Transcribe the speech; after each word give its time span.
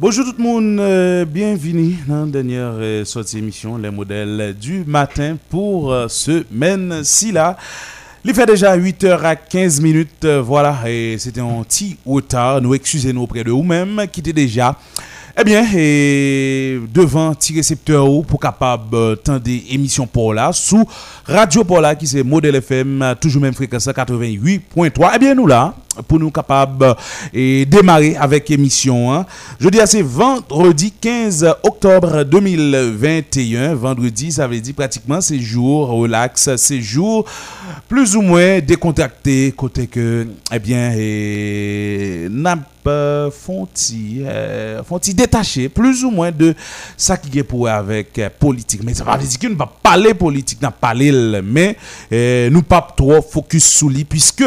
Bonjour 0.00 0.26
tout 0.26 0.34
le 0.38 0.44
monde, 0.44 0.78
euh, 0.78 1.24
bienvenue 1.24 1.96
dans 2.06 2.24
la 2.24 2.30
dernière 2.30 2.70
euh, 2.74 3.04
sortie 3.04 3.38
émission 3.38 3.76
Les 3.76 3.90
modèles 3.90 4.54
du 4.56 4.84
matin 4.86 5.36
pour 5.50 5.92
euh, 5.92 6.06
ce 6.06 6.44
semaine-ci 6.48 7.32
là. 7.32 7.56
Il 8.24 8.32
fait 8.32 8.46
déjà 8.46 8.78
8h 8.78 9.20
à 9.24 9.34
15 9.34 9.80
minutes, 9.80 10.24
euh, 10.24 10.40
voilà, 10.40 10.78
et 10.86 11.16
c'était 11.18 11.40
un 11.40 11.64
petit 11.64 11.96
retard. 12.06 12.60
Nous 12.60 12.76
excusez-nous 12.76 13.22
auprès 13.22 13.42
de 13.42 13.50
vous-même 13.50 14.06
qui 14.12 14.20
était 14.20 14.32
déjà 14.32 14.76
eh 15.40 15.44
bien, 15.44 15.64
et 15.72 16.80
devant 16.92 17.32
petit 17.32 17.54
récepteur 17.54 18.10
ou 18.10 18.22
pour 18.24 18.40
capable 18.40 18.96
euh, 18.96 19.14
tendre 19.14 19.38
des 19.38 19.62
émissions 19.70 20.04
pour 20.04 20.34
là 20.34 20.50
sous 20.52 20.84
Radio 21.24 21.62
Pola 21.62 21.94
qui 21.94 22.08
c'est 22.08 22.24
modèle 22.24 22.56
FM 22.56 23.02
euh, 23.02 23.14
toujours 23.14 23.42
même 23.42 23.54
fréquence 23.54 23.86
88.3. 23.86 25.10
Eh 25.14 25.18
bien 25.20 25.34
nous 25.36 25.46
là 25.46 25.74
pour 26.06 26.18
nous 26.18 26.30
capables 26.30 26.84
euh, 26.84 26.94
et 27.32 27.64
démarrer 27.64 28.16
avec 28.16 28.50
émission 28.50 29.12
hein. 29.12 29.26
Je 29.60 29.68
dis 29.68 29.78
c'est 29.86 30.02
vendredi 30.02 30.92
15 30.92 31.54
octobre 31.62 32.24
2021. 32.24 33.74
Vendredi, 33.74 34.32
ça 34.32 34.46
veut 34.46 34.60
dire 34.60 34.74
pratiquement 34.74 35.20
ces 35.20 35.40
jours 35.40 35.88
relax, 35.88 36.54
ces 36.56 36.80
jours 36.80 37.24
plus 37.88 38.16
ou 38.16 38.22
moins 38.22 38.60
décontractés 38.60 39.52
côté 39.56 39.86
que 39.86 40.26
eh 40.52 40.58
bien 40.58 40.92
et 40.96 42.26
n'a 42.30 42.56
pas 42.56 43.30
fonti 43.30 44.22
euh, 44.24 44.82
fonti 44.82 45.14
détaché 45.14 45.68
plus 45.68 46.04
ou 46.04 46.10
moins 46.10 46.30
de 46.30 46.54
ça 46.96 47.16
qui 47.16 47.38
est 47.38 47.42
pour 47.42 47.68
avec 47.68 48.20
politique 48.38 48.82
mais 48.84 48.94
ça 48.94 49.04
va 49.04 49.16
dire 49.16 49.38
que 49.38 49.46
nous 49.46 49.56
pas 49.56 49.72
parler 49.82 50.14
politique 50.14 50.60
n'a 50.62 50.70
parler 50.70 51.40
mais 51.42 51.76
euh, 52.12 52.50
nous 52.50 52.62
pas 52.62 52.86
trop 52.96 53.22
focus 53.22 53.64
sur 53.64 53.88
lui 53.88 54.04
puisque 54.04 54.44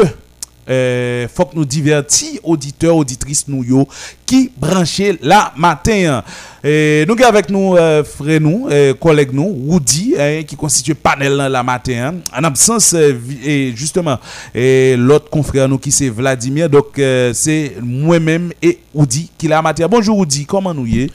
euh, 0.69 1.27
faut 1.33 1.45
que 1.45 1.55
nous 1.55 1.65
divertis 1.65 2.39
auditeurs 2.43 2.95
auditrices 2.95 3.47
nous 3.47 3.63
yo 3.63 3.87
qui 4.25 4.51
branché 4.57 5.17
la 5.21 5.51
matin. 5.57 6.23
Et 6.63 7.05
nous 7.07 7.15
avec 7.23 7.49
nous 7.49 7.75
euh, 7.75 8.03
nous 8.39 8.67
euh, 8.69 8.93
collègue 8.93 9.31
nous 9.33 9.49
Woody 9.67 10.15
qui 10.47 10.55
constitue 10.55 10.95
panel 10.95 11.35
la 11.35 11.63
matin. 11.63 12.15
En 12.37 12.43
absence 12.43 12.93
euh, 12.93 13.11
vi- 13.13 13.39
et 13.43 13.73
justement 13.75 14.17
et 14.53 14.95
l'autre 14.97 15.29
confrère 15.29 15.67
nous 15.67 15.77
qui 15.79 15.91
c'est 15.91 16.09
Vladimir. 16.09 16.69
Donc 16.69 16.99
c'est 17.33 17.73
moi-même 17.81 18.51
et 18.61 18.79
Woody 18.93 19.29
qui 19.37 19.47
la 19.47 19.61
matin. 19.61 19.87
Bonjour 19.89 20.17
Woody 20.17 20.45
comment 20.45 20.73
nous 20.73 20.85
y 20.85 21.01
est 21.03 21.11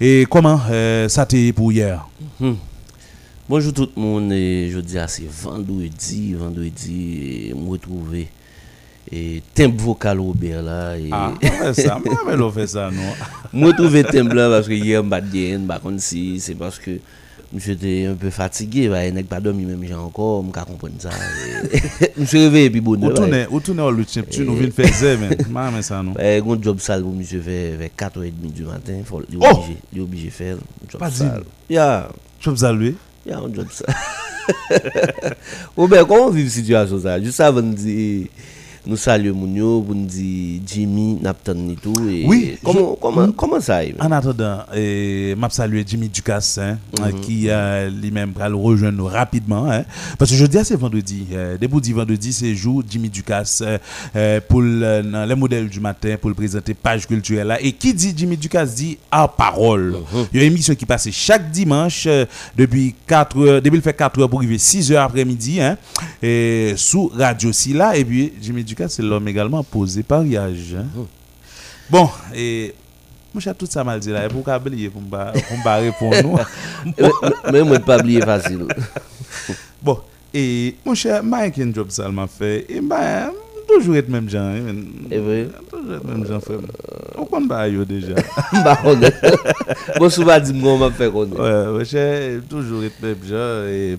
et 0.00 0.26
comment 0.30 0.60
ça 1.08 1.26
t'est 1.26 1.52
pour 1.52 1.70
hier? 1.72 2.06
Bonjour 3.48 3.72
tout 3.72 3.88
le 3.94 4.02
monde, 4.02 4.32
et 4.32 4.70
je 4.72 4.80
dis 4.80 4.96
c'est 5.06 5.30
vendredi, 5.30 6.34
vendredi, 6.34 7.48
et 7.50 7.54
me 7.54 7.70
retrouver 7.70 8.26
et 9.12 9.42
temple 9.54 9.80
vocal 9.80 10.18
Robert 10.20 10.62
là 10.62 10.96
et 10.96 11.08
ah 11.12 11.32
on 11.42 11.72
ça 11.74 12.00
mais 12.04 12.34
on 12.42 12.50
fait 12.50 12.66
ça 12.66 12.90
non? 12.90 13.02
Me 13.60 13.66
retrouver 13.68 14.02
temple 14.04 14.34
là 14.34 14.48
parce 14.48 14.66
que 14.66 14.72
hier 14.72 15.02
m'a 15.04 15.20
bien 15.20 15.60
par 15.60 15.80
contre 15.80 16.00
si 16.00 16.40
c'est 16.40 16.54
parce 16.54 16.78
que 16.78 16.98
j'étais 17.56 18.06
un 18.06 18.14
peu 18.14 18.30
fatigué 18.30 18.88
bah 18.88 19.08
nèg 19.10 19.26
pas 19.26 19.40
dormi 19.40 19.64
même 19.64 19.82
j'ai 19.86 19.94
encore 19.94 20.42
me 20.42 20.50
comprendre 20.50 20.94
ça 20.98 21.10
me 22.16 22.24
suis 22.24 22.38
réveillé 22.38 22.70
puis 22.70 22.80
bonheur 22.80 23.10
ouais. 23.10 23.14
tourne, 23.14 23.46
ou 23.50 23.60
tourne 23.60 23.80
au 23.80 23.90
lutte, 23.90 24.18
tu 24.30 24.44
nous 24.44 24.56
viens 24.56 24.70
faire 24.70 24.92
ça, 24.92 25.16
mais, 25.16 25.36
mais 25.72 25.82
ça 25.82 26.02
non? 26.02 26.12
Ouais, 26.14 26.42
un 26.44 26.62
job 26.62 26.80
sale 26.80 27.02
pour 27.02 27.12
monsieur 27.12 27.40
faire 27.40 27.78
vers 27.78 27.90
4h30 27.96 28.52
du 28.52 28.64
matin, 28.64 28.94
faut 29.04 29.22
Oh! 29.40 29.46
obligé, 29.46 29.76
il 29.92 29.98
est 29.98 30.02
obligé 30.02 30.26
de 30.26 30.32
faire 30.32 30.56
job 30.88 31.00
Pas 31.00 31.10
sale. 31.10 31.42
dit. 31.68 31.74
Yeah. 31.74 32.08
Je 32.40 32.50
vous 32.50 32.56
salue. 32.56 32.92
Il 33.24 33.30
y 33.30 33.32
a 33.32 33.38
un 33.38 33.52
job 33.52 33.66
ça. 33.70 33.84
Robert, 35.76 36.06
comment 36.06 36.30
vivre 36.30 36.50
situation 36.50 37.00
ça? 37.00 37.20
Juste 37.20 37.40
avant 37.40 37.62
de 37.62 37.74
dire, 37.74 38.26
nous 38.86 38.96
saluons 38.96 39.34
Mounio, 39.34 39.82
pour 39.82 39.94
nous 39.94 40.06
dire 40.06 40.60
Jimmy, 40.66 41.18
Napton 41.20 41.70
et 41.70 41.74
tout. 41.76 41.94
Et 42.08 42.24
Oui, 42.26 42.56
Comment, 42.62 42.94
je- 42.94 43.00
comment, 43.00 43.32
comment 43.32 43.60
ça 43.60 43.76
arrive? 43.76 43.96
En 44.00 44.10
attendant, 44.12 44.60
m'a 45.36 45.50
salué 45.50 45.84
Jimmy 45.86 46.08
Ducasse, 46.08 46.58
hein, 46.58 46.78
qui 47.22 47.46
euh, 47.48 47.90
lui-même 47.90 48.32
va 48.36 48.48
le 48.48 48.54
rejoindre 48.56 49.04
rapidement. 49.10 49.70
Hein, 49.70 49.84
parce 50.18 50.30
que 50.30 50.36
je 50.36 50.46
dis 50.46 50.58
c'est 50.64 50.76
vendredi. 50.76 51.26
Euh, 51.32 51.56
début 51.58 51.80
du 51.80 51.92
vendredi, 51.92 52.32
c'est 52.32 52.54
jour 52.54 52.82
Jimmy 52.88 53.08
Ducasse 53.08 53.62
euh, 54.14 54.40
pour 54.48 54.62
le, 54.62 55.02
les 55.26 55.34
modèles 55.34 55.68
du 55.68 55.80
matin 55.80 56.16
pour 56.20 56.30
le 56.30 56.34
présenter 56.34 56.74
page 56.74 57.06
culturelle 57.06 57.46
là. 57.48 57.60
Et 57.60 57.72
qui 57.72 57.92
dit 57.94 58.12
Jimmy 58.16 58.36
Ducasse 58.36 58.74
dit 58.74 58.98
à 59.10 59.26
parole. 59.28 59.96
Il 60.32 60.38
y 60.40 60.42
a 60.42 60.46
une 60.46 60.52
émission 60.52 60.74
qui 60.74 60.86
passe 60.86 61.08
chaque 61.10 61.50
dimanche 61.50 62.04
euh, 62.06 62.24
depuis 62.56 62.94
4 63.06 63.38
heures, 63.38 63.62
depuis 63.62 63.76
le 63.76 63.82
fait 63.82 63.94
4 63.94 64.20
heures 64.20 64.28
pour 64.30 64.38
arriver 64.40 64.58
6 64.58 64.92
heures 64.92 65.02
après-midi, 65.04 65.60
hein, 65.60 65.76
et 66.22 66.74
sous 66.76 67.08
Radio 67.14 67.52
Silla. 67.52 67.96
Et 67.96 68.04
puis 68.04 68.32
Jimmy 68.40 68.62
Ducasse, 68.64 68.75
c'est 68.88 69.02
l'homme 69.02 69.28
également 69.28 69.62
posé 69.64 70.02
pariage. 70.02 70.76
Hein. 70.78 70.86
Bon, 71.90 72.08
et 72.34 72.74
mon 73.32 73.40
cher, 73.40 73.54
tout 73.54 73.66
ça 73.68 73.84
mal 73.84 74.00
dit 74.00 74.10
là, 74.10 74.28
pour 74.28 74.44
qu'à 74.44 74.56
oublier 74.56 74.88
pour 74.88 75.02
me 75.02 75.80
répondre. 75.80 76.46
Mais- 77.52 77.62
moi, 77.62 77.78
pas 77.78 77.98
oublier 77.98 78.20
facile. 78.22 78.66
Bon, 79.82 80.00
et 80.32 80.76
mon 80.84 80.94
cher, 80.94 81.22
Mike 81.22 81.58
un 81.58 81.72
job 81.72 81.88
m'a 82.12 82.26
fait 82.26 82.66
et 82.68 82.80
ben 82.80 83.30
toujours 83.66 83.96
être 83.96 84.08
même 84.08 84.28
gens, 84.28 84.40
hein, 84.40 84.60
men. 84.60 84.84
Et 85.10 85.18
vrai 85.18 85.48
toujours 85.70 85.94
être 85.94 86.04
même 86.04 86.26
gens 86.26 86.40
frère. 86.40 86.58
On 87.16 87.24
compte 87.24 87.48
pas 87.48 87.68
yo 87.68 87.84
déjà. 87.84 88.14
Bah, 88.64 88.78
on 88.84 88.96
Bon, 89.98 90.10
souvent, 90.10 90.38
dis-moi, 90.38 90.72
on 90.72 90.78
m'a 90.78 90.90
fait 90.90 91.10
connaître. 91.10 91.40
Ouais, 91.40 91.78
mon 91.78 91.84
cher, 91.84 92.40
toujours 92.48 92.84
être 92.84 93.00
même 93.02 93.16
gens 93.24 93.66
et 93.66 93.96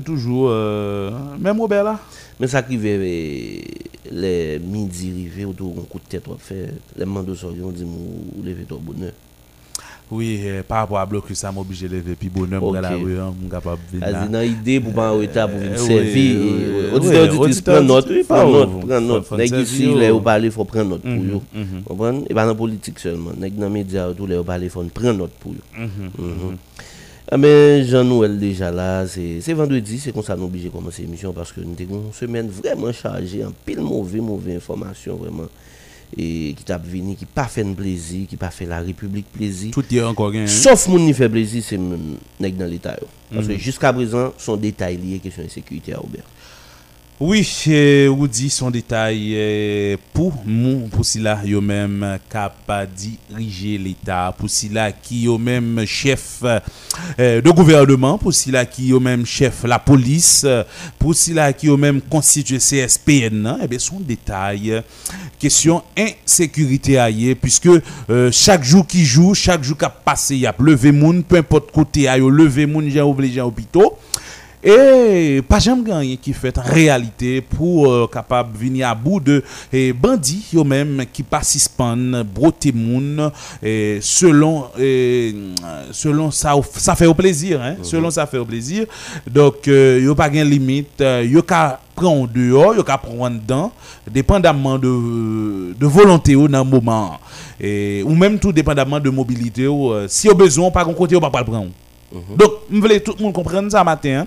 toujours 0.00 0.48
euh, 0.50 1.10
même 1.38 1.60
Robert 1.60 1.84
là. 1.84 1.98
Mais 2.40 2.46
ça 2.48 2.62
qui 2.62 2.76
veut 2.76 2.98
les 4.10 4.58
midi 4.58 5.10
arrivés, 5.10 5.44
autour 5.44 5.74
d'un 5.74 5.82
coup 5.82 5.98
de 5.98 6.04
tête, 6.08 6.24
on 6.28 6.36
fait 6.36 6.74
les 6.96 7.04
mandos 7.04 7.34
sur 7.34 7.48
on 7.48 7.70
dit, 7.70 7.84
ou 7.84 8.42
lever 8.42 8.64
ton 8.64 8.78
bonheur? 8.78 9.12
Oui, 10.10 10.38
euh, 10.44 10.62
par 10.62 10.78
rapport 10.78 10.98
à 10.98 11.06
bloc 11.06 11.24
ça 11.32 11.50
m'oblige 11.50 11.80
de 11.82 11.88
lever 11.88 12.14
puis 12.14 12.28
bonhomme 12.28 12.62
Ok. 12.62 12.74
dans 12.74 12.80
la 12.80 12.90
rue, 12.96 13.18
hein, 13.18 13.32
mon 13.40 13.48
capable 13.48 13.80
de 13.92 13.98
venir. 13.98 14.16
As-y, 14.16 14.28
dans 14.28 14.40
l'idée 14.40 14.78
pour 14.80 14.92
pas 14.92 15.12
en 15.12 15.18
retard 15.18 15.48
pour 15.48 15.58
venir 15.58 15.80
oui, 15.80 15.86
servir. 15.86 16.36
euh, 16.36 16.90
oui, 16.90 16.96
Auditeur, 16.96 17.22
auditrice, 17.22 17.40
auditeur, 17.56 17.74
prends 17.76 17.84
note, 17.84 18.08
prends 18.28 18.50
note, 18.50 18.86
prends 18.86 19.00
note. 19.00 19.32
Nèg 19.38 19.52
oh. 19.54 19.98
là, 19.98 20.12
vous 20.12 20.20
parlez, 20.20 20.50
faut 20.50 20.64
prendre 20.64 20.90
note 20.90 21.02
pour 21.02 21.10
Mhm, 21.10 21.30
yo. 21.30 21.42
mhm, 21.54 21.82
Comprendre? 21.84 22.22
Et 22.28 22.34
pas 22.34 22.42
dans 22.42 22.48
la 22.48 22.54
politique 22.54 22.98
seulement. 22.98 23.30
Nèg 23.38 23.56
dans 23.56 23.66
les 23.66 23.72
médias, 23.72 24.12
tout, 24.12 24.26
vous 24.26 24.44
parlez, 24.44 24.68
faut 24.68 24.82
prendre 24.84 25.14
note 25.18 25.32
pour 25.40 25.52
mhm, 25.52 25.88
Mhm. 26.18 26.56
Ah, 27.32 27.38
mais 27.38 27.82
Jean-Noël 27.86 28.38
déjà 28.38 28.70
là, 28.70 29.06
c'est 29.06 29.40
c'est 29.40 29.54
vendredi, 29.54 29.98
c'est 29.98 30.12
comme 30.12 30.22
ça 30.22 30.36
nous 30.36 30.44
obligé 30.44 30.68
de 30.68 30.72
commencer 30.74 31.00
l'émission 31.00 31.32
parce 31.32 31.50
que 31.52 31.62
nous 31.62 31.74
avons 31.80 32.02
une 32.08 32.12
semaine 32.12 32.48
vraiment 32.50 32.92
chargée 32.92 33.42
en 33.42 33.52
pile 33.64 33.80
mauvais, 33.80 34.20
mauvais 34.20 34.56
information 34.56 35.16
vraiment. 35.16 35.48
Et 36.16 36.54
qui 36.56 36.64
t'a 36.64 36.78
venu, 36.78 37.16
qui 37.16 37.24
pas 37.26 37.46
fait 37.46 37.64
plaisir, 37.64 38.26
qui 38.28 38.36
pas 38.36 38.50
fait 38.50 38.66
la 38.66 38.80
République 38.80 39.26
plaisir. 39.32 39.72
Tout 39.72 39.84
y 39.90 39.96
est 39.98 40.02
encore 40.02 40.32
hein. 40.34 40.46
Sauf 40.46 40.86
mon 40.88 40.98
qui 41.04 41.12
fait 41.12 41.28
plaisir, 41.28 41.62
c'est 41.66 41.80
nèg 42.38 42.56
dans 42.56 42.66
l'État. 42.70 42.96
Parce 43.32 43.46
Mhm. 43.48 43.54
que 43.54 43.58
jusqu'à 43.60 43.92
présent, 43.92 44.32
son 44.38 44.56
détail 44.56 44.96
lié 44.96 45.18
question 45.18 45.42
de 45.42 45.48
sécurité 45.48 45.92
à 45.92 45.98
Robert. 45.98 46.22
Oui, 47.20 47.48
ou 48.10 48.26
dit 48.26 48.50
son 48.50 48.72
détail 48.72 49.34
euh, 49.36 49.96
pour 50.12 50.34
mon 50.44 50.88
pour 50.88 51.04
cela 51.04 51.38
yo 51.44 51.60
même 51.60 52.18
capable 52.28 52.90
diriger 52.92 53.78
l'état 53.78 54.34
pour 54.36 54.50
cela 54.50 54.90
qui 54.90 55.22
yo 55.22 55.38
même 55.38 55.84
chef 55.86 56.42
euh, 56.42 57.40
de 57.40 57.50
gouvernement 57.52 58.18
pour 58.18 58.34
cela 58.34 58.66
qui 58.66 58.86
yo 58.88 58.98
même 58.98 59.24
chef 59.24 59.62
la 59.62 59.78
police 59.78 60.42
euh, 60.44 60.64
pour 60.98 61.14
cela 61.14 61.52
qui 61.52 61.66
yo 61.68 61.76
même 61.76 62.00
constitué 62.00 62.58
CSPN 62.58 63.42
nan, 63.42 63.58
eh 63.62 63.68
bien 63.68 63.78
son 63.78 64.00
détail 64.00 64.72
euh, 64.72 64.80
question 65.38 65.84
insécurité 65.96 66.98
ailleurs 66.98 67.36
puisque 67.40 67.68
euh, 68.10 68.30
chaque 68.32 68.64
jour 68.64 68.84
qui 68.88 69.04
joue 69.04 69.34
chaque 69.34 69.62
jour 69.62 69.78
qui 69.78 69.84
a 69.84 69.88
passé 69.88 70.36
y 70.36 70.46
a 70.46 70.54
levé 70.58 70.90
moun 70.90 71.22
peu 71.22 71.36
importe 71.36 71.70
côté 71.70 72.08
a 72.08 72.18
yo 72.18 72.28
levé 72.28 72.66
moun 72.66 72.90
j'ai 72.90 73.00
obligé 73.00 73.40
en 73.40 73.46
hôpital 73.46 73.84
et 74.64 75.42
pas 75.46 75.58
jamais 75.58 75.82
gagné 75.82 76.16
qui 76.16 76.32
fait 76.32 76.56
en 76.56 76.62
réalité 76.62 77.42
pour 77.42 77.86
euh, 77.92 78.06
capable 78.10 78.56
venir 78.56 78.88
à 78.88 78.94
bout 78.94 79.20
de 79.20 79.42
bandits 79.92 80.46
yo 80.54 80.64
même 80.64 81.04
qui 81.12 81.22
pas 81.22 81.42
suspend 81.42 81.96
broter 82.24 82.72
moun 82.72 83.30
eh, 83.62 83.98
selon 84.00 84.64
eh, 84.78 85.34
selon 85.92 86.30
ça 86.30 86.54
ça 86.76 86.94
fait 86.94 87.06
au 87.06 87.12
plaisir 87.14 87.60
hein 87.62 87.76
selon 87.82 88.10
ça 88.10 88.26
fait 88.26 88.38
au 88.38 88.44
plaisir 88.46 88.86
donc 89.30 89.68
euh, 89.68 90.00
yo 90.02 90.14
pas 90.14 90.30
gain 90.30 90.44
limite 90.44 90.98
euh, 91.02 91.22
yo 91.28 91.42
ka 91.42 91.78
prendre 91.94 92.28
dehors 92.32 92.74
yo 92.74 92.82
ka 92.82 92.96
prendre 92.96 93.36
dedans 93.38 93.70
dépendamment 94.10 94.78
de 94.78 95.74
de 95.78 95.86
volonté 95.86 96.34
ou 96.36 96.48
dans 96.48 96.64
moment 96.64 97.18
et 97.60 98.02
ou 98.02 98.14
même 98.14 98.38
tout 98.38 98.52
dépendamment 98.52 98.98
de 98.98 99.10
mobilité 99.10 99.68
ou 99.68 99.92
euh, 99.92 100.06
si 100.08 100.28
au 100.30 100.34
besoin 100.34 100.70
pas 100.70 100.84
gon 100.84 100.94
côté 100.94 101.14
ou 101.16 101.20
pas 101.20 101.30
pas 101.30 101.40
le 101.40 101.44
prendre 101.44 101.70
donc, 102.38 102.50
je 102.72 102.78
voulais 102.78 103.00
tout 103.00 103.14
le 103.18 103.24
monde 103.24 103.32
comprendre 103.32 103.68
ça 103.72 103.82
matin. 103.82 104.20
hein. 104.20 104.26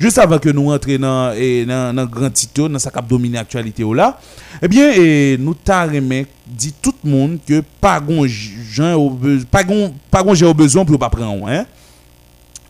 Juste 0.00 0.18
avant 0.18 0.38
que 0.38 0.48
nous 0.48 0.72
entrions 0.72 0.98
dans 0.98 1.34
dans 1.66 1.94
dans 1.94 2.06
grand 2.06 2.30
titre, 2.30 2.70
dans 2.70 2.78
sa 2.78 2.90
cap 2.90 3.06
dominer 3.06 3.36
l'actualité 3.36 3.84
ou 3.84 3.92
là, 3.92 4.18
eh 4.62 4.66
bien, 4.66 4.90
eh, 4.96 5.36
nous 5.38 5.52
t'arrêmons 5.52 6.24
dit 6.46 6.72
tout 6.80 6.94
le 7.04 7.10
monde 7.10 7.38
que 7.46 7.62
pas 7.82 8.00
gon 8.00 8.26
j'ai 8.26 8.94
besoin 10.54 10.86
pour 10.86 10.98
pas 10.98 11.10
prendre 11.10 11.46
hein. 11.46 11.66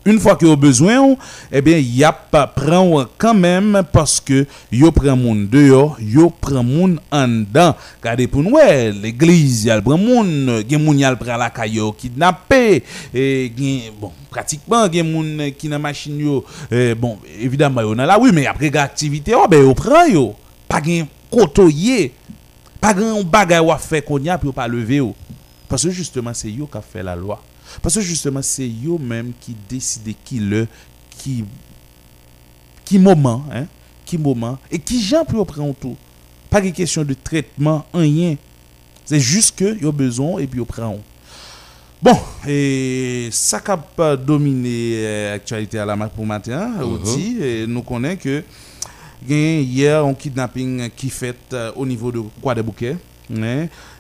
Une 0.05 0.19
fois 0.19 0.37
que 0.37 0.47
au 0.47 0.57
besoin, 0.57 1.15
eh 1.53 1.61
bien, 1.61 1.79
y 1.79 2.03
a 2.03 2.13
pas 2.13 2.47
prend 2.47 3.05
quand 3.19 3.35
même 3.35 3.83
parce 3.93 4.21
que 4.21 4.47
yo 4.73 4.91
prend 4.91 5.17
moun 5.17 5.49
dehors, 5.49 5.99
yo 6.01 6.31
prend 6.31 6.65
moun 6.65 6.99
en 7.11 7.29
dedans. 7.29 7.77
Regardez 8.01 8.27
pour 8.27 8.43
nous, 8.43 8.53
ouais, 8.53 8.93
l'église, 8.93 9.69
a 9.69 9.77
le 9.77 9.83
prend 9.83 9.99
moun, 9.99 10.63
gen 10.69 10.83
moun 10.83 10.99
y 10.99 11.05
a 11.05 11.11
le 11.11 11.17
prend 11.17 11.37
la 11.37 11.51
caillou 11.51 11.93
kidnappé, 11.93 12.83
et 13.15 13.53
gen, 13.57 13.93
bon, 14.01 14.13
pratiquement, 14.31 14.91
gen 14.91 15.11
moun 15.11 15.53
qui 15.59 15.69
dans 15.69 15.79
machine 15.79 16.19
yo, 16.19 16.45
eh, 16.71 16.95
bon, 16.95 17.19
évidemment, 17.39 17.83
yo 17.83 17.95
nan 17.95 18.07
la, 18.07 18.19
oui, 18.19 18.31
mais 18.33 18.47
après 18.47 18.75
activité, 18.77 19.35
oh, 19.35 19.47
ben, 19.49 19.63
yo 19.63 19.75
prend 19.75 20.07
yo, 20.07 20.35
pas 20.67 20.83
gen 20.83 21.07
kotoye, 21.31 22.13
pas 22.81 22.95
grand 22.95 23.23
bagay 23.23 23.59
ou 23.59 23.71
fait 23.79 24.01
qu'on 24.01 24.19
y 24.19 24.31
a 24.31 24.39
pour 24.39 24.55
pas 24.55 24.67
lever 24.67 24.97
yo. 24.97 25.15
Parce 25.69 25.83
que 25.85 25.91
justement, 25.91 26.33
c'est 26.33 26.51
yo 26.51 26.67
qui 26.67 26.79
a 26.79 26.81
fait 26.81 27.03
la 27.03 27.15
loi. 27.15 27.41
Parce 27.83 27.95
que 27.95 28.01
justement, 28.01 28.43
c'est 28.43 28.69
eux 28.69 28.99
même 28.99 29.33
qui 29.41 29.57
décident 29.69 30.13
qui 30.25 30.41
le, 30.41 30.67
qui, 31.19 31.45
qui 32.85 32.99
moment, 32.99 33.45
hein, 33.53 33.67
qui 34.05 34.19
moment, 34.19 34.59
et 34.71 34.79
qui 34.79 35.03
gens 35.03 35.25
pour 35.25 35.47
prendre 35.47 35.75
tout. 35.75 35.97
Pas 36.49 36.61
de 36.61 36.71
question 36.71 37.05
de 37.05 37.15
traitement, 37.15 37.85
rien. 37.95 38.37
C'est 39.05 39.21
juste 39.21 39.57
que 39.57 39.77
ils 39.81 39.87
ont 39.87 39.93
besoin 39.93 40.39
et 40.41 40.47
puis 40.47 40.61
ils 40.61 40.67
prennent. 40.67 41.01
Bon, 42.03 42.17
et 42.49 43.29
ça 43.31 43.61
qui 43.61 43.71
a 43.71 44.17
dominé 44.17 45.31
l'actualité 45.31 45.79
à 45.79 45.85
la 45.85 45.97
marque 45.97 46.15
pour 46.15 46.25
matin, 46.25 46.73
aussi, 46.83 47.37
et 47.41 47.67
nous 47.67 47.83
connaissons 47.83 48.17
que 48.23 48.45
hier 49.29 50.05
un 50.05 50.15
kidnapping 50.15 50.91
qui 50.97 51.11
fait 51.11 51.37
euh, 51.53 51.73
au 51.77 51.85
niveau 51.85 52.11
de 52.11 52.23
des 52.55 52.63
Bouquets. 52.63 52.97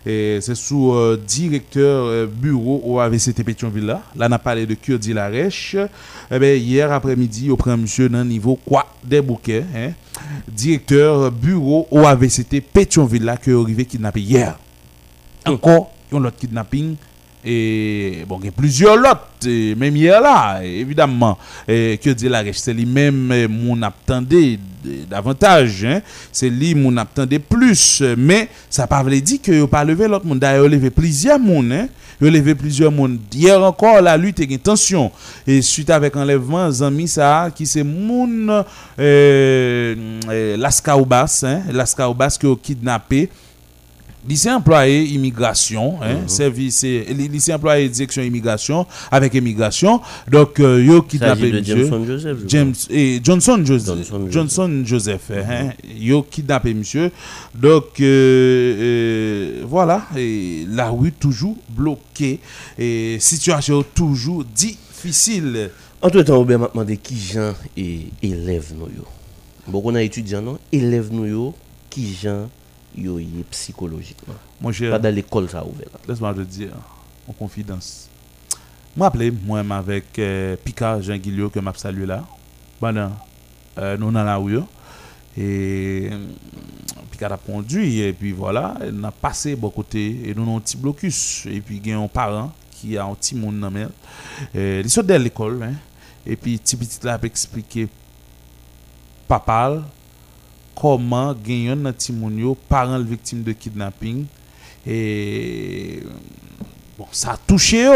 C'est 0.04 0.54
sous 0.54 0.92
euh, 0.92 1.20
directeur 1.26 2.06
euh, 2.06 2.26
bureau 2.26 2.80
au 2.84 3.00
AVCT 3.00 3.44
Pétionville 3.44 3.86
là. 3.86 4.02
Là, 4.16 4.26
on 4.28 4.32
a 4.32 4.38
parlé 4.38 4.66
de 4.66 4.74
Kurdi 4.74 5.12
Larèche. 5.12 5.76
Eh 6.30 6.38
ben, 6.38 6.60
hier 6.60 6.90
après-midi, 6.92 7.50
au 7.50 7.56
prend 7.56 7.76
monsieur 7.76 8.08
dans 8.08 8.24
niveau 8.24 8.56
quoi 8.56 8.86
des 9.04 9.20
bouquets. 9.20 9.64
Hein, 9.74 9.92
directeur 10.48 11.30
bureau 11.30 11.86
au 11.90 12.00
AVCT 12.00 12.60
Pétionville 12.60 13.24
là, 13.24 13.36
qui 13.36 13.50
est 13.50 13.54
arrivé 13.54 13.84
kidnappé 13.84 14.20
hier. 14.20 14.58
Encore, 15.46 15.92
un 16.12 16.24
autre 16.24 16.36
kidnapping. 16.36 16.96
Et 17.44 18.24
bon, 18.28 18.38
il 18.40 18.46
y 18.46 18.48
a 18.48 18.52
plusieurs 18.52 18.96
lots, 18.96 19.08
même 19.76 19.96
hier 19.96 20.20
là, 20.20 20.60
évidemment, 20.62 21.38
et 21.66 21.98
que 22.02 22.10
dit 22.10 22.28
la 22.28 22.44
c'est 22.52 22.74
lui-même 22.74 23.30
euh, 23.32 23.48
mon 23.48 23.80
attendait 23.80 24.58
davantage, 25.08 25.84
hein. 25.84 26.00
c'est 26.30 26.50
lui 26.50 26.74
mon 26.74 26.94
attendait 26.98 27.38
plus, 27.38 28.02
mais 28.18 28.48
ça 28.68 28.86
pas 28.86 29.02
veut 29.02 29.18
dire 29.20 29.40
que 29.42 29.64
pas 29.64 29.84
levé 29.84 30.06
l'autre 30.06 30.26
monde, 30.26 30.38
d'ailleurs, 30.38 30.68
levé 30.68 30.90
plusieurs 30.90 31.38
monde, 31.38 31.72
hein. 31.72 31.88
Levé 32.20 32.54
plusieurs 32.54 32.92
monde. 32.92 33.18
Hier 33.32 33.58
encore, 33.62 34.02
la 34.02 34.14
lutte 34.14 34.40
est 34.40 34.62
tension. 34.62 35.10
Et 35.46 35.62
suite 35.62 35.88
avec 35.88 36.14
enlèvement, 36.16 36.70
Zami 36.70 37.08
ça, 37.08 37.48
qui 37.54 37.66
c'est 37.66 37.82
moun 37.82 38.50
euh, 38.50 38.62
euh, 40.28 40.56
Lascaubas, 40.58 41.44
hein, 41.44 41.62
Lascaubas 41.72 42.36
qui 42.38 42.46
a 42.46 42.54
kidnappé 42.56 43.30
lycée 44.28 44.50
employé 44.50 45.04
immigration, 45.04 45.94
hein, 46.02 46.26
service, 46.26 46.82
euh, 46.84 47.04
lycée 47.12 47.54
employé 47.54 47.88
direction 47.88 48.22
immigration 48.22 48.86
avec 49.10 49.34
immigration. 49.34 50.00
Donc, 50.30 50.60
euh, 50.60 50.82
yo 50.84 51.02
kidnappé 51.02 51.50
de 51.50 51.58
monsieur. 51.58 51.76
Jameson 51.76 52.04
Joseph. 52.06 52.38
James 52.46 52.74
et 52.90 53.20
Johnson 53.22 53.62
Joseph. 53.64 53.86
Johnson 53.86 54.18
Joseph. 54.20 54.32
Johnson 54.32 54.82
Joseph. 54.84 55.30
hein, 55.30 55.70
yo 55.98 56.22
kidnappé 56.22 56.74
monsieur. 56.74 57.10
Donc, 57.54 58.00
euh, 58.00 58.76
euh, 58.80 59.64
voilà. 59.66 60.06
Et 60.16 60.66
la 60.70 60.90
rue 60.90 61.12
toujours 61.12 61.56
bloquée. 61.68 62.40
Et 62.78 63.16
situation 63.20 63.82
toujours 63.94 64.44
difficile. 64.44 65.70
Entre 66.02 66.22
temps, 66.22 66.38
on 66.38 66.44
m'a 66.44 66.68
demandé 66.68 66.96
qui 66.96 67.16
gens 67.18 67.52
et 67.76 68.06
élèves 68.22 68.72
nous 68.78 68.86
yo. 68.86 69.04
Bon, 69.66 69.82
on 69.84 69.94
a 69.94 70.02
étudiant 70.02 70.40
non, 70.40 70.58
élèves 70.72 71.08
nous 71.12 71.26
yo, 71.26 71.54
qui 71.90 72.14
gens 72.14 72.48
yo 73.00 73.18
y 73.18 73.44
psychologiquement. 73.50 74.34
Mon 74.60 74.72
cher. 74.72 74.90
Pas 74.90 74.98
dans 74.98 75.14
l'école 75.14 75.48
ça 75.48 75.64
ouvert. 75.64 75.88
Laisse-moi 76.06 76.34
te 76.34 76.40
dire, 76.40 76.72
en 77.28 77.32
confidence. 77.32 78.08
Moi, 78.96 79.06
appelé 79.06 79.30
moi-même 79.30 79.72
avec 79.72 80.18
euh, 80.18 80.56
Picard 80.56 81.00
Jean 81.00 81.16
Guillot, 81.16 81.48
que 81.48 81.60
m'a 81.60 81.72
salué 81.74 82.06
là. 82.06 82.24
Pendant, 82.80 83.12
euh, 83.78 83.96
nous 83.96 84.10
dans 84.10 84.24
la 84.24 84.36
rue. 84.36 84.58
Et 85.36 86.08
euh, 86.10 86.18
Picard 87.10 87.32
a 87.32 87.36
conduit, 87.36 88.00
et 88.00 88.12
puis 88.12 88.32
voilà, 88.32 88.74
on 88.92 89.04
a 89.04 89.12
passé 89.12 89.54
bon 89.54 89.70
côté, 89.70 90.28
et 90.28 90.34
nous 90.34 90.42
avons 90.42 90.56
un 90.56 90.60
petit 90.60 90.76
blocus. 90.76 91.46
Et 91.46 91.60
puis, 91.60 91.80
il 91.82 91.88
y 91.88 91.92
a 91.92 91.98
un 91.98 92.08
parent 92.08 92.52
qui 92.70 92.98
a 92.98 93.04
un 93.04 93.14
petit 93.14 93.36
monde 93.36 93.60
dans 93.60 93.70
la 93.70 93.88
euh, 94.56 94.80
Il 94.82 94.90
sort 94.90 95.04
de 95.04 95.14
l'école, 95.14 95.62
hein. 95.62 95.74
Et 96.26 96.36
puis, 96.36 96.58
petit 96.58 96.76
petit 96.76 96.98
là, 97.04 97.18
a 97.20 97.26
expliqué 97.26 97.88
papa 99.28 99.82
comment 100.80 101.34
gagner 101.34 101.70
un 101.70 101.92
petit 101.92 102.14
parent 102.68 102.98
victime 103.00 103.42
de 103.42 103.52
kidnapping. 103.52 104.24
Et 104.86 106.02
bon 106.98 107.06
ça 107.12 107.32
a 107.32 107.36
touché 107.36 107.86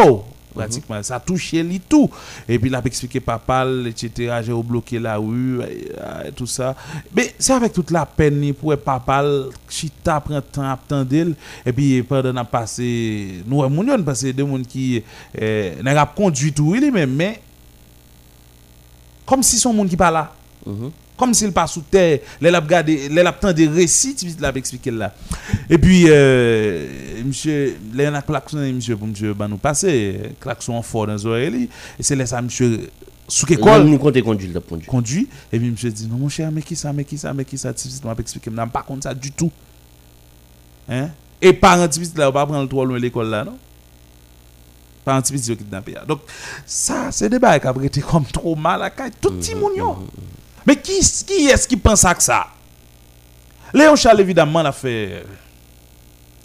pratiquement. 0.54 1.02
Ça 1.02 1.16
a 1.16 1.20
touché 1.20 1.62
lui 1.62 1.80
tout. 1.80 2.10
Et 2.46 2.58
puis 2.58 2.68
il 2.68 2.74
a 2.74 2.82
expliqué 2.84 3.20
papa 3.20 3.66
etc 3.86 4.40
j'ai 4.44 4.52
bloqué 4.52 4.98
la 4.98 5.16
rue 5.16 5.62
et, 5.62 5.92
et 6.26 6.32
tout 6.32 6.46
ça. 6.46 6.76
Mais 7.16 7.34
c'est 7.38 7.54
avec 7.54 7.72
toute 7.72 7.90
la 7.90 8.04
peine 8.04 8.52
pour 8.52 8.76
papa 8.76 9.24
chita 9.68 10.20
prend 10.20 10.42
temps 10.42 10.70
attendre 10.70 11.34
et 11.64 11.72
puis 11.72 12.02
pendant 12.02 12.36
a 12.36 12.44
passé 12.44 13.42
nous 13.46 13.66
moun 13.68 13.88
yo 13.88 14.02
passé 14.02 14.32
deux 14.32 14.44
moun 14.44 14.64
qui 14.66 15.02
euh, 15.40 15.82
n'a 15.82 15.94
pas 15.94 16.12
conduit 16.14 16.52
tout 16.52 16.74
même 16.74 17.14
mais 17.14 17.40
comme 19.24 19.42
si 19.42 19.56
son 19.58 19.72
monde 19.72 19.88
qui 19.88 19.96
pas 19.96 20.10
là. 20.10 20.34
Mhm. 20.66 20.90
Comme 21.16 21.34
s'il 21.34 21.52
pas 21.52 21.66
sous 21.66 21.82
terre 21.82 22.20
les 22.40 22.50
l'a 22.50 22.60
regardé 22.60 23.08
les 23.08 23.22
l'a 23.22 23.32
temps 23.32 23.52
de 23.52 23.66
récit 23.68 24.14
tu 24.14 24.26
l'a 24.40 24.52
expliqué 24.54 24.90
là. 24.90 25.14
Et 25.70 25.78
puis 25.78 26.04
euh, 26.08 27.22
monsieur 27.24 27.76
les 27.92 28.06
a 28.06 28.22
klaxonné 28.22 28.72
monsieur 28.72 28.96
pour 28.96 29.06
monsieur 29.06 29.34
bah 29.34 29.48
nous 29.48 29.58
passer 29.58 30.32
klaxon 30.40 30.82
fort 30.82 31.06
dans 31.06 31.14
les 31.14 31.26
oreilles 31.26 31.68
et 31.98 32.02
c'est 32.02 32.16
là 32.16 32.26
ça 32.26 32.42
monsieur 32.42 32.88
sous 33.26 33.46
Même 33.48 33.58
école 33.58 33.84
nous 33.84 33.98
compter 33.98 34.22
conduire 34.22 34.52
le 34.52 34.60
conduire. 34.60 34.88
conduit. 34.88 35.28
Et 35.52 35.58
puis 35.58 35.70
monsieur 35.70 35.90
dit 35.90 36.06
non 36.06 36.16
mon 36.16 36.28
cher 36.28 36.50
mais 36.52 36.62
qui 36.62 36.76
ça 36.76 36.92
mais 36.92 37.04
qui 37.04 37.16
ça 37.16 37.32
mais 37.32 37.44
qui 37.44 37.56
ça 37.56 37.72
tu 37.72 37.88
m'a 38.04 38.14
expliqué. 38.18 38.50
N'a 38.50 38.66
pas 38.66 38.82
contre 38.82 39.04
ça 39.04 39.14
du 39.14 39.30
tout. 39.32 39.50
Hein? 40.88 41.08
Et 41.40 41.52
parents 41.52 41.88
petit 41.88 42.12
là 42.16 42.30
pas 42.30 42.46
prendre 42.46 42.68
trop 42.68 42.84
loin 42.84 42.98
l'école 42.98 43.30
là 43.30 43.44
non? 43.44 43.56
Parents 45.04 45.22
petit 45.22 45.40
qui 45.40 45.56
kidnappé 45.56 45.94
donc 46.06 46.20
ça 46.66 47.10
c'est 47.10 47.28
des 47.28 47.38
bails 47.38 47.60
qui 47.60 47.66
a 47.66 47.74
été 47.82 48.00
comme 48.02 48.24
trop 48.26 48.54
mal 48.54 48.82
à 48.82 48.90
caille. 48.90 49.12
Tout 49.20 49.32
petit 49.32 49.54
moun 49.54 49.74
yo 49.74 50.06
mais 50.66 50.76
qui, 50.76 50.92
est-ce 50.92 51.68
qui 51.68 51.76
pense 51.76 52.04
à 52.04 52.14
ça? 52.18 52.46
Léon 53.72 53.96
Charles, 53.96 54.20
évidemment, 54.20 54.62
l'a 54.62 54.72
fait 54.72 55.24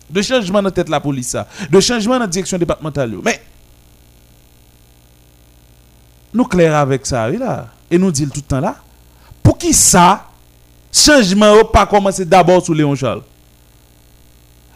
de 0.10 0.21
changement 0.21 0.62
dans 0.62 0.71
tête 0.71 0.89
la 0.89 1.00
police, 1.00 1.38
de 1.69 1.80
changement 1.80 2.16
dans 2.16 2.21
la 2.21 2.27
direction 2.27 2.57
départementale. 2.57 3.16
Mais 3.23 3.42
nous 6.33 6.45
clair 6.45 6.76
avec 6.76 7.06
ça, 7.06 7.30
là. 7.30 7.68
Et 7.92 7.97
nous 7.97 8.11
dit 8.11 8.28
tout 8.28 8.33
le 8.38 8.42
temps 8.42 8.59
là. 8.59 8.76
Pour 9.42 9.57
qui 9.57 9.73
ça, 9.73 10.26
changement 10.92 11.56
n'a 11.56 11.64
pas 11.64 11.85
commencé 11.85 12.26
d'abord 12.26 12.66
sous 12.66 12.73
Léon 12.73 12.95
Charles? 12.95 13.23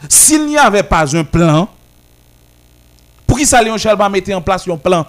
S'il 0.07 0.45
n'y 0.47 0.57
avait 0.57 0.83
pas 0.83 1.15
un 1.15 1.23
plan, 1.23 1.67
pour 3.25 3.37
qui 3.37 3.45
ça 3.45 3.61
Léon 3.61 3.77
Charles 3.77 3.97
va 3.97 4.09
mettre 4.09 4.31
en 4.33 4.41
place 4.41 4.67
un 4.67 4.77
plan? 4.77 5.05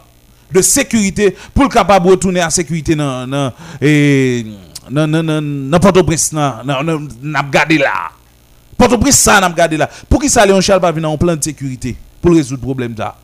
De 0.54 0.62
sécurité 0.62 1.37
pour 1.52 1.64
le 1.64 1.68
capable 1.68 2.06
de 2.06 2.12
retourner 2.12 2.40
à 2.40 2.49
sécurité 2.49 2.94
dans 2.94 3.26
dans 3.26 3.52
et 3.82 4.46
dans 4.88 5.08
dans 5.70 5.80
Port-au-Prince 5.80 6.32
n'a 6.32 6.62
gardé 7.50 7.78
là. 7.78 8.11
Port-au-Prince 8.78 9.16
ça 9.16 9.40
n'a 9.40 9.50
gardé 9.50 9.76
là. 9.76 9.90
Pour 10.08 10.20
qui 10.20 10.30
ça 10.30 10.46
Léon 10.46 10.61
Charles 10.61 10.80
va 10.80 10.92
venir 10.92 11.11
en 11.11 11.18
plan 11.18 11.34
de 11.34 11.42
sécurité 11.42 11.96
pour 12.23 12.32
résoudre 12.32 12.61
le 12.62 12.66
problème 12.66 12.94
là? 12.96 13.16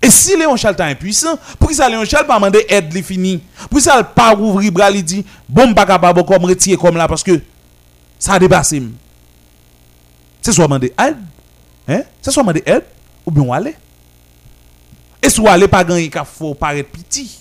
Et 0.00 0.10
si 0.10 0.36
Léon 0.36 0.54
Charles 0.56 0.76
est 0.78 0.82
impuissant, 0.82 1.36
pour 1.58 1.68
qui 1.68 1.74
ça 1.74 1.88
Léon 1.88 2.04
Charles 2.04 2.26
pas 2.26 2.36
demander 2.36 2.64
aide 2.68 2.94
li 2.94 3.02
fini. 3.02 3.42
Pour 3.68 3.80
ça 3.80 4.04
pas 4.04 4.34
ouvrir 4.34 4.70
bras 4.70 4.90
li 4.90 5.02
dit 5.02 5.24
bon 5.48 5.74
pas 5.74 5.86
capable 5.86 6.24
comme 6.24 6.44
retirer 6.44 6.76
comme 6.76 6.96
là 6.96 7.08
parce 7.08 7.24
que 7.24 7.40
ça 8.18 8.34
a 8.34 8.38
dépassé. 8.38 8.80
C'est 10.40 10.52
soit 10.52 10.64
demander 10.64 10.92
aide, 11.04 11.16
hein? 11.88 12.02
C'est 12.22 12.30
soit 12.30 12.44
demander 12.44 12.62
aide 12.64 12.84
ou 13.26 13.30
bien 13.32 13.52
aller. 13.52 13.74
Et 15.22 15.28
soit 15.30 15.52
aller 15.52 15.68
pas 15.68 15.84
gagner 15.84 16.08
qu'à 16.08 16.24
faut 16.24 16.54
paraître 16.54 16.90
petit. 16.90 17.38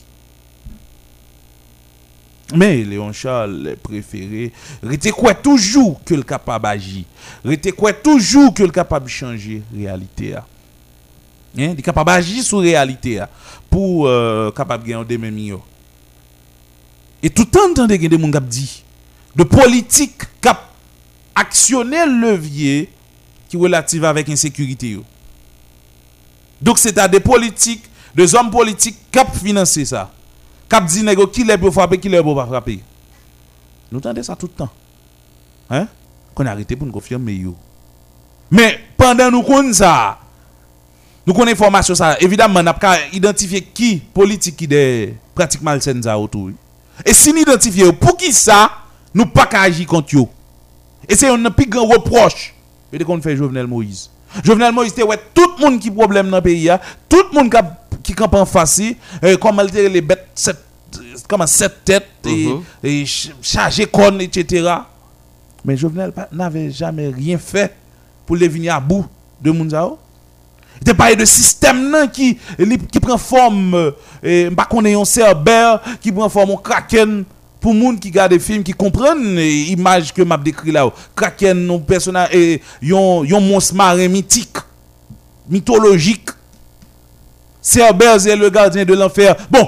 Mais 2.55 2.84
Léon 2.84 3.12
Charles 3.12 3.75
préféré. 3.84 4.51
Rete 4.81 5.12
quoi 5.12 5.34
toujours 5.34 6.01
que 6.03 6.13
le 6.15 6.24
capable 6.24 6.63
d'agir. 6.63 7.03
Rete 7.43 7.72
quoi 7.74 7.91
toujours 7.93 8.53
que 8.53 8.63
le 8.63 8.69
capable 8.72 9.05
de 9.05 9.10
changer 9.12 9.62
réalité. 9.75 10.34
a. 10.34 10.46
Hein? 11.57 11.74
Il 11.77 11.81
capable 11.81 12.12
d'agir 12.12 12.43
sur 12.43 12.60
réalité 12.60 13.19
a, 13.19 13.29
pour 13.69 14.07
euh, 14.07 14.51
capable 14.51 14.84
de 14.86 14.89
gagner 14.89 15.05
des 15.05 15.17
mêmes 15.17 15.38
yo. 15.38 15.62
Et 17.22 17.29
tout 17.29 17.46
temps, 17.46 17.74
y 17.75 17.81
a 17.81 17.88
des 17.98 18.10
qui 18.10 18.41
dit 18.41 18.84
de 19.36 19.43
politique 19.43 20.22
qui 20.41 20.48
a 20.48 20.60
actionné 21.36 22.05
le 22.05 22.31
levier 22.31 22.89
qui 23.50 23.57
est 23.57 23.60
relatif 23.60 24.03
avec 24.03 24.29
insécurité. 24.29 24.89
yo. 24.91 25.03
Donc 26.61 26.79
c'est 26.79 26.97
à 26.97 27.07
des 27.07 27.19
politiques 27.19 27.83
deux 28.17 28.33
hommes 28.35 28.49
politiques 28.49 28.97
cap 29.11 29.33
financer 29.35 29.85
ça. 29.85 30.09
Cap 30.67 30.85
dit 30.85 31.05
qui 31.31 31.43
les 31.43 31.57
pour 31.57 31.71
frapper, 31.71 31.99
qui 31.99 32.09
les 32.09 32.21
pour 32.21 32.35
pas 32.35 32.47
frapper. 32.47 32.79
Nous 33.91 33.99
entendons 33.99 34.23
ça 34.23 34.35
tout 34.35 34.47
le 34.47 34.53
temps. 34.53 34.69
Hein? 35.69 35.87
Qu'on 36.33 36.45
arrêté 36.47 36.75
pour 36.75 36.87
nous 36.87 36.93
confirmer. 36.93 37.45
Mais 38.49 38.79
pendant 38.97 39.29
nous 39.29 39.43
connaissons 39.43 39.73
ça, 39.83 40.17
nous 41.27 41.33
connaissons 41.33 41.63
information 41.63 41.93
ça, 41.93 42.17
évidemment, 42.19 42.63
nous 42.63 42.69
avons 42.69 42.97
identifié 43.13 43.61
qui 43.61 43.97
politique 43.97 44.57
qui 44.57 44.67
est 44.71 45.13
pratiquement 45.35 45.71
malsaine 45.71 46.01
ça 46.01 46.17
autour. 46.17 46.49
Et 47.05 47.13
si 47.13 47.31
nous 47.31 47.41
identifions 47.41 47.93
pour 47.93 48.17
qui 48.17 48.33
ça, 48.33 48.71
nous 49.13 49.27
pas 49.27 49.47
agir 49.53 49.85
contre 49.85 50.17
eux. 50.17 50.25
Et 51.07 51.15
c'est 51.15 51.29
un 51.29 51.51
plus 51.51 51.67
grand 51.67 51.85
reproche 51.85 52.55
que 52.91 53.03
qu'on 53.03 53.21
fait 53.21 53.37
Jovenel 53.37 53.67
Moïse. 53.67 54.09
Jovenel 54.43 54.74
Moïse, 54.74 54.93
c'est 54.96 55.03
ouais, 55.03 55.19
tout 55.34 55.50
le 55.57 55.63
monde 55.65 55.79
qui 55.79 55.89
a 55.89 55.91
problème 55.91 56.29
dans 56.29 56.38
le 56.38 56.43
pays, 56.43 56.69
tout 57.10 57.24
le 57.31 57.36
monde 57.36 57.53
qui 58.03 58.13
campe 58.13 58.36
en 58.36 58.46
face, 58.46 58.81
euh, 59.24 59.38
comme 59.38 59.60
elle 59.60 59.91
les 59.91 60.01
bêtes, 60.01 60.27
cette, 60.36 60.63
comme 61.27 61.46
cette 61.48 61.84
tête, 61.84 62.07
et, 62.25 62.48
Mhm. 62.48 62.62
et 62.84 63.05
ch- 63.05 63.31
chargé 63.41 63.86
con, 63.86 64.19
etc. 64.19 64.69
Mais 65.65 65.75
Jovenel 65.75 66.13
n'avait 66.31 66.72
jamais 66.72 67.10
rien 67.10 67.38
fait 67.38 67.75
pour 68.25 68.36
les 68.36 68.48
venir 68.48 68.75
à 68.75 68.79
bout 68.79 69.05
de 69.41 69.51
Mounzao. 69.51 69.98
Il 70.79 70.84
te 70.86 70.91
parlé 70.91 71.15
de 71.15 71.25
système 71.25 71.89
nan 71.89 72.10
qui, 72.10 72.38
li- 72.60 72.77
qui 72.77 73.00
prend 73.00 73.17
forme, 73.17 73.74
euh, 73.74 73.91
et 74.22 74.50
pas 74.51 74.65
qu'on 74.65 74.86
ait 74.86 74.93
un 74.93 75.05
cerbère, 75.05 75.81
qui 76.00 76.12
prend 76.12 76.29
forme 76.29 76.51
un 76.51 76.57
kraken 76.57 77.24
pour 77.59 77.73
moun 77.73 77.99
qui 77.99 78.09
regarde 78.09 78.31
des 78.31 78.39
films, 78.39 78.63
qui 78.63 78.73
comprennent 78.73 79.35
l'image 79.35 80.13
que 80.13 80.21
m'a 80.21 80.37
décrit 80.37 80.71
là. 80.71 80.89
Kraken, 81.15 81.69
un 81.69 81.79
personnage, 81.79 82.29
et 82.33 82.61
yon, 82.81 83.23
yon 83.23 83.41
monstre 83.41 83.75
marin 83.75 84.07
mythique, 84.07 84.57
mythologique. 85.49 86.29
Cerbère, 87.61 88.19
c'est 88.19 88.35
le 88.35 88.49
gardien 88.49 88.85
de 88.85 88.93
l'enfer. 88.93 89.35
Bon, 89.49 89.67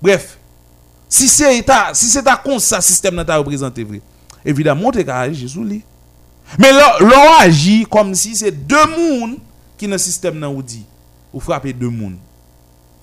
bref. 0.00 0.38
Si 1.08 1.28
c'est 1.28 1.64
si 1.92 2.06
c'est 2.06 2.26
à 2.26 2.36
cause 2.36 2.62
ça, 2.62 2.80
système 2.80 3.16
nan 3.16 3.26
ta 3.26 3.36
représenté 3.36 3.84
vrai. 3.84 4.00
Évidemment, 4.44 4.90
t'es 4.90 5.08
agir 5.08 5.48
sous 5.48 5.62
lui. 5.62 5.82
Mais 6.58 6.70
l'on 6.72 7.38
agit 7.38 7.86
comme 7.90 8.14
si 8.14 8.34
c'est 8.34 8.50
deux 8.50 8.86
mouns 8.96 9.36
qui 9.76 9.86
dans 9.86 9.92
le 9.92 9.98
système 9.98 10.38
nan 10.38 10.54
ou 10.54 10.62
dit. 10.62 10.84
Ou 11.32 11.40
frapper 11.40 11.72
deux. 11.72 11.90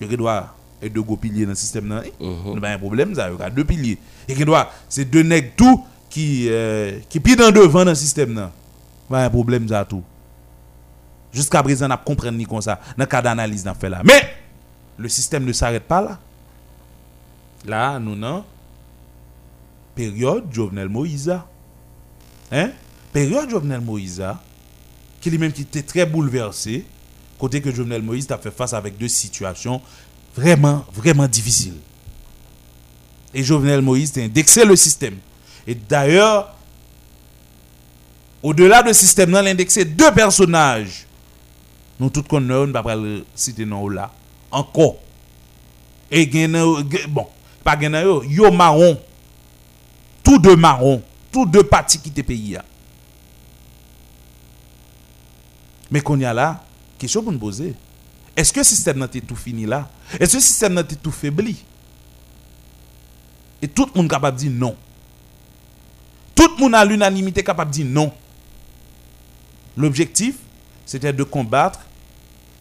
Il 0.00 0.16
doit 0.16 0.54
et 0.82 0.88
deux 0.88 1.02
gros 1.02 1.16
piliers 1.16 1.44
dans 1.44 1.50
le 1.50 1.54
système 1.56 1.86
nan. 1.88 2.02
eh? 2.04 2.24
Mhm. 2.24 2.60
pas 2.60 2.70
un 2.70 2.78
problème 2.78 3.14
ça, 3.14 3.30
il 3.30 3.38
y 3.38 3.42
a 3.42 3.50
deux 3.50 3.64
piliers. 3.64 3.98
Et 4.28 4.34
qui 4.34 4.44
doit 4.44 4.70
c'est 4.88 5.04
deux 5.04 5.22
nègres 5.22 5.52
tout 5.56 5.84
qui 6.08 6.46
euh, 6.48 6.98
qui 7.08 7.20
pis 7.20 7.36
dans 7.36 7.50
devant 7.50 7.84
dans 7.84 7.90
le 7.90 7.94
système 7.94 8.32
nan. 8.32 8.50
Pas 9.08 9.24
un 9.24 9.30
problème 9.30 9.68
ça 9.68 9.84
tout. 9.84 10.02
Jusqu'à 11.32 11.62
présent, 11.62 11.86
on 11.86 11.90
a 11.90 11.96
compris 11.96 12.30
ni 12.32 12.44
comme 12.44 12.60
ça 12.60 12.80
dans 12.96 13.04
le 13.04 13.06
cas 13.06 13.22
d'analyse 13.22 13.64
n'a 13.64 13.74
fait 13.74 13.88
là. 13.88 14.02
Mais 14.04 14.34
le 14.98 15.08
système 15.08 15.44
ne 15.44 15.52
s'arrête 15.52 15.84
pas 15.84 16.00
là. 16.00 16.18
Là, 17.66 17.98
nous 17.98 18.16
non? 18.16 18.44
Période 19.94 20.44
Jovenel 20.50 20.88
Moïse. 20.88 21.32
Hein? 22.50 22.70
Période 23.12 23.50
Jovenel 23.50 23.80
Moïse, 23.80 24.22
qui 25.20 25.30
lui-même 25.30 25.52
qui 25.52 25.62
était 25.62 25.82
très 25.82 26.06
bouleversé, 26.06 26.84
côté 27.38 27.60
que 27.60 27.70
Jovenel 27.72 28.02
Moïse 28.02 28.30
a 28.30 28.38
fait 28.38 28.50
face 28.50 28.72
avec 28.72 28.96
deux 28.96 29.08
situations 29.08 29.80
vraiment, 30.34 30.84
vraiment 30.92 31.26
difficiles. 31.26 31.78
Et 33.32 33.42
Jovenel 33.42 33.80
Moïse 33.82 34.16
a 34.18 34.22
indexé 34.22 34.64
le 34.64 34.76
système. 34.76 35.18
Et 35.66 35.74
d'ailleurs, 35.74 36.54
au-delà 38.42 38.82
du 38.82 38.92
système, 38.94 39.30
il 39.30 39.36
a 39.36 39.40
indexé 39.40 39.84
deux 39.84 40.10
personnages. 40.12 41.06
Nous 41.98 42.10
tous 42.10 42.22
connaissons, 42.22 42.62
on 42.62 42.66
ne 42.66 42.72
pas 42.72 42.96
le 42.96 43.24
citer 43.34 43.66
non 43.66 43.88
là. 43.88 44.10
Encore. 44.50 44.96
Et 46.10 46.26
bon, 47.08 47.26
pas 47.62 47.76
yo, 47.80 48.24
yo 48.24 48.50
marron. 48.50 48.98
Tous 50.24 50.38
deux 50.38 50.56
marron. 50.56 51.02
Tous 51.30 51.46
deux 51.46 51.62
partis 51.62 51.98
qui 52.00 52.10
te 52.10 52.22
pays. 52.22 52.52
là. 52.52 52.64
Mais 55.90 56.00
qu'on 56.00 56.18
y 56.18 56.24
a 56.24 56.32
là, 56.32 56.64
question 56.98 57.22
pour 57.22 57.32
nous 57.32 57.38
poser. 57.38 57.74
Est-ce 58.40 58.54
que 58.54 58.60
le 58.60 58.64
système 58.64 58.96
n'a 58.96 59.06
tout 59.06 59.36
fini 59.36 59.66
là? 59.66 59.86
Est-ce 60.18 60.32
que 60.32 60.36
le 60.38 60.42
système 60.42 60.72
n'a 60.72 60.82
tout 60.82 61.10
faibli? 61.10 61.62
Et 63.60 63.68
tout 63.68 63.84
le 63.84 64.00
monde 64.00 64.08
capable 64.08 64.38
de 64.38 64.44
dire 64.44 64.52
non. 64.54 64.74
Tout 66.34 66.48
le 66.56 66.62
monde 66.62 66.74
à 66.74 66.82
l'unanimité 66.82 67.42
capable 67.44 67.70
de 67.70 67.76
dire 67.76 67.86
non. 67.86 68.10
L'objectif, 69.76 70.36
c'était 70.86 71.12
de 71.12 71.22
combattre 71.22 71.80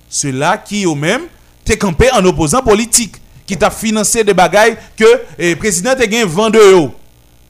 ceux-là 0.09 0.57
qui 0.57 0.83
eux-mêmes 0.83 1.27
t'es 1.63 1.77
campé 1.77 2.11
en 2.11 2.25
opposant 2.25 2.61
politique, 2.61 3.15
qui 3.45 3.57
t'a 3.57 3.71
financé 3.71 4.25
des 4.25 4.33
bagailles 4.33 4.77
que 4.97 5.05
le 5.37 5.53
président 5.55 5.95
t'a 5.95 6.07
gagné 6.07 6.25
vent 6.25 6.49
de 6.49 6.59
eux. 6.59 6.91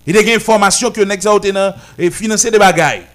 Il 0.05 0.15
a 0.15 0.21
gagné 0.21 0.35
information 0.35 0.91
que 0.91 1.01
Nexa 1.01 1.31
a 1.33 2.11
financé 2.11 2.51
des 2.51 2.59
bagailles. 2.59 3.07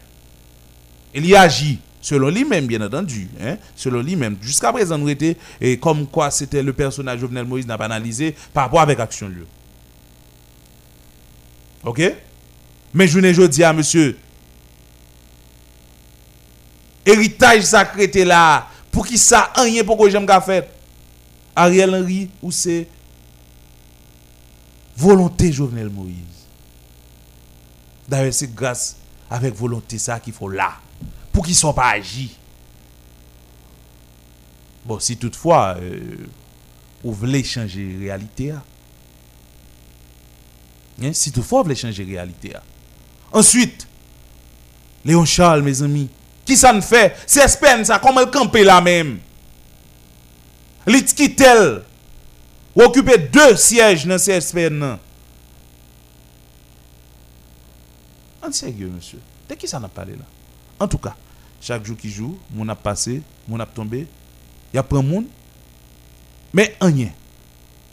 Il 1.15 1.25
y 1.25 1.37
agit 1.37 1.79
selon 2.05 2.29
lui-même, 2.29 2.67
bien 2.67 2.83
entendu. 2.83 3.31
Hein? 3.41 3.57
Selon 3.75 4.03
lui-même. 4.03 4.37
Jusqu'à 4.43 4.71
présent, 4.71 4.99
nous 4.99 5.09
étions, 5.09 5.35
et 5.59 5.79
comme 5.79 6.07
quoi 6.07 6.31
c'était 6.31 6.63
le 6.63 6.75
personnage 6.75 7.21
Jovenel 7.21 7.47
Moïse 7.47 7.67
n'a 7.67 7.79
pas 7.79 7.87
analysé 7.87 8.37
par 8.53 8.65
rapport 8.65 8.83
avec 8.83 9.01
action 9.01 9.27
lieu. 9.27 9.47
Ok? 11.83 12.03
Mais 12.93 13.09
je 13.09 13.19
ne 13.19 13.47
dis 13.47 13.65
à 13.65 13.73
monsieur, 13.73 14.19
héritage 17.07 17.63
sacré 17.63 18.05
était 18.05 18.27
là, 18.27 18.69
pour 18.93 19.07
qui 19.07 19.17
ça, 19.17 19.51
rien 19.57 19.83
pour 19.83 19.97
que 19.97 20.11
j'aime 20.11 20.27
fait. 20.45 20.71
Ariel 21.57 21.95
Henry, 21.95 22.29
ou 22.43 22.51
c'est? 22.51 22.87
Volonté 24.95 25.53
Jovenel 25.53 25.89
Moïse. 25.89 26.17
D'ailleurs, 28.07 28.35
c'est 28.35 28.55
grâce 28.55 28.97
avec 29.31 29.55
volonté 29.55 29.97
ça 29.97 30.21
qu'il 30.21 30.35
faut 30.35 30.51
là. 30.51 30.75
Pour 31.35 31.45
qu'ils 31.45 31.53
ne 31.53 31.59
soient 31.59 31.75
pas 31.75 31.91
agis. 31.91 32.35
Bon, 34.87 34.99
si 35.01 35.17
toutefois, 35.17 35.77
euh, 35.81 36.27
vous 37.03 37.13
voulez 37.13 37.43
changer 37.43 37.93
la 37.93 37.99
réalité, 37.99 38.53
hein. 38.53 38.63
Hein, 41.03 41.13
si 41.13 41.33
toutefois 41.33 41.59
vous 41.59 41.65
voulez 41.65 41.75
changer 41.77 42.05
la 42.05 42.11
réalité. 42.23 42.55
hein. 42.55 42.61
Ensuite, 43.33 43.89
Léon 45.05 45.25
Charles, 45.25 45.63
mes 45.63 45.83
amis, 45.83 46.09
qui 46.45 46.57
ça 46.57 46.73
ne 46.73 46.81
fait? 46.81 47.17
C'est 47.27 47.41
ça, 47.85 47.99
comment 47.99 48.21
elle 48.21 48.31
campe 48.31 48.55
là 48.55 48.81
même? 48.81 49.19
Ou 52.77 52.83
occuper 52.83 53.19
deux 53.19 53.57
sièges 53.57 54.07
dans 54.07 54.19
CSPN. 54.19 54.79
nan. 54.79 54.99
En 58.43 58.53
sérieux, 58.53 58.89
monsieur. 58.89 59.21
De 59.49 59.55
qui 59.55 59.67
ça 59.67 59.81
n'a 59.81 59.89
parlé 59.89 60.13
là? 60.13 60.25
En 60.79 60.89
tout 60.89 60.99
cas, 60.99 61.17
chaque 61.65 61.87
jour 61.87 61.97
qui 61.97 62.11
joue, 62.11 62.37
mon 62.51 62.69
a 62.69 62.75
passé, 62.75 63.23
mon 63.49 63.59
a 63.59 63.65
tombé, 63.65 64.07
il 64.71 64.77
y 64.77 64.79
a 64.79 64.83
plein 64.83 65.03
de 65.03 65.09
monde. 65.09 65.25
Mais 66.53 66.77
rien. 66.79 67.09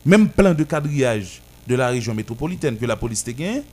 Même 0.04 0.28
plein 0.28 0.54
de 0.54 0.66
quadrillage 0.66 1.42
de 1.66 1.76
la 1.76 1.88
région 1.88 2.14
métropolitaine 2.14 2.78
que 2.78 2.86
la 2.86 2.98
police 2.98 3.24
te 3.24 3.32
gagne, 3.32 3.64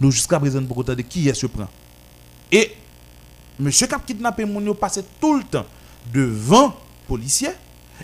nous 0.00 0.10
jusqu'à 0.10 0.40
présent 0.40 0.64
pour 0.64 0.82
de 0.82 0.94
qui 1.02 1.28
est 1.28 1.34
ce 1.34 1.46
prend. 1.46 1.68
Et 2.50 2.74
monsieur 3.56 3.86
qui 3.86 3.94
a 3.94 4.00
kidnappé 4.00 4.44
mon 4.44 4.60
yo 4.60 4.74
passe 4.74 5.00
tout 5.20 5.36
le 5.36 5.44
temps 5.44 5.66
devant 6.12 6.74
policier 7.06 7.50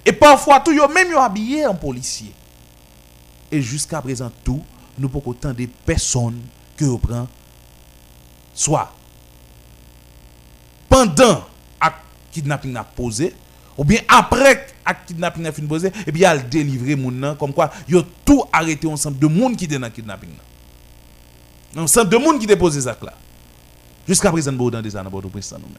et 0.05 0.13
parfois 0.13 0.61
tout 0.61 0.73
yo 0.73 0.87
même 0.87 1.11
yo 1.11 1.19
habillé 1.19 1.67
en 1.67 1.75
policier. 1.75 2.31
Et 3.51 3.61
jusqu'à 3.61 4.01
présent 4.01 4.31
tout 4.45 4.63
nous 4.97 5.09
pas 5.09 5.19
autant 5.25 5.53
de 5.53 5.67
personnes 5.85 6.41
que 6.77 6.85
yo 6.85 6.99
prend 6.99 7.27
soit 8.55 8.96
pendant 10.97 11.45
acte 11.81 12.01
kidnapping 12.33 12.77
a 12.77 12.85
posé 12.85 13.35
ou 13.77 13.85
bien 13.85 14.01
après 14.09 14.67
acte 14.85 15.09
kidnapping 15.09 15.47
a 15.47 15.53
fin 15.53 15.67
posé 15.67 15.93
et 16.07 16.13
puis 16.13 16.23
il 16.23 16.49
délivrer 16.49 16.97
moun 16.97 17.19
nan 17.21 17.37
comme 17.37 17.53
quoi 17.53 17.71
yo 17.89 18.03
tout 18.25 18.45
arrêté 18.53 18.87
ensemble 18.87 19.19
de 19.19 19.27
monde 19.27 19.57
qui 19.57 19.65
était 19.67 19.79
dans 19.79 19.91
kidnapping 19.91 20.31
nan. 20.31 21.85
Ensemble 21.85 22.11
de 22.11 22.17
monde 22.17 22.41
qui 22.41 22.47
déposé 22.47 22.81
ça 22.81 22.97
là. 23.03 23.13
Jusqu'à 24.09 24.31
présent 24.33 24.53
nous 24.53 24.71
dans 24.71 24.81
des 24.81 24.97
années 24.97 25.11
pour 25.11 25.23
président 25.31 25.59
nous-mêmes. 25.59 25.77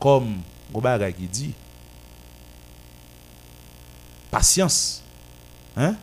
Comme 0.00 0.40
Gobaga 0.72 1.12
qui 1.12 1.26
dit 1.26 1.52
patience. 4.30 5.02
Hein? 5.76 5.96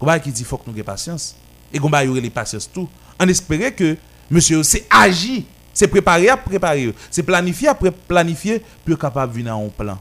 Gobaga 0.00 0.18
qui 0.18 0.32
dit 0.32 0.42
faut 0.42 0.56
que 0.56 0.68
nous 0.68 0.74
ayons 0.76 0.84
patience. 0.84 1.36
Et 1.72 1.78
Gobaga 1.78 2.04
y 2.04 2.08
aurait 2.08 2.20
les 2.20 2.30
patience 2.30 2.68
tout. 2.72 2.88
On 3.20 3.28
espérait 3.28 3.72
que 3.72 3.96
monsieur 4.30 4.62
c'est 4.62 4.86
agir, 4.90 5.42
c'est 5.72 5.88
préparer 5.88 6.28
à 6.28 6.36
préparer, 6.36 6.94
c'est 7.10 7.22
planifier 7.22 7.68
après 7.68 7.90
planifier 7.90 8.62
pour 8.84 8.98
capable 8.98 9.32
venir 9.32 9.56
en 9.56 9.68
plan. 9.68 9.98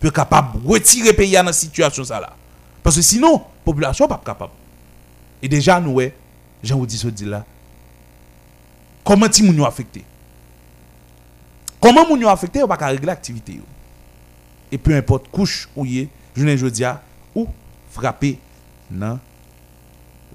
Pour 0.00 0.12
capable 0.12 0.66
retirer 0.66 1.08
le 1.08 1.12
pays 1.14 1.32
dans 1.32 1.42
la 1.44 1.52
situation 1.52 2.02
là. 2.08 2.34
Parce 2.82 2.96
que 2.96 3.02
sinon, 3.02 3.32
la 3.32 3.40
population 3.64 4.08
pas 4.08 4.20
capable. 4.24 4.52
Et 5.42 5.48
déjà 5.48 5.78
nous 5.78 5.92
ouais, 5.92 6.14
Jean 6.62 6.78
vous 6.78 6.86
dit 6.86 6.96
ce 6.96 7.08
dit 7.08 7.26
là. 7.26 7.44
Comment 9.04 9.28
ti 9.28 9.42
moun 9.42 9.62
affecté 9.66 10.04
Comment 11.80 12.06
moun 12.06 12.24
affecté, 12.26 12.60
pas 12.66 12.76
régler 12.76 13.06
l'activité. 13.06 13.60
Et 14.70 14.78
peu 14.78 14.94
importe 14.94 15.28
couche 15.30 15.68
ou 15.74 15.84
yé, 15.86 16.08
journée 16.36 16.56
jodia, 16.56 17.02
ou 17.34 17.48
frappé 17.90 18.38
nan 18.90 19.18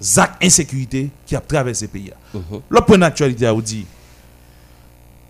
zak 0.00 0.32
insécurité 0.42 1.10
qui 1.24 1.34
a 1.36 1.40
traversé 1.40 1.86
le 1.86 1.90
pays. 1.90 2.12
Mhm. 2.34 2.60
Le 2.68 2.80
point 2.80 2.98
d'actualité 2.98 3.50
dit, 3.62 3.86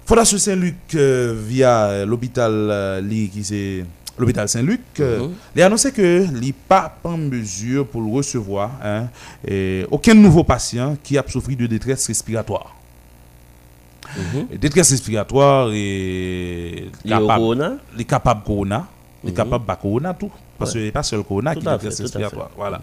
Fondation 0.04 0.38
Saint-Luc 0.38 0.76
euh, 0.94 1.34
via 1.46 1.86
euh, 1.86 2.06
l'hôpital 2.06 2.52
euh, 2.52 3.00
li 3.00 3.28
qui 3.28 3.42
c'est 3.42 3.84
l'hôpital 4.18 4.48
Saint-Luc, 4.48 4.80
euh, 5.00 5.26
Mhm. 5.26 5.32
il 5.56 5.62
a 5.62 5.66
annoncé 5.66 5.92
que 5.92 6.26
il 6.42 6.54
pas 6.54 6.96
en 7.04 7.16
mesure 7.18 7.86
pour 7.86 8.10
recevoir 8.12 8.70
hein, 8.82 9.08
et 9.46 9.84
aucun 9.90 10.14
nouveau 10.14 10.44
patient 10.44 10.96
qui 11.02 11.18
a 11.18 11.24
souffert 11.26 11.56
de 11.56 11.66
détresse 11.66 12.06
respiratoire. 12.06 12.72
Et 14.52 14.56
détresse 14.56 14.90
respiratoire 14.92 15.70
et 15.74 16.88
capable, 17.06 17.26
corona? 17.40 17.76
les 17.96 18.04
capables 18.04 18.42
corona, 18.44 18.86
les 19.24 19.32
capables 19.32 19.64
pas 19.64 19.76
corona 19.76 20.14
tout. 20.14 20.30
Parce 20.58 20.72
que 20.72 20.90
pas 20.90 21.02
seul 21.02 21.22
corona 21.22 21.54
Tout 21.54 21.60
qui 21.60 21.68
à 21.68 21.76
respiratoire. 21.76 22.50
Voilà. 22.56 22.80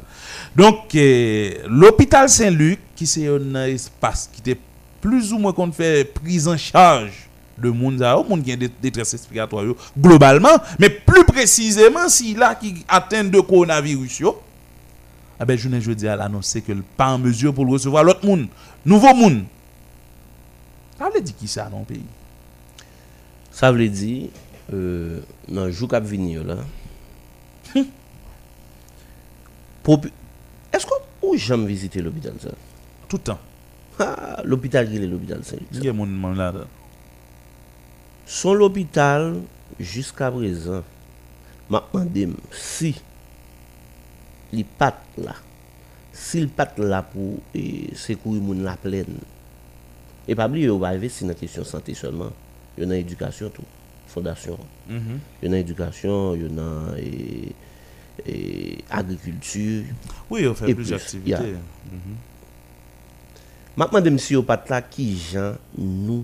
Donc, 0.56 0.94
euh, 0.96 1.52
l'hôpital 1.68 2.30
Saint-Luc, 2.30 2.80
qui 2.96 3.08
c'est 3.08 3.28
un 3.28 3.56
espace 3.66 4.30
qui 4.32 4.42
était 4.42 4.60
plus 5.02 5.34
ou 5.34 5.40
moins 5.40 5.54
qu'on 5.54 5.72
fait 5.72 6.06
prise 6.06 6.48
en 6.48 6.58
charge 6.58 7.30
de 7.58 7.70
monde 7.70 8.02
monde 8.28 8.44
qui 8.44 8.52
a 8.52 8.56
des 8.56 8.70
détresse 8.82 9.12
respiratoire 9.12 9.64
globalement, 10.00 10.58
mais 10.80 10.90
plus 10.90 11.24
précisément 11.26 12.10
si 12.10 12.34
là 12.34 12.56
qui 12.56 12.84
atteint 12.88 13.24
de 13.24 13.40
coronavirus 13.40 14.20
yo, 14.20 14.42
ah 15.40 15.46
ben 15.46 15.58
je 15.58 15.68
ne 15.70 15.80
dis 15.80 16.08
à 16.08 16.16
l'annoncer 16.16 16.62
que 16.62 16.72
le 16.72 16.84
pas 16.96 17.10
en 17.10 17.20
mesure 17.20 17.54
pour 17.54 17.68
recevoir 17.68 18.04
l'autre 18.04 18.26
monde, 18.26 18.48
nouveau 18.86 19.14
monde. 19.14 19.44
Ça 20.98 21.10
veut 21.14 21.22
dire 21.22 21.36
qui 21.36 21.48
ça 21.48 21.66
dans 21.66 21.80
le 21.80 21.86
pays? 21.86 22.06
Ça 23.52 23.72
veut 23.72 23.88
dire, 23.88 24.30
euh, 24.74 25.20
dans 25.48 25.66
le 25.66 25.72
jour 25.72 25.90
qui 25.90 26.00
venir 26.00 26.44
là, 26.44 26.58
est-ce 29.88 30.86
que 30.86 30.92
ou 31.22 31.38
jamais 31.38 31.68
visité 31.68 32.02
l'hôpital 32.02 32.34
ça 32.42 32.50
Tout 33.08 33.18
le 33.18 33.24
temps. 33.24 33.40
Ah, 34.00 34.42
L'hôpital, 34.44 34.92
il 34.92 35.04
est 35.04 35.08
l'hôpital 35.08 35.44
Saint-Luc. 35.44 35.68
Il 35.72 35.84
y 35.86 35.90
a 35.90 35.94
mon 35.94 36.34
là. 36.34 36.54
Son 38.26 38.54
l'hôpital, 38.54 39.36
jusqu'à 39.80 40.32
présent, 40.32 40.84
m'a 41.70 41.84
demandé 41.94 42.30
si 42.52 42.96
il 44.52 44.66
pas 44.66 44.98
là, 45.18 45.36
s'il 46.12 46.48
pas 46.50 46.72
là 46.78 47.02
pour 47.04 47.40
secourir 47.96 48.42
moun 48.42 48.64
la 48.64 48.78
plaine. 48.78 49.18
Et 50.28 50.36
pas 50.36 50.48
oublier, 50.48 50.70
on 50.70 50.80
va 50.80 50.90
investir 50.90 51.28
dans 51.28 51.34
la 51.34 51.40
question 51.40 51.64
santé 51.64 51.94
seulement. 51.94 52.32
Il 52.78 52.82
y 52.82 52.84
a 52.84 52.88
dans 52.88 52.94
l'éducation 52.94 53.50
tout, 53.50 53.64
fondation. 54.08 54.58
Mhm. 54.88 55.20
Il 55.42 55.46
y 55.46 55.48
a 55.48 55.50
dans 55.50 55.56
l'éducation, 55.58 56.36
il 56.36 56.42
y 56.42 56.46
a 56.46 56.50
agriculture. 58.90 59.84
Oui, 60.30 60.48
on 60.48 60.54
fait 60.54 60.70
Et 60.70 60.76
plusieurs 60.76 61.00
plus, 61.00 61.06
activités. 61.06 61.30
yeah. 61.30 61.58
M'a 63.76 63.88
demandé 63.88 64.16
si 64.20 64.36
on 64.36 64.44
pas 64.44 64.64
là 64.70 64.82
qui 64.84 65.18
gens 65.18 65.54
nous 65.78 66.24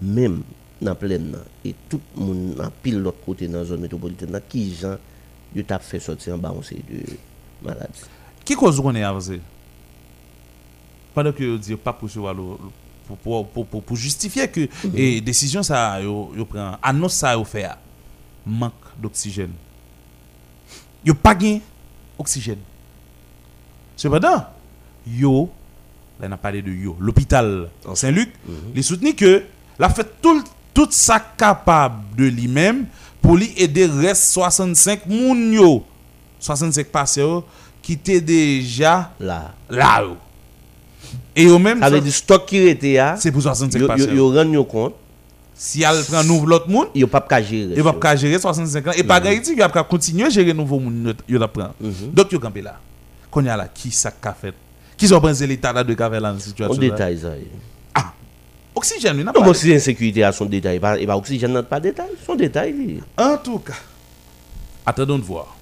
même 0.00 0.42
dans 0.80 0.94
plaine 0.94 1.30
nan, 1.32 1.40
et 1.64 1.74
tout 1.88 2.00
le 2.16 2.22
monde 2.24 2.54
dans 2.54 2.70
pile 2.82 3.00
l'autre 3.00 3.18
côté 3.24 3.48
dans 3.48 3.58
la 3.58 3.64
zone 3.64 3.80
métropolitaine 3.80 4.40
qui 4.48 4.74
gens 4.74 4.96
yo 5.54 5.62
t'a 5.62 5.78
fait 5.78 5.98
sortir 6.00 6.34
en 6.34 6.38
bas 6.38 6.50
de 6.50 7.02
maladies. 7.62 8.00
Qui 8.44 8.54
cause 8.54 8.80
qu'on 8.80 8.94
est 8.94 9.02
avancé 9.02 9.40
Pendant 11.14 11.32
que 11.32 11.44
vous 11.44 11.58
dites 11.58 11.76
pas 11.76 11.92
pour 11.92 12.08
pour, 13.22 13.48
pour, 13.48 13.66
pour, 13.66 13.82
pour, 13.82 13.96
justifier 13.96 14.48
que 14.48 14.68
et 14.94 15.20
décision 15.20 15.62
ça 15.62 16.00
yo, 16.00 16.32
yo 16.36 16.44
prend 16.44 16.78
annonce 16.82 17.14
ça 17.14 17.34
yo 17.34 17.44
fait 17.44 17.68
manque 18.46 18.72
d'oxygène. 18.98 19.52
Yo 21.04 21.14
pas 21.14 21.34
gain 21.34 21.60
oxygène. 22.18 22.58
Cependant, 23.96 24.44
yo 25.06 25.50
là 26.20 26.26
on 26.28 26.32
a 26.32 26.36
parlé 26.36 26.62
de 26.62 26.70
yo, 26.72 26.96
l'hôpital 27.00 27.68
Saint-Luc, 27.94 28.30
il 28.74 28.82
soutenu 28.84 29.14
que 29.14 29.42
l'a 29.78 29.88
fait 29.88 30.20
tout 30.20 30.42
tout 30.74 30.88
ça 30.90 31.18
capable 31.20 32.14
de 32.16 32.24
lui-même 32.24 32.86
pour 33.20 33.36
lui 33.36 33.52
aider 33.56 33.86
reste 33.86 34.24
65 34.32 35.06
moun 35.06 35.52
yo. 35.52 35.84
65 36.40 36.86
patients 36.86 37.44
qui 37.82 37.94
étaient 37.94 38.20
déjà 38.20 39.10
Là. 39.18 39.52
là 39.68 40.04
et 41.34 41.46
eux 41.46 41.58
même 41.58 41.80
Ça 41.80 41.90
veut 41.90 42.00
dire 42.00 42.12
stock 42.12 42.46
qui 42.46 42.58
était 42.58 42.94
là, 42.94 43.16
c'est 43.16 43.32
pour 43.32 43.42
65 43.42 43.80
yo, 43.80 43.96
yo, 43.96 44.14
yo. 44.14 44.32
rend 44.32 44.52
yo 44.52 44.64
compte, 44.64 44.94
si 45.60 45.82
elle 45.82 46.04
prend 46.04 46.22
nouveau 46.22 46.46
l'autre 46.46 46.68
monde 46.70 46.86
yo 46.94 47.08
pas 47.08 47.20
qu'à 47.20 47.42
gérer. 47.42 47.74
il 47.76 47.82
va 47.82 47.92
pas 47.92 48.14
gérer 48.14 48.38
65 48.38 48.86
ans 48.86 48.92
et 48.96 49.02
pas 49.02 49.18
garanti 49.20 49.50
qu'il 49.54 49.58
va 49.60 49.68
continuer 49.82 50.26
à 50.26 50.28
gérer 50.30 50.54
nouveau 50.54 50.78
monde 50.78 51.16
yo 51.28 51.38
la 51.38 51.48
prend 51.48 51.70
donc 51.80 52.30
yo 52.32 52.38
campé 52.38 52.62
là 52.62 52.78
qu'on 53.30 53.44
y 53.44 53.48
a 53.48 53.56
là 53.56 53.68
qui 53.68 53.90
ça 53.90 54.10
qu'a 54.10 54.32
fait? 54.32 54.54
Qui 54.96 55.12
ont 55.12 55.20
pensé 55.20 55.46
l'état 55.46 55.72
là 55.72 55.84
de 55.84 55.92
qu'a 55.94 56.08
fait 56.08 56.20
la 56.20 56.32
On 56.32 56.38
situation 56.38 56.74
là? 56.80 56.88
détaille 56.90 57.18
ça. 57.18 57.32
ah 57.94 58.12
oxygène 58.74 59.18
il 59.18 59.24
n'a 59.24 59.32
pas 59.32 59.40
bon, 59.40 59.52
si 59.52 59.74
insécurité 59.74 60.24
à 60.24 60.32
son 60.32 60.46
détail, 60.46 60.80
il 60.82 61.00
il 61.02 61.06
va 61.06 61.16
oxygène 61.16 61.52
n'a 61.52 61.62
pas 61.62 61.80
détail, 61.80 62.08
son 62.24 62.34
détail. 62.36 63.00
En 63.16 63.36
tout 63.36 63.58
cas, 63.58 63.74
attendons 64.86 65.18
de 65.18 65.24
voir. 65.24 65.57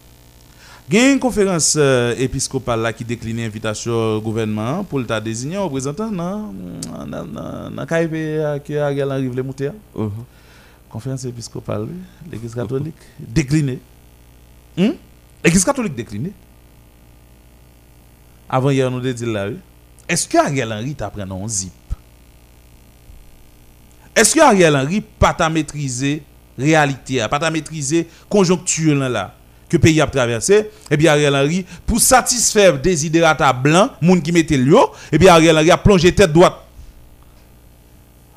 Il 0.88 0.94
y 0.94 0.98
a 0.98 1.12
une 1.12 1.18
conférence 1.18 1.74
euh, 1.76 2.14
épiscopale 2.16 2.80
là 2.80 2.92
qui 2.92 3.04
décline 3.04 3.38
l'invitation 3.38 3.92
au 3.92 4.20
gouvernement 4.20 4.84
pour 4.84 5.00
le 5.00 5.20
désigner 5.20 5.56
un 5.56 5.62
représentant 5.62 6.12
dans 6.12 6.52
le 6.54 7.86
KIP 7.86 8.64
qui 8.64 8.76
a 8.76 8.86
Ariel 8.86 9.10
Henry 9.10 9.26
voulait 9.26 9.42
monter. 9.42 9.70
Mhm. 9.96 10.10
Conférence 10.88 11.24
épiscopale, 11.24 11.82
oui, 11.82 11.96
l'église 12.30 12.54
catholique, 12.54 12.94
déclinée. 13.18 13.80
Hmm? 14.76 14.92
L'église 15.44 15.64
catholique 15.64 15.96
déclinée. 15.96 16.32
Avant 18.48 18.70
hier, 18.70 18.88
nous 18.88 18.98
avons 18.98 19.12
dit 19.12 19.26
là, 19.26 19.48
oui. 19.48 19.56
Est-ce 20.08 20.28
que 20.28 20.38
Ariel 20.38 20.72
Henry 20.72 20.94
t'a 20.94 21.10
pris 21.10 21.22
un 21.22 21.48
zip? 21.48 21.72
Est-ce 24.14 24.34
que 24.36 24.40
Ariel 24.40 24.76
Henry 24.76 25.00
pas 25.00 25.34
t'a 25.34 25.50
maîtriser 25.50 26.22
réalité, 26.56 27.20
a, 27.20 27.28
pas 27.28 27.40
t'a 27.40 27.50
maîtriser 27.50 28.08
conjoncture 28.28 28.94
là, 28.94 29.08
là? 29.08 29.34
Que 29.68 29.76
le 29.76 29.80
pays 29.80 30.00
a 30.00 30.06
traversé, 30.06 30.70
et 30.90 30.96
bien 30.96 31.12
Ariel 31.12 31.34
Henry, 31.34 31.64
pour 31.86 32.00
satisfaire 32.00 32.78
des 32.78 33.06
idérata 33.06 33.52
blancs, 33.52 33.90
moun 34.00 34.22
qui 34.22 34.32
mettait 34.32 34.56
le 34.56 34.76
et 35.10 35.18
bien 35.18 35.34
Ariel 35.34 35.56
Henry 35.56 35.70
a 35.70 35.76
plongé 35.76 36.12
tête 36.12 36.32
droite. 36.32 36.56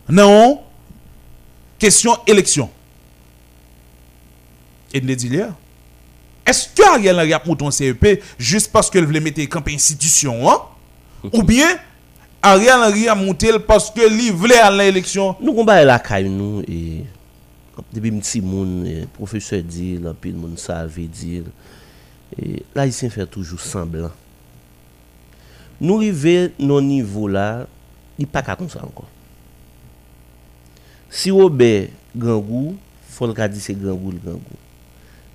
Non, 0.08 0.62
question 1.78 2.18
élection. 2.26 2.70
Et 4.92 5.02
nous 5.02 5.14
dit 5.14 5.30
là, 5.30 5.50
est-ce 6.46 6.68
que 6.70 6.82
Ariel 6.82 7.16
Henry 7.16 7.34
a 7.34 7.42
monté 7.46 7.66
un 7.66 7.72
CEP 7.72 8.24
juste 8.40 8.72
parce 8.72 8.90
qu'il 8.90 9.06
voulait 9.06 9.20
mettre 9.20 9.42
camp 9.48 9.68
institution, 9.68 10.50
hein? 10.50 10.58
ou 11.32 11.44
bien 11.44 11.68
Ariel 12.42 12.74
Henry 12.74 13.08
a 13.08 13.14
monté 13.14 13.52
parce 13.60 13.92
que 13.92 14.10
lui 14.10 14.32
voulait 14.32 14.58
aller 14.58 14.82
à 14.82 14.86
l'élection? 14.86 15.36
Nous 15.42 15.54
combat 15.54 15.84
la 15.84 16.00
caille 16.00 16.30
nous 16.30 16.64
et 16.68 17.04
depuis 17.94 18.12
petit 18.12 18.42
monde 18.42 18.86
eh, 18.86 19.06
professeur 19.06 19.62
dit 19.64 19.98
là 19.98 20.14
puis 20.20 20.32
le 20.32 20.38
monde 20.38 20.58
savait 20.58 21.08
dire 21.08 21.44
et 22.38 22.64
là 22.76 22.86
il 22.86 22.94
fait 22.94 23.26
toujours 23.26 23.60
semblant. 23.60 24.12
Nous 25.82 25.96
arriver 25.96 26.52
nos 26.60 26.82
niveau 26.82 27.28
là, 27.28 27.66
il 28.18 28.28
pas 28.28 28.42
qu'à 28.42 28.56
comme 28.56 28.70
ça 28.70 28.84
encore. 28.84 29.08
Si 31.10 31.32
Robert 31.32 31.88
Gangou, 32.16 32.76
faut 33.08 33.28
le 33.28 33.34
dire 33.34 33.62
c'est 33.62 33.74
Gangou 33.74 34.12
le 34.12 34.18
Gangou. 34.18 34.42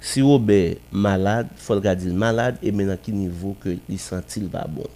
Si 0.01 0.21
Robert 0.21 0.77
malade, 0.93 1.49
faut 1.57 1.75
le 1.75 1.95
dire 1.95 2.15
malade 2.15 2.59
et 2.63 2.71
maintenant 2.71 2.97
qui 3.03 3.13
niveau 3.13 3.57
que 3.59 3.77
il 3.89 3.99
sentit 3.99 4.41
pas 4.41 4.67
bon? 4.69 4.87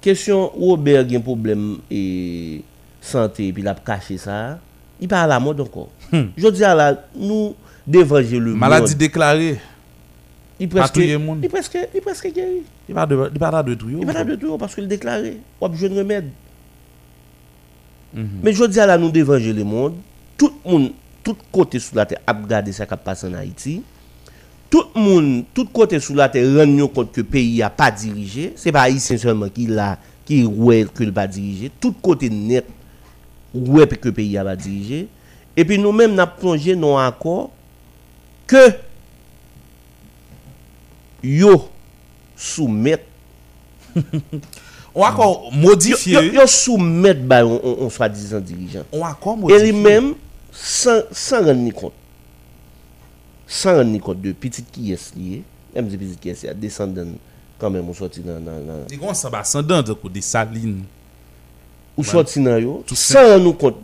Question 0.00 0.48
Robert 0.48 1.06
a 1.08 1.16
un 1.16 1.20
problème 1.20 1.78
et 1.90 2.62
santé 3.00 3.52
puis 3.52 3.62
il 3.62 3.68
a 3.68 3.74
caché 3.74 4.18
ça, 4.18 4.58
il 5.00 5.08
pas 5.08 5.22
à 5.22 5.26
la 5.26 5.38
mode 5.38 5.60
encore. 6.12 6.28
Je 6.36 6.48
dis 6.48 6.64
à 6.64 6.74
la 6.74 7.04
nous 7.16 7.54
d'évangile 7.86 8.38
le 8.42 8.54
maladie 8.54 8.92
monde. 8.92 8.98
déclarée. 8.98 9.58
Il 10.60 10.68
presque 10.68 10.94
tout 10.94 11.00
le 11.00 11.18
monde. 11.18 11.40
il 11.42 11.48
presque 11.48 11.78
il 11.94 12.00
presque 12.00 12.32
guéri. 12.32 12.62
Il 12.88 12.94
va 12.94 13.06
de 13.06 13.30
il 13.32 13.38
va 13.38 13.62
de 13.62 13.74
tout. 13.74 13.88
Il 13.90 14.06
va 14.06 14.24
de 14.24 14.34
tout 14.36 14.56
parce 14.56 14.74
qu'il 14.74 14.86
déclaré, 14.86 15.38
ou 15.60 15.66
a 15.66 15.74
jeune 15.74 15.96
remède. 15.96 16.30
Mhm. 18.14 18.28
Mais 18.42 18.52
je 18.52 18.64
dis 18.64 18.78
à 18.80 18.86
la 18.86 18.96
nous 18.96 19.10
d'évangile 19.10 19.56
le 19.56 19.64
monde, 19.64 19.94
tout 20.38 20.52
le 20.64 20.70
monde, 20.70 20.90
tout 21.22 21.36
côté 21.50 21.78
sous 21.78 21.94
la 21.96 22.06
terre 22.06 22.20
a 22.26 22.32
regardé 22.32 22.70
ça 22.72 22.86
qui 22.86 22.94
passe 23.04 23.24
en 23.24 23.34
Haïti. 23.34 23.82
Tout 24.70 24.84
le 24.94 25.00
monde, 25.00 25.44
tout 25.52 25.66
côté 25.66 25.98
sous 25.98 26.14
la 26.14 26.28
terre 26.28 26.46
rend 26.56 26.86
compte 26.88 27.12
que 27.12 27.20
le 27.20 27.26
pays 27.26 27.62
a 27.62 27.70
pas 27.70 27.90
dirigé. 27.90 28.52
C'est 28.56 28.72
pas 28.72 28.82
haïtien 28.82 29.16
seulement 29.16 29.48
qui 29.48 29.66
l'a 29.66 29.98
qui 30.24 30.44
ouais 30.44 30.86
que 30.92 31.04
le 31.04 31.12
pas 31.12 31.26
dirigé. 31.26 31.70
Tout 31.80 31.92
côté 31.92 32.30
net 32.30 32.64
ouais 33.52 33.86
que 33.86 34.08
le 34.08 34.12
pays 34.14 34.38
a 34.38 34.44
pas 34.44 34.56
dirigé. 34.56 35.08
Et 35.56 35.64
puis 35.64 35.78
nous-mêmes 35.78 36.14
n'a 36.14 36.26
plongé 36.26 36.74
dans 36.74 36.96
un 36.98 37.06
accord 37.08 37.50
que 38.46 38.72
yo 41.22 41.68
soumettre 42.36 43.04
On 44.96 45.00
va 45.00 45.10
encore 45.10 45.50
yo, 45.52 45.96
yo, 46.06 46.20
yo 46.22 46.46
soumettre 46.46 47.22
ba 47.22 47.44
on, 47.44 47.60
on, 47.64 47.76
on 47.86 47.90
soi-disant 47.90 48.40
dirigeant. 48.40 48.84
On 48.92 49.00
va 49.00 49.10
encore 49.10 49.50
Et 49.50 49.58
lui-même, 49.58 50.14
sans, 50.52 51.00
sans 51.10 51.44
rendre 51.44 51.72
compte. 51.72 51.92
Sans 53.46 53.74
rendre 53.74 53.98
compte 53.98 54.20
de 54.20 54.30
petit 54.32 54.62
qui 54.62 54.92
est 54.92 55.16
lié. 55.16 55.42
Même 55.74 55.90
si 55.90 55.96
petit 55.96 56.16
qui 56.16 56.28
est, 56.28 56.42
il 56.44 56.60
descendant 56.60 57.06
quand 57.58 57.70
même, 57.70 57.88
on 57.88 57.94
sorti 57.94 58.20
dans. 58.20 58.38
dans, 58.40 58.60
dans 58.60 58.84
Di 58.86 58.98
kon 58.98 59.14
sa 59.14 59.30
ba 59.30 59.40
ascendant 59.42 59.82
de 59.82 59.94
kou 59.94 60.08
de 60.08 60.20
saline. 60.20 60.84
ou 61.96 62.04
sorti 62.04 62.42
dans 62.42 62.58
yo, 62.58 62.84
sans 62.92 63.22
rendre 63.22 63.44
nous 63.44 63.54
compte 63.54 63.78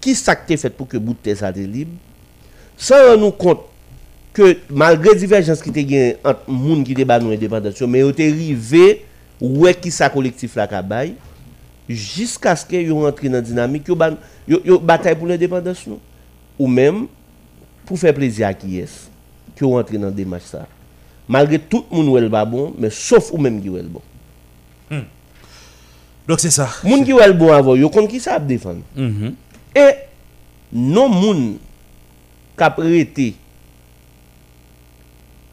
qui 0.00 0.14
ça 0.14 0.36
qui 0.36 0.56
fait 0.56 0.70
pour 0.70 0.88
que 0.88 0.96
bout 0.96 1.16
de 1.22 1.34
ça 1.34 1.50
libre, 1.50 1.92
sans 2.76 3.16
nous 3.16 3.30
compte 3.30 3.60
que 4.32 4.56
malgré 4.70 5.14
divergence 5.14 5.62
qui 5.62 5.72
te 5.72 5.80
gen 5.80 6.16
entre 6.22 6.48
moun 6.48 6.84
qui 6.84 6.94
te 6.94 7.02
ba 7.02 7.18
nou 7.18 7.32
indépendance, 7.34 7.80
mais 7.82 8.00
yo 8.00 8.12
te 8.12 8.22
rivé 8.22 9.04
ouais 9.40 9.74
qui 9.74 9.90
ça 9.90 10.08
collectif 10.08 10.54
la 10.54 10.66
kabay 10.66 11.14
jusqu'à 11.88 12.54
ce 12.54 12.64
que 12.64 12.76
yo 12.76 13.00
rentre 13.00 13.26
dans 13.28 13.42
dynamique 13.42 13.90
ban, 13.90 14.14
yo, 14.46 14.60
yo 14.64 14.78
bataille 14.78 15.16
pour 15.16 15.26
l'indépendance 15.26 15.86
nous 15.86 15.98
ou 16.58 16.66
même 16.68 17.06
pour 17.86 17.98
faire 17.98 18.14
plaisir 18.14 18.46
à 18.46 18.54
qui 18.54 18.78
est 18.78 19.10
que 19.56 19.64
yo 19.64 19.70
rentre 19.70 19.96
dans 19.98 20.10
démarche 20.10 20.44
ça? 20.44 20.66
Malgré 21.28 21.58
tout 21.58 21.84
le 21.90 21.96
monde 21.96 22.24
ou 22.24 22.30
pas 22.30 22.44
bon, 22.44 22.74
mais 22.78 22.90
sauf 22.90 23.32
ou 23.32 23.38
même 23.38 23.60
qui 23.60 23.68
el 23.68 23.88
bon. 23.88 24.00
Donc 26.26 26.40
c'est 26.40 26.50
ça. 26.50 26.70
Moun 26.84 27.04
qui 27.04 27.12
ou 27.12 27.20
el 27.20 27.32
bon 27.32 27.52
avant, 27.52 27.76
yo 27.76 27.90
kon 27.90 28.06
qui 28.06 28.20
ça 28.20 28.34
ap 28.34 28.46
défendre. 28.46 28.80
Mhm. 28.96 29.34
Et 29.74 29.94
non 30.72 31.08
moun 31.08 31.58
kap 32.56 32.78
rete 32.78 33.34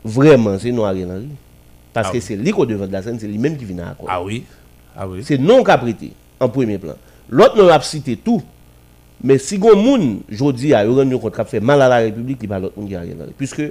vraiment 0.04 0.58
c'est 0.60 0.72
noir 0.72 0.94
Henry. 0.94 1.30
Parce 1.94 2.08
Ah 2.08 2.12
que 2.12 2.18
oui. 2.18 2.22
c'est 2.22 2.36
lui 2.36 2.52
qui 2.52 2.66
devant 2.68 2.88
de 2.88 2.92
la 2.92 3.02
scène, 3.02 3.20
c'est 3.20 3.28
lui 3.28 3.38
même 3.38 3.58
qui 3.58 3.66
vient 3.66 3.86
à 3.86 3.92
accord. 3.92 4.08
Ah 4.10 4.22
oui. 4.22 4.44
Ah 4.96 5.08
oui. 5.08 5.24
C'est 5.24 5.38
non 5.38 5.64
kap 5.64 5.84
rete 5.84 6.12
en 6.40 6.50
premier 6.50 6.78
plan. 6.78 6.96
L'autre 7.30 7.58
nous 7.58 7.70
a 7.70 7.80
cité 7.82 8.18
tout. 8.18 8.42
Mais 9.24 9.38
si 9.38 9.58
gon 9.58 9.78
moun 9.78 10.22
jodi 10.30 10.74
a 10.74 10.84
yo 10.86 10.96
rendu 10.96 11.18
compte 11.18 11.36
kap 11.36 11.48
fait 11.48 11.62
mal 11.62 11.82
à 11.82 11.88
la 11.88 11.98
République, 11.98 12.40
il 12.42 12.50
pas 12.50 12.60
l'autre 12.60 12.78
moun 12.78 12.88
qui 12.88 12.96
a 12.96 13.02
rien 13.02 13.16
dans 13.16 13.26
Puisque 13.38 13.62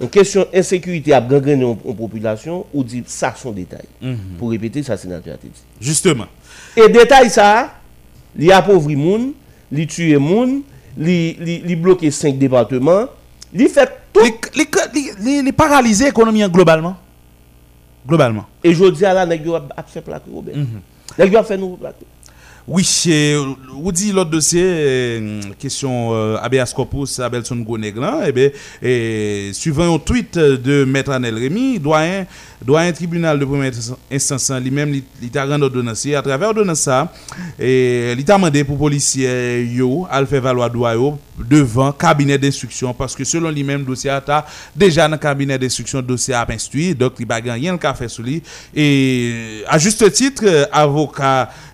en 0.00 0.06
question 0.06 0.46
insécurité 0.54 1.12
a 1.12 1.20
gangrené 1.20 1.64
en, 1.64 1.70
en 1.70 1.92
population, 1.92 2.64
ou 2.72 2.84
dit 2.84 3.02
ça 3.04 3.34
son 3.36 3.50
détail. 3.50 3.82
Pour 4.38 4.50
répéter 4.50 4.82
ça 4.84 4.96
sénateur 4.96 5.34
a 5.34 5.36
dit. 5.36 5.50
Justement. 5.80 6.26
Et 6.76 6.88
détail 6.88 7.28
ça, 7.28 7.74
li 8.36 8.52
appauvri 8.52 8.94
moun, 8.94 9.32
li 9.72 9.86
tue 9.86 10.18
moun, 10.18 10.62
li, 10.96 11.36
li, 11.40 11.58
li 11.64 11.76
bloqué 11.76 12.10
5 12.10 12.38
départements, 12.38 13.06
li 13.52 13.68
fait 13.68 13.90
tout. 14.12 14.20
Les, 14.24 14.34
les, 14.56 14.66
les, 14.94 15.12
les, 15.20 15.42
les 15.42 15.52
paralyser 15.52 16.06
l'économie 16.06 16.48
globalement. 16.48 16.96
Globalement. 18.06 18.46
Et 18.64 18.72
je 18.72 18.84
dis 18.86 19.04
à 19.04 19.12
la, 19.12 19.26
nèg 19.26 19.44
yo 19.44 19.54
ap 19.58 19.72
ap 19.76 19.88
fait 19.90 20.00
plaque 20.00 20.24
Robert. 20.32 20.56
Nèg 21.18 21.32
yo 21.32 21.38
ap 21.38 21.46
fait 21.46 21.58
nous 21.58 21.76
plaque. 21.76 22.00
Oui, 22.70 22.86
vous 23.72 23.92
dit 23.92 24.12
l'autre 24.12 24.28
dossier, 24.28 24.62
euh, 24.62 25.40
question 25.58 26.10
euh, 26.12 26.36
habeas 26.36 26.70
corpus 26.76 27.18
Abelson 27.18 27.56
Goneglan, 27.56 28.20
eh 28.26 28.30
bien, 28.32 28.50
eh, 28.82 29.50
suivant 29.54 29.94
un 29.94 29.98
tweet 29.98 30.36
de 30.36 30.84
Maître 30.84 31.12
Anel 31.12 31.36
Rémy, 31.36 31.78
doyen, 31.78 32.26
doyen 32.62 32.92
tribunal 32.92 33.38
de 33.38 33.46
première 33.46 33.72
instance 34.12 34.52
lui-même, 34.62 34.94
il 35.22 35.30
t'a 35.30 35.46
rendu 35.46 35.64
ordonnance. 35.64 36.04
Et 36.04 36.14
à 36.14 36.20
travers 36.20 36.48
ordonnance 36.48 36.90
et 37.58 38.12
il 38.12 38.24
t'a 38.26 38.36
demandé 38.36 38.64
pour 38.64 38.76
policiers 38.76 39.64
yo, 39.64 40.06
à 40.10 40.20
le 40.20 40.26
faire 40.26 40.42
valoir 40.42 40.68
devant 41.38 41.92
cabinet 41.92 42.36
d'instruction 42.38 42.92
parce 42.92 43.14
que 43.14 43.24
selon 43.24 43.50
lui-même 43.50 43.84
dossier 43.84 44.10
a 44.10 44.46
déjà 44.74 45.08
dans 45.08 45.16
cabinet 45.18 45.58
d'instruction 45.58 46.02
dossier 46.02 46.34
a 46.34 46.46
instruit 46.50 46.94
donc 46.94 47.12
il 47.20 47.26
va 47.26 47.36
rien 47.36 47.78
le 47.80 47.94
fait 47.94 48.08
sur 48.08 48.22
lui 48.24 48.42
et 48.74 49.62
à 49.68 49.78
juste 49.78 50.10
titre 50.12 50.42
euh, 50.46 50.64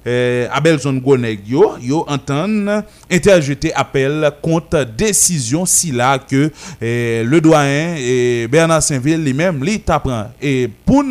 euh, 0.06 0.46
Abelson 0.52 0.94
Goneg 0.94 1.40
yo 1.48 1.74
yo 1.80 2.04
entend 2.08 2.82
interjeter 3.10 3.72
appel 3.74 4.30
contre 4.42 4.84
décision 4.84 5.64
si 5.66 5.92
là 5.92 6.18
que 6.18 6.50
euh, 6.82 7.24
le 7.24 7.40
doyen 7.40 7.94
et 7.98 8.46
Bernard 8.48 8.82
Saint-Ville 8.82 9.22
lui-même 9.22 9.62
lui 9.64 9.80
t'apprend. 9.80 10.30
Et 10.40 10.68
pour 10.84 11.02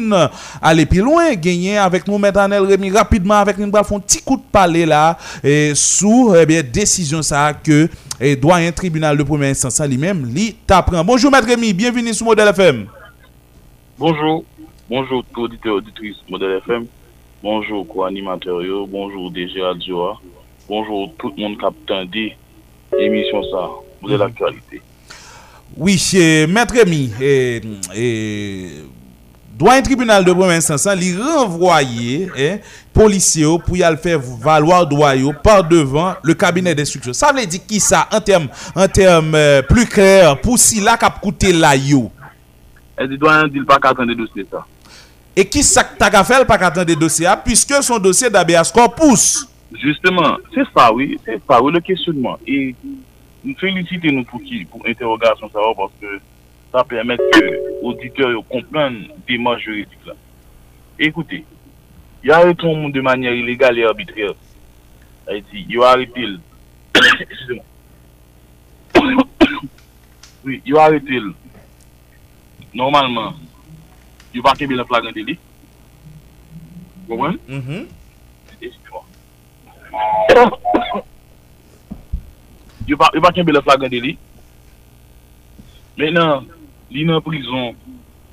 aller 0.61 0.85
plus 0.85 1.01
loin 1.01 1.33
gagner 1.35 1.77
avec 1.77 2.07
nous 2.07 2.17
maître 2.17 2.39
Anel 2.39 2.63
Rémy 2.63 2.91
rapidement 2.91 3.35
avec 3.35 3.57
nous 3.57 3.71
faire 3.71 3.81
un 3.91 3.99
petit 3.99 4.21
coup 4.21 4.37
de 4.37 4.43
palais 4.51 4.85
là 4.85 5.17
et 5.43 5.71
sous 5.75 6.33
eh 6.37 6.45
bien 6.45 6.61
décision 6.63 7.21
ça 7.21 7.53
que 7.53 7.87
et 8.19 8.35
doyen 8.35 8.71
tribunal 8.71 9.17
de 9.17 9.23
première 9.23 9.49
instance 9.51 9.81
lui-même 9.81 10.25
lui 10.33 10.55
t'apprend. 10.67 11.03
Bonjour 11.03 11.31
maître 11.31 11.47
Rémy 11.47 11.73
bienvenue 11.73 12.13
sur 12.13 12.25
Modèle 12.25 12.47
FM 12.49 12.85
Bonjour, 13.99 14.43
bonjour 14.89 15.23
tout 15.31 15.41
auditeur 15.43 15.75
auditrice 15.75 16.15
Modèle 16.27 16.57
FM, 16.57 16.85
bonjou 17.43 17.83
kwa 17.85 18.07
animateryo, 18.07 18.87
bonjou 18.87 19.29
DG 19.29 19.59
Adjoa, 19.67 20.15
bonjou 20.69 21.11
tout 21.19 21.35
moun 21.35 21.57
kapitan 21.59 22.07
di 22.07 22.29
emisyon 22.95 23.43
sa, 23.51 23.67
mou 23.99 24.07
de 24.07 24.15
mhm. 24.15 24.21
l'aktualite. 24.23 24.81
Oui, 25.75 25.97
mètre 26.53 26.85
mi, 26.87 27.09
doyen 29.57 29.83
tribunal 29.83 30.23
de 30.23 30.31
premier 30.31 30.61
instansan 30.61 30.95
li 30.97 31.11
renvoye 31.17 32.29
eh, 32.37 32.59
polisye 32.95 33.43
yo 33.43 33.57
pou 33.61 33.75
yal 33.75 33.97
fè 33.99 34.15
valoir 34.17 34.85
doyo 34.87 35.33
par 35.43 35.65
devan 35.67 36.19
le 36.23 36.37
kabinet 36.37 36.77
d'instruction. 36.77 37.17
Sa 37.17 37.33
vle 37.33 37.47
di 37.49 37.59
ki 37.59 37.81
sa, 37.83 38.05
an 38.13 38.23
term, 38.23 38.47
an 38.77 38.87
term 38.87 39.33
euh, 39.35 39.59
plu 39.67 39.83
kler, 39.89 40.37
pou 40.45 40.61
si 40.61 40.79
la 40.85 40.95
kap 41.01 41.19
koute 41.23 41.51
la 41.57 41.73
yo? 41.75 42.05
Eh, 42.95 43.03
e 43.03 43.09
di 43.09 43.19
doyen 43.19 43.51
di 43.51 43.59
l 43.59 43.67
pa 43.67 43.81
katande 43.83 44.15
dosye 44.15 44.47
sa. 44.47 44.63
Et 45.35 45.45
qui 45.45 45.63
sac 45.63 45.97
tagafel 45.97 46.45
pas 46.45 46.57
qu'attendre 46.57 46.85
des 46.85 46.95
dossiers, 46.95 47.27
puisque 47.43 47.81
son 47.81 47.97
dossier 47.97 48.29
d'habeas 48.29 48.71
corpus. 48.71 49.47
Justement, 49.81 50.37
c'est 50.53 50.65
ça, 50.75 50.93
oui, 50.93 51.19
c'est 51.25 51.41
ça, 51.49 51.61
oui, 51.61 51.73
le 51.73 51.79
questionnement. 51.79 52.37
Et 52.45 52.75
nous 53.43 53.55
félicitons 53.55 54.23
pour 54.23 54.41
qui, 54.43 54.65
pour 54.65 54.85
interrogation, 54.85 55.49
ça 55.51 55.59
va, 55.59 55.73
parce 55.75 55.91
que 55.99 56.19
ça 56.71 56.83
permet 56.83 57.17
que 57.17 57.83
auditeurs 57.83 58.43
comprennent 58.49 59.07
des 59.27 59.37
démarche 59.37 59.63
juridiques 59.63 60.05
là. 60.05 60.13
Écoutez, 60.99 61.43
il 62.23 62.29
y 62.29 62.31
a 62.31 62.39
un 62.39 62.53
monde 62.63 62.93
de 62.93 63.01
manière 63.01 63.33
illégale 63.33 63.79
et 63.79 63.83
arbitraire. 63.83 64.33
Haïti, 65.27 65.65
il 65.67 65.75
y 65.75 65.79
a 65.79 65.87
arrêté 65.87 66.21
le... 66.21 66.39
Excusez-moi. 67.19 67.65
oui, 70.45 70.61
il 70.65 70.73
y 70.73 70.77
a 70.77 70.81
arrêté 70.83 71.19
le... 71.19 71.33
Normalement, 72.73 73.33
yo 74.33 74.41
pa 74.41 74.55
kebe 74.57 74.75
la 74.75 74.85
flagan 74.85 75.13
de 75.13 75.23
li. 75.23 75.37
Gouwen? 77.07 77.37
Mm-hmm. 77.47 77.87
Yo 82.87 82.97
pa 82.97 83.31
kebe 83.31 83.53
la 83.53 83.61
flagan 83.61 83.91
de 83.93 83.99
li. 84.01 84.17
Menan, 85.97 86.47
li 86.89 87.05
nan 87.05 87.21
prizon, 87.21 87.75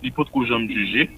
li 0.01 0.13
pot 0.17 0.31
ko 0.33 0.47
jom 0.49 0.65
juje. 0.71 1.11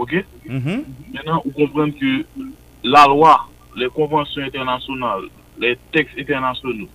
Ok? 0.00 0.22
Mm-hmm. 0.48 0.80
Menan, 1.12 1.42
ou 1.42 1.52
komprende 1.52 2.00
ke 2.00 2.48
la 2.86 3.04
lwa, 3.10 3.36
le 3.76 3.90
konvansyon 3.92 4.48
internasyonal, 4.48 5.28
le 5.60 5.74
tekst 5.92 6.16
internasyonal, 6.16 6.88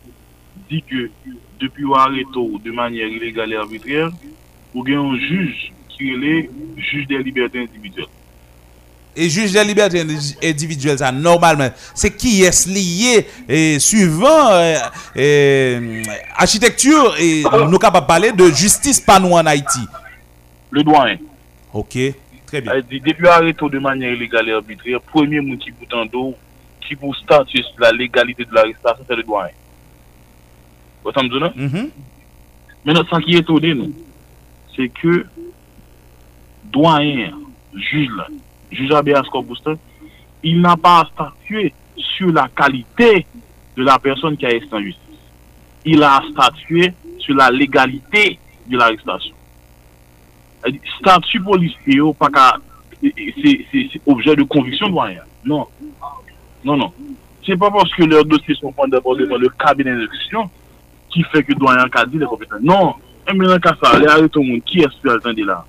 di 0.71 0.82
ke 0.88 1.06
depi 1.62 1.86
ou 1.86 1.97
areto 2.00 2.47
de 2.63 2.71
manyer 2.74 3.13
ilegal 3.13 3.54
et 3.54 3.62
arbitrère, 3.62 4.10
ou 4.73 4.84
gen 4.88 4.97
yon 4.99 5.19
juj 5.19 5.69
ki 5.91 6.15
le 6.17 6.34
juj 6.79 7.05
de 7.10 7.19
liberté 7.21 7.62
individuel. 7.63 8.10
E 9.12 9.27
juj 9.27 9.51
de 9.51 9.63
liberté 9.67 10.01
individuel 10.47 10.99
sa 11.01 11.12
normalman, 11.12 11.73
se 11.97 12.12
ki 12.15 12.41
es 12.47 12.63
liye 12.71 13.25
e, 13.43 13.79
suivant 13.84 14.53
euh, 14.55 14.77
euh, 15.19 15.99
e, 15.99 16.19
architektur 16.39 17.17
e, 17.19 17.31
nou 17.67 17.81
kapap 17.81 18.07
pale 18.07 18.31
de 18.36 18.47
justice 18.55 19.03
panou 19.03 19.36
an 19.39 19.51
Haiti. 19.51 19.84
Le 20.71 20.86
doyen. 20.88 21.19
Ok, 21.75 21.97
tre 22.47 22.62
bien. 22.63 22.79
Depi 22.88 23.27
areto 23.27 23.67
de 23.71 23.79
manye 23.84 24.13
ilegal 24.15 24.47
et 24.47 24.55
arbitre, 24.55 25.01
premier 25.12 25.43
moun 25.43 25.60
ki 25.60 25.75
boutan 25.75 26.07
do, 26.12 26.29
ki 26.88 26.95
pou 26.99 27.15
status 27.19 27.67
la 27.84 27.91
legalite 27.91 28.47
de 28.47 28.55
l'arrestasyon, 28.55 29.07
se 29.07 29.19
le 29.19 29.27
doyen. 29.27 29.57
Wotan 31.03 31.25
mdou 31.25 31.41
nan? 31.41 31.91
Menon 32.86 33.07
san 33.10 33.23
ki 33.25 33.39
eto 33.41 33.57
de 33.62 33.73
nou. 33.77 33.93
c'est 34.75 34.89
que 34.89 35.25
doyen, 36.63 37.31
juge, 37.73 38.12
juge 38.71 38.91
Abias 38.91 39.23
Corpustin, 39.31 39.75
il 40.43 40.62
n'a 40.62 40.75
pas 40.77 41.01
à 41.01 41.05
statuer 41.05 41.73
sur 41.95 42.31
la 42.31 42.47
qualité 42.47 43.25
de 43.75 43.84
la 43.84 43.99
personne 43.99 44.38
qui 44.38 44.45
a 44.45 44.53
été 44.53 44.67
en 44.71 44.79
justice. 44.79 45.01
Il 45.86 46.03
a 46.03 46.17
à 46.17 46.21
statuer 46.31 46.93
sur 47.19 47.36
la 47.36 47.49
légalité 47.51 48.39
de 48.67 48.77
l'arrestation. 48.77 49.36
Statut 50.99 51.41
policier, 51.41 51.99
c'est 53.01 54.01
objet 54.05 54.36
de 54.36 54.43
conviction 54.43 54.89
doyen. 54.89 55.21
Non. 55.43 55.67
Non, 56.63 56.77
non. 56.77 56.93
C'est 57.45 57.57
pas 57.57 57.71
parce 57.71 57.91
que 57.95 58.03
leurs 58.03 58.25
dossiers 58.25 58.55
sont 58.55 58.71
pendant 58.71 58.99
le 58.99 59.49
cabinet 59.49 59.95
d'instruction 59.95 60.49
qui 61.10 61.23
fait 61.23 61.43
que 61.43 61.53
doyen 61.53 61.86
a 61.91 62.05
dit 62.05 62.19
les 62.19 62.25
compétences. 62.25 62.62
Non. 62.62 62.95
mè 63.38 63.48
nan 63.50 63.63
kasa, 63.63 63.96
lè 64.00 64.10
a 64.12 64.20
reton 64.22 64.48
moun 64.48 64.62
ki 64.65 64.86
es 64.88 64.98
pou 65.00 65.13
al 65.13 65.22
tende 65.24 65.46
la. 65.48 65.62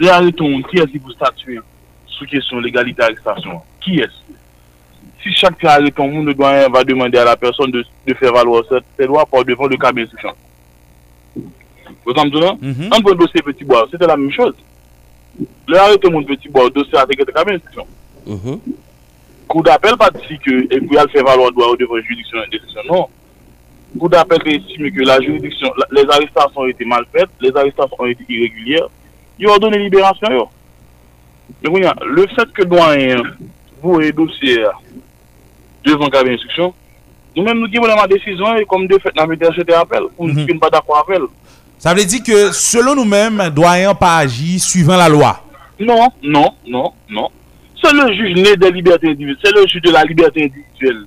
Lè 0.00 0.12
a 0.12 0.20
reton 0.22 0.50
moun 0.50 0.66
ki 0.68 0.82
es 0.84 0.92
di 0.92 1.00
pou 1.02 1.14
statuyen 1.16 1.64
sou 2.12 2.28
kesyon 2.30 2.64
legalite 2.64 3.04
arrestasyon. 3.04 3.60
Ki 3.84 4.00
es? 4.04 4.14
Si 5.22 5.34
chak 5.38 5.58
ki 5.60 5.68
a 5.70 5.80
reton 5.82 6.10
moun, 6.12 6.26
le 6.28 6.34
doyen 6.38 6.72
va 6.72 6.84
demande 6.84 7.18
a 7.20 7.26
la 7.28 7.36
person 7.36 7.70
de, 7.72 7.84
de 8.06 8.16
fè 8.18 8.32
valoir 8.34 8.66
se 8.68 9.06
lwa 9.06 9.26
pou 9.26 9.46
devon 9.46 9.70
le 9.70 9.80
kabin 9.80 10.08
sou 10.10 10.22
chan. 10.22 10.38
Vous 12.04 12.12
entendez 12.12 12.40
Dans 12.40 12.56
mhm. 12.60 12.90
le 12.90 13.14
dossier 13.14 13.42
Petit 13.42 13.64
Bois, 13.64 13.86
c'était 13.90 14.06
la 14.06 14.16
même 14.16 14.30
chose. 14.30 14.54
Le 15.68 15.78
arrêté 15.78 16.10
mon 16.10 16.22
Petit 16.24 16.48
Bois, 16.48 16.68
dossier 16.70 16.98
avec 16.98 17.18
le 17.18 17.24
cabinet 17.26 17.58
d'instruction. 17.58 17.86
Mhm. 18.26 18.60
Coup 19.48 19.62
d'appel, 19.62 19.96
pas 19.96 20.10
dit 20.10 20.38
que, 20.38 20.74
et 20.74 20.80
puis 20.80 20.96
elle 20.98 21.10
fait 21.10 21.22
valoir 21.22 21.52
droit 21.52 21.76
devant 21.78 21.96
la 21.96 22.02
juridiction 22.02 22.38
Non. 22.88 23.08
Kou 23.98 24.08
d'appel 24.08 24.40
pe 24.40 24.54
estime 24.56 24.90
que 24.90 25.04
la 25.04 25.20
juridiction, 25.20 25.70
la, 25.76 25.86
les 25.92 26.08
arrestations 26.08 26.62
ont 26.62 26.66
été 26.66 26.84
mal 26.84 27.04
faites, 27.12 27.28
les 27.40 27.54
arrestations 27.54 27.96
ont 27.98 28.06
été 28.06 28.24
irrégulières, 28.28 28.88
ils 29.38 29.48
ont 29.48 29.58
donné 29.58 29.78
libération. 29.78 30.28
Yo. 30.30 30.48
Le 31.62 32.26
fait 32.28 32.50
que 32.52 32.62
doyen 32.62 33.22
vous 33.82 34.00
et 34.00 34.12
dossier 34.12 34.64
devant 35.84 36.06
le 36.06 36.10
cabinet 36.10 36.36
d'instruction, 36.36 36.72
nous-mêmes 37.36 37.58
nous 37.58 37.68
disons 37.68 37.84
la 37.84 38.06
décision 38.06 38.56
et 38.56 38.64
comme 38.64 38.86
deux 38.86 38.98
faits, 38.98 39.14
nous 39.14 39.22
avons 39.22 39.52
jeté 39.52 39.74
appel, 39.74 40.02
ou 40.16 40.26
mhm. 40.26 40.34
nous 40.34 40.54
ne 40.54 40.58
pas 40.58 40.70
d'accord 40.70 40.98
appel. 40.98 41.22
Ça 41.78 41.92
veut 41.92 42.04
dire 42.04 42.22
que 42.22 42.52
selon 42.52 42.94
nous-mêmes, 42.94 43.50
doyen 43.54 43.94
pas 43.94 44.18
agi 44.18 44.58
suivant 44.58 44.96
la 44.96 45.08
loi. 45.08 45.44
Non, 45.78 46.08
non, 46.22 46.54
non, 46.66 46.92
non. 47.10 47.28
C'est 47.82 47.92
le 47.92 48.12
juge 48.14 48.36
né 48.36 48.56
des 48.56 48.70
libertés 48.70 49.08
individuelles, 49.08 49.38
c'est 49.44 49.54
le 49.54 49.66
juge 49.66 49.82
de 49.82 49.90
la 49.90 50.04
liberté 50.04 50.44
individuelle 50.44 51.04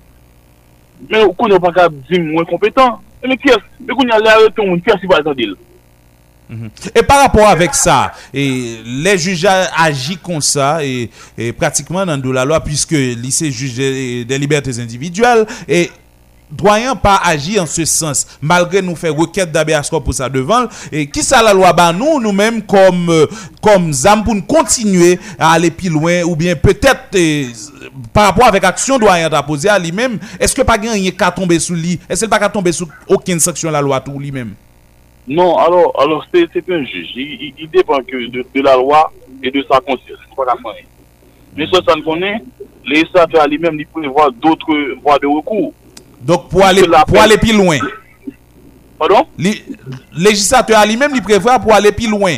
men 1.10 1.22
ou 1.26 1.36
konen 1.38 1.62
pa 1.64 1.74
ka 1.76 1.88
di 1.94 2.20
mwen 2.22 2.48
kompetan, 2.50 3.00
e 3.22 3.30
men 3.30 3.40
kyes, 3.42 3.64
men 3.82 3.96
konen 3.98 4.16
alè 4.18 4.36
alè 4.36 4.52
ton 4.56 4.72
moun 4.72 4.84
kyes 4.86 5.02
si 5.02 5.10
pa 5.12 5.22
etan 5.24 5.38
dil. 5.38 5.56
Mm-hmm. 6.46 6.92
E 6.94 7.02
par 7.02 7.24
rapport 7.24 7.50
avèk 7.50 7.74
sa, 7.78 8.14
e, 8.30 8.46
le 9.04 9.16
juj 9.18 9.48
agi 9.50 10.18
kon 10.22 10.44
sa, 10.46 10.78
e, 10.86 11.10
pratikman 11.58 12.06
nan 12.12 12.22
do 12.22 12.34
la 12.36 12.46
lwa, 12.46 12.62
pwiske 12.64 13.00
lise 13.18 13.50
juj 13.50 13.80
de 14.30 14.42
libertès 14.42 14.78
individuel, 14.84 15.48
e 15.66 15.88
doyen 16.52 16.96
pas 16.96 17.20
agir 17.24 17.64
en 17.64 17.66
ce 17.66 17.86
sens, 17.86 18.38
malgré 18.42 18.82
nous 18.82 18.96
faire 18.96 19.16
requête 19.16 19.52
d'habeas 19.52 19.90
pour 19.90 20.14
ça 20.14 20.30
devant, 20.30 20.68
et 20.92 21.08
qui 21.10 21.24
ça 21.24 21.42
la 21.42 21.54
loi? 21.54 21.74
Bah 21.74 21.92
nous, 21.92 22.20
nous-mêmes, 22.20 22.62
comme, 22.64 23.10
euh, 23.10 23.26
comme 23.62 23.92
ZAM, 23.92 24.24
pour 24.24 24.36
nous 24.36 24.44
continuer 24.44 25.20
à 25.40 25.54
aller 25.54 25.72
plus 25.72 25.90
loin, 25.90 26.24
ou 26.24 26.36
bien 26.36 26.56
peut-être, 26.56 27.16
euh, 27.16 27.48
par 28.14 28.28
rapport 28.28 28.48
avec 28.48 28.64
action 28.64 28.98
doyen 28.98 29.30
t'a 29.30 29.46
à 29.70 29.80
lui-même, 29.80 30.20
est-ce 30.40 30.56
que 30.56 30.62
pas 30.62 30.74
rien 30.74 31.12
qu'à 31.12 31.32
tomber 31.32 31.60
sous 31.60 31.76
lui, 31.76 32.00
est-ce 32.10 32.26
que 32.26 32.30
pas 32.30 32.40
qu'à 32.40 32.50
tomber 32.50 32.72
sous 32.72 32.88
aucune 33.08 33.40
sanction 33.40 33.72
la 33.72 33.82
loi 33.82 34.00
tout 34.00 34.18
lui-même? 34.20 34.54
Non, 35.28 35.58
alors, 35.58 36.26
c'est 36.32 36.70
un 36.70 36.84
juge. 36.86 37.08
Il, 37.16 37.68
dépend 37.72 37.98
que 38.04 38.28
de, 38.28 38.62
la 38.62 38.76
loi 38.76 39.12
et 39.42 39.50
de 39.50 39.66
sa 39.70 39.80
conscience. 39.80 40.20
Mais 41.58 41.66
ça, 41.68 41.80
ça 41.88 41.96
ne 41.96 42.02
connaît, 42.02 42.38
les 42.86 43.04
lui-même, 43.50 43.80
il 43.80 43.88
prévoit 43.88 44.30
d'autres 44.40 45.00
voies 45.02 45.18
de 45.18 45.26
recours. 45.26 45.74
Donc 46.26 46.50
pour 46.50 46.66
aller, 46.66 46.82
pour 47.08 47.22
aller 47.22 47.38
plus 47.38 47.54
loin. 47.56 47.78
Pardon 48.98 49.28
Le 49.38 49.52
législateur 50.18 50.84
lui-même, 50.88 51.12
il 51.14 51.22
prévoit 51.22 51.60
pour 51.60 51.74
aller 51.74 51.92
plus 51.92 52.10
loin. 52.10 52.38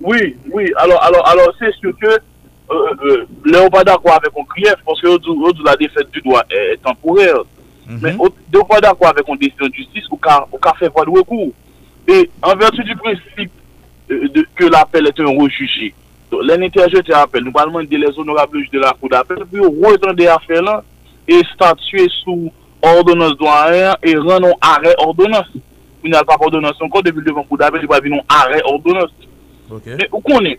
Oui, 0.00 0.36
oui. 0.52 0.72
Alors, 0.76 1.00
alors, 1.04 1.28
alors 1.28 1.52
c'est 1.60 1.72
sûr 1.76 1.92
que 2.00 2.06
euh, 2.08 2.74
euh, 3.04 3.26
là, 3.44 3.60
on 3.60 3.64
n'est 3.64 3.70
pas 3.70 3.84
d'accord 3.84 4.14
avec 4.14 4.32
un 4.36 4.42
grief 4.48 4.74
parce 4.84 5.00
que 5.00 5.06
de 5.06 5.64
la 5.64 5.76
défaite 5.76 6.10
du 6.10 6.20
droit 6.22 6.42
est, 6.50 6.72
est 6.74 6.82
temporaire. 6.82 7.36
Mm 7.86 7.96
-hmm. 7.96 7.98
Mais 8.02 8.16
on 8.18 8.24
n'est 8.58 8.64
pas 8.68 8.80
d'accord 8.80 9.08
avec 9.08 9.28
une 9.28 9.36
décision 9.36 9.66
de 9.68 9.74
justice 9.74 10.04
ou 10.10 10.16
qu'a 10.16 10.74
fait 10.78 10.88
voie 10.88 11.04
de 11.04 11.10
recours. 11.10 11.52
Et 12.08 12.30
en 12.42 12.56
vertu 12.56 12.82
du 12.82 12.96
principe 12.96 13.52
euh, 14.10 14.28
de, 14.34 14.40
que 14.56 14.64
l'appel 14.64 15.06
est 15.06 15.20
un 15.20 15.32
rejugé, 15.40 15.94
l'interjeté 16.48 17.12
appel, 17.12 17.44
nous 17.44 17.52
allons 17.56 17.72
demander 17.72 17.98
les 17.98 18.18
honorables 18.18 18.58
de 18.72 18.78
la 18.80 18.92
Cour 18.98 19.08
d'appel 19.10 19.38
pour 19.50 19.66
retendre 19.88 20.22
l'affaire 20.24 20.62
là 20.62 20.82
et 21.28 21.40
statuer 21.54 22.08
sous 22.24 22.50
ordonans 22.82 23.36
douanèr 23.38 23.94
e 24.02 24.16
ran 24.18 24.42
non 24.42 24.56
arè 24.60 24.94
ordonans. 25.04 25.48
Ou 26.02 26.10
nan 26.10 26.26
pa 26.26 26.36
ordonans 26.40 26.80
an 26.82 26.90
kon, 26.90 27.04
devil 27.06 27.24
devan 27.24 27.46
kou 27.46 27.58
d'apel, 27.60 27.82
di 27.82 27.90
pa 27.90 28.00
vi 28.02 28.10
non 28.12 28.24
arè 28.30 28.62
ordonans. 28.70 29.12
Men, 29.70 30.04
ou 30.10 30.20
konen, 30.24 30.58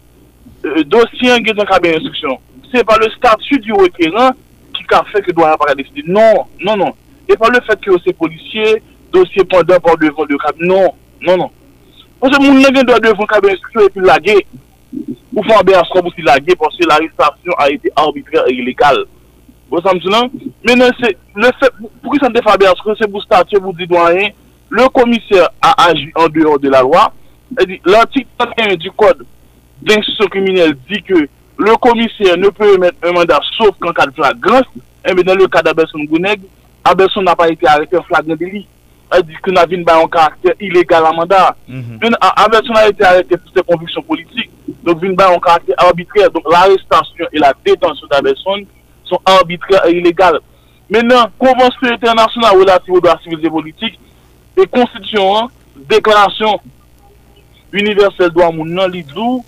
dosyen 0.90 1.44
gen 1.46 1.60
tan 1.60 1.70
kabè 1.70 1.94
instruksyon, 1.98 2.40
se 2.72 2.84
pa 2.88 2.98
le 3.02 3.10
statu 3.18 3.60
di 3.62 3.76
rekeran 3.76 4.38
ki 4.74 4.88
ka 4.90 5.04
fè 5.12 5.22
ke 5.26 5.36
douanèr 5.36 5.60
para 5.62 5.76
deside. 5.78 6.08
Non, 6.08 6.46
non, 6.64 6.80
non. 6.80 6.96
E 7.28 7.38
pa 7.40 7.52
le 7.54 7.62
fèt 7.68 7.84
ki 7.84 7.92
yo 7.92 8.00
se 8.02 8.16
polisye, 8.18 8.80
dosye 9.14 9.46
pandan 9.52 9.84
pa 9.84 9.98
devan 10.02 10.30
de 10.32 10.40
kabè. 10.42 10.66
Non, 10.66 10.96
non, 11.22 11.46
non. 11.46 11.52
Pon 12.22 12.32
se 12.32 12.40
moun 12.40 12.62
nan 12.64 12.72
gen 12.76 12.88
doan 12.88 13.04
devan 13.04 13.30
kabè 13.30 13.52
instruksyon 13.54 13.90
epi 13.92 14.06
lage, 14.08 14.38
ou 15.34 15.44
fan 15.44 15.66
be 15.68 15.76
asrob 15.76 16.08
ou 16.08 16.16
si 16.16 16.24
lage, 16.24 16.56
pon 16.56 16.72
se 16.72 16.88
la 16.88 17.02
restasyon 17.04 17.60
a 17.60 17.68
ete 17.74 17.92
arbitrè 18.00 18.48
e 18.48 18.56
ilegal. 18.62 19.04
Illégale. 19.74 19.74
Vous 19.74 19.82
savez 19.82 20.00
maintenant 20.00 20.30
Maintenant, 20.66 20.98
c'est 21.02 21.18
le 21.36 21.50
fait, 21.60 21.74
pour 22.02 22.14
que 22.14 22.20
ça 22.20 22.30
ne 22.30 22.34
défend 22.34 22.56
bien, 22.60 22.72
c'est 23.00 23.12
pour 23.12 23.24
statuer, 23.24 23.60
vous 23.60 23.74
dites 23.74 23.90
doyen, 23.90 24.30
le 24.70 24.88
commissaire 24.90 25.50
a 25.62 25.90
agi 25.90 26.12
en 26.16 26.28
dehors 26.28 26.60
de 26.60 26.70
la 26.70 26.82
loi. 26.82 27.14
L'article 27.86 28.28
31 28.38 28.76
du 28.76 28.92
code 28.92 29.26
d'instruction 29.82 30.26
criminelle 30.28 30.76
dit 30.90 31.02
que 31.04 31.28
le 31.58 31.76
commissaire 31.78 32.38
ne 32.38 32.50
peut 32.50 32.74
émettre 32.76 32.98
un 33.04 33.12
mandat 33.12 33.40
sauf 33.58 33.72
qu'en 33.80 33.92
cas 33.92 34.06
de 34.06 34.12
flagrance. 34.14 34.66
Et 35.08 35.14
bien 35.14 35.24
dans 35.24 35.36
le 35.36 35.48
cas 35.48 35.62
d'Aberson 35.62 36.00
Gouneg, 36.10 36.42
Aberson 36.84 37.22
n'a 37.22 37.36
pas 37.36 37.50
été 37.50 37.68
arrêté 37.68 37.98
en 37.98 38.04
flagrant 38.04 38.36
délit. 38.36 38.68
Elle 39.12 39.24
dit 39.24 39.36
que 39.44 39.52
n'a 39.52 39.68
pas 39.68 40.02
un 40.02 40.08
caractère 40.08 40.54
illégal 40.60 41.06
en 41.06 41.14
mandat. 41.14 41.56
Mhm. 41.68 42.00
Bien, 42.00 42.10
Aberson 42.20 42.74
a 42.74 42.88
été 42.88 43.04
arrêté 43.04 43.38
pour 43.38 43.52
ses 43.56 43.62
convictions 43.62 44.02
politiques. 44.02 44.50
Donc, 44.84 45.04
vient 45.04 45.14
pas 45.14 45.32
un 45.32 45.40
caractère 45.40 45.76
arbitraire. 45.78 46.32
Donc, 46.32 46.44
l'arrestation 46.52 47.26
et 47.32 47.38
la 47.38 47.54
détention 47.64 48.08
d'Aberson 48.10 48.64
son 49.10 49.22
arbitra 49.26 49.84
e 49.88 49.98
ilegal. 49.98 50.40
Menan, 50.90 51.32
konvensyon 51.42 51.96
internasyonan 51.96 52.58
relative 52.60 52.96
ou 52.96 53.04
doa 53.04 53.18
sivil 53.24 53.42
de 53.42 53.52
politik, 53.52 54.00
e 54.58 54.68
konstitusyon 54.70 55.44
an, 55.44 55.52
deklarasyon 55.90 56.60
universel 57.74 58.30
non, 58.30 58.36
doa 58.38 58.52
moun 58.54 58.74
nan 58.78 58.92
lidou, 58.94 59.42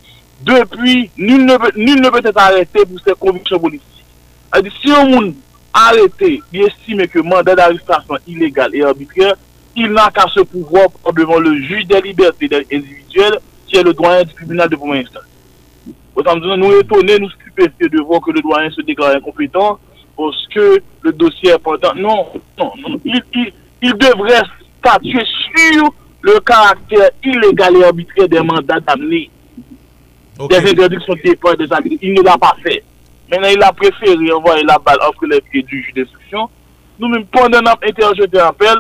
depi, 0.46 1.10
nul 1.18 1.46
ne, 1.46 1.58
ne 2.02 2.10
peut 2.10 2.26
être 2.26 2.42
arrêté 2.42 2.86
pou 2.86 3.02
se 3.02 3.18
konviksyon 3.20 3.62
politik. 3.68 4.06
A 4.52 4.62
di, 4.64 4.72
si 4.80 4.90
yon 4.94 5.12
moun 5.12 5.34
arrêté, 5.76 6.40
li 6.54 6.66
estime 6.66 7.10
ke 7.12 7.24
mandat 7.24 7.60
d'arrestasyon 7.60 8.24
ilegal 8.32 8.74
e 8.76 8.84
arbitra, 8.88 9.36
il 9.76 9.92
n'a 9.92 10.10
qu'à 10.10 10.28
se 10.28 10.40
pouvoir 10.40 10.88
devant 11.14 11.38
le 11.38 11.62
juge 11.62 11.86
des 11.86 12.02
libertés 12.02 12.50
individuelles 12.72 13.40
qui 13.68 13.76
est 13.76 13.84
le 13.84 13.94
doyen 13.94 14.24
du 14.24 14.34
tribunal 14.34 14.70
de 14.70 14.76
première 14.76 15.02
instance. 15.02 15.24
Autant 16.16 16.38
dire, 16.38 16.58
nous 16.58 16.80
étonnés, 16.80 17.20
nous 17.20 17.30
stupéfiés 17.30 17.90
de 17.90 18.02
voir 18.02 18.22
que 18.22 18.32
le 18.32 18.42
doyen 18.42 18.70
se 18.70 18.82
déclare 18.82 19.16
incompétent 19.16 19.80
parce 20.16 20.48
que 20.48 20.82
le 21.02 21.12
dossier 21.12 21.50
est 21.50 21.58
pendant. 21.60 21.94
Non, 21.96 22.28
non, 22.58 22.72
non. 22.78 23.00
Il, 23.04 23.22
il, 23.34 23.54
il 23.82 23.94
devrait 23.94 24.42
statuer 24.80 25.26
sur 25.54 25.94
le 26.22 26.40
caractère 26.40 27.10
illégal 27.24 27.76
et 27.78 27.84
arbitraire 27.84 28.30
des 28.30 28.40
mandats 28.40 28.80
d'amener. 28.80 29.30
Okay. 30.40 30.62
Des 30.62 30.72
interdictions 30.72 31.14
de 31.14 31.22
départ, 31.22 31.58
des 31.58 31.72
agriculteurs. 31.72 32.10
Il 32.10 32.14
ne 32.14 32.22
l'a 32.22 32.38
pas 32.38 32.56
fait. 32.64 32.84
Maintenant, 33.30 33.50
il 33.52 33.62
a 33.62 33.72
préféré 33.72 34.32
envoyer 34.32 34.64
la 34.64 34.78
balle 34.78 35.00
entre 35.08 35.26
les 35.26 35.42
pieds 35.42 35.64
du 35.64 35.84
juge 35.84 35.94
d'instruction. 35.94 36.50
Nous-mêmes, 37.00 37.26
pendant 37.26 37.62
notre 37.62 37.88
interjeté 37.88 38.40
appel, 38.40 38.76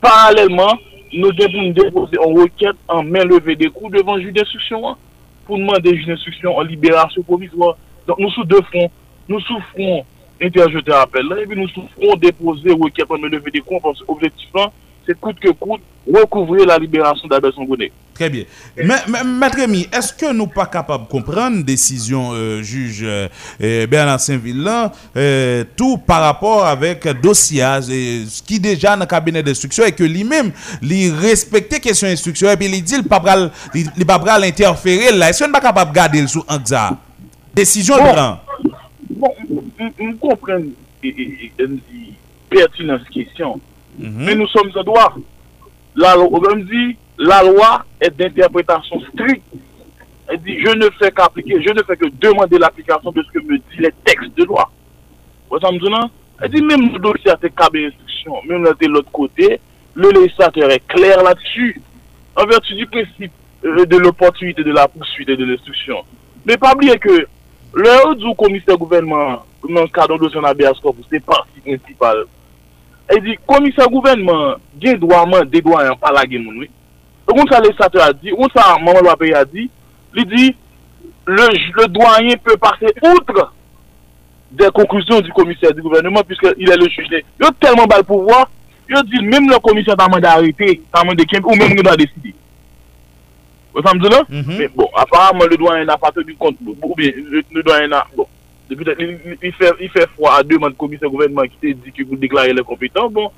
parallèlement, 0.00 0.78
nous 1.12 1.32
devons 1.32 1.70
déposer 1.70 2.16
une 2.24 2.40
requête 2.40 2.76
en 2.88 3.02
main 3.02 3.24
levée 3.24 3.54
des 3.54 3.68
coups 3.68 3.92
devant 3.92 4.16
le 4.16 4.22
juge 4.22 4.32
d'instruction. 4.32 4.96
pou 5.46 5.58
nman 5.60 5.82
de 5.84 5.94
jine 5.96 6.16
instruksyon 6.16 6.58
an 6.60 6.68
liberasyon 6.70 7.26
provizwa. 7.28 7.74
Donk 8.08 8.22
nou 8.22 8.32
sou 8.34 8.46
de 8.48 8.58
fon, 8.70 8.88
nou 9.30 9.42
sou 9.46 9.62
fon 9.72 10.02
interjete 10.42 10.94
apel 10.96 11.28
la, 11.30 11.40
epi 11.42 11.58
nou 11.58 11.70
sou 11.70 11.86
fon 11.96 12.18
depose 12.22 12.78
wè 12.78 12.90
kèp 12.96 13.12
an 13.14 13.22
me 13.22 13.30
leve 13.32 13.52
de 13.54 13.62
kon, 13.64 13.82
pwans 13.82 14.02
objektifan, 14.08 14.72
c'est 15.06 15.18
coûte 15.18 15.38
que 15.40 15.50
coûte 15.50 15.80
recouvrir 16.06 16.66
la 16.66 16.78
libération 16.78 17.28
d'Albert 17.28 17.52
Sangone. 17.54 17.88
Très 18.14 18.28
bien. 18.28 18.44
Maître 18.76 19.56
Rémi, 19.56 19.88
est-ce 19.92 20.12
que 20.12 20.32
nous 20.32 20.46
pas 20.46 20.66
capables 20.66 21.04
de 21.04 21.08
comprendre 21.08 21.64
décision 21.64 22.30
euh, 22.32 22.62
juge 22.62 23.00
euh, 23.02 23.28
euh 23.62 23.86
Bernard 23.86 24.20
Saint-Villain 24.20 24.92
euh, 25.16 25.64
tout 25.76 25.98
par 25.98 26.20
rapport 26.22 26.66
avec 26.66 27.06
dossier 27.22 27.62
ce 27.62 28.42
qui 28.42 28.60
déjà 28.60 28.94
dans 28.94 29.00
le 29.00 29.06
cabinet 29.06 29.42
d'instruction 29.42 29.84
et 29.84 29.92
que 29.92 30.04
lui-même, 30.04 30.52
lui 30.82 31.10
respecter 31.10 31.80
question 31.80 32.08
d'instruction 32.08 32.50
et 32.50 32.56
puis 32.56 32.66
il 32.66 32.82
dit 32.82 32.94
il 32.94 33.02
ne 33.02 33.08
pas 33.08 34.18
pas 34.18 34.38
l'interférer 34.38 35.16
là. 35.16 35.30
Est-ce 35.30 35.42
qu'on 35.42 35.48
nous 35.48 35.52
pas 35.54 35.60
capable 35.60 35.90
de 35.90 35.96
garder 35.96 36.20
le 36.20 36.26
sous 36.26 36.44
ça 36.64 36.98
Décision 37.54 37.96
bon, 37.96 38.04
de 38.04 39.14
Bon, 39.14 39.34
on 40.00 40.12
comprend 40.16 40.58
pertinence 42.50 43.08
question. 43.12 43.60
Mm 43.98 44.06
-hmm. 44.06 44.24
Mais 44.24 44.34
nous 44.34 44.48
sommes 44.48 44.70
en 44.74 44.82
droit. 44.82 45.14
La 45.94 46.14
loi, 46.14 46.28
on 46.32 46.56
dit, 46.56 46.96
la 47.18 47.42
loi 47.42 47.84
est 48.00 48.10
d'interprétation 48.16 49.00
stricte. 49.12 49.44
Elle 50.28 50.40
dit, 50.40 50.58
je 50.64 50.72
ne 50.82 50.88
fais 50.98 51.10
qu'appliquer, 51.10 51.62
je 51.62 51.72
ne 51.72 51.82
fais 51.82 51.96
que 51.96 52.06
demander 52.20 52.58
l'application 52.58 53.10
de 53.12 53.22
ce 53.22 53.30
que 53.32 53.44
me 53.44 53.58
disent 53.58 53.80
les 53.86 53.92
textes 54.04 54.34
de 54.36 54.44
loi. 54.44 54.70
Vous 55.50 55.56
entendez 55.56 55.90
non? 55.90 56.08
Elle 56.40 56.50
dit, 56.50 56.62
même 56.62 56.92
le 56.92 56.98
dossier 56.98 57.30
c'est 57.40 57.54
cabé 57.54 57.86
instruction, 57.86 58.34
même 58.48 58.62
de 58.64 58.86
l'autre 58.86 59.10
côté, 59.12 59.60
le 59.94 60.08
législateur 60.10 60.70
est 60.70 60.86
clair 60.86 61.22
là-dessus, 61.22 61.80
en 62.36 62.46
vertu 62.46 62.74
du 62.74 62.86
principe 62.86 63.32
de 63.62 63.96
l'opportunité 63.98 64.64
de 64.64 64.72
la 64.72 64.88
poursuite 64.88 65.28
et 65.28 65.36
de 65.36 65.44
l'instruction. 65.44 65.98
Mais 66.46 66.56
pas 66.56 66.72
oublier 66.74 66.98
que 66.98 67.26
le 67.74 68.06
haut 68.06 68.14
du 68.14 68.34
commissaire 68.36 68.76
gouvernement, 68.76 69.44
dans 69.68 69.82
le 69.82 69.88
cadre 69.88 70.18
de 70.18 70.28
son 70.30 70.42
habeas 70.44 70.78
corpus, 70.82 71.04
c'est 71.10 71.24
partie 71.24 71.60
principale 71.60 72.24
E 73.12 73.20
di 73.20 73.34
komisyon 73.44 73.90
gouvenman 73.92 74.60
gen 74.80 74.96
douanman 75.00 75.44
de 75.50 75.60
douanyan 75.60 75.98
pala 76.00 76.24
gen 76.24 76.46
moun 76.46 76.62
we. 76.62 76.68
E 77.28 77.32
kon 77.34 77.48
sa 77.50 77.60
legislateur 77.60 78.06
a 78.06 78.12
di, 78.16 78.32
kon 78.32 78.48
sa 78.54 78.78
maman 78.78 79.02
lwa 79.04 79.16
pey 79.20 79.34
a 79.36 79.42
di, 79.44 79.66
li 80.16 80.24
di, 80.30 80.46
le, 81.28 81.48
le 81.76 81.88
douanyen 81.92 82.40
peut 82.40 82.56
passer 82.56 82.88
outre 83.04 83.52
de 84.52 84.68
konklusyon 84.78 85.20
di 85.26 85.34
komisyon 85.36 85.76
di 85.76 85.84
gouvenman 85.84 86.24
puisque 86.24 86.54
il 86.56 86.70
est 86.70 86.76
le 86.76 86.88
juge. 86.88 87.20
Yo 87.40 87.52
telman 87.60 87.90
bal 87.90 88.04
pouvoir, 88.04 88.48
yo 88.88 89.02
di, 89.04 89.20
mèm 89.26 89.50
le 89.50 89.60
komisyon 89.60 89.98
ta 89.98 90.08
man 90.08 90.22
de 90.22 90.32
arete, 90.32 90.80
ta 90.92 91.04
man 91.04 91.18
de 91.18 91.28
kem, 91.28 91.44
ou 91.44 91.58
mèm 91.58 91.76
nou 91.76 91.84
da 91.84 91.98
deside. 92.00 92.32
Ou 93.74 93.84
sa 93.84 93.92
mdi 93.92 94.08
la? 94.08 94.24
Mè 94.30 94.70
bon, 94.72 94.88
aparamman 95.04 95.52
le 95.52 95.60
douanyen 95.60 95.84
na 95.90 96.00
patou 96.00 96.24
di 96.24 96.32
kont, 96.40 96.56
ou 96.80 96.96
bien, 96.96 97.12
le 97.28 97.60
douanyen 97.60 97.92
na, 97.92 98.06
bon. 98.16 98.28
il 98.72 99.90
fait 99.90 100.10
froid 100.14 100.34
à 100.34 100.42
demande 100.42 100.76
commissaire 100.76 101.10
gouvernement 101.10 101.42
qui 101.42 101.56
te 101.56 101.78
dit 101.78 101.92
qu'il 101.92 102.06
vous 102.06 102.16
déclarer 102.16 102.52
les 102.52 102.62
compétents. 102.62 103.10
Bon, 103.10 103.30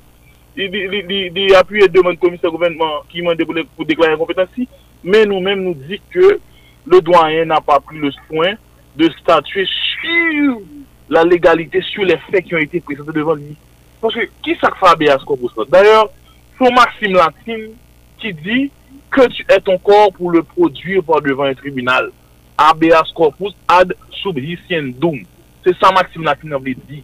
il 0.55 1.55
appuie 1.55 1.83
à 1.83 1.87
demande 1.87 2.19
commissaire 2.19 2.51
gouvernement 2.51 3.01
qui 3.09 3.21
m'a 3.21 3.33
pour 3.75 3.85
déclarer 3.85 4.13
les 4.13 4.17
compétents. 4.17 4.45
Si, 4.55 4.67
mais 5.03 5.25
nous-mêmes 5.25 5.63
nous 5.63 5.73
dit 5.73 6.01
que 6.09 6.39
le 6.85 7.01
doyen 7.01 7.45
n'a 7.45 7.61
pas 7.61 7.79
pris 7.79 7.97
le 7.97 8.11
soin 8.27 8.53
de 8.95 9.09
statuer 9.21 9.67
sur 10.01 10.61
la 11.09 11.23
légalité, 11.23 11.81
sur 11.81 12.03
les 12.03 12.17
faits 12.31 12.45
qui 12.45 12.55
ont 12.55 12.59
été 12.59 12.79
présentés 12.79 13.11
devant 13.11 13.35
lui. 13.35 13.55
Parce 14.01 14.13
que 14.13 14.21
qui 14.43 14.55
ça 14.61 14.69
fait 14.97 15.09
à 15.09 15.17
ce 15.17 15.25
qu'on 15.25 15.37
ça 15.49 15.63
D'ailleurs, 15.67 16.09
son 16.57 16.71
Maxime 16.71 17.13
Latine 17.13 17.71
qui 18.19 18.33
dit 18.33 18.71
que 19.11 19.27
tu 19.27 19.45
es 19.49 19.59
ton 19.59 19.77
corps 19.77 20.11
pour 20.13 20.31
le 20.31 20.43
produire 20.43 21.03
par 21.03 21.21
devant 21.21 21.43
un 21.43 21.53
tribunal. 21.53 22.11
habeas 22.57 23.11
corpus 23.13 23.53
ad 23.67 23.93
soubjisyen 24.25 24.91
doum. 24.99 25.21
Se 25.63 25.73
sa 25.79 25.93
Maxime 25.95 26.25
Latina 26.27 26.59
vle 26.61 26.75
di. 26.87 27.03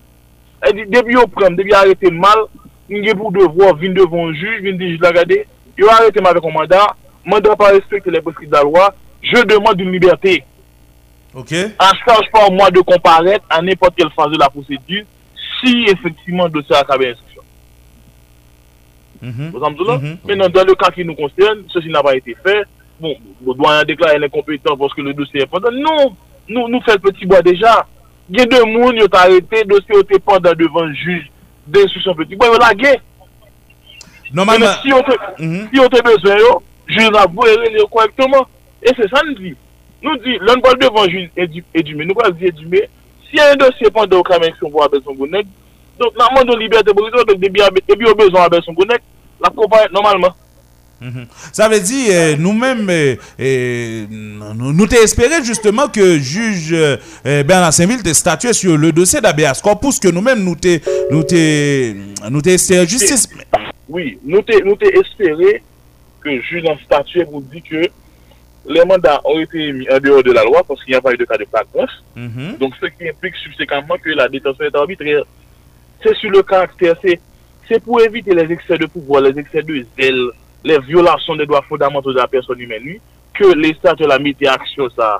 E 0.61 0.73
di, 0.73 0.85
debi 0.89 1.15
yo 1.17 1.27
prem, 1.31 1.55
debi 1.57 1.73
arete 1.77 2.11
mal, 2.13 2.47
nge 2.91 3.15
pou 3.17 3.31
devwa 3.33 3.71
vin 3.79 3.95
devon 3.97 4.33
juj, 4.35 4.59
vin 4.65 4.77
di 4.77 4.91
juj 4.93 5.05
la 5.05 5.13
gade, 5.15 5.43
yo 5.79 5.89
arete 5.93 6.21
mal 6.21 6.35
vek 6.37 6.45
o 6.45 6.53
mandat, 6.53 6.97
mandat 7.25 7.57
pa 7.57 7.71
respekte 7.77 8.13
le 8.13 8.21
preskite 8.25 8.51
da 8.51 8.65
lwa, 8.65 8.91
je 9.21 9.45
demande 9.45 9.81
une 9.81 9.93
liberté. 9.93 10.43
Ok. 11.33 11.53
A 11.79 11.91
charge 12.05 12.29
par 12.31 12.51
moi 12.51 12.69
de 12.71 12.81
comparaître 12.81 13.45
à 13.49 13.61
n'importe 13.61 13.95
quelle 13.95 14.11
phase 14.11 14.31
de 14.31 14.37
la 14.37 14.49
procédure, 14.49 15.05
si 15.59 15.85
effectivement 15.87 16.49
dossier 16.49 16.75
acabé 16.75 17.09
instruction. 17.09 17.43
Mm 19.21 19.29
-hmm. 19.29 19.51
mm 19.51 19.51
-hmm. 19.51 20.17
Maintenant, 20.25 20.49
dans 20.49 20.67
le 20.67 20.75
cas 20.75 20.91
qui 20.91 21.05
nous 21.05 21.15
concerne, 21.15 21.63
ceci 21.69 21.89
n'a 21.89 22.03
pas 22.03 22.15
été 22.15 22.35
fait. 22.43 22.63
Bon, 22.99 23.15
le 23.45 23.53
doyen 23.53 23.83
déclare 23.83 24.13
est 24.13 24.23
incompétent 24.23 24.77
parce 24.77 24.93
que 24.93 25.01
le 25.01 25.13
dossier 25.13 25.41
est 25.41 25.45
pendant. 25.45 25.71
Non! 25.71 26.15
nou, 26.49 26.67
nou 26.71 26.81
fèl 26.85 26.99
peti 27.03 27.27
bwa 27.29 27.41
deja. 27.45 27.81
Gen 28.31 28.49
de 28.51 28.61
moun 28.69 28.99
yo 28.99 29.07
t'arete, 29.11 29.65
dosye 29.69 29.97
yo 29.97 30.03
te 30.07 30.19
pandan 30.23 30.55
devan 30.59 30.93
juj, 30.95 31.25
den 31.67 31.89
sou 31.91 32.03
son 32.05 32.17
peti 32.19 32.37
bwa, 32.39 32.51
yo 32.53 32.61
la 32.61 32.71
gen. 32.79 33.01
Normalman... 34.31 34.77
Si 34.81 34.89
yo 34.89 35.01
te, 35.03 35.17
mm 35.37 35.51
-hmm. 35.51 35.69
si 35.69 35.89
te 35.89 36.03
bezwen 36.07 36.39
yo, 36.39 36.61
juj 36.87 37.09
la 37.11 37.25
vou 37.27 37.47
eren 37.47 37.77
yo 37.77 37.87
korrektman. 37.87 38.47
E 38.81 38.93
se 38.95 39.07
san 39.09 39.33
di. 39.35 39.55
Nou 40.01 40.17
di, 40.17 40.37
lèn 40.41 40.61
bol 40.61 40.77
devan 40.81 41.09
juj 41.09 41.29
edume, 41.73 42.05
nou 42.05 42.15
kwa 42.17 42.31
zi 42.31 42.47
edume, 42.49 42.87
si 43.29 43.37
yon 43.37 43.57
dosye 43.57 43.91
pandan 43.93 44.17
yo 44.17 44.23
kamen 44.23 44.55
son 44.59 44.71
vwa 44.71 44.85
abel 44.85 45.03
son 45.03 45.15
gounek, 45.15 45.47
donk 45.99 46.15
nanman 46.17 46.47
don 46.47 46.57
liberte 46.57 46.93
borizo, 46.93 47.25
donk 47.25 47.39
debi 47.39 48.05
yo 48.05 48.15
bezon 48.15 48.41
abel 48.41 48.63
son 48.63 48.73
gounek, 48.73 49.03
la 49.39 49.51
pou 49.51 49.69
pa 49.69 49.85
normalman. 49.91 50.33
Ça 51.51 51.67
veut 51.67 51.79
dire, 51.79 52.07
euh, 52.11 52.35
nous-mêmes, 52.37 52.89
euh, 52.89 53.15
euh, 53.39 54.05
nous, 54.09 54.87
espéré 54.93 55.43
justement 55.43 55.87
que 55.87 56.19
juge 56.19 56.75
Bernard 57.23 57.73
Saint-Ville 57.73 58.03
t'ait 58.03 58.13
statué 58.13 58.53
sur 58.53 58.77
le 58.77 58.91
dossier 58.91 59.21
d'Abeas 59.21 59.61
Corpus, 59.63 59.99
que 59.99 60.09
nous-mêmes, 60.09 60.43
nous 60.43 60.55
t'ai 60.55 60.81
nous 61.09 61.23
nous 62.29 62.41
justice. 62.43 63.27
Oui, 63.89 64.17
nous 64.23 64.39
espéré 64.39 65.63
que 66.23 66.29
le 66.29 66.41
juge 66.41 66.65
a 66.65 66.77
statué 66.83 67.25
pour 67.25 67.41
dire 67.41 67.61
que 67.69 67.87
les 68.67 68.85
mandats 68.85 69.19
ont 69.25 69.39
été 69.39 69.73
mis 69.73 69.89
en 69.89 69.99
dehors 69.99 70.23
de 70.23 70.31
la 70.31 70.43
loi 70.43 70.63
parce 70.67 70.83
qu'il 70.83 70.91
n'y 70.91 70.97
a 70.97 71.01
pas 71.01 71.11
eu 71.13 71.17
de 71.17 71.25
cas 71.25 71.37
de 71.37 71.45
flagrance. 71.45 72.03
Mhm. 72.15 72.57
Donc, 72.59 72.73
ce 72.79 72.85
qui 72.85 73.09
implique 73.09 73.35
subséquemment 73.37 73.95
que 73.97 74.11
la 74.11 74.29
détention 74.29 74.65
est 74.65 74.75
arbitraire. 74.75 75.23
C'est 76.03 76.15
sur 76.15 76.29
le 76.29 76.43
caractère, 76.43 76.95
c'est 77.01 77.83
pour 77.83 78.01
éviter 78.01 78.33
les 78.33 78.51
excès 78.51 78.77
de 78.77 78.85
pouvoir, 78.85 79.21
les 79.21 79.39
excès 79.39 79.63
de 79.63 79.85
zèle, 79.99 80.29
le 80.63 80.77
violasyon 80.85 81.39
de 81.41 81.47
doa 81.49 81.61
fondamental 81.67 82.13
de 82.13 82.21
la 82.21 82.29
person 82.29 82.59
humeni, 82.59 82.97
ke 83.37 83.53
l'Estat 83.57 84.01
yo 84.01 84.09
la 84.09 84.19
mette 84.21 84.47
aksyon 84.49 84.91
sa, 84.95 85.17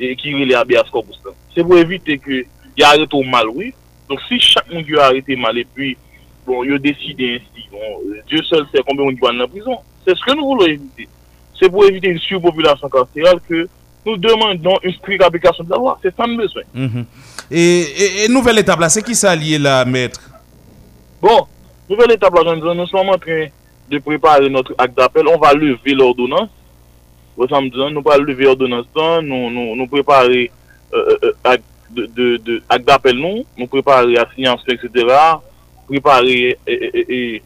e 0.00 0.14
ki 0.18 0.34
rile 0.38 0.56
abias 0.58 0.90
korpoustan. 0.92 1.36
Se 1.54 1.64
pou 1.64 1.78
evite 1.78 2.18
ke 2.22 2.42
yo 2.78 2.88
arete 2.88 3.18
ou 3.18 3.26
mal, 3.28 3.50
oui. 3.52 3.72
Donk 4.08 4.22
si 4.26 4.40
chak 4.42 4.70
moun 4.72 4.86
yo 4.88 5.02
arete 5.04 5.36
mal, 5.38 5.58
e 5.60 5.66
pi, 5.68 5.92
bon, 6.46 6.64
yo 6.66 6.80
deside 6.82 7.36
ensi, 7.36 7.68
bon, 7.70 8.12
Diyo 8.30 8.42
sel 8.48 8.66
se 8.72 8.82
konbe 8.86 9.04
moun 9.04 9.18
yo 9.18 9.28
an 9.30 9.42
la 9.42 9.48
prison. 9.50 9.78
Se 10.06 10.16
se 10.16 10.26
ke 10.26 10.34
nou 10.34 10.52
voulo 10.52 10.66
evite. 10.70 11.06
Se 11.58 11.68
pou 11.70 11.86
evite 11.86 12.10
yon 12.10 12.20
surpopulasyon 12.26 12.92
kanseral, 12.92 13.40
ke 13.46 13.66
nou 14.02 14.18
demandon 14.18 14.82
yon 14.82 14.96
strik 14.98 15.22
aplikasyon 15.26 15.68
de 15.68 15.74
la 15.76 15.80
loi. 15.82 15.96
Se 16.02 16.14
san 16.16 16.36
beswen. 16.38 16.66
Mm 16.72 16.88
-hmm. 16.88 17.04
E 17.52 18.28
nouvel 18.28 18.58
etabla, 18.58 18.88
se 18.90 19.02
ki 19.02 19.14
sa 19.14 19.34
liye 19.36 19.58
la, 19.58 19.84
mètre? 19.84 20.22
Bon, 21.20 21.46
nouvel 21.88 22.16
etabla, 22.16 22.42
jan 22.42 22.62
nou 22.64 22.86
son 22.86 23.04
mantren, 23.06 23.52
de 23.92 23.98
préparer 23.98 24.48
notre 24.48 24.74
acte 24.78 24.96
d'appel, 24.96 25.28
on 25.28 25.38
va 25.38 25.52
lever 25.52 25.92
l'ordonnance. 25.92 26.48
Vous 27.36 27.44
me 27.44 27.90
nous 27.90 28.02
allons 28.10 28.24
lever 28.24 28.44
l'ordonnance, 28.44 28.86
nous, 28.96 29.50
nous, 29.50 29.76
nous 29.76 29.86
préparer 29.86 30.50
euh, 30.94 30.98
euh, 30.98 31.18
euh 31.24 31.32
acte 31.44 31.64
de, 31.90 32.36
de, 32.38 32.62
acte 32.68 32.86
d'appel, 32.86 33.16
nous, 33.16 33.44
nous 33.56 33.66
préparer 33.66 34.16
assignation, 34.16 34.64
etc., 34.68 35.06
préparer 35.86 36.56
et, 36.66 37.42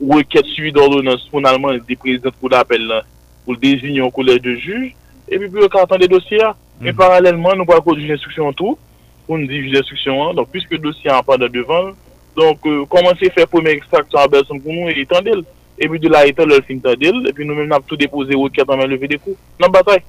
requête 0.00 0.46
suivie 0.46 0.72
d'ordonnance 0.72 1.28
pour 1.30 1.42
des 1.86 1.96
présidents 1.96 2.30
pour 2.40 2.48
l'appel, 2.48 3.02
pour 3.44 3.54
le 3.54 3.58
désigner 3.58 4.00
au 4.00 4.10
collège 4.10 4.40
de 4.40 4.54
juges, 4.54 4.94
et 5.28 5.38
puis 5.38 5.48
pour 5.48 5.60
le 5.60 5.98
des 5.98 6.08
dossiers. 6.08 6.38
Mais 6.80 6.92
mm. 6.92 6.96
parallèlement, 6.96 7.54
nous 7.54 7.64
allons 7.68 7.82
conduire 7.82 8.10
l'instruction 8.10 8.48
en 8.48 8.52
tout, 8.52 8.78
pour 9.26 9.36
nous 9.36 9.46
diviser 9.46 9.76
l'instruction, 9.76 10.32
donc 10.32 10.48
puisque 10.50 10.70
le 10.70 10.78
dossier 10.78 11.10
n'est 11.10 11.22
pas 11.22 11.36
de 11.36 11.48
devant, 11.48 11.92
donc, 12.36 12.58
euh, 12.66 12.84
comment 12.88 13.10
c'est 13.20 13.32
fait 13.32 13.46
pour 13.46 13.62
m'extraction 13.62 14.18
à 14.18 14.26
Belson 14.26 14.58
pour 14.58 14.72
nous 14.72 14.88
et 14.88 15.06
tendez 15.06 15.32
epi 15.78 16.00
de 16.02 16.10
la 16.12 16.24
etan 16.28 16.50
lèl 16.50 16.64
fin 16.66 16.82
ta 16.82 16.96
del, 16.98 17.24
epi 17.30 17.46
nou 17.46 17.58
men 17.58 17.72
ap 17.76 17.86
tout 17.88 18.00
depose 18.00 18.34
ou 18.36 18.50
ket 18.52 18.68
an 18.70 18.80
men 18.80 18.90
leve 18.90 19.10
de 19.10 19.20
kou, 19.20 19.36
nan 19.60 19.72
batay. 19.74 20.02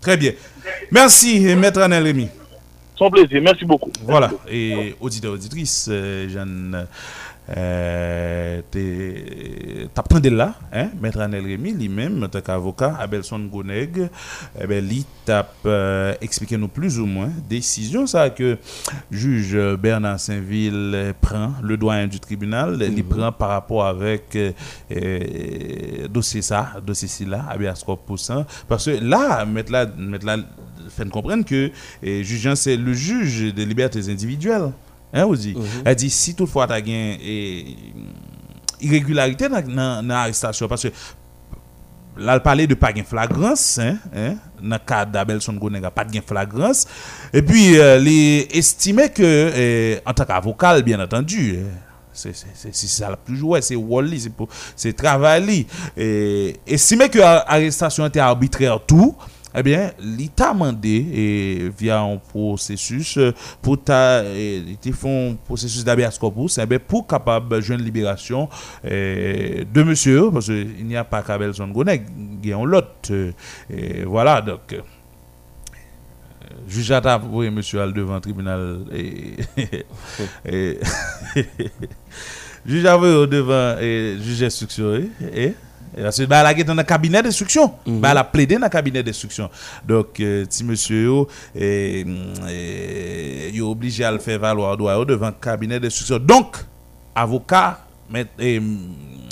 Très 0.00 0.16
bien. 0.16 0.32
Merci, 0.90 1.40
maître 1.56 1.80
Anel 1.80 2.04
Rémy. 2.04 2.28
Son 2.96 3.10
plaisir, 3.10 3.42
merci 3.42 3.64
beaucoup. 3.64 3.92
Voilà, 4.04 4.30
et 4.50 4.94
auditeur-auditrice, 5.00 5.88
euh, 5.90 6.28
Jeanne... 6.28 6.74
Euh, 6.74 6.84
Euh, 7.54 8.60
Tap 9.94 10.08
tande 10.08 10.26
la 10.34 10.56
hein? 10.72 10.88
Mètre 11.00 11.20
Anel 11.22 11.44
Remy 11.46 11.76
li 11.78 11.86
mèm 11.86 12.24
Tak 12.32 12.48
avoka 12.50 12.88
Abelson 12.98 13.44
Goneg 13.52 14.00
eh 14.02 14.66
ben, 14.66 14.82
Li 14.82 15.04
tap 15.28 15.52
euh, 15.62 16.10
Eksplike 16.26 16.58
nou 16.58 16.66
plus 16.66 16.98
ou 16.98 17.06
mwen 17.06 17.30
Desisyon 17.46 18.08
sa 18.10 18.24
ke 18.34 18.56
juj 19.14 19.54
Bernard 19.78 20.18
Saint-Ville 20.24 21.12
Pren 21.22 21.54
le 21.62 21.78
doyen 21.78 22.10
du 22.10 22.18
tribunal 22.18 22.74
mm 22.74 22.80
-hmm. 22.82 22.96
Li 22.96 23.02
mhm. 23.04 23.08
pren 23.14 23.32
par 23.38 23.50
rapport 23.54 23.86
avek 23.86 24.34
euh, 24.34 24.50
euh, 24.90 24.96
eh, 24.96 26.08
Dosye 26.08 26.42
sa 26.42 26.82
Dosye 26.84 27.06
si 27.06 27.24
la 27.26 27.46
Abias 27.48 27.84
Korposan 27.86 28.44
Parce 28.66 28.88
la 28.88 29.44
mètre 29.46 29.70
la 29.70 30.36
Fèn 30.96 31.10
komprenn 31.10 31.44
ke 31.44 31.70
eh, 32.02 32.24
Jujan 32.24 32.56
se 32.56 32.74
le 32.74 32.92
juj 32.92 33.54
de 33.54 33.62
libertes 33.62 34.08
individuel 34.08 34.72
Hein. 35.16 35.26
Mhm. 35.26 35.64
Elle 35.84 35.96
dit 35.96 36.10
si 36.10 36.34
toutefois 36.34 36.66
tu 36.66 36.72
as 36.74 36.78
une 36.78 37.74
irrégularité 38.80 39.48
dans 39.48 40.06
l'arrestation, 40.06 40.68
parce 40.68 40.82
que 40.82 40.88
là, 42.18 42.34
elle 42.34 42.42
parlait 42.42 42.66
de 42.66 42.74
pas 42.74 42.92
de 42.92 43.02
flagrance, 43.02 43.78
hein, 43.78 43.96
hein, 44.14 44.36
dans 44.62 44.76
le 44.76 44.78
cas 44.78 45.04
d'Abelson 45.04 45.54
Gonega, 45.54 45.90
pas 45.90 46.04
de 46.04 46.20
flagrance. 46.20 46.86
Et 47.32 47.42
puis, 47.42 47.78
euh, 47.78 47.98
les 47.98 48.48
estimait 48.52 49.10
que, 49.10 49.22
euh, 49.22 49.98
en 50.06 50.12
tant 50.12 50.24
qu'avocat, 50.24 50.80
bien 50.82 51.00
entendu, 51.00 51.56
euh, 51.56 51.68
c'est 52.12 52.34
ça 52.34 53.14
plus 53.22 53.42
c'est 53.60 53.76
Wally, 53.76 54.20
c'est 54.20 54.32
c'est 54.74 54.92
travail. 54.94 55.66
Et 55.96 56.56
estimait 56.66 57.10
que 57.10 57.18
l'arrestation 57.18 58.06
était 58.06 58.20
arbitraire 58.20 58.80
tout 58.86 59.14
eh 59.56 59.62
bien, 59.62 59.90
l'État 60.00 60.50
a 60.50 60.52
demandé 60.52 61.72
via 61.76 62.00
un 62.00 62.18
processus 62.18 63.18
pour 63.62 63.82
ta, 63.82 64.20
un 64.20 65.34
processus 65.44 65.84
d'habeas 65.84 66.18
corpus 66.18 66.58
eh 66.58 66.66
bien, 66.66 66.78
pour 66.78 67.06
capable 67.06 67.62
de 67.62 67.72
une 67.72 67.82
libération 67.82 68.48
de 68.84 69.82
monsieur, 69.82 70.30
parce 70.30 70.46
qu'il 70.46 70.86
n'y 70.86 70.96
a 70.96 71.04
pas 71.04 71.22
qu'Abel 71.22 71.52
Zongonek, 71.54 72.02
il 72.42 72.48
y 72.48 72.52
a 72.52 72.62
l'autre. 72.64 73.12
voilà, 74.04 74.40
donc. 74.40 74.76
Juge 76.68 76.90
à 76.90 77.20
oui, 77.30 77.50
monsieur 77.50 77.80
al 77.80 77.92
devant 77.92 78.20
tribunal 78.20 78.78
et, 78.92 79.36
juge 82.66 82.86
à 82.86 82.98
devant 82.98 83.78
et 83.78 84.16
juge 84.20 84.42
instruction 84.42 84.94
et 85.32 85.54
Parce 86.00 86.18
que 86.18 86.24
bah, 86.24 86.40
elle 86.40 86.46
a 86.46 86.52
été 86.52 86.62
dans 86.64 86.74
le 86.74 86.82
cabinet 86.82 87.22
d'instruction. 87.22 87.72
Bah, 87.86 88.10
elle 88.10 88.18
a 88.18 88.24
plaidé 88.24 88.56
dans 88.56 88.66
le 88.66 88.68
cabinet 88.68 89.02
d'instruction. 89.02 89.48
Donc, 89.86 90.20
euh, 90.20 90.44
si 90.50 90.62
monsieur 90.62 91.04
yo, 91.04 91.28
eh, 91.54 92.04
eh, 92.50 93.50
yo 93.54 93.70
obligé 93.70 94.04
à 94.04 94.12
le 94.12 94.18
faire 94.18 94.38
valoir 94.38 94.76
devant 94.76 95.26
le 95.28 95.32
cabinet 95.40 95.80
d'instruction. 95.80 96.18
Donc, 96.18 96.58
avocat, 97.14 97.80
maître- 98.10 98.30
eh, 98.38 98.60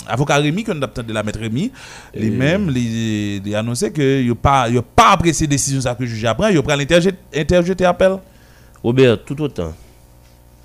avocat 0.07 0.37
Rémi, 0.37 0.65
qu'on 0.65 0.81
a 0.81 0.87
de 0.87 1.12
la 1.12 1.23
maître 1.23 1.39
Rémi, 1.39 1.71
lui-même, 2.15 2.71
il 2.75 3.47
il 3.47 3.55
a 3.55 3.59
annoncé 3.59 3.93
que 3.93 4.23
il 4.23 4.35
pas, 4.35 4.69
il 4.71 4.81
pas 4.81 5.12
apprécié 5.12 5.47
décision 5.47 5.81
ça 5.83 5.95
que 5.95 6.03
le 6.03 6.09
juge 6.09 6.25
apprend, 6.25 6.49
il 6.49 6.62
prend 6.62 6.79
interjeter 7.35 7.85
appel. 7.85 8.17
Robert, 8.83 9.23
tout 9.25 9.41
autant, 9.43 9.75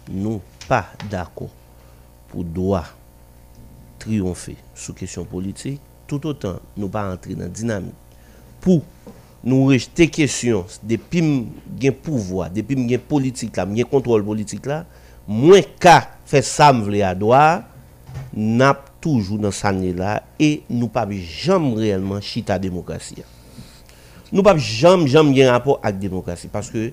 nous 0.10 0.42
pas 0.68 0.86
d'accord 1.10 1.50
pour 2.30 2.44
droit 2.44 2.86
triompher 3.98 4.56
sous 4.76 4.94
question 4.94 5.26
politique, 5.26 5.82
tout 6.10 6.26
autant 6.28 6.60
nous 6.76 6.90
pas 6.90 7.10
entrer 7.10 7.36
dans 7.36 7.44
la 7.44 7.48
dynamique 7.50 7.94
pour 8.60 8.82
nous 9.44 9.66
rejeter 9.68 10.10
question 10.10 10.66
depuis 10.84 11.22
nous 11.22 11.92
pouvoir, 11.94 12.50
depuis 12.50 12.76
nous 12.76 12.98
politique 12.98 13.56
là, 13.56 13.66
nous 13.66 13.86
contrôle 13.86 14.26
politique 14.26 14.66
là, 14.66 14.86
moins 15.28 15.62
qu'à 15.80 16.10
faire 16.26 16.44
ça 16.44 16.74
me 16.74 17.02
à 17.02 17.16
droit, 17.16 17.62
n'a 18.34 18.78
toujours 19.00 19.38
dans 19.38 19.52
ça 19.52 19.72
là 19.72 20.24
et 20.40 20.64
nous 20.70 20.88
pas 20.88 21.08
jamais 21.12 21.76
réellement 21.76 22.20
chita 22.20 22.60
démocratie. 22.60 23.24
Nous 24.32 24.44
pas 24.44 24.58
jamais 24.58 25.08
jamais 25.08 25.36
gen 25.36 25.48
rapport 25.50 25.80
avec 25.82 26.00
démocratie 26.00 26.50
parce 26.52 26.70
que 26.70 26.92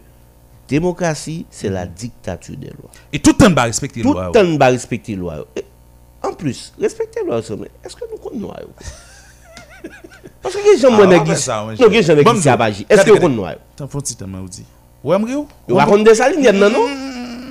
démocratie 0.68 1.46
c'est 1.50 1.68
la 1.68 1.86
dictature 1.86 2.56
des 2.56 2.68
lois. 2.68 2.90
Et 3.12 3.18
tout 3.18 3.30
le 3.30 3.36
temps, 3.36 3.52
va 3.52 3.64
respecter 3.64 4.02
Tout 4.02 4.12
loi. 4.12 4.26
le 4.26 4.32
temps 4.32 4.58
va 4.58 4.68
respecter 4.68 5.14
la 5.14 5.20
loi. 5.20 5.46
Et, 5.56 5.64
En 6.22 6.32
plus, 6.32 6.72
respecter 6.80 7.20
la 7.20 7.26
loi, 7.26 7.42
ça, 7.42 7.56
mais 7.56 7.70
est-ce 7.84 7.96
que 7.96 8.04
nous 8.10 8.18
connaissons 8.18 8.52
Parce 10.42 10.54
que 10.54 10.60
gens 10.80 10.88
Ah, 10.92 10.96
on 11.02 11.10
faire 11.24 11.38
ça, 11.38 11.64
ouais, 11.66 11.74
non. 11.76 11.88
Est-ce 12.88 13.04
que 13.04 13.10
vous 13.20 13.28
loi 13.28 13.54
T'en 13.76 13.88
un 14.22 14.26
moi, 14.26 14.40
m'riou. 15.18 15.46
Vous 15.68 15.74
racontez 15.76 16.04
des 16.04 16.14
salines, 16.14 16.50
non, 16.58 16.70
non? 16.70 16.86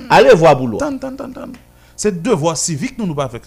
Allez 0.08 0.34
voir 0.34 0.56
boulot. 0.56 0.78
Tan, 0.78 0.96
tan, 0.98 1.14
tan, 1.14 1.30
tan. 1.30 1.48
C'est 1.96 2.22
civique 2.56 2.96
nous 2.98 3.06
nous 3.06 3.14
pas 3.14 3.28
faire 3.28 3.40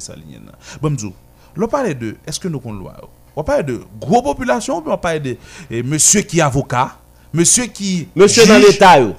ça 0.00 0.14
ligne. 0.14 0.40
Bon 0.80 0.90
m'dou. 0.90 1.12
L'on 1.56 1.68
parle 1.68 1.94
de 1.94 2.16
est-ce 2.26 2.38
que 2.38 2.48
nous 2.48 2.60
connaissons 2.60 2.80
loi? 2.82 2.94
On 3.36 3.42
parle 3.42 3.64
de 3.64 3.80
gros 4.00 4.22
population 4.22 4.82
on 4.86 4.98
parle 4.98 5.20
de 5.20 5.36
eh, 5.70 5.82
monsieur 5.82 6.20
qui 6.20 6.38
est 6.38 6.42
avocat, 6.42 6.98
monsieur 7.32 7.64
qui 7.66 8.08
Monsieur 8.14 8.46
dans 8.46 8.58
l'État, 8.58 9.00
yo. 9.00 9.14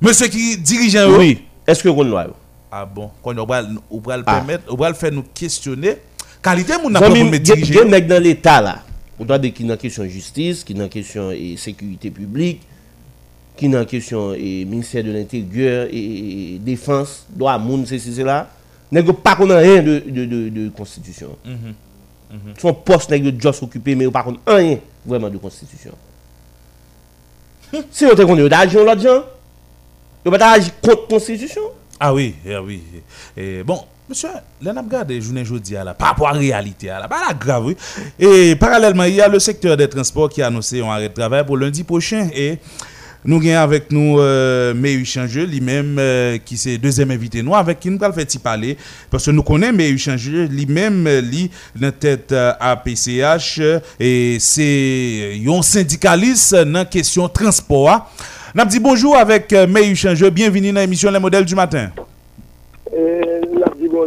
monsieur 0.00 0.26
qui 0.26 0.56
dirigeant 0.58 1.08
yo. 1.08 1.18
oui. 1.18 1.44
Est-ce 1.66 1.82
que 1.82 1.88
vous 1.88 2.02
la 2.02 2.10
loi 2.26 2.36
Ah 2.70 2.84
bon, 2.84 3.10
quand 3.22 3.38
on 3.38 3.46
va 3.46 3.62
on 3.90 4.00
va 4.00 4.16
le 4.16 4.24
Ah. 4.26 4.34
permettre, 4.34 4.64
on 4.68 4.76
va 4.76 4.88
le 6.50 6.64
faire 6.64 6.80
nous 6.82 6.82
questionner 6.82 6.82
qualité 6.82 6.82
mon 6.82 6.90
n'a 6.90 7.00
Zami, 7.00 7.14
pas 7.14 7.20
pour 7.20 7.30
me 7.30 7.36
gen 7.36 7.42
diriger. 7.42 7.74
gen 7.74 7.90
nèg 7.90 8.06
dans 8.06 8.22
l'État 8.22 8.60
là. 8.60 8.82
On 9.18 9.24
doit 9.24 9.38
dire 9.38 9.52
qui 9.52 9.64
dans 9.64 9.76
question 9.76 10.04
justice, 10.06 10.64
qui 10.64 10.74
dans 10.74 10.88
question 10.88 11.30
et 11.30 11.56
sécurité 11.56 12.10
publique, 12.10 12.62
qui 13.56 13.68
dans 13.68 13.84
question 13.84 14.32
et 14.34 14.64
ministère 14.64 15.04
de 15.04 15.12
l'Intérieur 15.12 15.86
et, 15.90 16.54
et 16.54 16.58
défense, 16.58 17.26
droit 17.30 17.58
moun, 17.58 17.86
c'est 17.86 17.98
c'est 17.98 18.24
là. 18.24 18.48
Nèg 18.90 19.06
yo 19.06 19.12
pas 19.14 19.36
connaît 19.36 19.58
rien 19.58 19.82
de 19.82 20.02
de 20.06 20.24
de, 20.26 20.48
de 20.48 20.68
constitution. 20.70 21.36
Son 22.58 22.74
poste 22.74 23.10
nèg 23.10 23.24
yo 23.24 23.32
juste 23.38 23.62
occupé 23.62 23.94
mais 23.94 24.04
yo 24.04 24.10
pas 24.10 24.22
connaît 24.22 24.38
rien 24.46 24.78
vraiment 25.06 25.30
de 25.30 25.38
constitution. 25.38 25.92
si 27.90 28.04
yo 28.04 28.14
te 28.14 28.22
connaît 28.22 28.42
yo 28.42 28.48
d'agir 28.48 28.84
l'autre 28.84 29.00
gens, 29.00 29.24
yo 30.26 30.30
pas 30.30 30.52
agir 30.52 30.72
contre 30.80 31.06
constitution. 31.06 31.62
Ah 32.00 32.12
oui, 32.12 32.34
eh 32.44 32.56
oui. 32.58 32.82
Et 33.36 33.62
bon, 33.62 33.80
monsieur, 34.12 34.28
là, 34.60 34.74
n'a 34.74 34.82
regardé 34.82 35.18
journée 35.22 35.42
jeudi 35.44 35.74
à 35.74 35.84
la 35.84 35.94
par 35.94 36.08
rapport 36.08 36.28
à 36.28 36.32
la 36.34 36.38
réalité 36.38 36.88
la 36.88 37.08
pas 37.08 37.22
la 37.28 37.34
grave. 37.34 37.74
Et 38.18 38.54
parallèlement, 38.56 39.04
il 39.04 39.14
y 39.14 39.20
a 39.22 39.28
le 39.28 39.38
secteur 39.38 39.74
des 39.74 39.88
transports 39.88 40.28
qui 40.28 40.42
a 40.42 40.48
annoncé 40.48 40.82
un 40.82 40.88
arrêt 40.90 41.08
de 41.08 41.14
travail 41.14 41.46
pour 41.46 41.56
lundi 41.56 41.82
prochain 41.82 42.28
et 42.34 42.58
nous 43.24 43.36
avons 43.38 43.56
avec 43.56 43.90
nous 43.90 44.18
euh, 44.18 44.74
Changeux, 45.04 45.44
lui-même 45.46 45.96
euh, 45.98 46.38
qui 46.44 46.58
c'est 46.58 46.76
deuxième 46.76 47.10
invité 47.10 47.42
nous 47.42 47.54
avec 47.54 47.80
qui 47.80 47.88
nous 47.88 48.02
allons 48.02 48.12
faire 48.12 48.26
parler 48.42 48.76
parce 49.10 49.24
que 49.24 49.30
nous 49.30 49.42
connaissons 49.42 49.76
Meyu 49.76 49.96
Changeux, 49.96 50.44
lui-même 50.46 51.06
euh, 51.06 51.20
lui 51.22 51.50
dans 51.74 51.92
tête 51.92 52.32
euh, 52.32 52.52
APCH 52.60 53.60
euh, 53.60 53.80
et 53.98 54.36
c'est 54.40 55.40
un 55.46 55.62
syndicaliste 55.62 56.54
dans 56.54 56.84
question 56.84 57.28
transport. 57.28 58.10
N'a 58.54 58.66
dit 58.66 58.80
bonjour 58.80 59.16
avec 59.16 59.52
euh, 59.54 59.66
Meyu 59.66 59.96
Changeux, 59.96 60.28
bienvenue 60.28 60.70
dans 60.72 60.80
l'émission 60.80 61.10
Les 61.10 61.18
modèles 61.18 61.46
du 61.46 61.54
matin. 61.54 61.90
Nous 62.92 63.21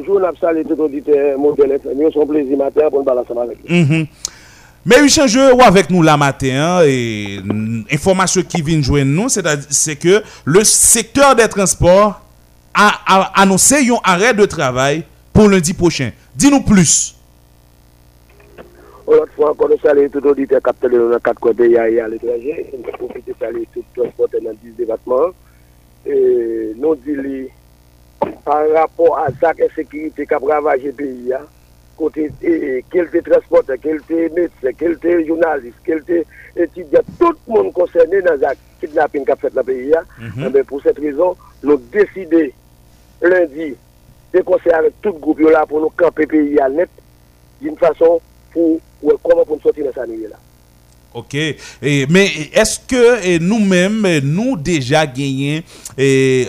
bonjour, 0.05 0.19
nous 0.19 0.47
avons 0.47 0.63
tout 0.63 0.81
auditeur 0.81 1.37
modèle 1.37 1.71
FM. 1.73 1.97
C'est 2.13 2.21
un 2.21 2.25
plaisir 2.25 2.57
matin 2.57 2.89
pour 2.89 2.99
nous 2.99 3.05
balancer 3.05 3.33
avec. 3.37 3.69
Mhm. 3.69 4.05
Mais 4.85 5.01
oui, 5.01 5.09
change 5.09 5.35
ou 5.35 5.61
avec 5.61 5.89
nous 5.89 6.03
la 6.03 6.15
matin 6.15 6.79
hein, 6.79 6.81
et 6.85 7.39
information 7.91 8.43
qui 8.43 8.61
vient 8.61 8.81
joindre 8.81 9.11
nous, 9.11 9.29
c'est 9.29 9.95
que 9.95 10.21
le 10.45 10.63
secteur 10.63 11.35
des 11.35 11.47
transports 11.47 12.21
a, 12.73 12.91
a 13.07 13.41
annoncé 13.41 13.89
un 13.89 13.97
arrêt 14.03 14.33
de 14.35 14.45
travail 14.45 15.03
pour 15.33 15.49
lundi 15.49 15.73
prochain. 15.73 16.11
Dis-nous 16.35 16.61
plus. 16.61 17.15
L'autre 19.07 19.31
fois 19.35 19.51
encore, 19.51 19.69
nous 19.69 19.79
saluons 19.79 20.09
tout 20.09 20.25
auditeur 20.25 20.61
quatre 20.61 21.39
côtés 21.39 21.71
et 21.71 21.77
à 21.99 22.07
l'étranger. 22.07 22.67
Nous 22.75 22.83
profitons 22.91 23.23
de 23.27 23.35
saluer 23.39 23.67
tout 23.73 23.83
transporteur 23.95 24.41
dans 24.41 24.53
10 24.63 24.71
départements. 24.77 25.29
Et 26.05 26.73
nous 26.77 26.95
disons, 26.95 27.47
par 28.43 28.69
rapport 28.71 29.17
à 29.19 29.27
ça 29.39 29.53
que 29.53 29.63
sécurité 29.75 30.25
qui 30.25 30.33
a 30.33 30.37
ravagé 30.37 30.87
le 30.87 30.93
pays, 30.93 31.33
côté 31.97 32.31
quel 32.91 33.05
était 33.05 33.21
transporteur, 33.21 33.77
quel 33.81 33.97
était 33.97 34.29
médecin, 34.29 34.69
quel 34.77 34.93
était 34.93 35.25
journaliste, 35.25 35.77
quel 35.83 35.99
était 35.99 36.25
étudiant, 36.55 37.01
tout 37.19 37.33
le 37.47 37.53
monde 37.53 37.73
concerné 37.73 38.21
dans 38.21 38.39
la 38.39 38.53
kidnapping 38.79 39.25
qui 39.25 39.31
a 39.31 39.35
fait 39.35 39.53
le 39.53 39.63
pays. 39.63 39.93
mais 40.19 40.27
mm-hmm. 40.27 40.57
eh 40.59 40.63
pour 40.63 40.81
cette 40.81 40.99
raison, 40.99 41.35
nous 41.63 41.77
décidé 41.77 42.53
lundi 43.21 43.75
de 44.33 44.41
conseiller 44.41 44.75
avec 44.75 45.01
tout 45.01 45.13
le 45.13 45.19
groupe 45.19 45.39
là 45.39 45.65
pour 45.65 45.81
nous 45.81 45.89
camper 45.89 46.23
le 46.23 46.27
pays 46.27 46.59
à 46.59 46.69
net 46.69 46.89
d'une 47.61 47.77
façon 47.77 48.19
pour 48.51 48.79
comment 49.23 49.45
pour 49.45 49.55
nous 49.55 49.61
sortir 49.61 49.85
de 49.85 49.91
cette 49.91 50.03
année 50.03 50.27
là. 50.29 50.37
OK? 51.15 51.33
Et, 51.33 52.05
mais 52.09 52.29
est-ce 52.53 52.79
que 52.85 53.37
nous-mêmes, 53.39 54.19
nous 54.23 54.57
déjà 54.57 55.05
gagnons, 55.07 55.61
euh, 55.97 56.45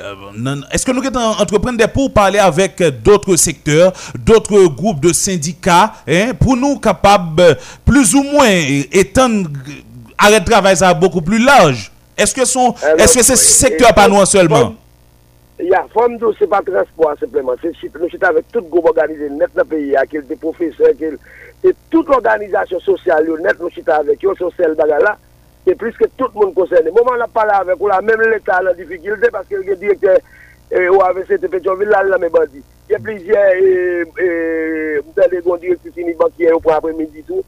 est-ce 0.72 0.84
que 0.84 0.90
nous 0.92 1.00
allons 1.06 1.40
entreprendre 1.40 1.78
des 1.78 1.86
pour 1.86 2.12
parler 2.12 2.38
avec 2.40 2.82
d'autres 3.02 3.36
secteurs, 3.36 3.92
d'autres 4.18 4.64
groupes 4.66 5.00
de 5.00 5.12
syndicats, 5.12 5.92
hein, 6.06 6.32
pour 6.38 6.56
nous 6.56 6.78
capables, 6.78 7.56
plus 7.84 8.14
ou 8.14 8.24
moins, 8.24 8.50
étendre 8.92 9.48
arrêt 10.18 10.40
de 10.40 10.44
travail 10.44 10.76
ça 10.76 10.92
beaucoup 10.92 11.22
plus 11.22 11.38
large? 11.38 11.92
Est-ce 12.16 12.34
que, 12.34 12.40
Alors, 12.40 13.00
est-ce 13.00 13.14
que 13.18 13.22
c'est 13.22 13.36
secteur 13.36 13.94
pas 13.94 14.08
nous 14.08 14.24
seulement? 14.26 14.74
ya 15.58 15.86
fòm 15.92 16.18
dò 16.20 16.32
se 16.36 16.46
pa 16.46 16.60
transport 16.64 17.20
sepleman, 17.20 17.56
se 17.62 17.72
chit, 17.78 17.94
nou 17.96 18.10
chit 18.12 18.24
avèk 18.24 18.50
tout 18.52 18.66
gòm 18.72 18.90
organizè 18.90 19.30
net 19.32 19.54
nan 19.56 19.68
peyi 19.70 19.94
ya, 19.94 20.04
kel 20.08 20.24
de 20.28 20.36
profeseur, 20.40 20.92
kel, 20.98 21.16
se 21.62 21.72
tout 21.92 22.08
l'organizasyon 22.12 22.82
sosyal 22.84 23.30
yo 23.30 23.38
net 23.40 23.60
nou 23.62 23.72
chit 23.72 23.88
avèk, 23.88 24.26
yo 24.26 24.34
sosyal 24.36 24.76
baga 24.76 25.00
la, 25.00 25.14
se 25.64 25.74
plis 25.80 25.96
ke 25.96 26.10
tout 26.20 26.34
moun 26.36 26.52
konsène. 26.54 26.92
Mouman 26.92 27.16
la 27.22 27.28
pala 27.32 27.62
avèk 27.62 27.80
ou 27.80 27.88
la, 27.90 28.02
mèm 28.04 28.26
l'Etat 28.28 28.66
la 28.66 28.74
difikilite, 28.76 29.32
paske 29.32 29.56
yon 29.56 29.80
direkte 29.80 30.18
eh, 30.18 30.90
ou 30.90 31.00
avè 31.06 31.24
se 31.24 31.40
te 31.40 31.48
Petionville 31.52 31.94
la 31.94 32.04
la 32.04 32.20
mè 32.20 32.30
bandi. 32.34 32.60
Yon 32.92 33.00
e 33.00 33.04
plizye, 33.08 33.46
mwen 34.12 34.20
eh, 34.28 35.24
eh, 35.24 35.32
de 35.32 35.40
gòn 35.46 35.64
direkte 35.64 35.94
sinik 35.94 36.20
bankiè 36.20 36.52
ou 36.52 36.60
pou 36.60 36.76
apre 36.76 36.92
midi 36.98 37.24
tout. 37.24 37.44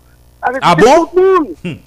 Avèk 0.49 0.65
ah 0.65 0.75
bon? 0.81 1.05
tout 1.05 1.21
moun. 1.21 1.53
Hmm. 1.67 1.79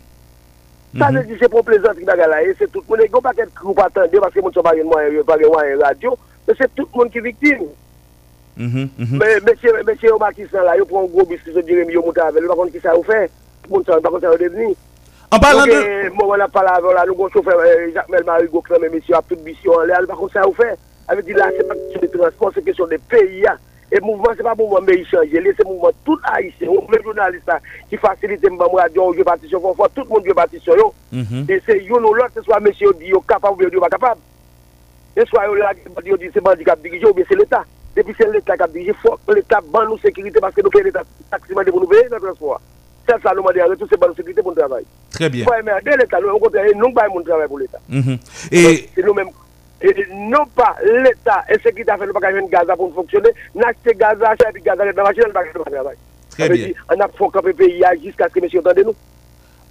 Sa 0.97 1.11
ne 1.11 1.21
di 1.23 1.37
se 1.39 1.47
pou 1.47 1.63
plezant 1.63 1.95
ki 1.95 2.03
baga 2.07 2.27
la 2.27 2.41
e, 2.43 2.51
se 2.59 2.67
tout 2.67 2.83
moun 2.89 2.99
e 2.99 3.07
go 3.07 3.21
paket 3.23 3.53
kou 3.55 3.75
patande, 3.77 4.19
paske 4.19 4.41
moun 4.43 4.51
se 4.51 4.63
bagen 4.65 4.89
mwen 4.91 5.21
e 5.21 5.77
radio, 5.79 6.17
men 6.47 6.57
se 6.59 6.67
tout 6.75 6.89
moun 6.95 7.09
ki 7.09 7.23
viktim. 7.23 7.63
Men 8.57 9.55
se 9.55 10.07
yo 10.09 10.17
makis 10.19 10.51
nan 10.51 10.67
la, 10.67 10.75
yo 10.75 10.85
pou 10.85 10.99
an 10.99 11.07
gro 11.13 11.23
biskis 11.29 11.55
yo 11.55 11.63
direm 11.63 11.89
yo 11.89 12.03
mouta 12.03 12.27
avel, 12.27 12.49
bakon 12.51 12.73
ki 12.73 12.83
sa 12.83 12.97
ou 12.97 13.07
fe, 13.07 13.23
moun 13.69 13.87
se 13.87 14.01
bakon 14.03 14.19
sa 14.19 14.33
ou 14.33 14.41
deveni. 14.41 14.75
An 15.31 15.39
palan 15.39 15.69
de... 15.69 15.79
Euh, 15.79 16.09
moun 16.19 16.43
an 16.43 16.51
pala 16.51 16.75
avon 16.75 16.91
la, 16.91 17.05
nou 17.07 17.15
kon 17.15 17.31
choufe, 17.31 17.47
euh, 17.55 17.87
Jacques 17.93 18.11
Melmar, 18.11 18.43
Hugo 18.43 18.59
Clem, 18.61 18.89
men 18.91 18.99
se 18.99 19.13
yo 19.13 19.19
ap 19.21 19.31
tout 19.31 19.39
bisyon 19.47 19.85
an 19.85 19.87
le, 19.87 19.95
an 19.95 20.09
bakon 20.11 20.33
sa 20.33 20.43
ou 20.43 20.57
fe. 20.57 20.73
Ave 21.07 21.23
di 21.23 21.37
la, 21.37 21.47
se 21.55 21.63
pa 21.63 21.77
kisyon 21.79 22.03
de 22.03 22.11
transport, 22.17 22.57
se 22.57 22.65
kisyon 22.67 22.91
de 22.91 22.99
peyi 23.07 23.45
ya. 23.45 23.55
Et 23.93 23.99
mouvement, 23.99 24.29
c'est 24.37 24.43
pas 24.43 24.55
mouvement 24.55 24.79
mais 24.81 24.99
il 24.99 25.05
change, 25.05 25.27
c'est 25.31 25.65
mouvement 25.65 25.91
tout 26.05 26.17
haïtien, 26.23 26.69
on 26.69 26.89
les 26.89 27.03
journalistes 27.03 27.51
qui 27.89 27.97
facilite 27.97 28.49
mon 28.49 28.69
radio, 28.69 29.13
je 29.17 29.21
faire 29.21 29.35
tout 29.93 30.03
le 30.03 30.07
monde 30.07 30.23
je 30.25 30.31
partition. 30.31 30.73
yo. 30.77 30.93
Mhm. 31.11 31.45
Et 31.49 31.61
c'est 31.65 31.83
yon 31.83 31.97
ou 31.97 32.13
l'autre, 32.13 32.31
ce 32.35 32.41
soit 32.41 32.61
monsieur 32.61 32.93
dit, 32.93 33.11
capable 33.27 33.65
ou 33.65 33.81
pas 33.81 33.89
capable. 33.89 34.21
Et 35.17 35.25
soit 35.25 35.45
yo 35.45 35.55
là, 35.55 35.73
yo 36.05 36.15
dit, 36.15 36.29
c'est 36.33 36.39
bandit 36.41 36.63
qui 36.63 36.69
a 36.69 36.75
dirigé, 36.77 37.05
ou 37.05 37.13
bien 37.13 37.25
c'est 37.27 37.35
l'État. 37.35 37.65
Depuis 37.93 38.15
c'est 38.17 38.31
l'État 38.31 38.55
qui 38.55 38.63
a 38.63 38.67
dirigé, 38.67 38.93
faut 38.93 39.17
que 39.27 39.33
l'État 39.33 39.59
ban 39.61 39.85
nous 39.85 39.97
sécurité 39.97 40.39
parce 40.39 40.55
que 40.55 40.61
nous 40.61 40.69
payons 40.69 40.85
l'État 40.85 41.03
taxement 41.29 41.61
pour 41.65 41.81
nous 41.81 41.87
payer 41.87 42.07
notre 42.09 42.27
transport. 42.27 42.61
C'est 43.05 43.21
ça, 43.21 43.31
nous 43.35 43.41
demandons 43.41 43.61
à 43.61 43.65
retour, 43.65 43.87
c'est 43.91 43.99
ban 43.99 44.07
nous 44.07 44.15
sécurité 44.15 44.41
pour 44.41 44.51
le 44.51 44.57
travail. 44.57 44.85
Très 45.11 45.29
bien. 45.29 45.45
L'État, 45.99 46.21
nous, 46.21 46.29
au 46.29 46.39
contraire, 46.39 46.63
nous 46.73 46.93
pas 46.93 47.09
mon 47.09 47.21
travail 47.23 47.49
pour 47.49 47.59
l'État. 47.59 47.79
Mhm. 47.89 48.17
Et... 48.53 48.87
C'est 48.95 49.03
nous-mêmes. 49.03 49.27
Et 49.27 49.31
non 50.13 50.45
pas 50.55 50.75
l'État 50.83 51.43
et 51.49 51.59
sécurité 51.59 51.91
a 51.91 51.97
fait 51.97 52.05
nous 52.05 52.13
pas 52.13 52.19
gagner 52.19 52.47
Gaza 52.49 52.75
pour 52.75 52.89
nous 52.89 52.95
fonctionner, 52.95 53.29
n'acheter 53.55 53.93
Gaza, 53.95 54.29
acheter 54.29 54.45
puis 54.53 54.61
Gaza 54.61 54.85
dans 54.85 55.03
la 55.03 55.03
machine, 55.03 55.23
nous 55.27 55.33
pas 55.33 55.43
gagner 55.43 55.71
travail. 55.71 55.97
Très 56.29 56.49
bien. 56.49 56.69
On 56.89 56.99
a 56.99 57.07
fait 57.07 57.31
camper 57.31 57.53
pays 57.53 57.83
jusqu'à 58.03 58.27
ce 58.27 58.33
que 58.33 58.39
monsieur 58.39 58.61
nous. 58.85 58.95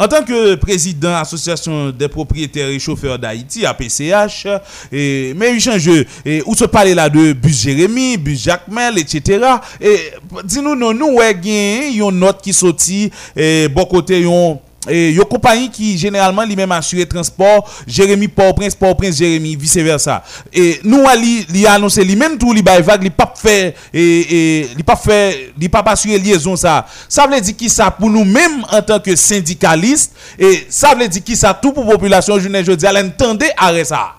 En 0.00 0.08
tant 0.08 0.24
que 0.24 0.54
président 0.54 1.14
Association 1.14 1.90
des 1.90 2.08
propriétaires 2.08 2.68
et 2.68 2.78
chauffeurs 2.78 3.18
d'Haïti, 3.18 3.66
APCH, 3.66 4.46
et, 4.90 5.34
mais 5.36 5.52
il 5.52 5.60
change, 5.60 5.90
et, 6.24 6.42
où 6.46 6.54
se 6.54 6.64
parler 6.64 6.94
là 6.94 7.10
de 7.10 7.34
bus 7.34 7.64
Jérémy, 7.64 8.16
bus 8.16 8.44
Jacmel, 8.44 8.98
etc. 8.98 9.44
Et 9.78 9.98
dis-nous, 10.44 10.74
non, 10.74 10.94
nous, 10.94 11.16
ouais, 11.16 11.32
une 11.32 12.18
note 12.18 12.40
qui 12.40 12.54
sortit, 12.54 13.10
et 13.36 13.68
bon 13.68 13.84
côté, 13.84 14.22
yon, 14.22 14.58
et 14.88 15.10
une 15.10 15.24
compagnie 15.24 15.70
qui 15.70 15.98
généralement 15.98 16.44
lui-même 16.44 16.72
assure 16.72 17.06
transport 17.06 17.70
Jérémy 17.86 18.28
Port-Prince 18.28 18.74
Port-Prince 18.74 19.18
Jérémy 19.18 19.54
vice 19.54 19.76
versa 19.76 20.24
et 20.52 20.80
nous 20.84 21.06
ali 21.06 21.44
li 21.50 21.66
annoncé 21.66 22.02
lui-même 22.02 22.38
tout 22.38 22.54
li 22.54 22.62
bail 22.62 22.82
vague 22.82 23.02
li 23.02 23.10
pas 23.10 23.32
fait 23.36 23.74
li 23.92 24.82
pas 24.84 24.96
fait 24.96 25.52
li 25.58 25.68
pas 25.68 25.84
assurer 25.86 26.18
liaison 26.18 26.56
ça. 26.56 26.86
Ça 27.08 27.26
veut 27.26 27.40
dire 27.40 27.56
qui 27.56 27.68
ça 27.68 27.90
pour 27.90 28.08
nous 28.08 28.24
même 28.24 28.64
en 28.72 28.80
tant 28.80 29.00
que 29.00 29.14
syndicaliste 29.14 30.16
et 30.38 30.66
ça 30.70 30.94
veut 30.94 31.08
dire 31.08 31.24
qui 31.24 31.36
ça 31.36 31.52
tout 31.52 31.72
pour 31.72 31.86
population 31.86 32.38
journée 32.38 32.64
jeudi 32.64 32.86
à 32.86 32.92
l'entendre 32.92 33.44
arrêt 33.58 33.84
ça. 33.84 34.14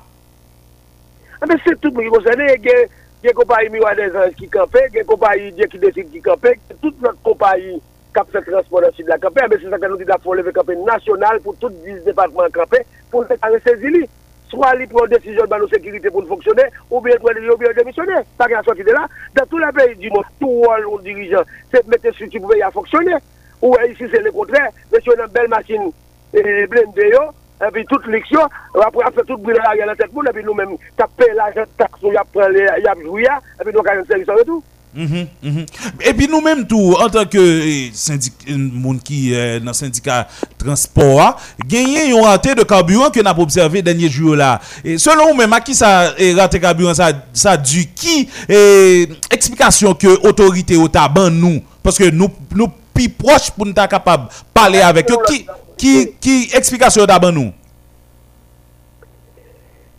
Ah, 1.42 1.46
mais 1.50 1.56
c'est 1.66 1.80
tout 1.82 1.92
y 2.00 3.30
a 3.30 3.30
des 3.30 3.34
compagnies 3.34 3.80
Anges 3.80 4.36
qui 4.38 4.48
campent, 4.48 4.78
des 4.94 5.04
compagnies 5.04 5.54
qui 5.72 5.80
décide 5.80 6.12
qui 6.12 6.22
campent, 6.22 6.56
toute 6.82 7.02
notre 7.02 7.22
compagnie 7.24 7.82
kap 8.16 8.32
se 8.32 8.42
transport 8.48 8.88
nan 8.88 8.98
sud 8.98 9.12
la 9.12 9.20
kapè, 9.22 9.46
ebe 9.48 9.60
se 9.60 9.70
sa 9.70 9.80
kan 9.82 9.94
nou 9.94 10.00
di 10.00 10.08
da 10.10 10.20
pou 10.22 10.38
leve 10.38 10.54
kapè 10.56 10.76
nasyonal 10.82 11.40
pou 11.46 11.56
tout 11.60 11.74
10 11.86 12.04
departement 12.08 12.52
kapè 12.56 12.84
pou 13.12 13.22
nou 13.22 13.30
te 13.30 13.40
kare 13.42 13.60
sezi 13.66 13.94
li. 13.98 14.04
Swa 14.52 14.74
li 14.76 14.86
pou 14.92 15.06
an 15.06 15.12
desisyon 15.12 15.48
ban 15.48 15.62
nou 15.64 15.72
sekirite 15.72 16.12
pou 16.12 16.24
nou 16.24 16.34
fonksyonè, 16.34 16.66
ou 16.90 17.00
bien 17.04 17.20
pou 17.22 17.32
an 17.32 17.78
demisyonè. 17.78 18.20
Sa 18.38 18.50
ki 18.52 18.58
an 18.60 18.66
soti 18.68 18.84
de 18.84 18.96
la, 18.96 19.06
dan 19.38 19.48
tout 19.48 19.62
la 19.64 19.72
peyi 19.72 19.96
di 19.96 20.12
moun, 20.12 20.28
tout 20.42 20.58
wòl 20.66 20.88
ou 20.90 21.00
dirijan, 21.06 21.48
se 21.72 21.80
mette 21.88 22.12
suti 22.18 22.40
pou 22.40 22.52
peyi 22.52 22.66
an 22.68 22.76
fonksyonè. 22.76 23.20
Ou 23.62 23.78
e 23.80 23.92
isi 23.94 24.10
se 24.12 24.20
le 24.20 24.34
kontrè, 24.36 24.66
mèsyon 24.92 25.22
nan 25.22 25.32
bel 25.32 25.48
masin 25.54 25.88
blende 26.34 27.08
yo, 27.14 27.24
epi 27.64 27.86
tout 27.88 28.12
liksyon, 28.12 28.60
apre 28.84 29.06
apre 29.08 29.24
tout 29.30 29.40
brilè 29.46 29.62
la 29.64 29.76
gen 29.80 29.94
an 29.94 30.00
tek 30.00 30.12
moun, 30.12 30.28
epi 30.28 30.44
nou 30.44 30.58
mèm 30.58 30.76
tapè 31.00 31.30
la 31.38 31.48
jen 31.56 31.72
tak 31.80 31.96
sou 32.02 32.12
yap 32.12 32.28
pralè, 32.36 32.68
yap 32.84 33.00
jouya, 33.06 33.40
epi 33.62 33.72
nou 33.72 33.88
kajen 33.88 34.08
servisyon 34.10 34.44
etou. 34.44 34.60
Mhm, 34.94 35.28
mhm. 35.42 35.66
Et 36.02 36.14
puis 36.14 36.28
nous-mêmes 36.28 36.68
tout, 36.68 36.96
en 37.00 37.08
tant 37.08 37.26
que 37.26 37.38
eh, 37.38 37.92
syndic, 37.94 38.34
euh, 38.50 38.58
monde 38.58 39.02
qui 39.02 39.34
est 39.34 39.62
dans 39.62 39.68
le 39.68 39.74
syndicat 39.74 40.28
transport, 40.58 41.40
gagner 41.66 42.10
une 42.10 42.22
rentrée 42.22 42.56
de 42.56 42.64
carburant 42.64 43.10
que 43.10 43.22
nous 43.22 43.28
avons 43.30 43.44
observé 43.44 43.82
dernier 43.82 44.10
jour 44.10 44.36
là. 44.36 44.60
Et 44.84 44.98
selon 44.98 45.30
vous-même, 45.30 45.54
à 45.54 45.62
qui 45.62 45.74
ça 45.74 46.10
rentrée 46.10 46.60
de 46.60 46.64
carburant, 46.64 46.94
ça, 46.94 47.12
ça 47.32 47.56
dû 47.56 47.86
qui? 47.88 48.28
Eh, 48.50 49.08
explication 49.32 49.94
que 49.94 50.28
autorité 50.28 50.76
au 50.76 50.90
tabac 50.90 51.30
nous, 51.30 51.62
parce 51.82 51.98
que 51.98 52.10
nous, 52.10 52.30
nous 52.54 52.68
plus 52.94 53.08
proches 53.10 53.50
pour 53.52 53.66
nous 53.66 53.72
être 53.72 53.88
capable 53.88 54.26
de 54.26 54.34
parler 54.54 54.82
avec 54.82 55.10
eux, 55.10 55.18
qui, 55.26 55.48
qui, 55.78 56.14
qui 56.20 56.50
explication 56.54 57.06
tabac 57.06 57.32
nous? 57.32 57.54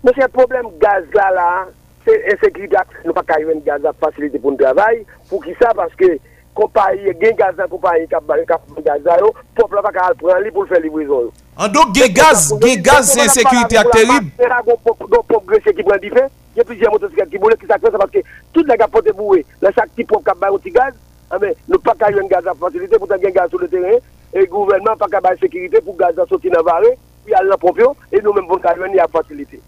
Mais 0.05 0.11
c'est 0.15 0.23
le 0.23 0.29
problème 0.29 0.67
gaz 0.81 1.05
là, 1.15 1.31
là, 1.35 1.67
se 2.07 2.19
ensekirite 2.35 2.79
ak 2.81 2.93
nou 3.07 3.17
pa 3.17 3.25
kaywen 3.33 3.63
gazak 3.67 3.97
fasilite 4.03 4.41
pou 4.43 4.55
nou 4.55 4.61
travay, 4.61 5.03
pou 5.31 5.43
ki 5.45 5.57
sa, 5.61 5.73
paske 5.79 6.11
kompanyi, 6.59 7.15
gen 7.23 7.39
gazak 7.39 7.71
kompanyi 7.73 8.11
kap 8.11 8.27
bari 8.29 8.47
kap 8.49 8.67
pou 8.69 8.85
gazak 8.85 9.25
yo, 9.25 9.33
pop 9.57 9.73
la 9.77 9.87
pa 9.87 9.95
ka 9.95 10.11
alpran 10.11 10.45
li 10.45 10.53
pou 10.53 10.67
l 10.67 10.71
fè 10.73 10.83
librizon 10.83 11.29
yo. 11.29 11.33
An 11.61 11.73
do 11.73 11.87
gen 11.97 12.13
gaz, 12.17 12.51
gen 12.61 12.85
gaz 12.85 13.15
se 13.15 13.25
ensekirite 13.25 13.81
ak 13.81 13.93
terib? 13.95 14.31
Gen 14.39 14.53
gaz 14.53 14.69
se 14.69 15.59
ensekirite 15.63 15.99
ak 15.99 16.07
terib? 16.15 16.39
Gen 16.55 16.67
plizye 16.69 16.89
motosikal 16.93 17.29
ki 17.33 17.41
boule 17.41 17.57
ki 17.57 17.69
sakre 17.69 17.91
sa 17.93 18.01
paske 18.01 18.21
tout 18.53 18.67
la 18.69 18.77
kapote 18.77 19.13
bouwe, 19.17 19.41
la 19.63 19.73
chak 19.73 19.89
ti 19.97 20.05
pop 20.05 20.25
kap 20.25 20.37
bari 20.41 20.53
ou 20.53 20.61
ti 20.61 20.73
gaz, 20.75 20.93
ame 21.33 21.55
nou 21.65 21.81
pa 21.81 21.95
kaywen 22.01 22.29
gazak 22.29 22.59
fasilite 22.61 22.99
pou 22.99 23.09
tan 23.09 23.23
gen 23.23 23.33
gaz 23.33 23.49
sou 23.51 23.61
le 23.63 23.69
teren, 23.73 24.03
e 24.37 24.45
gouvernement 24.53 25.01
pa 25.01 25.09
ka 25.09 25.23
bari 25.25 25.41
sekirite 25.41 25.81
pou 25.81 25.97
gazak 25.97 26.29
soti 26.29 26.53
nan 26.53 26.65
vare, 26.67 26.93
pi 27.25 27.33
al 27.39 27.49
la 27.49 27.57
propyo, 27.57 27.95
e 28.13 28.21
nou 28.21 28.37
men 28.37 28.45
bon 28.51 28.61
kaywen 28.61 28.93
ni 28.93 29.01
ak 29.01 29.15
fasilite. 29.17 29.63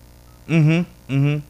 Mm-hmm, 0.45 0.85
mm-hmm. 1.09 1.41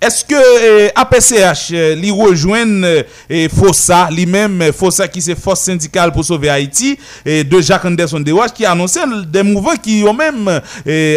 Eske 0.00 0.36
eh, 0.36 0.90
APCH 0.92 1.70
eh, 1.72 1.94
li 1.96 2.10
rejoen 2.12 2.84
e, 2.84 2.90
eh, 3.32 3.46
Fosa, 3.48 4.02
li 4.12 4.26
men 4.28 4.58
e, 4.60 4.68
Fosa 4.76 5.06
ki 5.08 5.22
se 5.24 5.32
fos 5.40 5.62
syndikal 5.64 6.12
pou 6.12 6.26
sove 6.26 6.50
Haiti 6.52 6.90
e, 7.24 7.38
de 7.48 7.60
Jacques 7.62 7.88
Anderson 7.88 8.26
Dewache 8.26 8.52
ki 8.58 8.66
anonsen 8.68 9.14
de 9.32 9.44
mouvan 9.48 9.80
ki 9.80 10.02
yo 10.02 10.12
men 10.12 10.50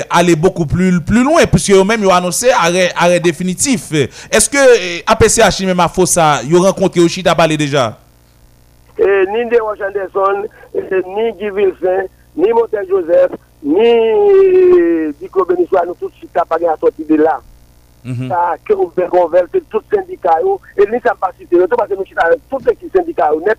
ale 0.07 0.38
beaucoup 0.39 0.65
plus, 0.65 1.01
plus 1.03 1.25
loin 1.27 1.43
puisque 1.51 1.75
yo 1.75 1.84
men 1.84 2.07
yo 2.07 2.13
anonsen 2.15 2.55
arre 2.55 3.19
definitif. 3.19 3.91
Eske 4.32 4.63
APCH 5.03 5.59
li 5.59 5.67
men 5.67 5.84
a 5.84 5.89
Fosa 5.91 6.38
yo 6.47 6.63
renkontre 6.63 7.03
yo 7.03 7.11
chita 7.11 7.36
bale 7.36 7.59
deja? 7.59 7.91
Ni 8.99 9.43
Dewache 9.51 9.84
Anderson, 9.91 10.45
ni 10.73 11.30
Guy 11.36 11.51
Vilsen, 11.55 12.07
ni 12.39 12.55
Montel 12.55 12.88
Joseph, 12.88 13.36
ni 13.59 13.91
Diko 15.19 15.43
Beniswa 15.51 15.84
nou 15.84 15.99
tout 15.99 16.15
chita 16.15 16.47
pale 16.47 16.71
a 16.71 16.80
soti 16.80 17.03
de 17.03 17.19
la. 17.19 17.41
Mhm. 18.05 18.29
Ça, 18.29 18.55
que 18.65 18.73
vous 18.73 18.87
pouvez 18.87 19.07
convertir 19.07 19.61
tout 19.69 19.81
syndicat, 19.93 20.39
yo, 20.41 20.59
et 20.77 20.85
ni 20.89 20.99
ça 21.01 21.13
pas 21.19 21.31
citer, 21.37 21.57
tout 21.57 21.75
parce 21.75 21.89
que 21.89 21.95
nous 21.95 22.05
chita 22.05 22.29
tous 22.49 22.65
les 22.65 22.89
syndicats 22.89 23.31
yo, 23.33 23.41
net, 23.41 23.57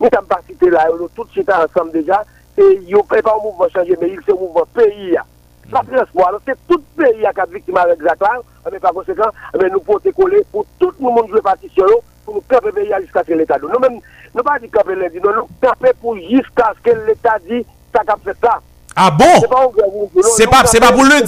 ni 0.00 0.08
ça 0.12 0.22
pas 0.22 0.40
citer 0.46 0.70
là, 0.70 0.88
yo, 0.88 0.98
nous 0.98 1.08
tous 1.08 1.28
chita 1.34 1.64
ensemble 1.64 1.90
déjà, 1.90 2.24
et 2.56 2.80
yo 2.86 3.02
pas 3.02 3.16
un 3.16 3.42
mouvement 3.42 3.68
changé, 3.68 3.96
mais 4.00 4.10
il 4.10 4.32
un 4.32 4.34
mouvement 4.38 4.66
pays. 4.72 5.12
ya. 5.12 5.24
La 5.72 5.80
transport, 5.80 6.28
alors 6.28 6.40
c'est 6.46 6.56
tout 6.68 6.80
pays 6.96 7.20
qui 7.20 7.40
a 7.40 7.46
victime 7.46 7.76
avec 7.78 8.00
Jacques 8.00 8.20
là, 8.20 8.40
mais 8.70 8.78
par 8.78 8.92
conséquent, 8.92 9.30
mais 9.60 9.68
nous 9.70 9.80
pouvons 9.80 9.98
coller 10.16 10.44
pour 10.52 10.64
tout 10.78 10.92
le 11.00 11.04
monde 11.04 11.28
jouer 11.28 11.40
partition, 11.42 11.86
yo, 11.88 12.00
pour 12.24 12.34
nous 12.34 12.42
camper 12.48 12.70
pays 12.70 12.92
jusqu'à 13.00 13.22
ce 13.22 13.28
que 13.28 13.34
l'État 13.34 13.58
dit. 13.58 13.66
Nous 13.72 13.80
même, 13.80 13.98
nous 14.34 14.42
pas 14.42 14.58
dit 14.60 14.68
camper 14.68 14.94
lundi, 14.94 15.18
non, 15.20 15.32
nous 15.34 15.48
camper 15.60 15.92
pour 16.00 16.16
jusqu'à 16.16 16.72
ce 16.76 16.90
que 16.90 16.96
l'État 17.06 17.38
dit, 17.48 17.66
ça 17.92 18.04
cap 18.04 18.20
fait 18.22 18.36
ça. 18.40 18.60
Ah 18.96 19.10
bon? 19.10 19.24
C'est 19.40 19.48
pas 19.48 20.62
pas- 20.62 20.92
pour 20.92 21.04
de 21.04 21.20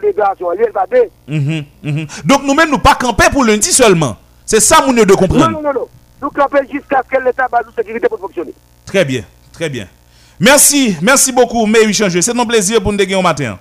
de 0.00 0.72
va 0.72 0.86
dire. 0.86 1.04
Mhm, 1.28 1.64
mhm. 1.82 2.06
Donc 2.24 2.42
nous-mêmes, 2.44 2.70
nous 2.70 2.78
pas 2.78 2.94
camper 2.94 3.30
pour 3.30 3.44
lundi 3.44 3.72
seulement. 3.72 4.16
C'est 4.44 4.60
ça, 4.60 4.82
mon 4.86 4.92
de 4.92 5.14
comprendre. 5.14 5.50
non, 5.50 5.62
non, 5.62 5.72
non. 5.72 5.88
Nous 6.20 6.30
camper 6.30 6.60
jusqu'à 6.72 7.02
ce 7.04 7.16
que 7.16 7.22
l'État 7.22 7.46
va 7.50 7.60
nous 7.64 7.72
sécurité 7.76 8.08
pour 8.08 8.18
fonctionner. 8.18 8.52
Très 8.84 9.04
bien, 9.04 9.22
très 9.52 9.68
bien. 9.68 9.86
Merci, 10.40 10.96
merci 11.02 11.32
beaucoup, 11.32 11.66
mais 11.66 11.92
Changer. 11.92 12.22
C'est 12.22 12.36
un 12.36 12.46
plaisir 12.46 12.82
pour 12.82 12.90
nous 12.92 12.98
dégainer 12.98 13.18
au 13.18 13.22
matin. 13.22 13.58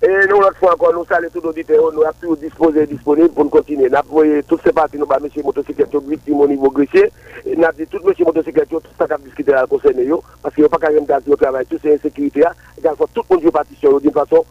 Et 0.00 0.26
nous, 0.28 0.40
l'autre 0.40 0.56
fois 0.58 0.74
encore, 0.74 0.94
nous 0.94 1.04
saluons 1.04 1.28
tous 1.32 1.40
nos 1.40 1.48
auditeurs, 1.48 1.92
nous 1.92 2.02
sommes 2.02 2.12
toujours 2.20 2.36
disposés, 2.36 2.86
disponibles 2.86 3.30
pour 3.30 3.44
nous 3.44 3.50
continuer. 3.50 3.88
Nous 3.88 3.96
avons 3.96 4.42
toutes 4.46 4.62
ces 4.62 4.72
parties, 4.72 4.96
nous 4.96 5.06
avons 5.10 5.26
M. 5.26 5.42
Motocyclette, 5.44 5.96
victime 6.06 6.40
au 6.40 6.46
niveau 6.46 6.70
grecier. 6.70 7.10
Et 7.44 7.56
nous 7.56 7.64
avons 7.64 7.76
dit 7.76 7.86
tout 7.88 7.98
M. 8.06 8.14
Motocyclette, 8.24 8.68
tout 8.68 8.80
ça 8.96 9.06
qui 9.06 9.12
a 9.12 9.18
discuté 9.18 9.52
à 9.52 9.62
la 9.62 9.66
concerne, 9.66 9.96
parce 10.40 10.54
qu'il 10.54 10.62
n'y 10.62 10.66
a 10.66 10.68
pas 10.68 10.78
qu'à 10.78 10.90
même 10.90 11.04
au 11.26 11.36
travail, 11.36 11.66
tout 11.66 11.78
c'est 11.82 11.94
insécurité, 11.94 12.44
et 12.76 12.80
qu'il 12.80 12.90
faut 12.96 13.08
tout 13.12 13.22
le 13.28 13.36
monde 13.36 13.50
partition 13.50 13.98
d'une 13.98 14.12
façon 14.12 14.44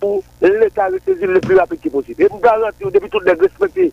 pour 0.00 0.22
l'État 0.42 0.88
ressaisir 0.88 1.28
le 1.28 1.40
plus 1.40 1.56
rapide 1.56 1.92
possible. 1.92 2.22
Et 2.22 2.28
nous 2.28 2.40
garantissons 2.40 2.90
depuis 2.90 3.08
tout 3.08 3.20
les 3.20 3.32
respecter 3.34 3.92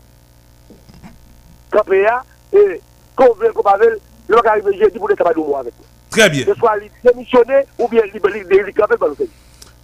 campé, 1.71 2.07
et 2.51 2.81
qu'on 3.15 3.31
veut, 3.35 3.51
qu'on 3.53 3.61
pas 3.61 3.77
veut, 3.77 3.99
le 4.27 4.35
va 4.37 4.49
arriver 4.49 4.75
jeudi 4.75 4.97
pour 4.97 5.09
l'État 5.09 5.23
va 5.23 5.33
nous 5.35 5.55
avec 5.55 5.73
nous. 5.77 5.85
Très 6.09 6.29
bien. 6.31 6.45
Que 6.45 6.53
ce 6.53 6.59
soit 6.59 6.77
démissionné 7.03 7.61
ou 7.77 7.87
bien 7.87 8.01
libéré, 8.11 8.43
le 8.65 9.13
pays. 9.13 9.29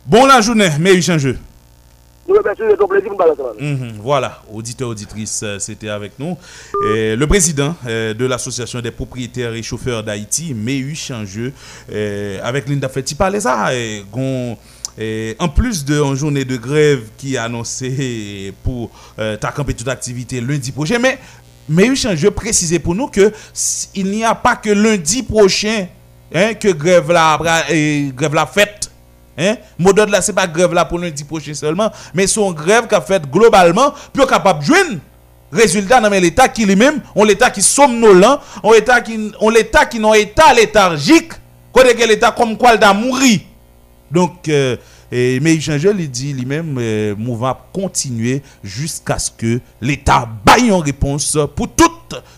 Bon 0.05 0.25
la 0.25 0.41
journée, 0.41 0.69
mais 0.79 0.95
la 3.27 3.35
main. 3.35 3.73
Mhm, 3.73 3.99
voilà, 4.01 4.41
auditeur, 4.51 4.89
auditrice, 4.89 5.41
euh, 5.43 5.59
c'était 5.59 5.89
avec 5.89 6.13
nous. 6.17 6.37
Le 6.83 7.25
président 7.25 7.75
euh, 7.85 8.13
de 8.13 8.25
l'association 8.25 8.79
des 8.81 8.91
propriétaires 8.91 9.53
et 9.53 9.61
chauffeurs 9.61 10.03
d'Haïti, 10.03 10.53
Méhu 10.53 10.95
Changeux, 10.95 11.53
avec 12.43 12.67
Linda 12.67 12.89
Fetti, 12.89 13.15
parlait 13.15 13.41
ça. 13.41 13.69
en 15.39 15.49
plus 15.49 15.85
de 15.85 16.01
une 16.01 16.15
journée 16.15 16.45
de 16.45 16.57
grève 16.57 17.03
qui 17.17 17.35
est 17.35 17.37
annoncée 17.37 18.53
pour 18.63 18.89
euh, 19.19 19.37
camper 19.37 19.73
toute 19.73 19.87
activité 19.87 20.41
lundi 20.41 20.71
prochain, 20.71 20.99
mais 20.99 21.19
Méhu 21.69 21.95
Changeux 21.95 22.31
précisait 22.31 22.79
pour 22.79 22.95
nous 22.95 23.07
que 23.07 23.31
il 23.95 24.07
n'y 24.07 24.23
a 24.23 24.35
pas 24.35 24.55
que 24.55 24.69
lundi 24.69 25.21
prochain 25.23 25.87
hein, 26.33 26.53
que 26.55 26.69
grève 26.69 27.11
la, 27.11 27.37
grève 28.15 28.33
la 28.33 28.45
fête. 28.45 28.90
Hein? 29.41 29.57
Mot 29.79 29.91
d'ordre 29.93 30.11
là, 30.11 30.21
c'est 30.21 30.33
pas 30.33 30.47
grève 30.47 30.73
là 30.73 30.85
pour 30.85 30.99
lundi 30.99 31.23
prochain 31.23 31.53
seulement, 31.53 31.89
mais 32.13 32.27
son 32.27 32.51
grève 32.51 32.87
qu'a 32.87 33.01
fait 33.01 33.23
globalement 33.29 33.93
pour 34.13 34.27
capable 34.27 34.59
de 34.59 34.65
joindre 34.65 34.99
résultat 35.51 35.99
dans 35.99 36.09
l'État 36.09 36.47
qui 36.47 36.65
lui-même, 36.65 37.01
on 37.15 37.23
l'État 37.23 37.49
qui 37.49 37.61
somnolent, 37.61 38.39
on 38.63 38.71
l'État 38.71 39.01
qui 39.01 39.31
on 39.39 39.49
l'État 39.49 39.85
qui 39.85 39.99
non 39.99 40.13
état 40.13 40.53
léthargique, 40.53 41.33
que 41.73 42.07
l'État 42.07 42.31
comme 42.31 42.57
quoi 42.57 42.75
il 42.75 42.83
a. 42.83 42.95
Donc 44.11 44.47
euh, 44.47 44.75
et, 45.11 45.39
mais 45.41 45.59
change, 45.59 45.83
il 45.97 46.09
dit 46.09 46.33
lui-même 46.33 46.77
euh, 46.79 47.15
mouvement 47.17 47.57
continuer 47.73 48.41
jusqu'à 48.63 49.19
ce 49.19 49.31
que 49.31 49.59
l'État 49.81 50.27
baille 50.45 50.67
une 50.67 50.73
réponse 50.75 51.37
pour 51.55 51.69
tout 51.69 51.91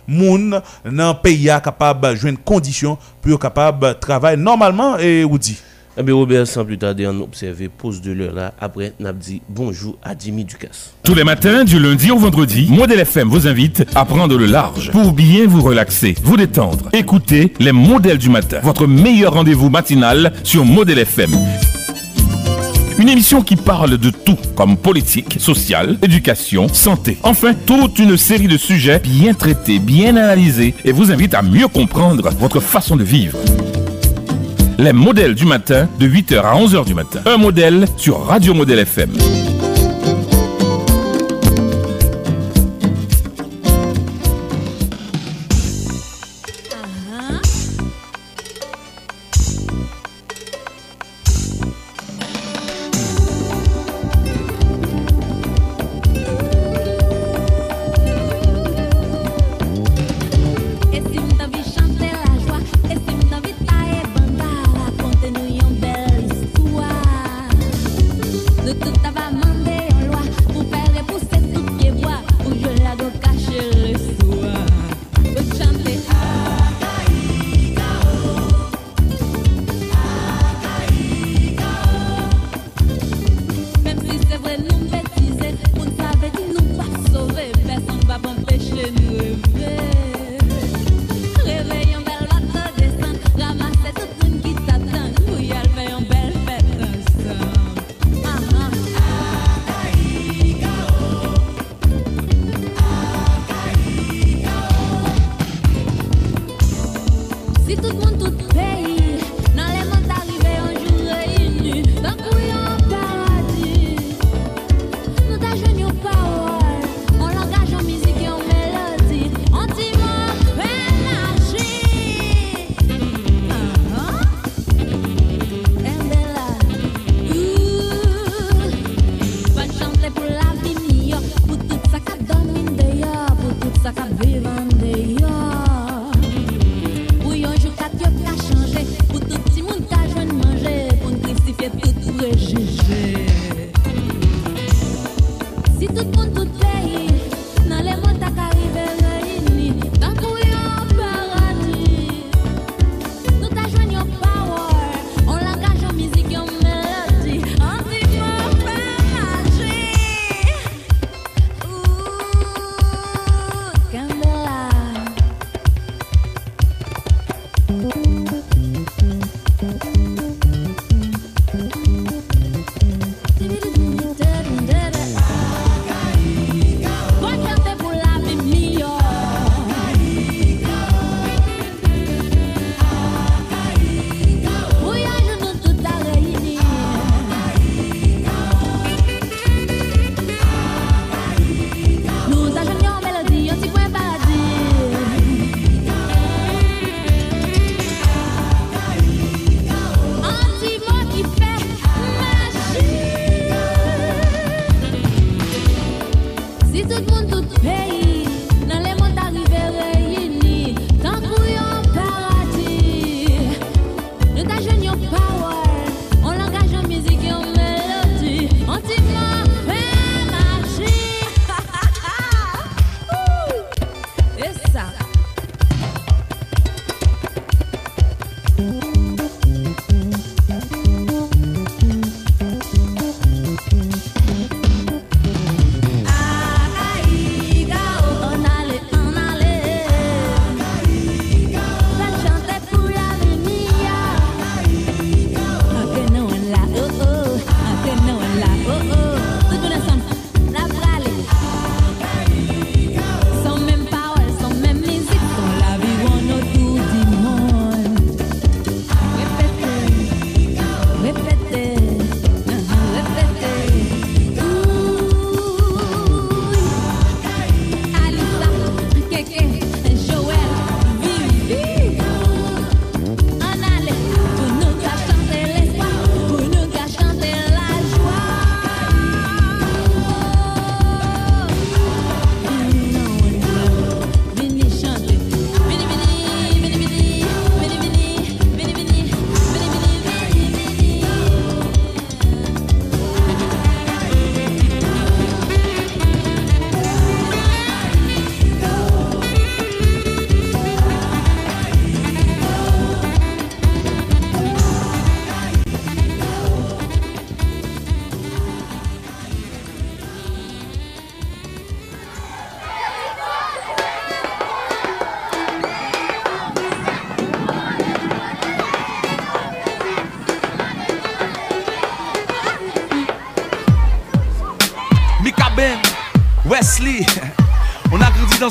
monde 0.08 0.62
dans 0.86 1.14
le 1.14 1.22
pays 1.22 1.50
a 1.50 1.60
capable 1.60 2.10
de 2.10 2.16
joindre 2.16 2.40
conditions 2.44 2.98
pour 3.22 3.40
capable 3.40 3.88
de 3.88 3.94
travailler 3.94 4.38
normalement 4.38 4.98
et 4.98 5.24
ou 5.24 5.38
dit 5.38 5.58
Eh 5.96 6.02
bien, 6.02 6.16
Robert, 6.16 6.48
sans 6.48 6.66
plus 6.66 6.80
tarder, 6.80 7.06
on 7.06 7.22
observe 7.22 7.70
pause 7.70 8.02
de 8.02 8.12
l'heure 8.12 8.34
là. 8.34 8.54
Après, 8.60 8.94
on 9.00 9.06
a 9.06 9.14
dit 9.14 9.44
bonjour 9.48 9.96
à 10.02 10.18
Jimmy. 10.18 10.48
Tous 11.04 11.14
les 11.14 11.24
matins, 11.24 11.64
du 11.64 11.78
lundi 11.80 12.10
au 12.10 12.18
vendredi, 12.18 12.68
Modèle 12.70 13.00
FM 13.02 13.30
vous 13.30 13.48
invite 13.48 13.86
à 13.94 14.04
prendre 14.04 14.36
le 14.36 14.48
large 14.48 14.90
pour 14.92 15.12
bien 15.12 15.46
vous 15.46 15.62
relaxer, 15.62 16.16
vous 16.24 16.36
détendre. 16.36 16.90
Écoutez 16.94 17.54
les 17.60 17.72
modèles 17.72 18.18
du 18.18 18.30
matin, 18.30 18.60
votre 18.64 18.88
meilleur 18.88 19.34
rendez-vous 19.34 19.70
matinal 19.70 20.34
sur 20.44 20.66
Modèle 20.66 20.98
FM. 20.98 21.32
Une 22.98 23.10
émission 23.10 23.44
qui 23.44 23.56
parle 23.56 23.98
de 23.98 24.10
tout, 24.10 24.38
comme 24.56 24.78
politique, 24.78 25.38
social, 25.40 25.98
éducation, 26.02 26.68
santé. 26.70 27.18
Enfin, 27.22 27.54
toute 27.54 28.00
une 28.00 28.18
série 28.18 28.48
de 28.48 28.58
sujets 28.58 29.00
bien 29.00 29.36
traités, 29.36 29.78
bien 29.78 30.16
analysés 30.16 30.74
et 30.86 30.92
vous 30.92 31.12
invite 31.12 31.36
à 31.36 31.44
mieux 31.44 31.68
comprendre 31.68 32.28
votre 32.40 32.60
façon 32.60 32.96
de 32.96 33.04
vivre. 33.04 33.38
Les 34.80 34.94
modèles 34.94 35.36
du 35.36 35.46
matin 35.46 35.88
de 36.00 36.08
8h 36.08 36.40
à 36.42 36.56
11h 36.56 36.86
du 36.86 36.94
matin. 36.94 37.22
Un 37.26 37.38
modèle 37.38 37.86
sur 37.98 38.26
Radio 38.26 38.54
Modèle 38.54 38.80
FM. 38.80 39.12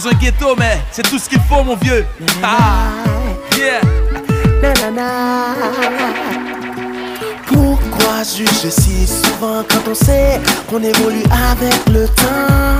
Dans 0.02 0.08
un 0.10 0.14
ghetto, 0.14 0.54
mais 0.58 0.80
c'est 0.90 1.02
tout 1.02 1.18
ce 1.18 1.28
qu'il 1.28 1.40
faut, 1.40 1.62
mon 1.62 1.76
vieux. 1.76 2.04
Ah, 2.42 2.90
yeah. 3.56 3.80
Pourquoi 7.46 8.22
juger 8.24 8.70
si 8.70 9.06
souvent 9.06 9.62
quand 9.68 9.90
on 9.90 9.94
sait 9.94 10.40
qu'on 10.68 10.82
évolue 10.82 11.24
avec 11.50 11.88
le 11.88 12.06
temps? 12.08 12.78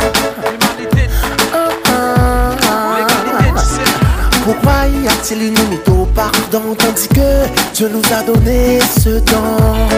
Pourquoi 4.44 4.72
y 4.88 5.06
a-t-il 5.06 5.42
une 5.42 5.54
limite 5.54 5.88
au 5.88 6.06
pardon 6.06 6.74
tandis 6.76 7.08
que 7.08 7.46
Dieu 7.74 7.88
nous 7.88 8.02
a 8.12 8.22
donné 8.22 8.80
ce 8.80 9.20
don 9.20 9.88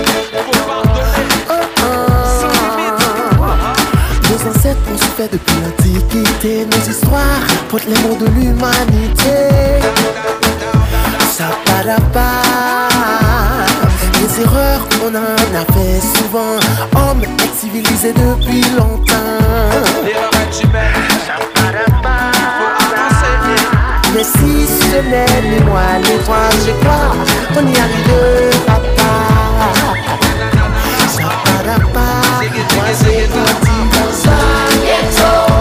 Nos 4.44 4.50
ancêtres 4.50 4.80
ont 4.92 4.98
souffert 4.98 5.28
depuis 5.32 5.54
l'Antiquité. 5.62 6.66
Nos 6.66 6.90
histoires 6.90 7.40
portent 7.68 7.86
les 7.86 7.96
mots 8.02 8.16
de 8.20 8.26
l'humanité. 8.26 9.80
Pas 12.12 12.40
Les 14.20 14.42
erreurs 14.42 14.86
on 15.02 15.14
en 15.14 15.54
a 15.54 15.64
fait 15.72 16.00
souvent. 16.18 16.58
Hommes 16.96 17.22
civilisés 17.58 18.12
depuis 18.12 18.62
longtemps. 18.76 19.14
Mais 24.14 24.24
si 24.24 24.66
ce 24.66 24.96
n'est 25.08 25.42
ni 25.42 25.64
moi 25.64 25.80
ni 25.98 26.24
toi, 26.24 26.48
je 26.66 26.72
crois 26.84 27.14
qu'on 27.54 27.66
y 27.66 27.76
arrivera 27.76 28.80
pas. 28.96 29.72
Ça 31.08 31.22
pas, 31.92 32.16
moi 32.76 32.84
j'ai 33.02 33.26
grandi 33.28 33.93
dans 35.16 35.53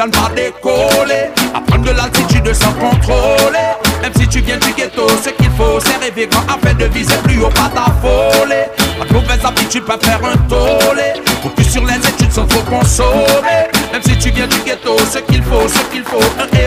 à 0.00 0.06
ne 0.06 0.12
pas 0.12 0.30
décoller. 0.34 1.30
Apprendre 1.54 1.84
de 1.84 1.90
l'altitude 1.90 2.52
sans 2.52 2.72
contrôler. 2.72 3.74
Même 4.02 4.12
si 4.16 4.28
tu 4.28 4.40
viens 4.40 4.58
du 4.58 4.72
ghetto, 4.72 5.08
ce 5.22 5.30
qu'il 5.30 5.50
faut, 5.50 5.78
c'est 5.80 5.96
rêver 6.04 6.26
grand 6.26 6.42
afin 6.48 6.74
de 6.74 6.84
viser 6.86 7.16
plus 7.24 7.40
haut, 7.40 7.48
pas 7.48 7.70
t'affoler. 7.74 8.66
Pas 8.98 9.04
de 9.04 9.12
mauvaises 9.12 9.44
habitudes 9.44 9.84
peuvent 9.84 10.02
faire 10.02 10.20
un 10.24 10.36
tollé. 10.48 11.14
Focus 11.42 11.70
sur 11.70 11.84
les 11.84 11.96
études 11.96 12.32
sans 12.32 12.46
trop 12.46 12.62
consommer. 12.62 13.66
Même 13.92 14.02
si 14.02 14.16
tu 14.18 14.30
viens 14.30 14.46
du 14.46 14.58
ghetto, 14.58 14.96
ce 15.10 15.18
qu'il 15.18 15.42
faut, 15.42 15.68
ce 15.68 15.80
qu'il 15.92 16.04
faut, 16.04 16.18
un 16.40 16.57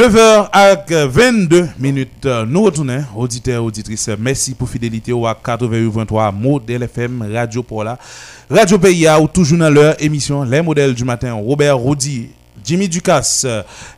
9h 0.00 0.48
avec 0.50 0.90
22 0.92 1.68
minutes. 1.78 2.26
Nous 2.48 2.62
retournons, 2.62 3.04
auditeurs, 3.14 3.62
auditrices. 3.62 4.08
Merci 4.18 4.54
pour 4.54 4.66
fidélité 4.66 5.12
au 5.12 5.26
88.3 5.26 6.34
Modèle 6.34 6.84
FM, 6.84 7.28
Radio 7.30 7.62
Pola, 7.62 7.98
Radio 8.48 8.78
PIA, 8.78 9.20
ou 9.20 9.28
toujours 9.28 9.58
dans 9.58 9.68
leur 9.68 10.02
émission 10.02 10.42
Les 10.42 10.62
modèles 10.62 10.94
du 10.94 11.04
matin. 11.04 11.34
Robert 11.34 11.76
Rodi, 11.76 12.30
Jimmy 12.64 12.88
Ducasse, 12.88 13.46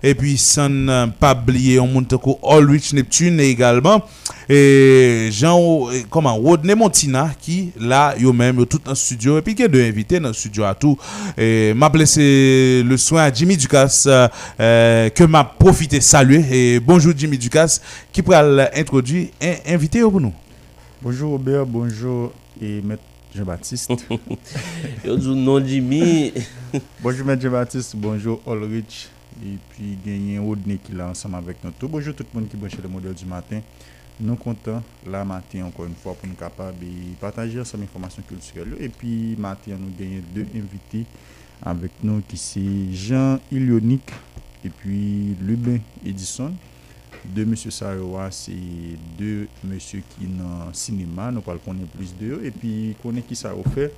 et 0.02 0.14
puis 0.14 0.38
sans 0.38 0.88
euh, 0.88 1.06
pas 1.06 1.34
oublier, 1.34 1.78
on 1.78 1.86
monte 1.86 2.12
au 2.12 2.38
Allrich 2.48 2.92
Neptune 2.92 3.40
également. 3.40 4.02
Et 4.48 5.28
Jean, 5.32 5.88
euh, 5.88 6.02
comment, 6.10 6.36
Rodney 6.36 6.74
Montina, 6.74 7.30
qui 7.40 7.72
là, 7.78 8.14
yo 8.18 8.32
même, 8.32 8.58
yo 8.58 8.64
tout 8.64 8.80
le 8.86 8.94
studio, 8.94 9.38
et 9.38 9.42
puis 9.42 9.54
qui 9.54 9.62
est 9.62 9.68
deux 9.68 9.82
invités 9.82 10.20
dans 10.20 10.28
le 10.28 10.34
studio 10.34 10.64
à 10.64 10.74
tout. 10.74 10.96
Et 11.36 11.72
m'a 11.74 11.88
blessé 11.88 12.82
le 12.84 12.96
soin 12.96 13.24
à 13.24 13.32
Jimmy 13.32 13.56
Ducasse, 13.56 14.08
euh, 14.08 15.08
que 15.10 15.24
m'a 15.24 15.44
profité 15.44 16.00
saluer. 16.00 16.44
Et 16.50 16.80
bonjour 16.80 17.12
Jimmy 17.16 17.38
Ducasse, 17.38 17.80
qui 18.12 18.22
pourra 18.22 18.42
introduire 18.74 19.28
un 19.42 19.74
invité 19.74 20.00
pour 20.00 20.20
nous. 20.20 20.32
Bonjour 21.00 21.32
Robert, 21.32 21.66
bonjour 21.66 22.32
et 22.60 22.80
Jean-Baptiste. 23.34 23.92
Yo 25.04 25.16
dis 25.16 25.34
non 25.34 25.64
Jimmy. 25.64 26.32
bonjour 27.02 27.26
Jean-Baptiste, 27.40 27.96
bonjour 27.96 28.40
Ulrich 28.46 29.08
et 29.42 29.56
puis 29.70 29.98
gagné 30.04 30.38
Rodney 30.38 30.78
qui 30.78 30.92
est 30.92 30.94
là 30.94 31.08
ensemble 31.08 31.36
avec 31.36 31.64
nous. 31.64 31.70
Tout. 31.70 31.88
Bonjour 31.88 32.14
tout 32.14 32.24
le 32.32 32.40
monde 32.40 32.48
qui 32.48 32.56
branche 32.56 32.76
le 32.82 32.88
modèle 32.88 33.14
du 33.14 33.24
matin. 33.24 33.60
Nous 34.20 34.36
comptons 34.36 34.82
là 35.06 35.24
matin 35.24 35.64
encore 35.64 35.86
une 35.86 35.94
fois 35.94 36.14
pour 36.14 36.28
nous 36.28 36.34
capables 36.34 36.78
de 36.78 37.14
partager 37.20 37.60
ensemble 37.60 37.84
information 37.84 38.22
culturelle. 38.28 38.76
Et 38.78 38.88
puis 38.88 39.34
matin 39.38 39.72
nous 39.78 39.90
gagnons 39.98 40.22
deux 40.34 40.46
invités 40.54 41.06
avec 41.62 41.92
nous 42.02 42.22
qui 42.28 42.36
c'est 42.36 42.92
Jean 42.92 43.38
Ilionique 43.50 44.10
et 44.64 44.68
puis 44.68 45.36
Lubin 45.40 45.78
Edison. 46.04 46.52
Deux 47.24 47.44
monsieur 47.44 47.70
Saroua, 47.70 48.30
c'est 48.32 48.52
deux 49.16 49.48
monsieur 49.62 50.02
qui 50.10 50.26
dans 50.26 50.66
le 50.66 50.74
cinéma, 50.74 51.30
nous 51.30 51.40
parlons 51.40 51.60
connaître 51.60 51.92
plus 51.92 52.12
d'eux 52.16 52.42
et 52.44 52.50
puis 52.50 52.96
connaît 53.00 53.22
qui 53.22 53.36
ça 53.36 53.52
a 53.52 53.70
fait? 53.70 53.94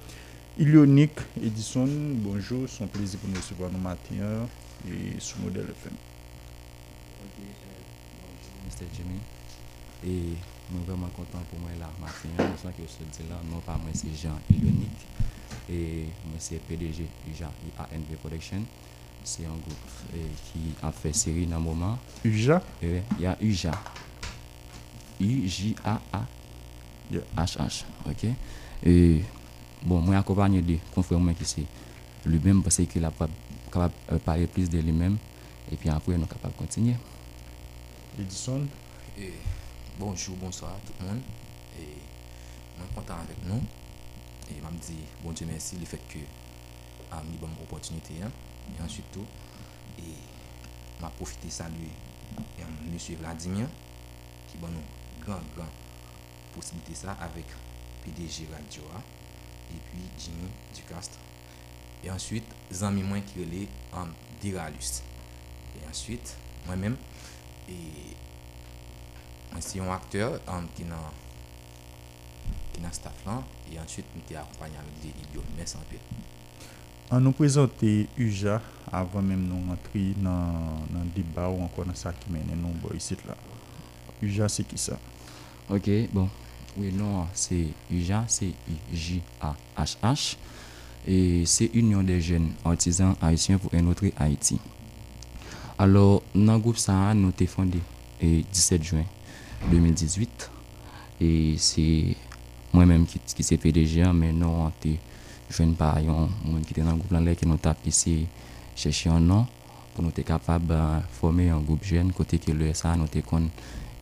Ilionique 0.58 1.18
Edison, 1.42 1.88
bonjour, 2.16 2.66
un 2.82 2.86
plaisir 2.86 3.18
pour 3.18 3.30
nous 3.30 3.36
recevoir 3.36 3.70
nos 3.72 3.78
matin 3.78 4.46
et 4.86 5.18
sous 5.18 5.40
modèle 5.40 5.64
FM. 5.64 5.94
Mr. 8.66 8.86
Jimmy. 8.94 9.18
Et 10.06 10.36
nous 10.70 10.78
sommes 10.78 10.86
vraiment 10.86 11.08
contents 11.16 11.42
pour 11.50 11.58
moi 11.60 11.70
là 11.80 11.90
matin. 11.98 12.28
Nous 12.38 12.58
sommes 12.58 12.72
que 12.72 12.82
je 12.82 13.22
dis 13.22 13.28
là, 13.28 13.40
non 13.50 13.60
pas 13.60 13.78
moi 13.82 13.90
c'est 13.94 14.14
Jean 14.14 14.38
Ilonique. 14.50 15.06
Et 15.70 16.04
moi 16.26 16.36
c'est 16.38 16.58
PDG 16.58 17.06
déjà 17.26 17.50
IANV 17.78 18.16
Production. 18.20 18.62
c'est 19.24 19.44
un 19.46 19.48
groupe 19.48 20.14
euh, 20.14 20.18
qui 20.52 20.74
a 20.82 20.92
fait 20.92 21.12
série 21.12 21.46
dans 21.46 21.58
moment. 21.60 21.98
UJA 22.24 22.62
euh, 22.82 23.00
Il 23.18 23.22
y 23.22 23.26
a 23.26 23.36
UJA. 23.40 23.72
U-J-A-A. 25.20 26.26
H-H. 27.36 27.84
Ok 28.06 28.26
Et 28.84 29.22
bon, 29.82 30.00
moi, 30.00 30.16
accompagné 30.16 30.62
de 30.62 30.76
confrères 30.94 31.20
qui 31.38 31.44
c'est 31.44 31.66
lui-même 32.26 32.62
parce 32.62 32.76
qu'il 32.76 33.04
a 33.04 33.12
capable 33.70 33.92
de 34.10 34.16
parler 34.18 34.46
plus 34.46 34.68
de 34.68 34.78
lui-même. 34.78 35.16
Et 35.72 35.76
puis 35.76 35.88
après, 35.88 36.16
nous 36.16 36.26
capable 36.26 36.54
de 36.54 36.58
continuer. 36.58 36.96
Edison 38.18 38.66
et 39.18 39.32
Bonjour, 39.96 40.34
bonsoir 40.36 40.72
à 40.72 40.86
tout 40.86 40.92
le 41.00 41.06
monde. 41.06 41.20
Et 41.78 41.84
je 41.84 42.82
suis 42.82 42.94
content 42.96 43.14
avec 43.14 43.36
nous. 43.46 43.62
Et 44.50 44.60
je 44.60 44.74
me 44.74 44.80
dis, 44.80 45.04
bon 45.22 45.30
Dieu 45.30 45.46
merci, 45.48 45.76
le 45.78 45.86
fait 45.86 46.00
que 46.08 46.18
j'ai 46.18 47.30
une 47.30 47.36
bonne 47.38 47.52
opportunité. 47.62 48.14
Hein. 48.24 48.30
Et 48.68 48.82
ensuite 48.82 49.10
tout, 49.12 49.26
et 49.98 50.14
m'a 51.00 51.10
profité 51.10 51.50
saluer 51.50 51.90
euh, 52.38 52.62
M. 52.62 53.16
Vladimir, 53.20 53.66
qui 54.48 54.56
bon 54.58 54.68
nous 54.68 55.24
grand, 55.24 55.40
grand 55.56 55.68
possibilité 56.54 56.94
ça 56.94 57.12
avec 57.20 57.46
PDG 58.04 58.48
Radio 58.52 58.82
et 59.70 59.78
puis 59.90 60.02
Jimmy 60.18 60.48
Ducastre. 60.74 61.18
Et 62.02 62.10
ensuite, 62.10 62.46
zami 62.70 63.02
moins 63.02 63.20
qui 63.20 63.40
relè 63.40 63.66
en 63.92 64.06
Diralus. 64.40 65.02
Et 65.74 65.88
ensuite, 65.88 66.36
moi-même, 66.66 66.96
et 67.68 68.16
mwen 69.54 69.62
si 69.62 69.78
yon 69.78 69.92
akteur 69.94 70.40
an 70.50 70.66
ki 70.76 70.84
nan 70.88 71.14
ki 72.74 72.82
nan 72.82 72.94
staff 72.96 73.22
lan 73.26 73.44
e 73.70 73.78
answit 73.80 74.08
mwen 74.12 74.26
te 74.28 74.36
akompanyan 74.40 74.84
mwen 74.84 75.00
de 75.04 75.12
idyon 75.24 75.46
mwen 75.54 75.70
sanpe 75.70 76.00
An 77.12 77.20
nou 77.24 77.36
prezante 77.36 78.06
Uja 78.20 78.60
avan 78.94 79.26
menm 79.28 79.48
nou 79.50 79.72
rentri 79.72 80.12
nan, 80.22 80.86
nan 80.92 81.10
diba 81.16 81.50
ou 81.50 81.64
anko 81.66 81.84
nan 81.84 81.98
sa 81.98 82.14
ki 82.16 82.32
menen 82.32 82.62
nou 82.62 82.72
bo 82.80 82.94
yisit 82.94 83.26
la. 83.28 83.36
Uja 84.24 84.48
se 84.48 84.64
ki 84.64 84.80
sa? 84.80 84.96
Ok, 85.68 85.88
bon. 86.12 86.28
Oui, 86.76 86.92
non, 86.92 87.26
c'est 87.32 87.68
UJA, 87.90 88.24
c'est 88.26 88.50
U-J-A-H-H. 88.92 90.36
Et 91.06 91.46
c'est 91.46 91.70
Union 91.72 92.02
des 92.02 92.20
jeunes 92.20 92.50
artisans 92.64 93.14
haïtiens 93.22 93.58
pour 93.58 93.72
un 93.74 93.86
autre 93.86 94.04
Haïti. 94.16 94.58
Alors, 95.78 96.22
nan 96.34 96.58
groupe 96.62 96.78
Sahara, 96.78 97.14
nou 97.14 97.34
te 97.34 97.46
fondé 97.50 97.80
e 98.22 98.42
17 98.46 98.82
juin 98.82 99.04
2018. 99.70 100.50
Et 101.20 101.54
c'est 101.58 102.16
moi-même 102.72 103.06
qui, 103.06 103.20
qui 103.20 103.42
se 103.44 103.54
PDG, 103.54 104.02
mais 104.12 104.32
non, 104.32 104.72
te 104.80 104.88
fondé. 104.88 104.98
jwen 105.50 105.74
pa 105.78 105.94
yon 106.02 106.30
moun 106.44 106.64
ki 106.64 106.76
te 106.76 106.84
nan 106.84 106.98
goup 107.00 107.12
lan 107.14 107.24
lè 107.26 107.34
ki 107.38 107.48
nou 107.48 107.60
tap 107.62 107.82
isi 107.88 108.24
chèche 108.78 109.08
yon 109.08 109.26
nan 109.28 109.44
pou 109.94 110.02
nou 110.02 110.14
te 110.14 110.24
kapab 110.26 110.72
euh, 110.74 111.00
fome 111.18 111.46
yon 111.48 111.64
goup 111.66 111.84
jwen 111.86 112.12
kote 112.16 112.40
ke 112.42 112.54
lè 112.56 112.72
sa 112.76 112.94
nou 112.98 113.10
te 113.10 113.22
kon 113.26 113.46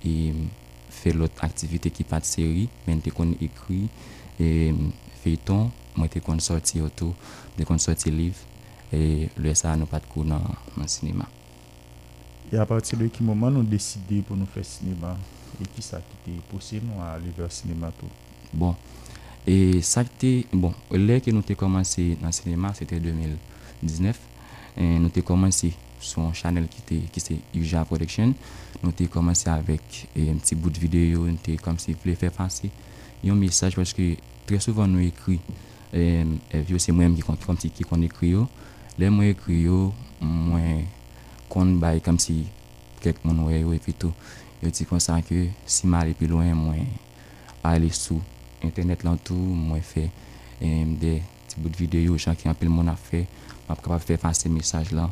e, 0.06 0.14
fè 0.92 1.12
lot 1.16 1.42
aktivite 1.44 1.92
ki 1.92 2.06
pat 2.08 2.26
seri 2.28 2.68
men 2.86 3.02
te 3.04 3.12
kon 3.14 3.34
ekri 3.44 3.82
e, 4.40 4.48
fè 5.22 5.36
ton 5.44 5.68
mwen 5.98 6.10
te 6.12 6.22
kon 6.24 6.40
sorti 6.40 6.80
yotou 6.80 7.12
te 7.58 7.66
kon 7.68 7.80
sorti 7.82 8.14
liv 8.14 8.40
e 8.92 9.28
lè 9.40 9.54
sa 9.58 9.76
nou 9.76 9.88
pat 9.88 10.04
kou 10.08 10.24
nan, 10.28 10.44
nan 10.76 10.88
sinema. 10.90 11.28
E 12.52 12.58
apati 12.60 12.96
lè 13.00 13.08
ki 13.12 13.24
mouman 13.24 13.54
nou 13.56 13.64
deside 13.68 14.20
pou 14.28 14.36
nou 14.36 14.48
fè 14.52 14.64
sinema 14.68 15.14
e 15.60 15.68
ki 15.68 15.84
sa 15.84 16.00
ki 16.04 16.20
te 16.24 16.36
posib 16.52 16.84
nou 16.88 17.04
a 17.04 17.14
lè 17.20 17.32
ver 17.36 17.52
sinema 17.52 17.92
tou 18.00 18.08
Bon 18.52 18.76
E 19.46 19.80
sa 19.82 20.04
te, 20.04 20.44
bon, 20.54 20.74
lè 20.94 21.18
ke 21.22 21.32
nou 21.34 21.42
te 21.42 21.56
komanse 21.58 22.12
nan 22.22 22.34
sinema, 22.34 22.70
se 22.78 22.86
te 22.86 23.00
2019, 23.02 24.20
e 24.78 24.86
nou 25.02 25.10
te 25.10 25.24
komanse 25.26 25.72
son 26.02 26.30
chanel 26.36 26.68
ki, 26.70 26.82
te, 26.86 26.98
ki 27.10 27.22
se 27.22 27.38
Uja 27.58 27.82
Production, 27.88 28.30
nou 28.82 28.94
te 28.94 29.08
komanse 29.10 29.50
avèk 29.50 29.98
e, 30.12 30.28
yon 30.28 30.38
ti 30.42 30.54
bout 30.58 30.78
videyo, 30.78 31.26
nou 31.26 31.42
te 31.42 31.56
kom 31.62 31.78
si 31.82 31.96
vle 32.04 32.14
fè 32.18 32.30
fase 32.34 32.70
yon 33.26 33.38
mesaj, 33.38 33.74
paske 33.78 34.12
tre 34.46 34.60
souvan 34.62 34.94
nou 34.94 35.02
ekri, 35.02 35.40
e, 35.90 36.04
e 36.50 36.62
vyo 36.68 36.78
se 36.82 36.94
mwen 36.94 37.16
ki 37.18 37.26
kon, 37.26 37.38
kom 37.42 37.58
si 37.58 37.70
ki 37.74 37.86
kon 37.88 38.02
ekri 38.06 38.32
yo, 38.36 38.46
lè 38.98 39.10
mwen 39.10 39.32
ekri 39.34 39.64
yo, 39.64 39.88
mwen 40.22 40.84
kon 41.50 41.76
bay 41.82 41.98
kom 42.04 42.18
si 42.22 42.44
kek 43.02 43.24
moun 43.26 43.42
wè 43.48 43.64
yo, 43.64 43.74
epi 43.74 43.94
tou, 43.98 44.14
yo 44.62 44.70
ti 44.70 44.86
konsan 44.86 45.26
ke 45.26 45.48
si 45.66 45.90
ma 45.90 46.04
ale 46.06 46.14
pi 46.18 46.30
loin, 46.30 46.54
mwen 46.54 46.86
ale 47.66 47.90
sou, 47.94 48.22
internet 48.66 49.04
lan 49.06 49.18
tou, 49.24 49.36
mwen 49.36 49.82
fè 49.84 50.08
mde 50.62 51.18
ti 51.50 51.60
bout 51.60 51.76
videyo 51.76 52.16
jan 52.20 52.36
ki 52.38 52.50
anpil 52.50 52.70
moun 52.72 52.90
a 52.90 52.96
fè, 52.96 53.24
mwen 53.26 53.74
ap 53.74 53.82
kapap 53.82 54.04
fè 54.06 54.18
fase 54.20 54.50
mesaj 54.52 54.92
lan 54.96 55.10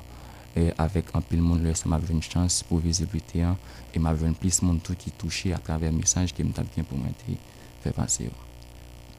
e 0.59 0.71
avèk 0.83 1.13
anpil 1.19 1.43
moun 1.45 1.63
lè 1.63 1.75
sa 1.79 1.89
m 1.89 1.97
avèn 1.97 2.23
chans 2.25 2.61
pou 2.67 2.83
vizibilite 2.83 3.45
an 3.47 3.59
e 3.95 4.01
m 4.03 4.09
avèn 4.11 4.35
plis 4.39 4.61
moun 4.65 4.81
tou 4.83 4.99
ki 4.99 5.13
touche 5.21 5.53
a 5.55 5.61
travè 5.63 5.93
mesaj 5.95 6.35
ki 6.35 6.47
m 6.47 6.55
tap 6.57 6.71
gen 6.75 6.87
pou 6.89 6.99
mwen 6.99 7.15
te 7.23 7.37
fè 7.85 7.95
fase 7.97 8.27
yo. 8.27 8.35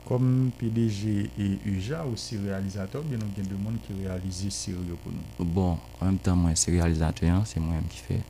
Kom 0.08 0.52
PDG 0.60 1.30
e 1.40 1.48
Uja 1.72 2.02
ou 2.04 2.18
si 2.20 2.40
realizator, 2.42 3.06
bien 3.08 3.22
nou 3.22 3.32
gen 3.38 3.48
de 3.48 3.56
moun 3.56 3.78
ki 3.86 3.96
realize 4.02 4.52
siryo 4.52 4.98
pou 5.04 5.14
nou? 5.14 5.48
Bon, 5.48 5.80
an 6.02 6.12
mèm 6.12 6.22
tan 6.26 6.40
mwen 6.42 6.58
si 6.60 6.74
realizator, 6.74 7.46
se 7.48 7.62
mwen 7.64 7.80
mèm 7.80 7.90
ki 7.94 8.06
fè 8.10 8.22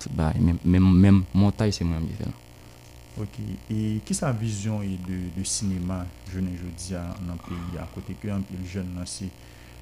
tout 0.00 0.12
ba, 0.16 0.32
mèm 0.38 1.24
montaj 1.36 1.74
se 1.76 1.84
mwen 1.84 2.00
mèm 2.00 2.10
ki 2.12 2.20
fè 2.22 2.30
lan. 2.30 2.42
Ok, 3.16 3.38
e 3.72 4.00
kisa 4.04 4.28
vizyon 4.32 4.82
e 4.84 4.98
de, 5.00 5.30
de 5.32 5.44
sinema 5.48 6.02
jounen 6.28 6.52
jodi 6.52 6.98
nan 7.24 7.38
peyi 7.40 7.78
a 7.80 7.86
kote 7.94 8.12
ke 8.20 8.28
an 8.28 8.42
peyi 8.44 8.68
joun 8.68 8.90
nan 8.92 9.08
se 9.08 9.30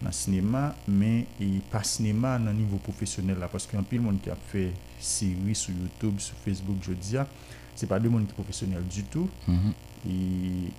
nan 0.04 0.14
sinema 0.14 0.68
men 0.86 1.24
e 1.42 1.48
pa 1.72 1.80
sinema 1.82 2.36
nan 2.38 2.54
nivou 2.54 2.78
profesyonel 2.86 3.42
la 3.42 3.48
paske 3.50 3.74
an 3.74 3.88
peyi 3.90 4.04
moun 4.04 4.22
ki 4.22 4.30
ap 4.30 4.46
fe 4.52 4.68
siri 5.02 5.58
sou 5.58 5.74
Youtube, 5.74 6.22
sou 6.22 6.38
Facebook 6.44 6.78
jodi 6.86 7.18
a 7.18 7.26
se 7.74 7.90
pa 7.90 7.98
de 7.98 8.06
moun 8.06 8.30
ki 8.30 8.38
profesyonel 8.38 8.86
du 8.86 9.02
tout. 9.10 9.28
Mm 9.48 9.58
-hmm. 9.58 9.74
e 10.06 10.70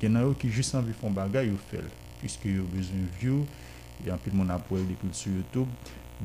genan 0.00 0.28
yo 0.28 0.34
ki 0.38 0.48
jist 0.54 0.78
an 0.78 0.86
vi 0.86 0.94
fon 0.94 1.10
bagay 1.10 1.50
yo 1.50 1.58
fel 1.72 1.90
pwiske 2.20 2.46
yo 2.46 2.70
bezon 2.70 3.08
view 3.18 3.42
e 4.06 4.10
an 4.14 4.18
peyi 4.22 4.36
moun 4.36 4.50
ap 4.50 4.70
wèl 4.70 4.86
depil 4.86 5.10
sou 5.12 5.34
Youtube. 5.34 5.70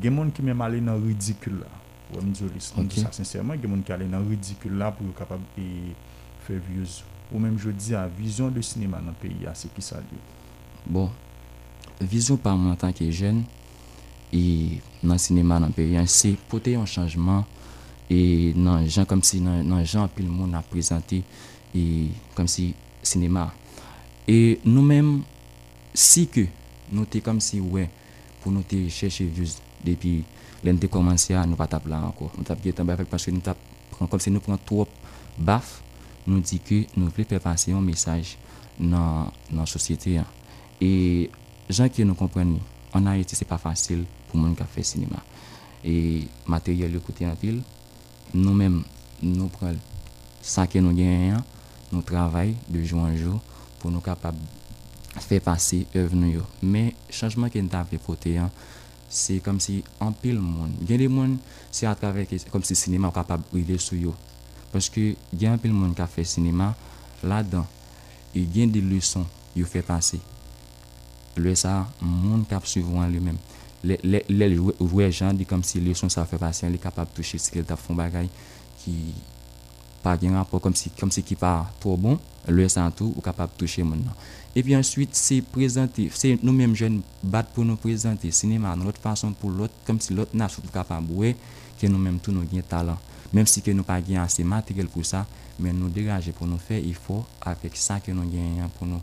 Gen 0.01 0.13
moun 0.13 0.31
ki 0.31 0.43
men 0.43 0.55
malen 0.55 0.85
nan 0.85 1.01
ridikul 1.01 1.57
la 1.65 1.80
Ou 2.11 2.23
m 2.23 2.31
diyo 2.35 2.49
lis. 2.51 2.71
M 2.75 2.87
diyo 2.89 3.05
sa 3.05 3.13
sincerman, 3.15 3.59
gen 3.61 3.71
moun 3.71 3.85
ki 3.87 3.95
ale 3.95 4.07
nan 4.09 4.27
ridikul 4.27 4.75
la 4.79 4.91
pou 4.95 5.07
yo 5.07 5.15
kapab 5.17 5.41
e 5.59 5.95
fe 6.45 6.59
vyozou. 6.67 7.07
Ou 7.31 7.39
menm 7.39 7.55
jodi 7.59 7.95
a, 7.95 8.03
vizyon 8.11 8.51
de 8.51 8.63
sinema 8.65 8.99
nan 9.03 9.15
peyi 9.21 9.47
a, 9.47 9.55
se 9.55 9.69
ki 9.71 9.83
sa 9.85 10.01
diyo? 10.03 10.19
Bon, 10.83 11.07
vizyon 12.01 12.39
pa 12.41 12.57
mwen 12.59 12.75
tan 12.79 12.91
ki 12.95 13.07
jen, 13.15 13.45
e 14.35 14.43
nan 15.03 15.21
sinema 15.21 15.61
nan 15.63 15.71
peyi 15.75 15.95
a, 15.99 16.03
se 16.11 16.33
pote 16.51 16.73
yon 16.75 16.89
chanjman, 16.89 17.45
e 18.11 18.51
nan 18.59 18.83
jan 18.89 19.07
kom 19.07 19.23
si 19.23 19.39
nan, 19.43 19.63
nan 19.63 19.85
jan 19.85 20.03
apil 20.03 20.27
moun 20.27 20.57
a 20.59 20.63
prezante, 20.67 21.21
e 21.71 21.83
kom 22.35 22.51
si 22.51 22.73
sinema. 22.99 23.47
E 24.27 24.59
nou 24.67 24.83
menm, 24.83 25.21
si 25.95 26.27
ke 26.27 26.49
nou 26.91 27.07
te 27.07 27.23
kom 27.23 27.39
si 27.43 27.63
wè, 27.63 27.87
pou 28.41 28.51
nou 28.51 28.67
te 28.67 28.83
chèche 28.91 29.23
vyozou 29.23 29.63
depi 29.85 30.19
Len 30.61 30.77
te 30.77 30.89
komanse 30.91 31.33
a, 31.33 31.45
nou 31.49 31.57
pa 31.57 31.65
tap 31.69 31.87
la 31.89 32.01
anko. 32.11 32.29
Nou 32.35 32.45
tap 32.45 32.61
getan 32.61 32.85
ba 32.89 32.97
fèk 32.99 33.09
paske 33.09 33.33
nou 33.33 33.41
tap 33.45 33.59
pran 33.95 34.09
kom 34.09 34.21
se 34.21 34.33
nou 34.33 34.43
pran 34.45 34.59
trop 34.65 34.89
baf, 35.37 35.79
nou 36.27 36.41
di 36.45 36.59
ke 36.61 36.83
nou 36.95 37.09
vle 37.13 37.25
pepase 37.29 37.71
yon 37.71 37.85
mesaj 37.85 38.35
nan, 38.77 39.31
nan 39.49 39.69
sosyete 39.69 40.19
a. 40.21 40.25
E 40.81 41.29
jan 41.69 41.89
ki 41.89 42.05
nou 42.05 42.17
kompren 42.17 42.49
ni, 42.53 42.61
an 42.97 43.09
a 43.09 43.17
eti 43.17 43.37
se 43.37 43.47
pa 43.49 43.57
fasil 43.61 44.03
pou 44.29 44.41
moun 44.41 44.53
ka 44.57 44.67
fè 44.69 44.85
sinima. 44.85 45.21
E 45.81 46.27
materyel 46.49 46.97
yo 46.97 47.01
kote 47.05 47.25
an 47.25 47.37
pil, 47.41 47.61
nou 48.33 48.53
men 48.57 48.83
nou 49.21 49.49
pral 49.53 49.79
sa 50.41 50.67
ke 50.69 50.81
nou 50.81 50.93
gen 50.97 51.31
yon, 51.31 51.45
nou 51.91 52.05
travay 52.05 52.53
de 52.69 52.83
jou 52.85 53.01
an 53.01 53.17
jou 53.17 53.39
pou 53.81 53.89
nou 53.89 54.03
kapab 54.05 54.37
fè 55.25 55.41
pase 55.43 55.83
ev 55.97 56.13
nou 56.13 56.29
yo. 56.29 56.45
Men 56.61 56.93
chanjman 57.09 57.49
ki 57.49 57.65
nou 57.65 57.73
tap 57.73 57.89
vle 57.89 58.01
pote 58.05 58.37
yon, 58.37 58.53
c'est 59.11 59.39
comme 59.39 59.59
si 59.59 59.83
en 59.99 60.13
pile 60.13 60.39
monde 60.39 60.71
il 60.81 60.89
y 60.89 60.93
a 60.93 60.97
des 60.97 61.09
monde 61.09 61.37
c'est 61.69 61.85
à 61.85 61.93
travers 61.95 62.25
comme 62.49 62.63
si 62.63 62.75
cinéma 62.75 63.09
est 63.09 63.13
capable 63.13 63.43
de 63.43 63.59
briller 63.59 63.77
sur 63.77 63.97
yo 63.97 64.15
parce 64.71 64.89
que 64.89 65.01
il 65.33 65.41
y 65.41 65.45
a 65.45 65.51
un 65.51 65.57
pile 65.57 65.73
monde 65.73 65.93
qui 65.93 66.01
a 66.01 66.07
fait 66.07 66.23
cinéma 66.23 66.73
là-dedans. 67.23 67.65
Il 68.33 68.57
y 68.57 68.63
a 68.63 68.67
des 68.67 68.81
leçons 68.81 69.25
il 69.55 69.65
fait 69.65 69.81
passer. 69.81 70.21
Le 71.35 71.53
ça 71.55 71.87
monde 72.01 72.47
cap 72.47 72.65
suivant 72.65 73.05
lui-même. 73.07 73.37
Les 73.83 73.99
les 74.03 74.23
les 74.29 75.11
gens 75.11 75.33
dit 75.33 75.45
comme 75.45 75.63
si 75.63 75.81
leçon 75.81 76.07
ça 76.07 76.25
fait 76.25 76.37
passer 76.37 76.67
il 76.67 76.75
est 76.75 76.77
capable 76.77 77.09
de 77.11 77.15
toucher 77.15 77.37
ce 77.37 77.51
qu'il 77.51 77.63
t'a 77.63 77.75
font 77.75 77.95
bagaille 77.95 78.29
qui 78.77 79.13
pas 80.03 80.17
gen 80.19 80.35
rapport 80.35 80.61
comme 80.61 80.75
si 80.75 80.89
comme 80.91 81.11
si 81.11 81.23
qui 81.23 81.35
pas 81.35 81.69
trop 81.79 81.97
bon 81.97 82.19
le 82.49 82.67
santou 82.71 83.11
ou 83.15 83.23
kapap 83.25 83.53
touche 83.59 83.83
moun 83.85 84.03
nan. 84.05 84.17
E 84.55 84.63
pi 84.65 84.75
answit 84.75 85.15
se 85.15 85.39
prezante, 85.53 86.07
se 86.17 86.33
nou 86.41 86.55
menm 86.55 86.75
jen 86.77 86.99
bat 87.21 87.49
pou 87.55 87.67
nou 87.67 87.79
prezante 87.81 88.31
sinema 88.35 88.73
nan 88.75 88.87
lot 88.89 88.99
fason 89.01 89.35
pou 89.37 89.53
lot, 89.53 89.73
kom 89.87 90.01
si 90.03 90.15
lot 90.17 90.33
nas 90.37 90.57
ou 90.59 90.73
kapap 90.73 91.03
bouwe, 91.07 91.35
ke 91.79 91.89
nou 91.89 92.01
menm 92.01 92.19
tou 92.21 92.35
nou 92.35 92.47
gen 92.51 92.65
talan. 92.67 92.99
Menm 93.31 93.47
si 93.47 93.63
ke 93.63 93.75
nou 93.75 93.87
pa 93.87 93.99
gen 94.03 94.21
ase 94.23 94.43
materel 94.47 94.89
pou 94.91 95.07
sa, 95.07 95.23
men 95.61 95.77
nou 95.77 95.91
deraje 95.93 96.33
pou 96.35 96.49
nou 96.49 96.61
fe, 96.61 96.79
i 96.81 96.95
fo 96.97 97.21
avek 97.47 97.77
sa 97.79 98.01
ke 98.03 98.15
nou 98.15 98.27
gen 98.31 98.59
yon 98.59 98.73
pou 98.77 98.89
nou 98.89 98.99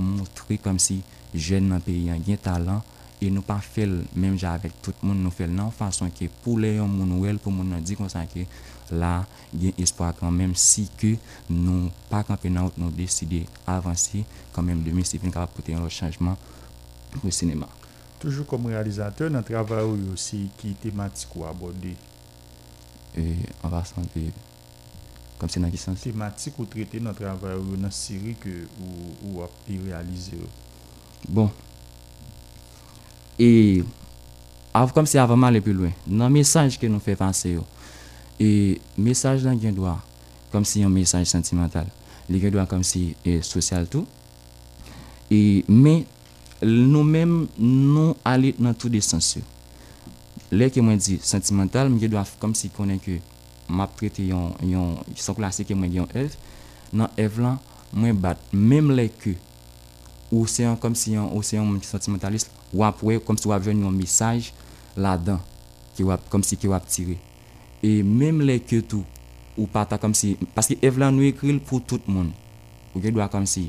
moutri 0.00 0.58
kom 0.62 0.80
si 0.80 1.00
jen 1.34 1.68
nan 1.70 1.84
pe 1.84 1.94
yon 1.94 2.24
gen 2.26 2.40
talan, 2.42 2.80
E 3.20 3.28
nou 3.28 3.44
pa 3.44 3.58
fel, 3.60 3.98
menm 4.16 4.38
ja 4.40 4.54
avek 4.56 4.78
tout 4.80 5.02
moun 5.04 5.18
nou 5.20 5.32
fel 5.34 5.50
nan 5.52 5.68
fason 5.76 6.08
ke 6.16 6.30
pou 6.40 6.56
le 6.56 6.70
yon 6.78 6.88
moun 6.88 7.10
ou 7.18 7.28
el 7.28 7.36
pou 7.42 7.52
moun 7.52 7.68
nan 7.68 7.84
di 7.84 7.96
konsan 7.98 8.24
ke 8.32 8.46
la 8.92 9.24
gen 9.50 9.74
espwa 9.80 10.12
kan 10.16 10.34
menm 10.34 10.54
si 10.58 10.86
ke 11.00 11.16
nou 11.50 11.90
pa 12.10 12.22
kampen 12.26 12.54
nan 12.56 12.70
nou 12.78 12.94
deside 12.94 13.42
avansi 13.68 14.24
kan 14.54 14.66
menm 14.66 14.84
deme 14.86 15.04
se 15.06 15.18
fin 15.18 15.34
kapap 15.34 15.56
pote 15.56 15.74
yon 15.74 15.90
chanjman 15.90 16.38
pou 17.18 17.32
sinema. 17.34 17.68
Toujou 18.20 18.44
kom 18.44 18.68
realizateur 18.68 19.32
nan 19.32 19.44
travay 19.46 19.82
ou 19.86 19.96
yo 19.96 20.14
si 20.20 20.44
ki 20.60 20.74
tematik 20.82 21.32
ou 21.38 21.46
abode? 21.48 21.94
E, 23.16 23.24
an 23.64 23.72
va 23.72 23.80
sanpe 23.88 24.28
kom 25.40 25.50
se 25.50 25.62
nan 25.62 25.72
ki 25.72 25.80
sanse. 25.80 26.04
Tematik 26.04 26.58
ou 26.60 26.68
trete 26.68 27.00
nan 27.02 27.16
travay 27.16 27.56
ou 27.58 27.72
yo 27.72 27.80
nan 27.80 27.94
siri 27.94 28.36
ke 28.38 28.52
ou, 28.76 29.14
ou 29.24 29.46
ap 29.46 29.72
i 29.72 29.80
realize 29.80 30.36
yo? 30.36 30.46
Bon, 31.26 31.48
e 33.40 33.82
av 34.76 34.92
kom 34.94 35.08
se 35.08 35.18
avaman 35.20 35.56
le 35.56 35.64
pi 35.64 35.72
lwen, 35.74 35.96
nan 36.06 36.32
mesaj 36.32 36.76
ke 36.80 36.88
nou 36.92 37.02
fe 37.02 37.16
panse 37.18 37.50
yo 37.50 37.64
E 38.40 38.80
mesaj 38.96 39.42
lan 39.44 39.58
gen 39.60 39.76
dwa 39.76 39.98
kom 40.50 40.64
si 40.64 40.80
yon 40.80 40.94
mesaj 40.94 41.26
sentimental. 41.28 41.88
Li 42.32 42.40
gen 42.40 42.54
dwa 42.54 42.64
kom 42.70 42.80
si 42.86 43.10
e, 43.20 43.40
sosyal 43.44 43.84
tou. 43.90 44.06
E 45.30 45.60
men 45.68 46.06
nou 46.64 47.04
men 47.04 47.44
nou 47.60 48.16
alit 48.26 48.58
nan 48.60 48.76
tou 48.76 48.92
de 48.92 49.02
sensyo. 49.04 49.44
Lè 50.50 50.70
ke 50.72 50.82
mwen 50.82 50.98
di 50.98 51.20
sentimental, 51.22 51.92
mwen 51.92 52.00
gen 52.02 52.14
dwa 52.16 52.24
kom 52.40 52.56
si 52.58 52.72
konen 52.74 52.98
ke 53.02 53.20
map 53.70 53.92
prete 53.98 54.24
yon, 54.26 54.56
yon 54.66 54.96
son 55.14 55.36
klasik 55.38 55.68
ke 55.68 55.76
mwen 55.76 55.92
gen 55.92 56.02
yon 56.02 56.16
elf. 56.24 56.34
Nan 56.96 57.12
elf 57.20 57.38
lan, 57.38 57.60
mwen 57.92 58.18
bat. 58.24 58.40
Mem 58.56 58.90
lè 58.96 59.10
ke 59.20 59.36
oseyon 60.34 60.80
kom 60.80 60.96
si 60.98 61.14
yon 61.18 61.30
oseyon 61.36 61.68
mwen 61.68 61.84
sentimentalist 61.84 62.50
wap 62.72 63.04
wè 63.04 63.20
kom 63.22 63.38
si 63.38 63.52
wap 63.52 63.62
ven 63.68 63.84
yon 63.84 63.94
mesaj 63.94 64.50
la 64.96 65.18
dan. 65.20 65.44
Ki 65.94 66.08
wap, 66.08 66.24
kom 66.32 66.42
si 66.46 66.56
ki 66.56 66.72
wap 66.72 66.88
tire. 66.88 67.20
E 67.80 68.00
mèm 68.04 68.42
lè 68.44 68.58
ke 68.60 68.82
tou, 68.84 69.06
ou 69.56 69.68
pata 69.70 69.96
kom 70.00 70.12
si, 70.16 70.34
paske 70.56 70.76
ev 70.84 70.98
lan 71.00 71.14
nou 71.16 71.24
ekril 71.24 71.62
pou 71.64 71.80
tout 71.80 72.04
moun. 72.10 72.28
Ou 72.92 73.00
gen 73.00 73.14
dwa 73.16 73.30
kom 73.32 73.46
si, 73.48 73.68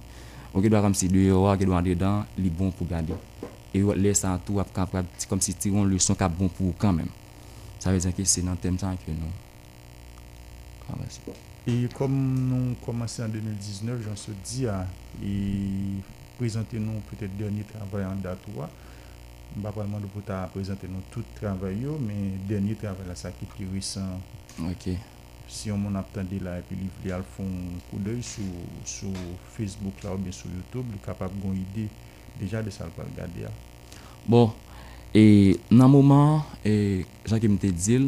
ou 0.52 0.64
gen 0.64 0.74
dwa 0.74 0.82
kom 0.84 0.96
si, 0.98 1.08
de 1.12 1.30
yo 1.30 1.46
a 1.48 1.56
gen 1.60 1.72
dwa 1.72 1.80
dedan, 1.86 2.26
li 2.36 2.52
bon 2.52 2.74
pou 2.76 2.90
gade. 2.90 3.16
E 3.72 3.80
yo 3.80 3.96
lè 3.96 4.12
sa 4.18 4.34
tou 4.44 4.60
ap 4.60 4.74
kap 4.76 4.92
kap, 4.92 5.08
kom 5.32 5.40
si 5.44 5.56
tiron 5.56 5.88
le 5.88 6.00
son 6.04 6.20
kap 6.20 6.36
bon 6.36 6.52
pou 6.52 6.74
ou 6.74 6.80
kan 6.82 6.98
mèm. 6.98 7.08
Sa 7.80 7.96
vè 7.96 8.04
zan 8.04 8.16
ki 8.18 8.28
se 8.28 8.44
nan 8.44 8.60
tem 8.60 8.76
tan 8.80 9.00
ke 9.00 9.16
nou. 9.16 9.32
Kwa 10.84 11.00
vè 11.00 11.08
se. 11.16 11.40
E 11.72 11.86
kom 11.96 12.12
nou 12.50 12.76
komanse 12.84 13.24
an 13.24 13.32
2019, 13.32 14.04
jan 14.10 14.20
se 14.20 14.36
di 14.44 14.68
a, 14.68 14.82
e 15.24 16.02
prezante 16.40 16.80
nou 16.82 17.00
pwete 17.08 17.30
denye 17.38 17.64
travay 17.70 18.04
an 18.10 18.20
datouwa, 18.26 18.68
Mba 19.52 19.74
palman 19.76 20.00
nou 20.00 20.12
pou 20.14 20.24
ta 20.24 20.46
prezante 20.54 20.88
nou 20.88 21.04
tout 21.12 21.28
travay 21.36 21.82
yo, 21.84 21.98
men 22.00 22.38
denye 22.48 22.78
travay 22.80 23.08
la 23.10 23.18
sa 23.20 23.34
ki 23.36 23.50
pli 23.52 23.66
resan. 23.74 24.22
Ok. 24.70 24.94
Si 25.52 25.68
yon 25.68 25.82
moun 25.84 25.98
ap 26.00 26.14
tande 26.16 26.38
la, 26.40 26.56
epi 26.62 26.78
li 26.80 26.88
vli 27.02 27.12
al 27.12 27.26
fon 27.28 27.50
kou 27.90 28.00
doy 28.00 28.22
sou, 28.24 28.48
sou 28.88 29.12
Facebook 29.52 30.06
la 30.06 30.14
ou 30.16 30.22
bien 30.22 30.32
sou 30.32 30.48
Youtube, 30.54 30.88
li 30.94 31.02
kapap 31.04 31.34
gon 31.44 31.58
ide 31.60 31.90
deja 32.40 32.62
de 32.64 32.72
sal 32.72 32.94
pal 32.96 33.10
gade 33.18 33.44
ya. 33.44 33.52
Bon, 34.24 34.54
e 35.12 35.58
nan 35.74 35.92
mouman, 35.92 36.46
e 36.64 37.04
jan 37.28 37.42
ke 37.44 37.52
mte 37.52 37.74
dil, 37.76 38.08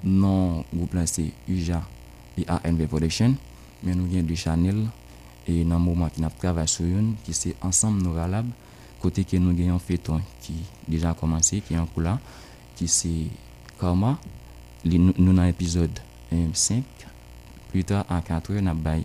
nan 0.00 0.64
goup 0.72 0.96
lan 0.96 1.10
se 1.10 1.26
Uja 1.52 1.82
e 2.38 2.46
ANV 2.48 2.86
Production, 2.88 3.36
men 3.82 4.00
nou 4.00 4.08
gen 4.08 4.24
de 4.24 4.38
chanel, 4.40 4.86
e 5.44 5.60
nan 5.68 5.84
mouman 5.84 6.08
ki 6.14 6.24
nap 6.24 6.40
travay 6.40 6.70
sou 6.72 6.88
yon, 6.88 7.12
ki 7.26 7.36
se 7.36 7.52
ansam 7.60 8.00
nou 8.00 8.16
ralab, 8.16 8.48
côté 9.00 9.24
que 9.24 9.36
nous 9.36 9.74
un 9.74 9.78
feuilleton 9.78 10.20
qui 10.40 10.54
déjà 10.86 11.14
commencé, 11.14 11.60
qui 11.60 11.74
est 11.74 11.78
en 11.78 11.86
cours 11.86 12.02
là, 12.02 12.18
qui 12.76 12.88
c'est 12.88 13.26
Karma, 13.80 14.18
nous 14.84 15.12
nous 15.16 15.32
dans 15.32 15.44
l'épisode 15.44 15.98
5, 16.52 16.82
plus 17.70 17.84
tard 17.84 18.04
à 18.08 18.20
4 18.20 18.52
heures, 18.52 18.62
nous 18.62 18.70
avons 18.70 19.04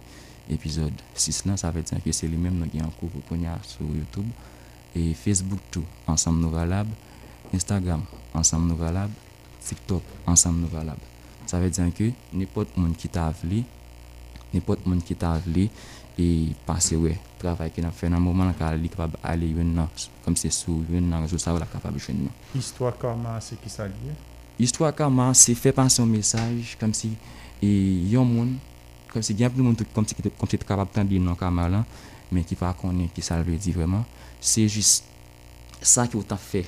épisode 0.49 0.93
6 1.15 1.45
là, 1.45 1.57
ça 1.57 1.71
veut 1.71 1.81
dire 1.81 2.03
que 2.03 2.11
c'est 2.11 2.27
les 2.27 2.37
mêmes 2.37 2.67
qui 2.71 2.79
sont 2.79 2.85
en 2.85 2.89
cours 2.89 3.09
pour 3.09 3.37
a 3.37 3.59
sur 3.63 3.81
YouTube. 3.81 4.27
Et 4.95 5.13
Facebook 5.15 5.59
tout, 5.71 5.83
Ensemble 6.05 6.41
Nous 6.41 6.51
Ralab, 6.51 6.87
Instagram, 7.53 8.01
Ensemble 8.33 8.67
Nous 8.67 8.77
Ralab, 8.77 9.09
TikTok, 9.65 10.03
Ensemble 10.27 10.59
Nous 10.59 10.69
Ralab. 10.71 10.97
Ça 11.47 11.59
veut 11.59 11.69
dire 11.69 11.91
que 11.93 12.11
n'importe 12.31 12.77
monde 12.77 12.95
qui 12.95 13.09
t'a 13.09 13.27
appelé, 13.27 13.63
n'importe 14.53 14.85
monde 14.85 15.03
qui 15.03 15.15
t'a 15.15 15.33
appelé 15.33 15.71
E 16.17 16.53
pase 16.67 16.93
we, 16.93 17.15
travay 17.41 17.71
ki 17.73 17.81
nan 17.81 17.93
fè 17.95 18.05
nan 18.11 18.21
mouman 18.21 18.51
nan 18.51 18.57
ka 18.57 18.67
li 18.77 18.89
kapab 18.93 19.15
ale 19.25 19.47
yon 19.49 19.71
nan, 19.73 19.89
kom 20.21 20.35
se 20.37 20.51
sou 20.53 20.83
yon 20.93 21.07
nan 21.09 21.25
rezou 21.25 21.41
sa 21.41 21.55
ou 21.55 21.61
la 21.61 21.65
kapab 21.65 21.97
jen 21.97 22.19
nan. 22.27 22.35
Histwa 22.53 22.91
karma 23.01 23.39
se 23.41 23.57
ki 23.57 23.71
sa 23.73 23.87
liye? 23.89 24.13
Histwa 24.59 24.91
karma 24.93 25.31
se 25.33 25.55
fè 25.57 25.73
pan 25.73 25.89
son 25.89 26.11
mesaj, 26.11 26.75
kom 26.77 26.93
si 26.93 27.15
e, 27.57 27.71
yon 28.13 28.29
moun, 28.29 28.53
kom 29.09 29.25
si 29.25 29.33
gen 29.39 29.49
plou 29.55 29.65
moun 29.65 29.79
tout 29.79 29.89
kom 29.95 30.05
se 30.05 30.13
si, 30.13 30.21
te 30.21 30.69
kapab 30.69 30.93
tan 30.93 31.09
bin 31.09 31.25
nan 31.25 31.39
karma 31.39 31.65
lan, 31.79 31.89
men 32.29 32.45
ki 32.45 32.59
pa 32.61 32.75
konen 32.77 33.09
ki 33.09 33.25
sa 33.25 33.41
lve 33.41 33.57
di 33.57 33.73
vreman, 33.73 34.05
se 34.37 34.67
jis 34.69 34.99
sa 35.81 36.05
ki 36.05 36.19
ou 36.21 36.29
ta 36.29 36.37
fè 36.37 36.61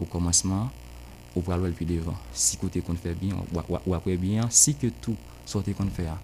ou 0.00 0.08
komanseman, 0.08 0.72
ou 1.34 1.44
pral 1.44 1.60
wèl 1.60 1.76
pi 1.76 1.84
devan. 1.84 2.16
Si 2.32 2.56
kote 2.56 2.80
kon 2.86 2.96
fè 2.96 3.12
bien, 3.20 3.36
ou 3.52 3.94
apre 3.94 4.16
bien, 4.16 4.48
si 4.48 4.72
ke 4.80 4.88
tou 5.04 5.12
sote 5.44 5.76
kon 5.76 5.92
fè 5.92 6.08
a. 6.08 6.16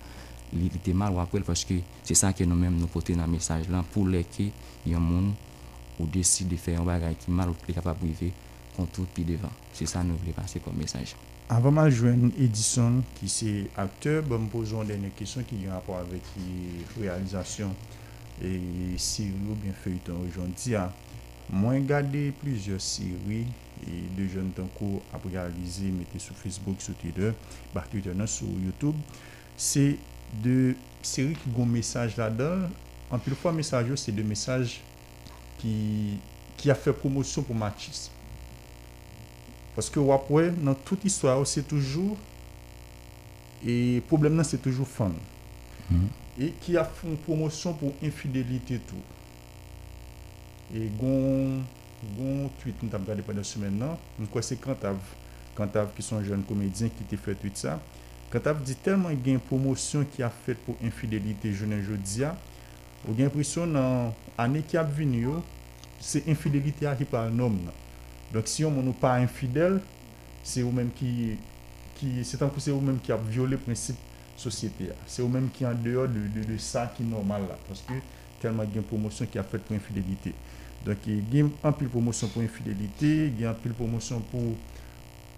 li 0.54 0.70
te 0.82 0.94
mal 0.94 1.16
wakwel 1.16 1.44
paske 1.46 1.80
se 2.06 2.14
sa 2.18 2.32
ke 2.36 2.46
nou 2.46 2.58
menm 2.58 2.78
nou 2.78 2.90
pote 2.92 3.16
nan 3.18 3.30
mesaj 3.32 3.66
lan 3.72 3.86
pou 3.92 4.06
leke 4.06 4.50
yon 4.86 5.02
moun 5.02 5.32
ou 5.96 6.06
desi 6.12 6.46
de 6.46 6.58
fe 6.60 6.76
yon 6.76 6.86
bagay 6.86 7.16
ki 7.22 7.32
mal 7.34 7.50
ou 7.52 7.68
li 7.68 7.74
kapab 7.76 7.98
brive 8.02 8.32
kontout 8.76 9.08
pi 9.16 9.24
devan. 9.26 9.52
Se 9.74 9.88
sa 9.88 10.04
nou 10.04 10.20
vle 10.22 10.34
pase 10.36 10.60
kon 10.64 10.76
mesaj. 10.76 11.16
Avan 11.52 11.76
ma 11.76 11.86
jwen 11.86 12.32
Edison 12.42 13.00
ki 13.20 13.28
se 13.30 13.50
akteur, 13.78 14.24
bon 14.26 14.44
m 14.44 14.48
poson 14.50 14.88
dene 14.88 15.12
kesyon 15.16 15.46
ki 15.46 15.62
yon 15.62 15.76
rapor 15.76 16.00
avek 16.00 16.26
realizasyon 16.96 17.70
e 18.42 18.50
siri 19.00 19.38
ou 19.46 19.56
bien 19.62 19.76
feyton 19.84 20.24
ou 20.24 20.32
jonti 20.34 20.74
a. 20.76 20.88
Mwen 21.54 21.86
gade 21.86 22.32
plizye 22.40 22.80
siri 22.82 23.44
e 23.86 24.00
de 24.16 24.26
jen 24.32 24.50
tanko 24.56 24.96
ap 25.14 25.24
realize 25.30 25.86
mette 25.94 26.18
sou 26.18 26.34
Facebook, 26.34 26.82
sou 26.82 26.98
Twitter, 26.98 27.36
bak 27.74 27.88
Twitter 27.92 28.16
nan 28.18 28.26
sou 28.26 28.50
Youtube. 28.64 28.98
Se 29.56 29.94
de 30.32 30.74
séries 31.02 31.34
qui 31.34 31.48
ont 31.58 31.62
un 31.62 31.66
message 31.66 32.16
là-dedans. 32.16 32.68
En 33.10 33.18
plus, 33.18 33.34
fois, 33.34 33.52
message, 33.52 33.86
c'est 33.96 34.12
des 34.12 34.22
messages 34.22 34.80
qui, 35.58 36.18
qui 36.56 36.70
a 36.70 36.74
fait 36.74 36.92
promotion 36.92 37.42
pour 37.42 37.54
machisme. 37.54 38.10
Parce 39.74 39.90
que 39.90 40.00
après, 40.10 40.50
dans 40.50 40.74
toute 40.74 41.04
histoire, 41.04 41.46
c'est 41.46 41.66
toujours. 41.66 42.16
Et 43.64 43.96
le 43.96 44.00
problème, 44.00 44.42
c'est 44.42 44.60
toujours 44.60 44.88
fun. 44.88 45.12
Mhm. 45.90 46.08
Et 46.38 46.50
qui 46.60 46.76
a 46.76 46.84
fait 46.84 47.06
une 47.06 47.16
promotion 47.16 47.72
pour 47.74 47.92
infidélité 48.02 48.78
tout. 48.78 48.96
Et 50.74 50.88
gon, 50.98 51.62
gon 52.18 52.50
tweet, 52.60 52.82
nous 52.82 52.88
avons 52.92 53.04
regardé 53.04 53.22
pendant 53.22 53.38
la 53.38 53.44
semaine, 53.44 53.78
là. 53.78 53.96
Donc, 54.18 54.30
quoi, 54.30 54.42
c'est 54.42 54.56
Cantav. 54.56 54.96
Cantav, 55.54 55.88
qui 55.94 56.02
sont 56.02 56.22
jeunes 56.24 56.42
comédiens 56.42 56.88
qui 56.88 57.04
t'a 57.04 57.16
fait 57.16 57.34
tweet 57.34 57.56
ça. 57.56 57.80
Kat 58.32 58.48
ap 58.50 58.62
di 58.66 58.74
telman 58.82 59.14
gen 59.22 59.38
promosyon 59.46 60.06
ki 60.10 60.24
ap 60.26 60.34
fet 60.46 60.58
pou 60.66 60.74
infidelite 60.84 61.52
jounen 61.52 61.82
jodia, 61.86 62.32
ou 63.06 63.14
gen 63.14 63.30
prisyon 63.30 63.76
nan 63.76 64.10
ane 64.40 64.64
ki 64.66 64.80
ap 64.80 64.90
vini 64.96 65.22
yo, 65.22 65.38
se 66.02 66.24
infidelite 66.26 66.88
a 66.90 66.96
ki 66.98 67.06
pal 67.08 67.30
nom 67.34 67.54
nan. 67.68 67.84
Dok 68.34 68.50
si 68.50 68.64
yon 68.64 68.74
moun 68.74 68.90
ou 68.90 68.98
pa 68.98 69.14
infidel, 69.22 69.78
se 70.46 70.64
ou 70.66 70.74
menm 70.74 70.90
ki, 70.98 71.36
ki 72.00 72.26
se 72.26 72.38
tankou 72.40 72.62
se 72.62 72.74
ou 72.74 72.82
menm 72.82 72.98
ki 73.02 73.14
ap 73.14 73.22
viole 73.30 73.58
prinsip 73.62 74.00
sosyete 74.36 74.90
a. 74.92 74.98
Se 75.06 75.22
ou 75.22 75.30
menm 75.30 75.46
ki 75.54 75.68
an 75.68 75.78
deyo 75.86 76.08
de, 76.10 76.26
de, 76.34 76.44
de 76.50 76.58
sa 76.62 76.88
ki 76.96 77.06
normal 77.06 77.46
la, 77.46 77.58
paske 77.70 78.02
telman 78.42 78.68
gen 78.74 78.84
promosyon 78.90 79.30
ki 79.30 79.38
ap 79.40 79.54
fet 79.54 79.62
pou 79.68 79.78
infidelite. 79.78 80.34
Dok 80.86 81.06
e, 81.10 81.20
gen 81.30 81.54
an 81.62 81.74
pil 81.78 81.94
promosyon 81.94 82.34
pou 82.34 82.42
infidelite, 82.42 83.12
gen 83.38 83.52
an 83.54 83.60
pil 83.62 83.74
promosyon 83.78 84.26
pou 84.32 84.56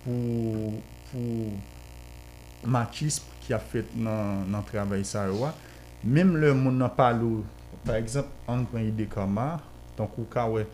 pou 0.07 0.78
pou 1.12 1.53
machisme 2.64 3.38
ki 3.44 3.54
a 3.56 3.61
fet 3.62 3.94
nan, 3.96 4.44
nan 4.50 4.66
travay 4.68 5.04
sa 5.06 5.26
yo 5.28 5.44
a, 5.46 5.52
mem 6.04 6.36
le 6.36 6.52
moun 6.54 6.76
nan 6.78 6.90
palou, 6.94 7.44
par 7.84 7.96
exemple, 7.96 8.30
an 8.50 8.64
pren 8.68 8.84
yi 8.86 8.92
de 8.92 9.09
kama, 9.11 9.56
ton 9.96 10.11
kou 10.12 10.28
ka 10.30 10.46
we, 10.50 10.64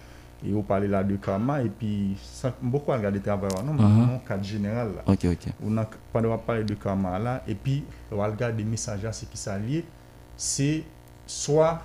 yo 0.45 0.61
pale 0.67 0.89
la 0.91 1.03
de 1.07 1.17
kama, 1.23 1.61
epi, 1.65 2.17
mboko 2.63 2.93
al 2.93 3.05
gade 3.07 3.23
travay 3.25 3.53
wa, 3.55 3.63
non, 3.63 3.79
uh 3.79 3.85
-huh. 3.85 4.07
non 4.11 4.21
kat 4.27 4.43
general 4.45 4.93
la. 4.97 5.03
Ok, 5.13 5.25
ok. 5.33 5.49
Ou 5.63 5.71
nan, 5.71 5.87
pande 6.13 6.29
wap 6.29 6.47
pale 6.47 6.65
de 6.65 6.75
kama 6.75 7.19
la, 7.19 7.43
epi, 7.47 7.83
wal 8.11 8.37
gade 8.37 8.65
mesaja 8.65 9.13
se 9.13 9.27
ki 9.27 9.37
sa 9.37 9.59
liye, 9.59 9.85
se, 10.37 10.85
soa, 11.27 11.83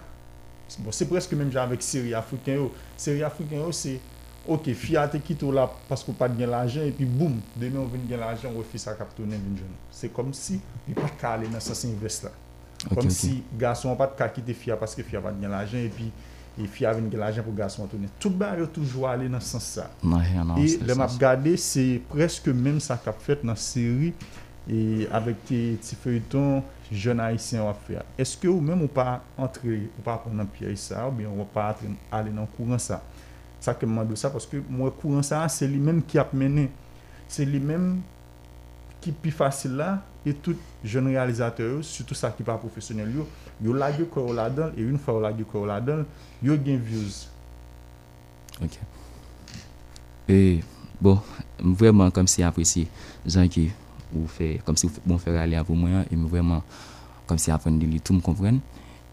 bon, 0.80 0.92
se 0.92 1.06
preske 1.06 1.36
menm 1.36 1.52
jan 1.52 1.70
vek 1.70 1.82
seri 1.82 2.14
afriken 2.14 2.56
yo, 2.56 2.72
seri 2.98 3.24
afriken 3.24 3.60
yo 3.60 3.72
se, 3.72 4.00
ok, 4.50 4.72
fia 4.78 5.06
te 5.12 5.20
kito 5.24 5.52
la 5.54 5.68
pasko 5.90 6.14
pat 6.18 6.34
gen 6.38 6.52
l'ajen, 6.52 6.90
epi 6.90 7.06
boum, 7.08 7.38
demen 7.56 7.84
ou 7.84 7.92
ven 7.92 8.06
gen 8.10 8.22
l'ajen, 8.24 8.56
ou 8.56 8.66
fisa 8.68 8.96
kap 8.98 9.14
tonen 9.18 9.40
vin 9.40 9.62
joun. 9.62 9.76
Se 9.94 10.10
kom 10.14 10.34
si, 10.36 10.60
li 10.88 10.98
pat 10.98 11.16
ka 11.22 11.36
ale 11.38 11.52
nan 11.52 11.64
sas 11.64 11.86
invest 11.88 12.28
la. 12.28 12.34
Okay, 12.80 12.96
kom 12.96 13.06
okay. 13.06 13.16
si, 13.16 13.32
gason 13.60 13.98
pat 14.00 14.18
ka 14.20 14.30
kite 14.34 14.56
fia 14.58 14.78
paske 14.80 15.06
fia 15.06 15.22
pat 15.24 15.38
gen 15.40 15.54
l'ajen, 15.54 15.86
epi 15.90 16.10
e 16.60 16.68
fia 16.68 16.92
ven 16.98 17.08
gen 17.12 17.22
l'ajen 17.22 17.46
pou 17.46 17.56
gason 17.56 17.90
tonen. 17.92 18.12
Tout 18.22 18.36
ba 18.36 18.56
yo 18.60 18.68
toujwa 18.74 19.14
ale 19.14 19.30
nan 19.32 19.44
sas 19.46 19.70
sa. 19.78 19.88
Nah, 20.04 20.26
yeah, 20.26 20.44
nah, 20.48 20.60
e 20.60 20.76
le 20.82 20.98
map 20.98 21.14
gade, 21.22 21.56
se 21.62 21.86
preske 22.12 22.56
menm 22.56 22.82
sa 22.84 22.98
kap 23.00 23.22
fet 23.24 23.46
nan 23.48 23.60
seri, 23.60 24.14
e 24.70 25.08
avek 25.16 25.46
te 25.50 25.62
ti 25.86 25.98
feyton, 25.98 26.60
jen 26.90 27.22
haisyen 27.22 27.64
wap 27.68 27.80
fè. 27.86 28.02
Eske 28.22 28.50
ou 28.50 28.62
menm 28.66 28.82
ou 28.86 28.92
pa 28.92 29.20
antre, 29.38 29.86
ou 29.94 30.06
pa 30.06 30.18
pon 30.24 30.34
nan 30.38 30.50
piye 30.50 30.74
sa, 30.80 31.06
ou 31.08 31.16
bien 31.16 31.30
ou 31.30 31.48
pa 31.54 31.70
atre, 31.74 31.92
ale 32.14 32.34
nan 32.34 32.50
kouran 32.58 32.82
sa. 32.82 33.00
Sa 33.60 33.76
ke 33.76 33.88
mman 33.88 34.08
do 34.08 34.16
sa, 34.20 34.32
paske 34.32 34.62
mwen 34.68 34.94
kouran 35.02 35.26
sa, 35.26 35.44
se 35.52 35.68
li 35.68 35.80
menm 35.84 36.04
ki 36.08 36.22
ap 36.22 36.32
mene. 36.38 36.70
Se 37.30 37.46
li 37.46 37.60
menm 37.60 38.00
ki 39.04 39.14
pi 39.24 39.32
fasil 39.32 39.78
la, 39.80 39.98
e 40.28 40.34
tout 40.36 40.60
jen 40.84 41.08
realizateur 41.08 41.78
yo, 41.78 41.82
sütou 41.86 42.18
sa 42.18 42.32
ki 42.36 42.44
pa 42.48 42.58
profesyonel 42.60 43.12
yo, 43.20 43.28
yo 43.64 43.76
lage 43.76 44.08
kor 44.12 44.32
la 44.36 44.50
dan, 44.52 44.74
e 44.76 44.84
yon 44.84 45.00
fwa 45.00 45.18
yo 45.18 45.26
lage 45.28 45.48
kor 45.52 45.68
la 45.70 45.80
dan, 45.84 46.06
yo 46.44 46.58
gen 46.60 46.82
views. 46.84 47.26
Ok. 48.64 48.76
E, 50.30 50.60
bon, 51.00 51.20
m 51.64 51.76
vwèman 51.80 52.12
kom 52.16 52.28
si 52.32 52.44
apresi, 52.46 52.86
jan 53.26 53.48
ki 53.52 53.70
ou 54.12 54.28
fè, 54.32 54.58
kom 54.68 54.78
si 54.80 54.88
ou 54.88 54.94
fè, 54.94 55.06
bon 55.08 55.22
fè 55.22 55.36
rale 55.36 55.60
avou 55.60 55.80
mwen, 55.80 56.04
e 56.08 56.20
m 56.20 56.28
vwèman, 56.32 56.64
kom 57.30 57.40
si 57.40 57.54
apren 57.56 57.80
di 57.80 57.88
li 57.88 58.04
tou 58.04 58.18
m 58.18 58.24
konpren, 58.26 58.60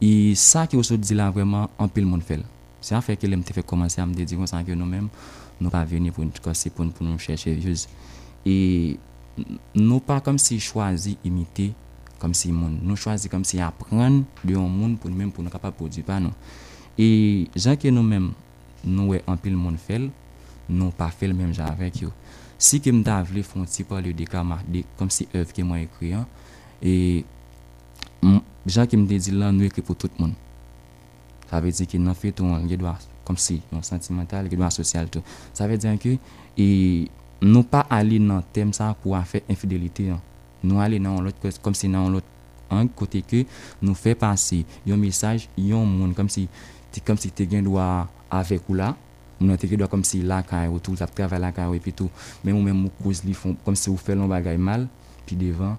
e 0.02 0.34
sa 0.38 0.66
ki 0.70 0.78
ou 0.78 0.86
so 0.86 0.98
di 0.98 1.18
la 1.18 1.30
vwèman, 1.34 1.70
anpil 1.82 2.08
moun 2.08 2.24
fèl. 2.26 2.42
Se 2.86 2.94
an 2.94 3.02
feke 3.02 3.26
lem 3.26 3.42
te 3.42 3.54
fe 3.56 3.64
komanse 3.66 3.98
a 3.98 4.06
m 4.06 4.12
dedi 4.14 4.38
kon 4.38 4.46
san 4.46 4.62
ke 4.66 4.76
nou 4.78 4.86
men, 4.86 5.08
nou 5.58 5.72
pa 5.74 5.82
veni 5.88 6.12
pou 6.14 6.22
nou 6.22 6.44
kose 6.44 6.70
pou 6.70 6.86
nou 6.86 7.18
chèche 7.18 7.50
vyoz. 7.56 7.88
E 8.46 8.94
nou 9.74 9.98
pa 10.06 10.20
kom 10.22 10.38
si 10.38 10.60
chwazi 10.62 11.16
imite 11.26 11.72
kom 12.22 12.34
si 12.36 12.52
moun. 12.54 12.78
Nou 12.86 12.94
chwazi 13.00 13.32
kom 13.32 13.42
si 13.48 13.58
apren 13.64 14.22
de 14.44 14.54
yon 14.54 14.70
moun 14.70 14.94
pou 14.94 15.10
nou 15.10 15.18
men 15.18 15.34
pou 15.34 15.42
nou 15.42 15.50
kapap 15.50 15.74
produ 15.74 16.06
pa 16.06 16.20
nou. 16.22 16.30
E 16.94 17.50
jan 17.58 17.74
ke 17.74 17.90
nou 17.90 18.06
men 18.06 18.30
nou 18.86 19.10
we 19.10 19.20
anpil 19.26 19.58
moun 19.58 19.80
fel, 19.82 20.06
nou 20.70 20.94
pa 20.94 21.10
fel 21.10 21.34
men 21.34 21.50
jan 21.50 21.74
avèk 21.74 22.04
yo. 22.06 22.14
Si 22.56 22.78
ke 22.80 22.94
m 22.94 23.02
ta 23.04 23.18
vle 23.26 23.42
fon 23.44 23.66
ti 23.66 23.82
pa 23.84 23.98
le 24.00 24.14
dekama, 24.16 24.62
de, 24.62 24.86
kom 24.96 25.10
si 25.10 25.26
ev 25.34 25.50
ke 25.52 25.66
mwen 25.66 25.88
ekri 25.90 26.14
an, 26.16 26.24
e 26.78 27.26
jan 28.70 28.86
ke 28.86 28.94
m 28.94 29.10
dedi 29.10 29.34
lan 29.34 29.58
nou 29.58 29.66
ekri 29.66 29.82
pou 29.82 29.98
tout 29.98 30.22
moun. 30.22 30.38
Ça 31.50 31.60
veut 31.60 31.70
dire 31.70 31.86
que 31.86 31.96
dans 31.98 32.14
fait 32.14 32.40
on 32.40 32.66
il 32.66 32.76
doit 32.76 32.98
comme 33.24 33.36
si 33.36 33.60
non 33.72 33.82
sentimental, 33.82 34.48
il 34.50 34.56
doit 34.56 34.70
social 34.70 35.08
tout. 35.08 35.22
Ça 35.52 35.66
veut 35.66 35.78
dire 35.78 35.98
que 35.98 36.16
et 36.56 37.08
nous 37.42 37.62
pas 37.62 37.86
aller 37.90 38.18
dans 38.18 38.42
thème 38.52 38.72
ça 38.72 38.96
pour 39.02 39.18
faire 39.24 39.42
infidélité. 39.50 40.10
Hein. 40.10 40.20
Nous 40.62 40.80
aller 40.80 40.98
dans 40.98 41.20
l'autre 41.20 41.36
comme 41.62 41.74
si 41.74 41.88
dans 41.88 42.08
l'autre 42.08 42.26
angle 42.70 42.90
côté 42.94 43.22
que 43.22 43.44
nous 43.82 43.94
fait 43.94 44.14
passer 44.14 44.64
un 44.88 44.96
message, 44.96 45.48
un 45.58 45.84
monde 45.84 46.14
comme 46.14 46.28
si 46.28 46.48
comme 47.04 47.18
si 47.18 47.30
tu 47.30 47.46
gain 47.46 47.62
droit 47.62 48.08
avec 48.30 48.62
ou 48.68 48.74
là 48.74 48.96
Mwen 49.36 49.58
teke 49.60 49.76
do 49.76 49.84
kom 49.92 50.00
si 50.06 50.22
lakay 50.24 50.70
ou 50.72 50.80
tou, 50.80 50.96
tap 50.96 51.12
travay 51.16 51.40
lakay 51.42 51.68
ou 51.68 51.76
epi 51.76 51.92
tou. 51.92 52.08
Men 52.44 52.56
mwen 52.56 52.72
mwen 52.72 52.92
kouz 53.02 53.20
li 53.26 53.34
fon, 53.36 53.56
kom 53.66 53.76
si 53.76 53.90
ou 53.92 54.00
fè 54.00 54.16
lon 54.16 54.30
bagay 54.32 54.56
mal, 54.56 54.86
pi 55.28 55.36
devan, 55.36 55.74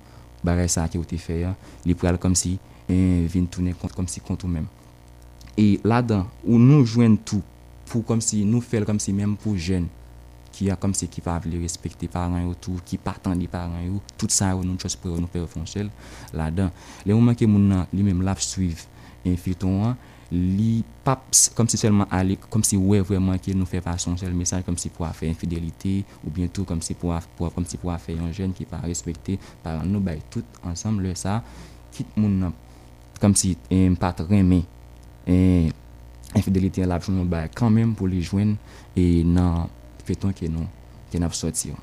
bagay 0.46 0.70
sa 0.70 0.86
ki 0.92 1.02
ou 1.02 1.08
te 1.08 1.18
fè 1.22 1.40
ya, 1.42 1.56
li 1.88 1.96
pral 1.98 2.20
kom 2.22 2.38
si, 2.38 2.58
en, 2.86 3.26
vin 3.34 3.48
toune 3.50 3.74
kont, 3.80 3.96
kom 3.98 4.10
si 4.12 4.22
kont 4.22 4.46
ou 4.46 4.52
men. 4.52 4.68
E 5.58 5.80
la 5.88 6.04
dan, 6.06 6.28
ou 6.46 6.62
nou 6.62 6.86
jwen 6.86 7.16
tou 7.18 7.42
pou 7.88 8.06
kom 8.06 8.20
si 8.22 8.44
nou 8.46 8.62
fel 8.62 8.86
kom 8.86 9.00
si 9.02 9.14
menm 9.16 9.34
pou 9.42 9.58
jen 9.58 9.88
ki 10.54 10.68
a 10.74 10.76
kom 10.80 10.94
si 10.98 11.08
ki 11.10 11.22
pa 11.26 11.38
vle 11.42 11.60
respekte 11.62 12.10
paran 12.14 12.44
yo 12.44 12.54
tou, 12.62 12.82
ki 12.86 13.00
patan 13.02 13.38
di 13.38 13.48
paran 13.50 13.82
yo, 13.86 14.02
tout 14.18 14.34
sa 14.34 14.52
yo 14.54 14.62
nou 14.66 14.78
chos 14.82 14.98
pou 14.98 15.14
yo 15.14 15.22
nou 15.22 15.30
pe 15.32 15.42
refonchel 15.42 15.90
la 16.38 16.50
dan. 16.54 16.70
Le 17.06 17.16
ouman 17.18 17.38
ke 17.38 17.50
moun 17.50 17.66
nan 17.70 17.90
li 17.94 18.06
menm 18.06 18.22
lap 18.26 18.42
suiv 18.44 18.86
en 19.26 19.38
fiton 19.42 19.84
an, 19.90 19.98
li 20.34 20.84
pap 21.06 21.26
kom 21.56 21.70
si 21.72 21.80
selman 21.80 22.10
ale, 22.14 22.36
kom 22.52 22.66
si 22.66 22.78
wè 22.78 23.02
vwèman 23.06 23.42
ke 23.42 23.54
nou 23.56 23.70
fe 23.70 23.82
fason 23.82 24.18
sel 24.20 24.34
mesaj 24.38 24.66
kom 24.68 24.78
si 24.78 24.92
pou 24.94 25.08
a 25.08 25.14
fe 25.16 25.30
infidelite 25.30 26.02
ou 26.24 26.34
bientou 26.34 26.68
kom 26.70 26.82
si 26.86 26.98
pou 27.00 27.14
a, 27.16 27.22
pou 27.38 27.48
a, 27.48 27.52
kom 27.56 27.66
si 27.66 27.80
pou 27.82 27.94
a 27.94 28.00
fe 28.02 28.18
yon 28.18 28.34
jen 28.36 28.54
ki 28.54 28.68
pa 28.70 28.82
respekte 28.86 29.38
paran 29.66 29.90
nou 29.90 30.04
bay 30.04 30.20
tout 30.34 30.62
ansam 30.68 31.00
le 31.02 31.14
sa, 31.18 31.40
kit 31.96 32.10
moun 32.20 32.42
nan 32.46 32.58
kom 33.22 33.34
si 33.38 33.56
em 33.74 33.96
pat 33.98 34.26
reme 34.28 34.66
E, 35.28 35.68
infidelite 36.38 36.86
la 36.88 37.02
joun 37.02 37.18
nou 37.20 37.28
bay 37.28 37.50
kanmen 37.52 37.92
pou 37.98 38.08
li 38.08 38.22
jwen 38.24 38.56
e 38.96 39.26
nan 39.28 39.68
feton 40.08 40.32
ke 40.36 40.48
nou 40.52 40.64
ke 41.12 41.20
nap 41.20 41.36
soti 41.36 41.74
yo. 41.74 41.80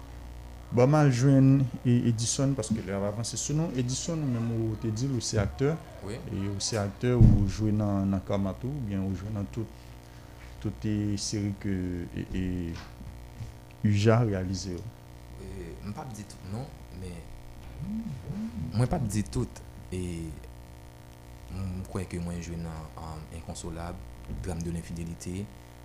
Ba 0.75 0.87
mal 0.91 1.11
jwen 1.13 1.61
e, 1.85 1.99
Edison 2.09 2.55
paske 2.57 2.81
lè 2.87 2.97
avanse 2.97 3.37
sou 3.41 3.57
nou 3.59 3.69
Edison 3.79 4.17
mèm 4.17 4.49
ou 4.57 4.79
te 4.81 4.89
dil 4.89 5.13
ou 5.13 5.23
se 5.25 5.37
akteur 5.43 5.77
oui. 6.07 6.17
e 6.33 6.49
ou 6.49 6.57
se 6.65 6.81
akteur 6.81 7.21
ou 7.21 7.45
jwen 7.45 7.79
nan, 7.83 8.09
nan 8.15 8.25
Kamato 8.27 8.71
ou 8.71 8.89
bien 8.89 9.05
ou 9.05 9.13
jwen 9.13 9.37
nan 9.37 9.47
tout 9.53 9.69
tout 10.65 10.89
e 10.89 11.19
seri 11.21 11.53
ke 11.61 11.77
e, 12.17 12.27
e 12.33 12.45
Uja 13.85 14.23
realize 14.25 14.73
yo. 14.73 14.81
Mwen 15.85 15.93
pa 15.93 16.07
di 16.09 16.25
tout 16.25 16.49
non, 16.49 16.65
mwen 18.73 18.89
pa 18.89 18.99
di 19.05 19.21
tout 19.29 19.61
e 19.93 20.01
Mwen 21.55 21.85
kwe 21.91 22.05
ke 22.11 22.19
mwen 22.19 22.41
jwen 22.43 22.65
nan 22.67 22.89
um, 22.99 23.21
Inconsolable, 23.37 24.01
Drame 24.43 24.63
de 24.63 24.71
l'Infidelité, 24.73 25.45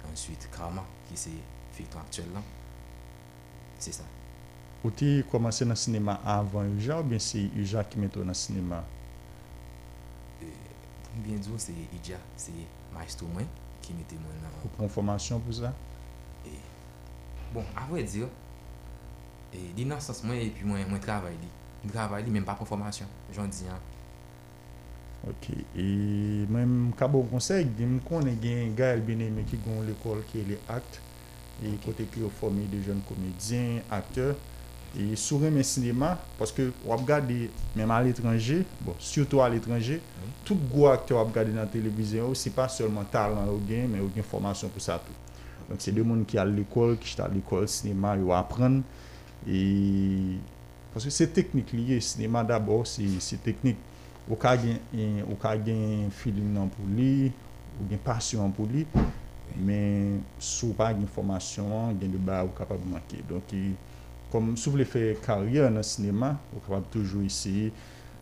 answit 0.09 0.47
Karma 0.53 0.85
ki 1.09 1.17
se 1.19 1.33
filtran 1.75 2.05
aktuel 2.05 2.31
lan. 2.33 2.45
Se 3.83 3.93
sa. 3.95 4.07
Ou 4.79 4.93
ti 4.95 5.19
komanse 5.31 5.67
nan 5.67 5.77
sinema 5.79 6.17
avan 6.27 6.71
Uja 6.77 6.99
ou 7.01 7.07
bien 7.07 7.19
se 7.23 7.43
Uja 7.59 7.83
ki 7.87 7.99
meto 7.99 8.23
nan 8.25 8.37
sinema? 8.37 8.81
E, 10.39 10.49
pou 11.03 11.19
mbyen 11.19 11.43
djou 11.43 11.59
se 11.61 11.75
Uja, 11.99 12.19
se 12.39 12.55
maestro 12.95 13.27
mwen 13.33 13.47
ki 13.83 13.97
mete 13.97 14.19
mwen 14.21 14.39
nan... 14.43 14.55
Ou 14.63 14.73
pon 14.77 14.91
formasyon 14.91 15.43
pou 15.43 15.59
sa? 15.59 15.73
E, 16.47 16.55
bon, 17.53 17.67
avwe 17.83 18.05
dir, 18.07 18.31
e, 19.51 19.67
di 19.75 19.87
nan 19.87 20.01
sas 20.03 20.23
mwen 20.23 20.45
epi 20.47 20.67
mwen 20.67 21.03
travay 21.03 21.35
li. 21.35 21.53
Mwen 21.83 21.93
travay 21.93 22.23
li 22.23 22.33
menm 22.33 22.47
pa 22.47 22.55
pon 22.59 22.69
formasyon, 22.69 23.11
joun 23.35 23.51
diyan. 23.51 23.87
Ok, 25.27 25.49
e 25.75 25.83
mwen 26.47 26.93
kabo 26.97 27.25
konsey, 27.27 27.65
di 27.75 27.83
mwen 27.83 27.99
konen 28.07 28.37
gen 28.39 28.71
Gael 28.77 29.01
Beneme 29.03 29.43
ki 29.49 29.57
gon 29.65 29.81
l'ekol 29.83 30.21
ki 30.29 30.45
le 30.47 30.55
akt, 30.71 31.01
e, 31.59 31.73
e 31.73 31.79
kote 31.83 32.05
ki 32.07 32.23
yo 32.23 32.29
formi 32.39 32.63
de 32.71 32.79
joun 32.85 33.01
komedyen, 33.09 33.81
akteur, 33.91 34.37
e 34.95 35.09
sou 35.19 35.41
remen 35.43 35.65
sinema, 35.67 36.13
paske 36.39 36.69
wap 36.87 37.03
gade 37.07 37.49
menm 37.75 37.91
al 37.93 38.07
etranje, 38.13 38.61
bon, 38.79 38.95
surtout 39.03 39.43
al 39.43 39.57
etranje, 39.59 39.99
tout 40.47 40.63
gwo 40.71 40.87
akteur 40.93 41.19
wap 41.19 41.33
gade 41.35 41.51
nan 41.53 41.67
televizyon 41.73 42.31
ou, 42.31 42.39
se 42.39 42.53
pa 42.55 42.69
solman 42.71 43.09
talan 43.11 43.51
ou 43.51 43.59
gen, 43.67 43.91
men 43.91 44.05
ou 44.05 44.13
gen 44.15 44.25
formasyon 44.25 44.71
pou 44.71 44.83
sa 44.83 45.01
tou. 45.03 45.35
Donk 45.67 45.83
se 45.83 45.91
de 45.93 46.01
moun 46.01 46.23
ki 46.25 46.39
al 46.39 46.55
l'ekol, 46.55 46.95
ki 46.95 47.11
chita 47.11 47.27
l'ekol 47.33 47.67
sinema, 47.67 48.15
yo 48.21 48.31
apren, 48.37 48.79
e... 49.43 49.59
Paske 50.89 51.11
se 51.13 51.27
teknik 51.29 51.69
liye, 51.75 51.99
sinema 52.01 52.41
d'abord, 52.47 52.87
se 52.89 53.37
teknik 53.45 53.77
ou 54.29 54.37
ka 54.37 54.53
gen, 54.61 54.77
ou 55.25 55.35
ka 55.41 55.55
gen 55.57 56.11
feeling 56.13 56.53
nan 56.53 56.69
pou 56.71 56.85
li, 56.93 57.31
ou 57.79 57.87
gen 57.89 58.01
pasyon 58.05 58.53
pou 58.53 58.69
li, 58.69 58.85
men 59.57 60.19
sou 60.37 60.75
pa 60.77 60.91
gen 60.93 61.09
formasyon, 61.09 61.97
gen 61.99 62.13
de 62.13 62.21
ba 62.21 62.43
ou 62.45 62.53
kapab 62.55 62.83
manke. 62.91 63.23
Donk, 63.29 63.55
kom 64.29 64.53
sou 64.53 64.75
vle 64.75 64.85
fè 64.85 65.15
karyer 65.25 65.73
nan 65.73 65.85
sinema, 65.85 66.35
ou 66.53 66.61
kapab 66.61 66.85
toujou 66.93 67.25
isi. 67.25 67.71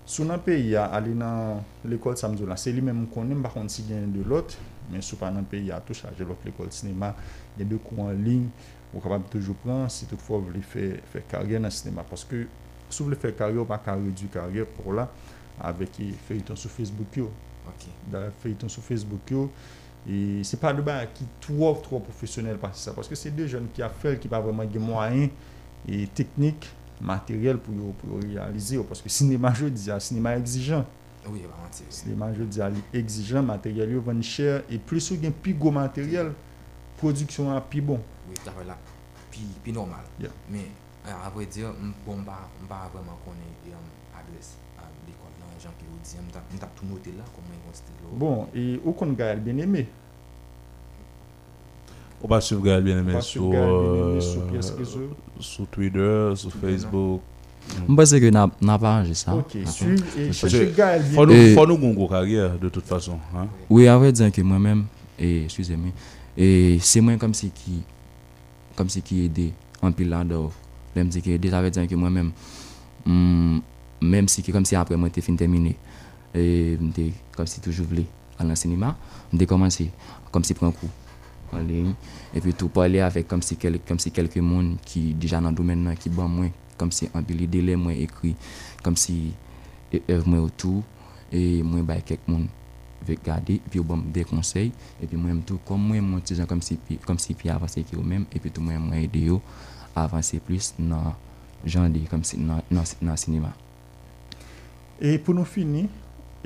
Sou 0.07 0.23
nan 0.23 0.39
peyi 0.39 0.71
ya, 0.77 0.85
ali 0.95 1.11
nan 1.11 1.59
l'ekol 1.83 2.15
samzou 2.15 2.47
la, 2.47 2.55
se 2.55 2.71
li 2.71 2.79
men 2.79 2.95
moun 2.95 3.11
konen 3.11 3.43
bakon 3.43 3.67
si 3.71 3.83
gen 3.89 4.13
de 4.15 4.23
lot, 4.23 4.55
men 4.87 5.03
sou 5.03 5.19
pa 5.19 5.33
nan 5.35 5.43
peyi 5.51 5.73
ya 5.73 5.81
tou 5.83 5.97
chaje 5.97 6.23
lot 6.23 6.47
l'ekol 6.47 6.71
sinema, 6.71 7.11
gen 7.57 7.73
de 7.73 7.81
kou 7.83 8.07
an 8.07 8.15
lin, 8.23 8.47
ou 8.93 9.03
kapab 9.03 9.27
toujou 9.33 9.59
pran, 9.65 9.89
si 9.91 10.07
tout 10.07 10.23
fò 10.23 10.39
vle 10.39 10.63
fè 10.63 11.25
karyer 11.27 11.59
nan 11.59 11.75
sinema, 11.75 12.07
paske 12.07 12.45
sou 12.87 13.09
vle 13.09 13.19
fè 13.19 13.33
karyer 13.35 13.59
ou 13.59 13.67
pa 13.67 13.81
karyer 13.83 14.15
du 14.15 14.31
karyer 14.31 14.71
pou 14.77 14.95
la, 14.95 15.09
avèk 15.65 15.99
fèyton 16.27 16.59
sou 16.59 16.71
Facebook 16.71 17.17
yo. 17.19 17.31
Ok. 17.67 17.87
Da 18.11 18.27
fèyton 18.43 18.71
sou 18.71 18.85
Facebook 18.85 19.33
yo. 19.33 19.47
E 20.07 20.41
se 20.47 20.55
pa 20.59 20.71
do 20.71 20.83
ba 20.87 21.01
ki 21.11 21.25
trov 21.43 21.81
trov 21.83 22.05
profesyonel 22.05 22.59
pasi 22.61 22.85
sa. 22.85 22.93
Paske 22.95 23.17
se 23.19 23.31
de 23.33 23.47
joun 23.49 23.67
ki 23.75 23.83
a 23.83 23.89
fèl 23.91 24.15
ki 24.21 24.31
pa 24.31 24.39
vreman 24.43 24.69
gen 24.71 24.85
mwayen 24.87 25.31
e 25.83 26.05
teknik, 26.15 26.69
materyel 27.03 27.59
pou 27.59 27.75
yo, 27.75 27.91
yo 28.07 28.21
realize 28.23 28.77
yo. 28.77 28.85
Paske 28.87 29.11
sinema 29.11 29.51
jo 29.57 29.67
di 29.73 29.91
a, 29.91 29.99
sinema 30.03 30.37
exijan. 30.39 30.85
Oui, 31.27 31.41
vraiment. 31.43 31.81
Sinema 31.91 32.31
jo 32.31 32.47
di 32.47 32.63
a, 32.63 32.69
li 32.71 32.83
exijan, 32.95 33.43
materyel 33.49 33.97
yo 33.97 34.03
van 34.05 34.23
chèr. 34.23 34.63
E 34.71 34.79
plus 34.79 35.11
yo 35.11 35.19
gen 35.19 35.35
pi 35.35 35.55
go 35.57 35.75
materyel, 35.75 36.31
produksyon 37.01 37.51
an 37.51 37.59
pi 37.67 37.83
bon. 37.83 37.99
Oui, 38.29 38.39
ta 38.45 38.55
wè 38.55 38.63
la, 38.69 38.79
pi, 39.33 39.43
pi 39.65 39.75
normal. 39.75 40.07
Yeah. 40.23 40.39
Men, 40.53 40.71
apre 41.19 41.49
di 41.51 41.65
yo, 41.65 41.73
mba, 41.75 42.39
mba 42.63 42.85
vreman 42.95 43.19
konen 43.25 43.51
au 48.85 48.91
kon 48.93 49.11
Gaël 49.13 49.39
bien 49.39 49.57
aimé 49.57 49.87
On 52.23 52.27
va 52.27 52.41
suivre 52.41 52.61
Gaël 52.63 52.83
bien 52.83 52.99
aimé 52.99 53.13
Pas 53.13 53.21
sur, 53.21 53.41
sur 53.43 53.51
Gaël 53.51 53.65
Bien-Aimé, 53.69 54.17
euh, 54.17 54.21
sur 54.21 54.47
PS 54.47 54.71
Réseau. 54.77 55.09
sur 55.39 55.67
Twitter, 55.67 56.31
sur 56.35 56.51
Facebook. 56.53 57.21
Je 57.89 57.93
pense 57.93 58.11
que 58.11 58.29
n'a 58.29 58.49
n'a 58.61 58.79
pas 58.79 58.95
arrangé 58.95 59.13
ça. 59.13 59.35
ok 59.35 59.45
D'accord. 59.53 59.71
suis 59.71 59.95
et 60.17 60.25
Parce 60.27 60.37
cherchez 60.37 60.67
que 60.71 60.77
Gaël 60.77 61.03
bien 61.03 61.15
Faut 61.15 61.25
nous, 61.25 61.33
Et- 61.33 61.53
faut 61.53 61.67
nous 61.67 61.77
gon 61.77 61.93
gros 61.93 62.07
carrière 62.07 62.57
de 62.57 62.69
toute 62.69 62.85
façon. 62.85 63.19
Hein? 63.35 63.47
Oui, 63.69 63.87
à 63.87 63.97
vrai 63.97 64.11
dire 64.13 64.31
que 64.31 64.41
moi-même, 64.41 64.85
et 65.19 65.43
excusez-moi, 65.43 65.91
et 66.37 66.77
c'est 66.81 67.01
moi 67.01 67.15
comme 67.17 67.33
si 67.33 67.49
qui, 67.49 67.81
comme 68.75 68.87
si 68.89 69.01
qui 69.01 69.25
aidé 69.25 69.51
en 69.81 69.91
pile 69.91 70.09
là-dedans. 70.09 70.51
Je 70.95 71.01
me 71.01 71.09
dis 71.09 71.21
que 71.21 71.29
aidé, 71.29 71.49
ça 71.49 71.61
veut 71.61 71.69
dire 71.69 71.85
que 71.87 71.95
moi-même, 71.95 72.31
hum, 73.05 73.61
même 74.01 74.27
si 74.29 74.41
que 74.41 74.51
comme 74.51 74.65
si 74.65 74.75
après 74.75 74.95
moi 74.95 75.09
j'étais 75.09 75.21
fin 75.21 75.35
terminé, 75.35 75.75
et 76.33 76.77
comme 77.35 77.47
si 77.47 77.61
toujours 77.61 77.87
aller 78.39 78.51
au 78.51 78.55
cinéma, 78.55 78.95
j'ai 79.33 79.45
commencé 79.45 79.91
comme 80.31 80.43
si 80.43 80.53
prendre 80.53 80.73
un 80.75 80.79
coup 80.79 80.89
en 81.53 81.59
ligne. 81.59 81.93
Et 82.33 82.41
puis 82.41 82.53
tout 82.53 82.69
parler 82.69 82.99
avec 82.99 83.27
comme 83.27 83.41
si 83.41 83.55
quel, 83.55 83.79
comme 83.79 83.99
si 83.99 84.11
quelques 84.11 84.37
monde 84.37 84.77
qui 84.83 85.13
déjà 85.13 85.39
dans 85.39 85.49
le 85.49 85.55
domaine 85.55 85.95
qui 85.99 86.09
bon 86.09 86.27
moins 86.27 86.49
comme 86.77 86.91
si 86.91 87.09
en 87.13 87.23
pile 87.23 87.49
délai 87.49 87.75
moi 87.75 87.93
écrit 87.93 88.35
comme 88.83 88.95
si 88.95 89.33
œuvre 90.09 90.27
moi 90.27 90.39
autour 90.39 90.83
et 91.31 91.63
moi 91.63 91.81
bah 91.81 92.01
quelques 92.05 92.27
monde 92.27 92.47
veut 93.07 93.17
garder 93.23 93.61
puis 93.69 93.79
bon 93.79 93.97
des 93.97 94.23
conseils. 94.23 94.71
Et 95.01 95.07
puis 95.07 95.17
moi 95.17 95.29
même 95.29 95.41
tout 95.41 95.59
comme 95.65 95.81
moi 95.81 95.99
mon 96.01 96.21
gens 96.29 96.45
comme 96.45 96.61
si 96.61 96.77
comme 97.05 97.19
si 97.19 97.33
puis 97.33 97.49
avancer 97.49 97.83
qui 97.83 97.95
même 97.95 98.25
et 98.33 98.39
puis 98.39 98.51
tout 98.51 98.61
moi 98.61 98.77
moi 98.77 98.97
aider 98.97 99.31
à 99.95 100.03
avancer 100.03 100.39
plus 100.39 100.75
dans 100.77 101.15
genre 101.65 101.87
comme 102.09 102.23
si 102.23 102.37
dans 102.37 102.61
dans 103.01 103.15
cinéma. 103.15 103.53
Et 104.99 105.19
pour 105.19 105.35
nous 105.35 105.45
finir, 105.45 105.89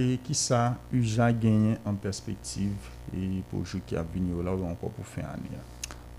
E 0.01 0.17
ki 0.25 0.33
sa, 0.33 0.77
yu 0.93 1.03
jan 1.05 1.35
genyen 1.37 1.77
an 1.85 1.97
perspektiv 2.01 2.73
e 3.13 3.41
pou 3.51 3.61
jou 3.67 3.83
ki 3.85 3.97
ap 3.99 4.07
vini 4.15 4.31
ou 4.33 4.41
la 4.45 4.53
ou 4.55 4.65
anko 4.65 4.89
pou 4.95 5.05
fin 5.05 5.27
ane 5.27 5.51
ya? 5.51 5.61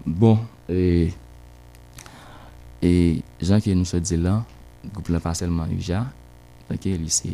Bon, 0.06 0.38
e, 0.70 1.10
e 2.84 2.90
jan 3.42 3.62
ki 3.64 3.74
nou 3.74 3.88
se 3.88 3.98
di 4.04 4.18
la, 4.20 4.36
goup 4.84 5.10
la 5.10 5.18
pa 5.24 5.32
selman 5.38 5.72
yu 5.72 5.80
jan, 5.82 6.10
tanke 6.68 6.92
li 7.00 7.10
se 7.10 7.32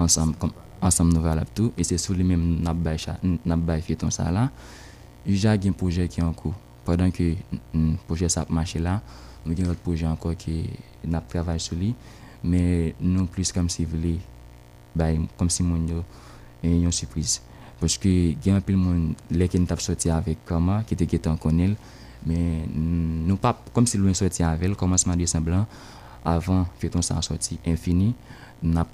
ansam, 0.00 0.34
kom, 0.42 0.52
ansam 0.84 1.12
nou 1.14 1.24
val 1.24 1.40
ap 1.40 1.52
tou, 1.56 1.72
e 1.80 1.86
se 1.86 1.96
sou 2.02 2.18
li 2.18 2.26
menm 2.26 2.58
nap 2.66 2.82
bay, 2.84 3.00
bay 3.64 3.84
feton 3.86 4.12
sa 4.12 4.28
la, 4.34 4.48
yu 5.24 5.38
jan 5.38 5.60
gen 5.60 5.76
proje 5.76 6.08
ki 6.12 6.24
anko. 6.26 6.52
Padan 6.84 7.14
ki 7.14 7.30
proje 8.08 8.28
sa 8.32 8.44
ap 8.44 8.52
mache 8.52 8.82
la, 8.82 8.98
nou 9.46 9.56
gen 9.56 9.70
lot 9.70 9.80
proje 9.86 10.08
anko 10.08 10.34
ki 10.36 10.58
nap 11.08 11.30
travay 11.32 11.62
sou 11.62 11.78
li, 11.78 11.94
men 12.44 12.92
nou 13.00 13.30
plus 13.32 13.54
kam 13.54 13.72
si 13.72 13.88
vile 13.88 14.18
bay 14.96 15.18
kom 15.38 15.50
si 15.52 15.64
moun 15.66 15.86
yo 15.88 16.02
e 16.62 16.72
yon 16.82 16.94
sürpriz. 16.94 17.38
Poske 17.80 18.10
gen 18.44 18.58
apil 18.60 18.76
moun 18.76 19.14
leke 19.32 19.58
n 19.58 19.66
tap 19.68 19.80
soti 19.80 20.12
avek 20.12 20.42
kama, 20.48 20.82
ki 20.84 20.98
te 21.00 21.08
getan 21.08 21.38
konel, 21.40 21.76
men 22.28 22.68
nou 23.28 23.40
pap 23.40 23.70
kom 23.72 23.88
si 23.88 24.00
loun 24.00 24.16
soti 24.18 24.44
avel, 24.44 24.76
komanseman 24.76 25.20
desemblan, 25.20 25.64
avan 26.28 26.66
feton 26.80 27.04
san 27.04 27.24
soti 27.24 27.56
infini, 27.64 28.10
nap 28.60 28.90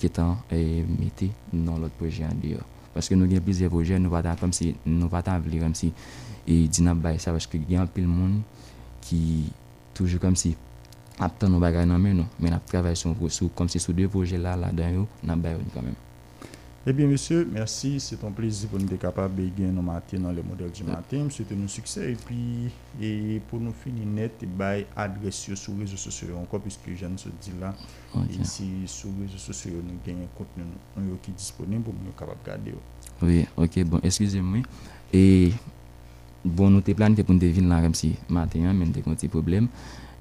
getan 0.00 0.34
e, 0.50 0.82
meti 0.88 1.30
nan 1.52 1.78
lot 1.84 1.94
proje 1.98 2.26
an 2.26 2.40
diyo. 2.42 2.64
Paske 2.94 3.14
nou 3.18 3.30
gen 3.30 3.42
plize 3.42 3.70
proje, 3.70 3.98
nou 4.02 4.10
vatan 4.10 4.38
kom 4.40 4.54
si, 4.54 4.72
nou 4.86 5.10
vatan 5.12 5.38
avli 5.38 5.62
kom 5.62 5.74
si, 5.78 5.92
e 6.46 6.64
dinap 6.66 6.98
bay 7.04 7.20
sa, 7.22 7.34
paske 7.34 7.62
gen 7.68 7.84
apil 7.86 8.10
moun 8.10 8.40
ki 9.06 9.20
toujou 9.94 10.18
kom 10.22 10.34
si, 10.38 10.56
monde 11.20 11.30
qui 11.30 11.38
toujours 11.38 11.38
comme 11.38 11.38
si 11.38 11.46
attend 11.46 11.48
nos 11.48 11.60
bagages 11.60 11.86
dans 11.86 11.98
main 11.98 12.14
nous, 12.14 12.26
mais 12.40 12.50
n'a 12.50 12.58
travaillé 12.58 12.94
sur, 12.94 13.14
sur 13.28 13.54
comme 13.54 13.68
si 13.68 13.78
sur 13.78 13.92
deux 13.92 14.08
projets 14.08 14.38
là 14.38 14.56
là 14.56 14.70
dedans 14.72 15.06
n'a 15.22 15.36
pas 15.36 15.50
quand 15.74 15.82
même. 15.82 15.94
Eh 16.86 16.92
bien, 16.92 17.06
monsieur, 17.06 17.48
merci. 17.50 17.98
C'est 17.98 18.22
un 18.24 18.30
plaisir 18.30 18.68
pour 18.68 18.78
nous 18.78 18.84
être 18.84 18.98
capable 18.98 19.36
de 19.36 19.48
gagner 19.48 19.72
nos 19.72 19.80
matins 19.80 20.18
dans 20.18 20.32
le 20.32 20.42
modèle 20.42 20.70
du 20.70 20.84
matin. 20.84 21.24
Monsieur, 21.24 21.42
souhaite 21.46 21.58
nous 21.58 21.66
succès. 21.66 22.12
Et 22.12 22.14
puis, 22.14 22.70
et 23.00 23.40
pour 23.48 23.58
nous 23.58 23.72
finir 23.72 24.04
net, 24.06 24.32
et 24.42 24.46
by 24.46 24.84
adresse 24.94 25.54
sur 25.54 25.72
les 25.72 25.84
réseaux 25.84 25.96
sociaux 25.96 26.36
encore, 26.36 26.60
puisque 26.60 26.90
je 26.94 27.06
ne 27.06 27.16
se 27.16 27.30
dis 27.40 27.52
là, 27.58 27.74
Ok. 28.14 28.24
et 28.30 28.42
ici, 28.42 28.64
sur 28.84 29.08
les 29.18 29.24
réseaux 29.24 29.38
sociaux, 29.38 29.72
nous 29.82 29.94
gagnons 30.06 30.24
un 30.24 30.36
contenu 30.36 30.64
nous, 30.98 31.16
qui 31.22 31.30
est 31.30 31.34
disponible 31.34 31.84
pour 31.84 31.94
nous 31.94 32.10
être 32.10 32.16
capable 32.18 32.40
de 32.44 32.46
garder. 32.50 32.74
Oui, 33.22 33.46
ok, 33.56 33.84
bon, 33.84 34.00
excusez-moi. 34.02 34.58
Et 35.10 35.52
bon, 36.44 36.68
nous 36.68 36.82
t'es 36.82 36.92
planifié 36.92 37.24
pour 37.24 37.34
nous 37.34 37.40
venir 37.40 37.64
là 37.66 37.80
comme 37.80 37.94
si 37.94 38.14
matin, 38.28 38.74
mais 38.74 38.84
nous 38.84 38.92
avons 38.98 39.12
un 39.12 39.14
petit 39.14 39.28
problème. 39.28 39.68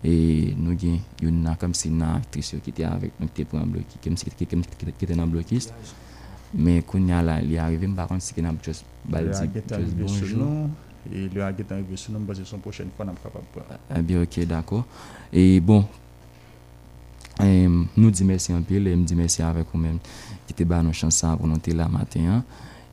Et 0.03 0.53
nous 0.57 0.71
avons 0.71 0.99
une 1.21 1.55
comme 1.59 1.73
si 1.73 1.87
une 1.87 2.01
actrice 2.01 2.55
qui 2.63 2.69
était 2.71 2.83
avec 2.83 3.13
nous, 3.19 3.27
qui 3.33 3.41
était 3.43 3.57
un 3.57 3.65
bloc, 3.65 3.83
qui, 4.01 4.09
était 4.09 5.15
dans 5.15 5.27
bloquiste. 5.27 5.73
Mais 6.55 6.83
quand 6.85 6.97
il 6.99 7.07
là, 7.07 7.41
il 7.41 7.53
est 7.53 7.57
arrivé, 7.57 7.87
par 7.87 8.07
contre, 8.07 8.21
c'est 8.21 8.35
qu'il 8.35 8.45
a 8.45 8.53
juste 8.63 8.85
baldi, 9.05 9.49
bonjour. 9.97 10.69
Et 11.11 11.27
le 11.27 11.43
Haguet 11.43 11.63
est 11.67 11.71
arrivé 11.71 11.95
sur 11.97 12.13
nous, 12.13 12.19
parce 12.19 12.39
que 12.39 12.45
son 12.45 12.59
prochaine 12.59 12.89
fois, 12.95 13.05
capables 13.05 13.45
de 13.53 13.59
prendre. 13.59 13.79
Ah 13.89 14.01
bien, 14.01 14.21
ok, 14.21 14.45
d'accord. 14.45 14.85
Et 15.31 15.59
bon, 15.59 15.85
eh, 17.41 17.67
nous 17.97 18.11
disons 18.11 18.25
merci 18.25 18.53
un 18.53 18.61
peu, 18.61 18.75
et 18.75 18.95
me 18.95 19.03
dit 19.03 19.15
merci 19.15 19.41
avec 19.41 19.65
vous-même 19.73 19.97
qui 20.47 20.53
te 20.53 20.63
bat 20.63 20.81
nos 20.83 20.93
chances 20.93 21.25
pour 21.37 21.47
nous 21.47 21.59
là 21.75 21.87
matin. 21.87 22.19
hein. 22.27 22.43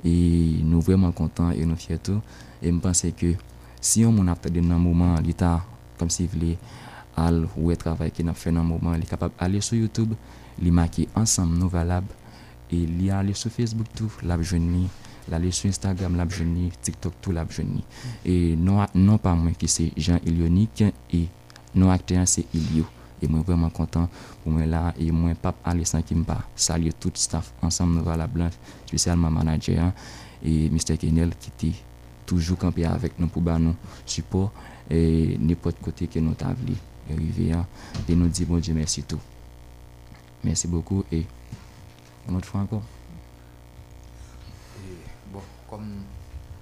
Et 0.04 0.56
nous 0.62 0.80
vraiment 0.80 1.12
contents 1.12 1.50
et 1.50 1.64
nous 1.66 1.76
fiers 1.76 1.98
tout. 1.98 2.20
Et 2.62 2.70
je 2.72 2.76
pense 2.78 3.04
que 3.16 3.34
si 3.80 4.04
on 4.04 4.26
a 4.26 4.34
fait 4.34 4.50
dans 4.50 4.74
un 4.74 4.78
moment, 4.78 5.16
l'État, 5.20 5.62
comme 5.98 6.08
s'il 6.08 6.26
voulait, 6.28 6.56
al 7.20 7.44
wè 7.56 7.76
travay 7.80 8.12
ki 8.14 8.24
nap 8.26 8.38
fè 8.40 8.52
nan 8.54 8.66
mouman, 8.68 8.98
li 9.00 9.08
kapab 9.08 9.36
ale 9.42 9.60
sou 9.64 9.78
Youtube, 9.78 10.16
li 10.60 10.72
maki 10.74 11.08
ansam 11.18 11.52
Nova 11.58 11.84
Lab, 11.84 12.08
e 12.70 12.84
li 12.86 13.10
ale 13.10 13.34
sou 13.34 13.52
Facebook 13.52 13.90
tou, 13.98 14.10
lab 14.22 14.42
jouni, 14.46 14.86
la 15.30 15.38
ale 15.38 15.50
sou 15.54 15.68
Instagram 15.70 16.16
lab 16.18 16.32
jouni, 16.34 16.70
TikTok 16.82 17.18
tou 17.22 17.34
lab 17.34 17.50
jouni. 17.52 17.82
E 18.24 18.56
non, 18.56 18.84
non 18.94 19.20
pa 19.22 19.34
mwen 19.38 19.56
ki 19.58 19.68
se 19.70 19.90
Jean 19.96 20.22
Ilionik, 20.26 20.84
e 21.12 21.26
non 21.74 21.92
akteyan 21.94 22.28
se 22.30 22.46
Ilio. 22.56 22.86
E 23.20 23.28
mwen 23.28 23.44
vreman 23.44 23.72
kontan 23.74 24.08
pou 24.40 24.54
mwen 24.54 24.70
la, 24.72 24.88
e 24.96 25.10
mwen 25.12 25.36
pap 25.40 25.60
ale 25.68 25.84
san 25.88 26.04
ki 26.06 26.16
mpa, 26.22 26.40
salye 26.56 26.94
tout 26.96 27.18
staff 27.20 27.52
ansam 27.66 27.92
Nova 27.96 28.16
Lab 28.20 28.36
lan, 28.40 28.54
spesyalman 28.86 29.34
manager, 29.40 29.92
e 30.40 30.70
Mr. 30.72 30.96
Kenel 31.00 31.34
ki 31.36 31.56
ti 31.60 31.72
toujou 32.30 32.56
kampe 32.60 32.86
avèk 32.86 33.18
nou 33.18 33.28
pou 33.32 33.44
ba 33.44 33.58
nou 33.60 33.76
support, 34.06 34.54
e 34.90 35.36
nipot 35.38 35.76
kote 35.84 36.08
ke 36.10 36.22
nou 36.22 36.38
tabli. 36.38 36.78
arrivé, 37.12 37.52
de 38.08 38.14
nous 38.14 38.28
dire, 38.28 38.46
bon 38.46 38.58
Dieu, 38.58 38.74
merci 38.74 39.02
tout. 39.02 39.20
Merci 40.42 40.68
beaucoup 40.68 41.04
et 41.12 41.26
une 42.28 42.36
autre 42.36 42.48
fois 42.48 42.60
encore. 42.60 42.82
Et 44.78 45.32
bon, 45.32 45.42
comme 45.68 45.86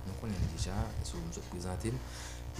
nous 0.06 0.12
connaissons 0.20 0.40
déjà, 0.56 0.72
je 1.04 1.12
vous 1.12 1.46
présente, 1.50 1.84
et 1.84 1.92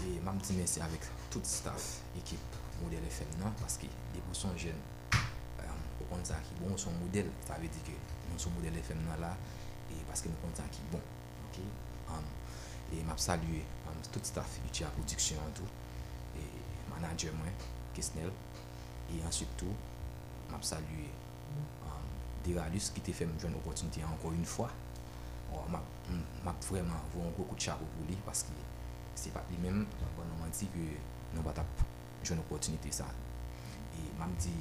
je 0.01 0.47
dis 0.47 0.55
merci 0.57 0.81
avec 0.81 1.01
tout 1.31 1.41
staff, 1.43 2.03
équipe, 2.17 2.39
modèle 2.83 3.03
FM, 3.09 3.27
non? 3.41 3.51
parce 3.61 3.77
que 3.79 3.87
les 3.87 4.21
sont 4.33 4.57
jeunes. 4.57 4.73
Euh, 5.15 5.65
au 6.01 6.05
contraire, 6.15 6.41
qui 6.43 6.55
bon 6.63 6.77
son 6.77 6.91
modèle, 6.93 7.27
ça 7.47 7.55
veut 7.55 7.63
dire 7.67 7.83
que 7.85 7.91
nous 8.33 8.39
sommes 8.39 8.53
modèle 8.55 8.77
FM 8.79 8.99
non, 8.99 9.21
là, 9.21 9.37
et 9.91 9.95
parce 10.07 10.21
que 10.23 10.29
nous 10.29 10.37
comptons 10.37 10.63
qui 10.71 10.81
bon. 10.93 10.99
ok 10.99 11.59
um, 12.11 12.23
et 12.97 13.03
m'a 13.03 13.17
salué 13.17 13.65
um, 13.89 13.95
tout 14.13 14.21
staff 14.23 14.61
UTA 14.67 14.87
Production 14.87 15.37
en 15.37 15.51
tout 15.53 15.69
et 16.37 16.91
manager 16.95 17.33
moi 17.35 17.47
Kesnel. 17.99 18.33
E 19.11 19.21
answit 19.27 19.51
tou, 19.61 19.75
m 20.49 20.57
ap 20.57 20.65
salye 20.67 21.11
um, 21.51 22.09
Deralus 22.47 22.93
ki 22.95 23.03
te 23.05 23.15
fèm 23.17 23.35
jwen 23.41 23.57
opotinti 23.59 24.05
anko 24.07 24.33
yon 24.35 24.47
fwa. 24.49 24.71
Or, 25.53 25.67
m 25.73 25.79
ap, 25.79 25.95
ap 26.53 26.67
vreman 26.69 27.07
voun 27.15 27.33
kou 27.37 27.49
kout 27.51 27.69
chakou 27.69 27.89
pou 27.97 28.09
li 28.09 28.17
paski 28.27 28.57
se 29.19 29.33
pat 29.35 29.49
li 29.51 29.59
menm, 29.63 29.87
bon 30.17 30.29
nan 30.29 30.43
man 30.45 30.53
di 30.55 30.69
ke 30.73 30.85
nan 31.35 31.47
bat 31.47 31.59
ap 31.65 31.83
jwen 32.23 32.43
opotinti 32.45 32.93
sa. 32.95 33.09
E 33.99 34.05
m 34.19 34.23
ap 34.29 34.37
di 34.39 34.55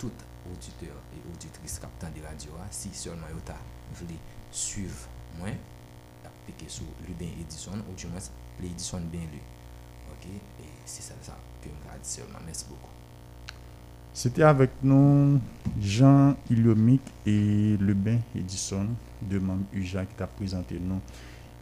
tout 0.00 0.24
auditeur 0.50 0.96
e 1.14 1.22
auditris 1.30 1.78
kapten 1.82 2.14
de 2.14 2.24
radyo 2.24 2.56
a, 2.62 2.68
si 2.72 2.92
solman 2.96 3.32
yo 3.32 3.42
ta 3.48 3.58
vle 4.00 4.18
suiv 4.54 5.06
mwen, 5.38 5.58
ap 6.24 6.44
peke 6.48 6.70
sou 6.72 6.88
Luden 7.04 7.36
Edison 7.42 7.84
ou 7.88 7.98
di 7.98 8.10
mwen 8.10 8.30
Luden 8.58 8.70
Edison 8.72 9.10
ben 9.12 9.28
lè. 9.34 9.42
Ok, 10.14 10.30
e 10.62 10.70
se 10.88 11.02
sa 11.02 11.18
sa. 11.24 11.36
C'était 14.12 14.42
avec 14.42 14.70
nous 14.82 15.40
Jean 15.80 16.36
Iliomic 16.48 17.00
et 17.26 17.76
Lebin 17.80 18.18
Edison, 18.36 18.86
deux 19.20 19.40
membres 19.40 19.64
UJA 19.72 20.04
qui 20.06 20.14
t'a 20.14 20.26
présenté 20.26 20.78
nous. 20.78 21.00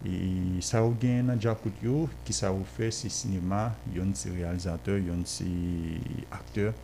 Et 0.05 0.61
ça 0.61 0.81
a 0.81 0.89
gagné 1.01 1.23
dans 1.23 1.41
Djakout 1.41 1.73
yo, 1.83 2.09
qui 2.25 2.33
ça 2.33 2.49
a 2.49 2.55
fait 2.77 2.91
c'est 2.91 3.09
cinéma, 3.09 3.73
yon 3.95 4.11
c'est 4.15 4.31
réalisateur, 4.31 4.99
yon 4.99 5.23
c'est 5.25 5.45
acteur. 6.31 6.75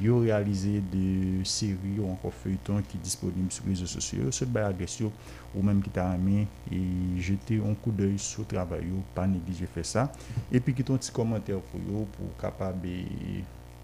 yo 0.00 0.20
réaliser 0.20 0.80
des 0.80 1.44
séries 1.44 1.98
ou 1.98 2.10
encore 2.10 2.32
feuilletons 2.32 2.82
qui 2.82 2.96
sont 2.96 3.02
disponibles 3.02 3.52
sur 3.52 3.64
les 3.64 3.70
réseaux 3.70 3.86
sociaux. 3.86 4.30
Ce 4.30 4.44
agression 4.56 5.12
ou 5.54 5.62
même 5.62 5.82
qui 5.82 5.90
t'a 5.90 6.14
aimé 6.14 6.46
et 6.70 7.20
jeter 7.20 7.58
un 7.58 7.74
coup 7.74 7.90
d'œil 7.90 8.18
sur 8.18 8.40
le 8.42 8.46
travail, 8.46 8.84
pas 9.14 9.26
négliger 9.26 9.66
faire 9.66 9.86
ça. 9.86 10.12
Et 10.50 10.60
puis 10.60 10.74
qui 10.74 10.84
ton 10.84 10.96
petit 10.96 11.12
commentaire 11.12 11.60
pour 11.60 11.80
yo 11.80 12.06
pour 12.12 12.36
capable 12.40 12.88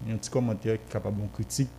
un 0.09 0.17
petit 0.17 0.29
commentaire 0.29 0.77
capable 0.89 1.21
de 1.21 1.27
critique 1.33 1.69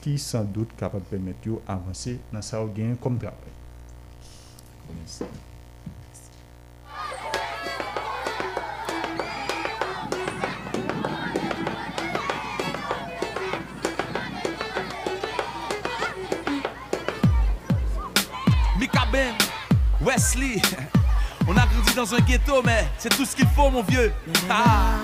qui 0.00 0.18
sans 0.18 0.44
doute 0.44 0.74
capable 0.76 1.04
de 1.04 1.08
permettre 1.08 1.38
d'avancer 1.66 2.20
dans 2.32 2.42
ça 2.42 2.62
ou 2.64 2.68
gain 2.68 2.94
comme 3.00 3.18
travail. 3.18 3.36
Merci. 4.96 5.24
Wesley. 20.08 20.62
On 21.46 21.52
a 21.52 21.66
grandi 21.66 21.94
dans 21.94 22.14
un 22.14 22.18
ghetto, 22.20 22.62
mais 22.64 22.86
c'est 22.96 23.10
tout 23.10 23.26
ce 23.26 23.36
qu'il 23.36 23.46
faut, 23.48 23.68
mon 23.68 23.82
vieux. 23.82 24.10
Ah. 24.48 24.96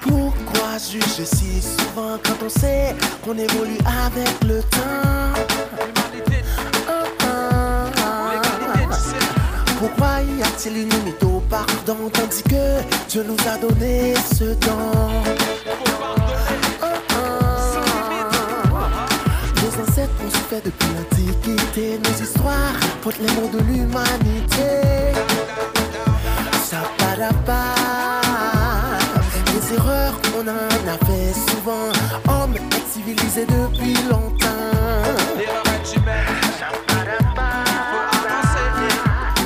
Pourquoi 0.00 0.78
juger 0.78 1.26
si 1.26 1.60
souvent 1.60 2.16
quand 2.24 2.42
on 2.42 2.48
sait 2.48 2.94
qu'on 3.22 3.36
évolue 3.36 3.76
avec 3.84 4.44
le 4.44 4.62
temps? 4.62 5.42
Pourquoi 9.78 10.22
y 10.22 10.42
a-t-il 10.42 10.78
une 10.78 10.88
limite 10.88 11.22
au 11.22 11.40
pardon 11.50 12.08
tandis 12.10 12.42
que 12.42 12.80
Dieu 13.10 13.26
nous 13.28 13.36
a 13.46 13.58
donné 13.58 14.14
ce 14.34 14.54
don? 14.54 15.22
Ancêtres 20.26 20.26
ont 20.26 20.30
souffert 20.30 20.62
depuis 20.64 20.88
l'Antiquité 20.94 21.98
Nos 21.98 22.22
histoires 22.22 22.74
portent 23.02 23.18
les 23.18 23.32
mots 23.34 23.50
de 23.52 23.58
l'humanité 23.58 25.12
Ça 26.64 26.82
pas 26.98 27.72
Les 29.54 29.74
erreurs 29.74 30.14
on 30.38 30.42
en 30.42 30.94
a 30.94 30.98
fait 31.06 31.32
souvent 31.50 31.90
Hommes 32.28 32.56
civilisés 32.92 33.46
depuis 33.46 33.94
longtemps. 34.08 34.46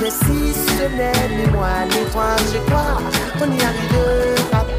Mais 0.00 0.10
si 0.10 0.54
ce 0.54 0.96
n'est 0.96 1.28
ni 1.36 1.50
moi 1.52 1.68
ni 1.90 2.10
toi, 2.10 2.36
je 2.52 2.58
crois 2.70 2.98
qu'on 3.38 3.50
y 3.52 3.60
arrivera 3.60 4.69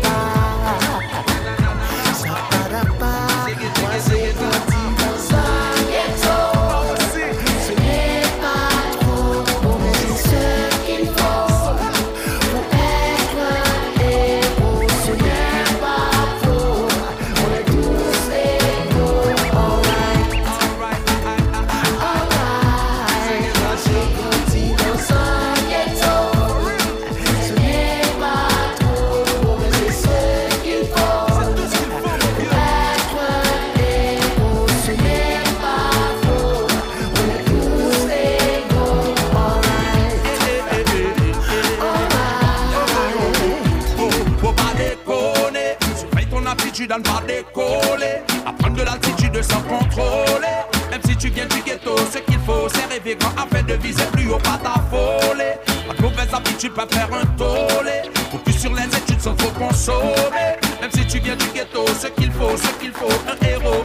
l'altitude 49.41 49.43
sans 49.43 49.61
contrôler. 49.61 50.47
Même 50.89 51.01
si 51.05 51.15
tu 51.15 51.29
viens 51.29 51.45
du 51.45 51.61
ghetto, 51.61 51.95
ce 52.11 52.19
qu'il 52.19 52.39
faut, 52.39 52.67
c'est 52.73 52.85
rêver 52.93 53.15
grand 53.15 53.31
afin 53.37 53.63
de 53.63 53.73
viser 53.75 54.03
plus 54.11 54.29
haut, 54.29 54.37
pas 54.37 54.59
t'affoler. 54.61 55.53
Pas 55.87 55.93
de 55.93 56.01
mauvaises 56.01 56.33
habitudes, 56.33 56.73
pas 56.73 56.87
faire 56.87 57.09
un 57.13 57.25
tollé. 57.37 58.01
Focus 58.31 58.59
sur 58.59 58.73
les 58.73 58.85
études 58.85 59.21
sans 59.21 59.35
trop 59.35 59.51
consommer. 59.51 60.57
Même 60.81 60.91
si 60.93 61.05
tu 61.05 61.19
viens 61.19 61.35
du 61.35 61.45
ghetto, 61.53 61.85
ce 61.99 62.07
qu'il 62.07 62.31
faut, 62.31 62.55
ce 62.57 62.79
qu'il 62.79 62.91
faut, 62.91 63.07
un 63.27 63.47
héros. 63.47 63.83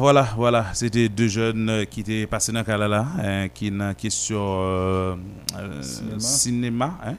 Voilà, 0.00 0.28
voilà. 0.34 0.64
C'était 0.72 1.10
deux 1.10 1.28
jeunes 1.28 1.68
euh, 1.68 1.84
qui 1.84 2.00
étaient 2.00 2.26
passés 2.26 2.52
dans 2.52 2.64
Kalala, 2.64 3.06
hein, 3.22 3.48
qui 3.52 3.70
n'a 3.70 3.92
qui 3.92 4.10
sur 4.10 4.40
euh, 4.40 5.14
euh, 5.58 5.82
cinéma, 6.18 6.98
hein. 7.04 7.16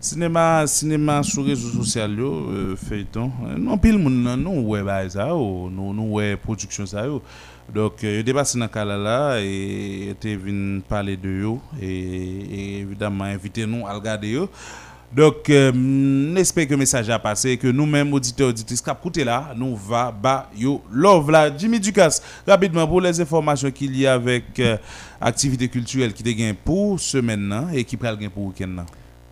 cinéma, 0.00 0.66
cinéma 0.66 1.22
sur 1.22 1.44
réseaux 1.44 1.68
sociaux, 1.84 2.50
euh, 2.50 2.74
feuilleton. 2.74 3.30
Non 3.56 3.78
pile 3.78 3.98
nan 4.02 4.42
nou 4.42 4.66
ouais 4.66 4.82
ba 4.82 5.08
ça, 5.08 5.28
ou, 5.32 5.70
nou 5.70 5.94
nou 5.94 6.16
ouais 6.16 6.34
production 6.34 6.84
ça 6.86 7.06
yo. 7.06 7.22
Donc 7.72 8.02
euh, 8.02 8.18
ils 8.18 8.24
dépassé 8.24 8.58
dans 8.58 8.66
Kalala 8.66 9.40
et 9.40 10.08
étaient 10.10 10.34
venus 10.34 10.82
parler 10.88 11.16
de 11.16 11.30
yo 11.30 11.60
et, 11.80 11.86
et 11.86 12.78
évidemment 12.80 13.24
inviter 13.24 13.64
nous 13.64 13.86
à 13.86 13.94
regarder 13.94 14.30
yo. 14.30 14.48
Donc, 15.14 15.48
euh, 15.48 15.70
que 15.72 16.70
le 16.70 16.76
message 16.76 17.08
a 17.08 17.18
passé, 17.20 17.56
que 17.56 17.68
nous-mêmes, 17.68 18.12
auditeurs, 18.12 18.48
auditrices, 18.48 18.82
qui 18.82 18.90
écouté 18.90 19.22
là, 19.22 19.54
nous 19.56 19.76
va 19.76 20.10
ba 20.10 20.50
yo 20.56 20.82
love 20.90 21.30
là. 21.30 21.56
Jimmy 21.56 21.78
Ducasse, 21.78 22.20
rapidement, 22.46 22.86
pour 22.86 23.00
les 23.00 23.20
informations 23.20 23.70
qu'il 23.70 23.96
y 23.96 24.06
a 24.08 24.14
avec 24.14 24.58
euh, 24.58 24.76
culturelle 25.70 26.12
qui 26.12 26.22
te 26.24 26.30
gagne 26.30 26.54
pour 26.54 26.98
semaine 26.98 27.48
là 27.48 27.66
et 27.72 27.84
qui 27.84 27.96
gagne 27.96 28.28
pour 28.28 28.46
week-end 28.46 28.72
là. 28.76 28.86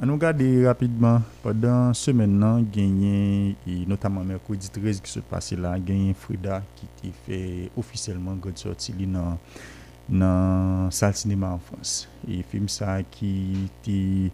Nous 0.04 0.14
regarde 0.14 0.42
rapidement 0.64 1.22
pendant 1.42 1.94
semaine 1.94 2.36
nan 2.36 2.66
gagné 2.72 3.54
et 3.68 3.86
notamment 3.86 4.24
mercredi 4.24 4.68
13 4.68 5.00
qui 5.00 5.10
se 5.10 5.20
passé 5.20 5.54
là 5.54 5.78
gagné 5.78 6.12
Frida 6.12 6.60
qui 6.74 7.12
fait 7.24 7.70
officiellement 7.76 8.34
grande 8.34 8.58
sortie 8.58 8.92
dans 8.92 9.38
dans 10.08 10.90
salle 10.90 11.14
cinéma 11.14 11.50
en 11.50 11.58
France 11.58 12.08
et 12.28 12.42
film 12.42 12.68
ça 12.68 12.98
qui 13.12 13.70
était 13.84 14.32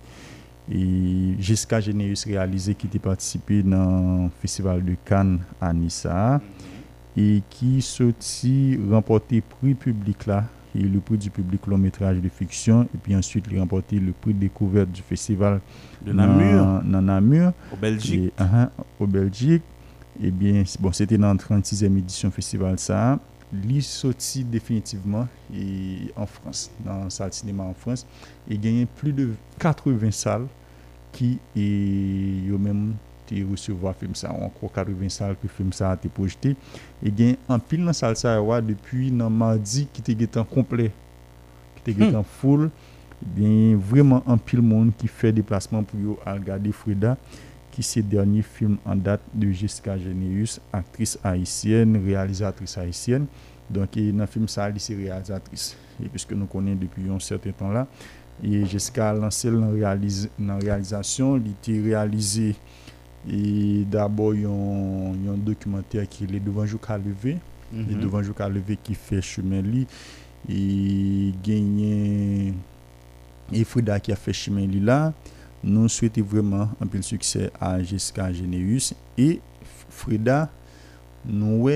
et 0.73 1.35
Jessica 1.39 1.81
Généus 1.81 2.25
réalisé 2.25 2.75
qui 2.75 2.87
était 2.87 2.99
participé 2.99 3.63
dans 3.63 4.25
le 4.25 4.31
festival 4.41 4.85
de 4.85 4.95
Cannes 5.05 5.41
à 5.61 5.73
Nissa 5.73 6.41
et 7.17 7.43
qui 7.49 7.81
sorti 7.83 8.79
remporté 8.91 9.41
prix 9.41 9.75
public 9.75 10.27
là 10.27 10.45
et 10.75 10.83
le 10.83 11.01
prix 11.01 11.17
du 11.17 11.31
public 11.31 11.67
long 11.67 11.79
métrage 11.79 12.19
de 12.19 12.29
fiction 12.29 12.83
et 12.95 12.99
puis 13.03 13.17
ensuite 13.17 13.47
il 13.51 13.57
a 13.57 13.61
remporté 13.61 13.99
le 13.99 14.13
prix 14.13 14.35
découverte 14.35 14.91
du 14.93 15.01
festival 15.03 15.61
De 16.05 16.13
Namur, 16.13 16.63
dans- 16.65 16.83
dans 16.85 17.03
Namur 17.03 17.53
au 17.73 17.77
Belgique. 17.77 18.33
et, 18.39 18.43
uh-huh, 18.43 18.69
au 19.01 19.07
Belgique. 19.07 19.63
Et 20.21 20.31
bien, 20.33 20.65
bon, 20.81 20.91
c'était 20.93 21.17
dans 21.17 21.29
la 21.29 21.35
36e 21.39 21.97
édition 21.97 22.31
festival 22.33 22.77
ça. 22.79 23.19
Lui 23.53 23.81
sorti 23.81 24.43
définitivement 24.45 25.27
et 25.55 26.13
en 26.17 26.27
France, 26.27 26.71
dans 26.85 27.05
la 27.05 27.11
salle 27.11 27.31
de 27.31 27.35
cinéma 27.35 27.63
en 27.63 27.73
France. 27.73 28.05
Il 28.49 28.61
gagné 28.61 28.85
plus 28.87 29.13
de 29.13 29.31
80 29.61 30.11
salles 30.11 30.47
qui 31.19 31.39
et 31.57 32.47
yo 32.47 32.59
même 32.59 32.95
te 33.27 33.35
recevoir 33.51 33.97
film 33.97 34.15
ça 34.15 34.33
encore 34.33 34.73
80 34.73 35.09
salles 35.09 35.37
que 35.43 35.49
film 35.49 35.73
ça 35.73 35.91
a 35.91 35.95
été 35.95 36.09
projeté 36.09 36.55
et 37.03 37.11
gagne 37.11 37.37
en 37.49 37.59
pile 37.59 37.85
dans 37.85 37.93
salle 37.93 38.17
ça 38.17 38.41
depuis 38.61 39.11
dans 39.11 39.29
mardi 39.29 39.89
qui 39.93 40.13
était 40.13 40.39
en 40.39 40.45
complet 40.45 40.93
qui 41.85 41.91
était 41.91 42.15
en 42.15 42.23
full 42.23 42.71
Eh 43.21 43.27
bien 43.27 43.77
vraiment 43.77 44.23
en 44.27 44.39
pile 44.39 44.63
monde 44.63 44.93
qui 44.97 45.09
fait 45.09 45.33
déplacement 45.33 45.83
pour 45.83 45.99
regarder 46.25 46.71
Frida 46.71 47.17
qui 47.73 47.83
c'est 47.83 48.01
le 48.01 48.07
dernier 48.07 48.43
film 48.43 48.77
en 48.85 48.97
date 48.97 49.21
de 49.33 49.53
Jessica 49.53 49.97
Généus, 49.97 50.61
actrice 50.73 51.17
haïtienne, 51.23 52.01
réalisatrice 52.05 52.77
haïtienne. 52.77 53.27
Donc, 53.71 53.91
dans 53.95 54.19
le 54.19 54.27
film, 54.27 54.49
ça, 54.49 54.69
elle, 54.69 54.81
c'est 54.81 54.97
réalisatrice. 54.97 55.77
Et 56.03 56.09
puisque 56.09 56.33
nous 56.33 56.47
connaissons 56.47 56.81
depuis 56.81 57.09
un 57.09 57.21
certain 57.21 57.53
temps 57.53 57.71
là, 57.71 57.87
et 58.45 58.65
Jessica 58.67 59.11
a 59.11 59.15
lancé 59.15 59.51
dans 59.51 59.73
réalis- 59.73 60.29
dans 60.39 60.59
réalisation, 60.59 61.37
il 61.37 61.51
était 61.53 61.81
réalisé 61.81 62.55
et 63.31 63.85
d'abord 63.91 64.35
il 64.35 64.43
y 64.43 64.47
a 64.47 64.49
un 65.33 65.37
documentaire 65.37 66.09
qui 66.09 66.25
est 66.25 66.41
Devant 66.41 66.65
Jour 66.67 66.81
qu'a 66.81 66.97
levé. 66.99 67.39
Devant 67.73 68.23
Jour 68.23 68.35
qu'a 68.35 68.49
levé 68.49 68.79
qui 68.83 68.95
fait 68.95 69.21
chemin 69.21 69.61
li 69.61 69.87
et 70.49 71.33
gagné 71.45 72.55
et 73.53 73.65
Frida 73.65 73.99
qui 74.01 74.13
a 74.13 74.17
fait 74.17 74.33
chemin 74.33 74.67
li 74.67 74.81
là. 74.81 75.13
Nous 75.65 75.89
souhaitons 75.89 76.23
vraiment 76.23 76.69
un 76.81 76.87
peu 76.87 76.99
de 76.99 77.03
succès 77.03 77.51
à 77.61 77.83
Jessica 77.83 78.33
Généus 78.33 78.95
et 79.19 79.41
Frida. 79.91 80.49
Nous 81.27 81.69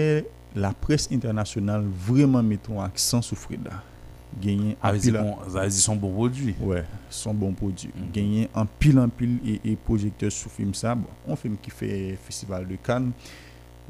la 0.55 0.73
presse 0.73 1.09
internationale 1.13 1.85
vraiment 2.07 2.43
mettons 2.43 2.81
accent 2.81 3.21
sur 3.21 3.37
Frida. 3.37 3.83
Gagner 4.41 4.77
Ah, 4.83 4.91
un 4.93 4.99
c'est 4.99 5.11
pile- 5.13 5.71
son 5.73 5.97
bon 5.97 6.13
produit. 6.13 6.55
Ouais, 6.61 6.85
son 7.11 7.35
bon 7.35 7.53
produit. 7.53 7.91
Mhm. 7.95 8.11
Gagner 8.13 8.49
en 8.55 8.65
pile 8.67 8.99
en 8.99 9.09
pile 9.09 9.39
et, 9.47 9.61
et 9.73 9.77
projecteur 9.77 10.33
sur 10.33 10.51
film 10.51 10.73
ça. 10.75 10.95
Bon, 10.95 11.07
un 11.29 11.37
film 11.37 11.57
qui 11.61 11.71
fait 11.71 12.19
festival 12.25 12.67
de 12.67 12.77
Cannes 12.77 13.13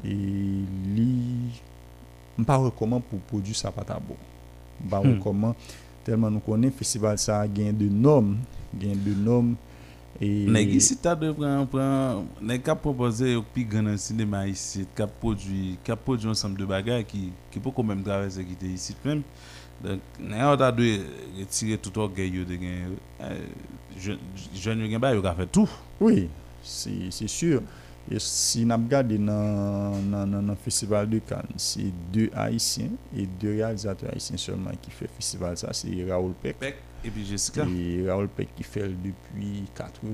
et 0.03 0.09
li 0.09 1.15
pas 2.45 2.59
comment 2.77 2.99
pour 2.99 3.19
produire 3.19 3.55
ça 3.55 3.71
pas 3.71 3.83
ta 3.83 3.99
bon. 3.99 4.15
Pas 4.89 4.99
Hmm. 5.01 5.19
comment 5.23 5.55
tellement 6.03 6.29
nous 6.29 6.39
connaît 6.39 6.71
festival 6.71 7.17
ça 7.17 7.47
gain 7.47 7.71
de 7.71 7.87
normes, 7.87 8.37
gain 8.75 8.95
de 8.95 9.13
normes 9.13 9.55
et 10.19 10.45
Nèg 10.47 10.73
ici 10.75 10.97
t'as 10.97 11.15
de 11.15 11.31
prendre 11.31 12.23
nèg 12.41 12.61
ka 12.61 12.75
proposer 12.75 13.35
au 13.35 13.43
plus 13.43 13.63
grand 13.65 13.97
cinéma 13.97 14.47
ici, 14.47 14.85
qui 14.95 15.01
a 15.01 15.07
produit, 15.07 15.77
qui 15.83 15.91
a 15.91 15.95
produit 15.95 16.27
un 16.27 16.31
ensemble 16.31 16.59
de 16.59 16.65
bagages 16.65 17.05
qui 17.05 17.31
qui 17.49 17.59
peut 17.59 17.71
quand 17.73 17.83
même 17.83 18.03
traverser 18.03 18.43
qui 18.43 18.53
était 18.53 18.65
ici 18.67 18.93
même. 19.05 19.21
Nè 19.83 20.39
yon 20.39 20.59
ta 20.61 20.69
dwe 20.75 20.99
retire 21.39 21.79
tout 21.83 21.97
ou 21.99 22.11
gè 22.15 22.27
yon 22.29 22.47
de 22.47 22.59
gen, 22.61 22.97
jen 23.99 24.83
yon 24.85 24.91
gen 24.93 25.01
ba 25.03 25.13
yon 25.15 25.25
ka 25.25 25.33
fè 25.35 25.47
tout. 25.51 25.71
Oui, 25.99 26.29
c'est 26.63 27.27
sûr. 27.27 27.61
Et 28.11 28.19
si 28.19 28.65
nap 28.67 28.83
gade 28.91 29.15
nan, 29.15 30.09
nan, 30.11 30.33
nan 30.43 30.57
festival 30.59 31.07
de 31.09 31.19
Cannes, 31.23 31.55
c'est 31.55 31.91
deux 32.11 32.29
haïtiens 32.35 32.91
et 33.15 33.25
deux 33.25 33.53
réalisateurs 33.55 34.11
haïtiens 34.11 34.35
seulement 34.35 34.75
qui 34.81 34.91
fè 34.91 35.07
festival 35.07 35.55
sa, 35.57 35.71
c'est 35.71 36.03
Raoul 36.09 36.33
Peck. 36.41 36.59
Peck 36.59 36.75
et 37.03 37.09
puis 37.09 37.25
Jessica. 37.25 37.63
Et 37.63 38.03
Raoul 38.09 38.27
Peck 38.27 38.49
qui 38.57 38.63
fè 38.63 38.89
depuis 38.89 39.63
80, 39.75 40.09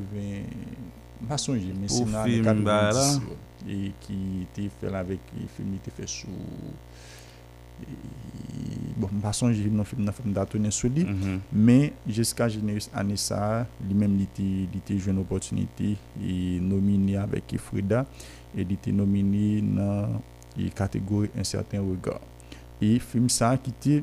ma 1.28 1.38
sonje, 1.38 1.74
mais 1.82 1.88
c'est 1.88 2.06
nan 2.06 2.44
90. 2.44 3.22
Et 3.68 3.92
qui 4.02 4.46
te 4.54 4.70
fè 4.80 4.92
l'avec, 4.94 5.20
et 5.42 5.50
film 5.58 5.78
te 5.84 5.90
fè 5.90 6.06
sous... 6.06 6.30
bon, 9.00 9.10
mpa 9.20 9.32
sonje 9.36 9.70
nan 9.72 9.88
film 9.88 10.04
nan 10.08 10.16
film 10.16 10.34
datounen 10.36 10.74
sou 10.76 10.92
li. 10.92 11.06
Mhm. 11.06 11.40
Men, 11.52 11.90
jeska 12.08 12.50
jenere 12.52 12.84
ane 12.94 13.18
sa, 13.18 13.66
li 13.88 13.96
menm 13.96 14.18
li 14.20 14.28
te, 14.36 14.48
li 14.74 14.82
te 14.86 14.98
jwen 15.00 15.22
opotunite 15.24 15.96
e 16.20 16.36
nomine 16.62 17.18
avek 17.22 17.56
e 17.56 17.62
Frida 17.70 18.06
e 18.56 18.66
li 18.68 18.78
te 18.82 18.92
nomine 18.92 19.62
nan 19.64 20.20
e 20.58 20.70
kategori 20.76 21.32
Un 21.38 21.44
Certain 21.48 21.86
Regard. 21.86 22.22
E 22.82 22.98
film 23.00 23.30
sa 23.30 23.56
ki 23.60 23.74
te 23.80 24.02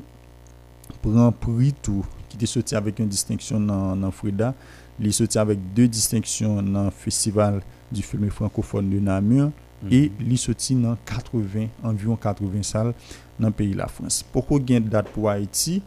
pran 1.03 1.33
pri 1.33 1.73
tou, 1.83 2.05
ki 2.29 2.39
te 2.39 2.49
soti 2.49 2.77
avek 2.77 3.01
yon 3.01 3.09
distinksyon 3.09 3.63
nan, 3.69 3.97
nan 4.01 4.13
Frida, 4.15 4.53
li 5.01 5.13
soti 5.13 5.37
avek 5.41 5.61
de 5.77 5.87
distinksyon 5.91 6.65
nan 6.73 6.91
Festival 6.91 7.61
du 7.91 8.03
film 8.03 8.29
francophone 8.33 8.89
de 8.89 8.99
Namur 8.99 9.51
e 9.93 10.07
li 10.19 10.37
soti 10.41 10.75
nan 10.75 10.97
80, 11.05 11.67
environ 11.85 12.17
80 12.17 12.65
sal 12.65 12.93
nan 13.41 13.53
peyi 13.55 13.77
la 13.77 13.89
Frans. 13.91 14.23
Poko 14.33 14.59
gen 14.63 14.89
dat 14.91 15.09
pou 15.13 15.29
Haiti, 15.31 15.79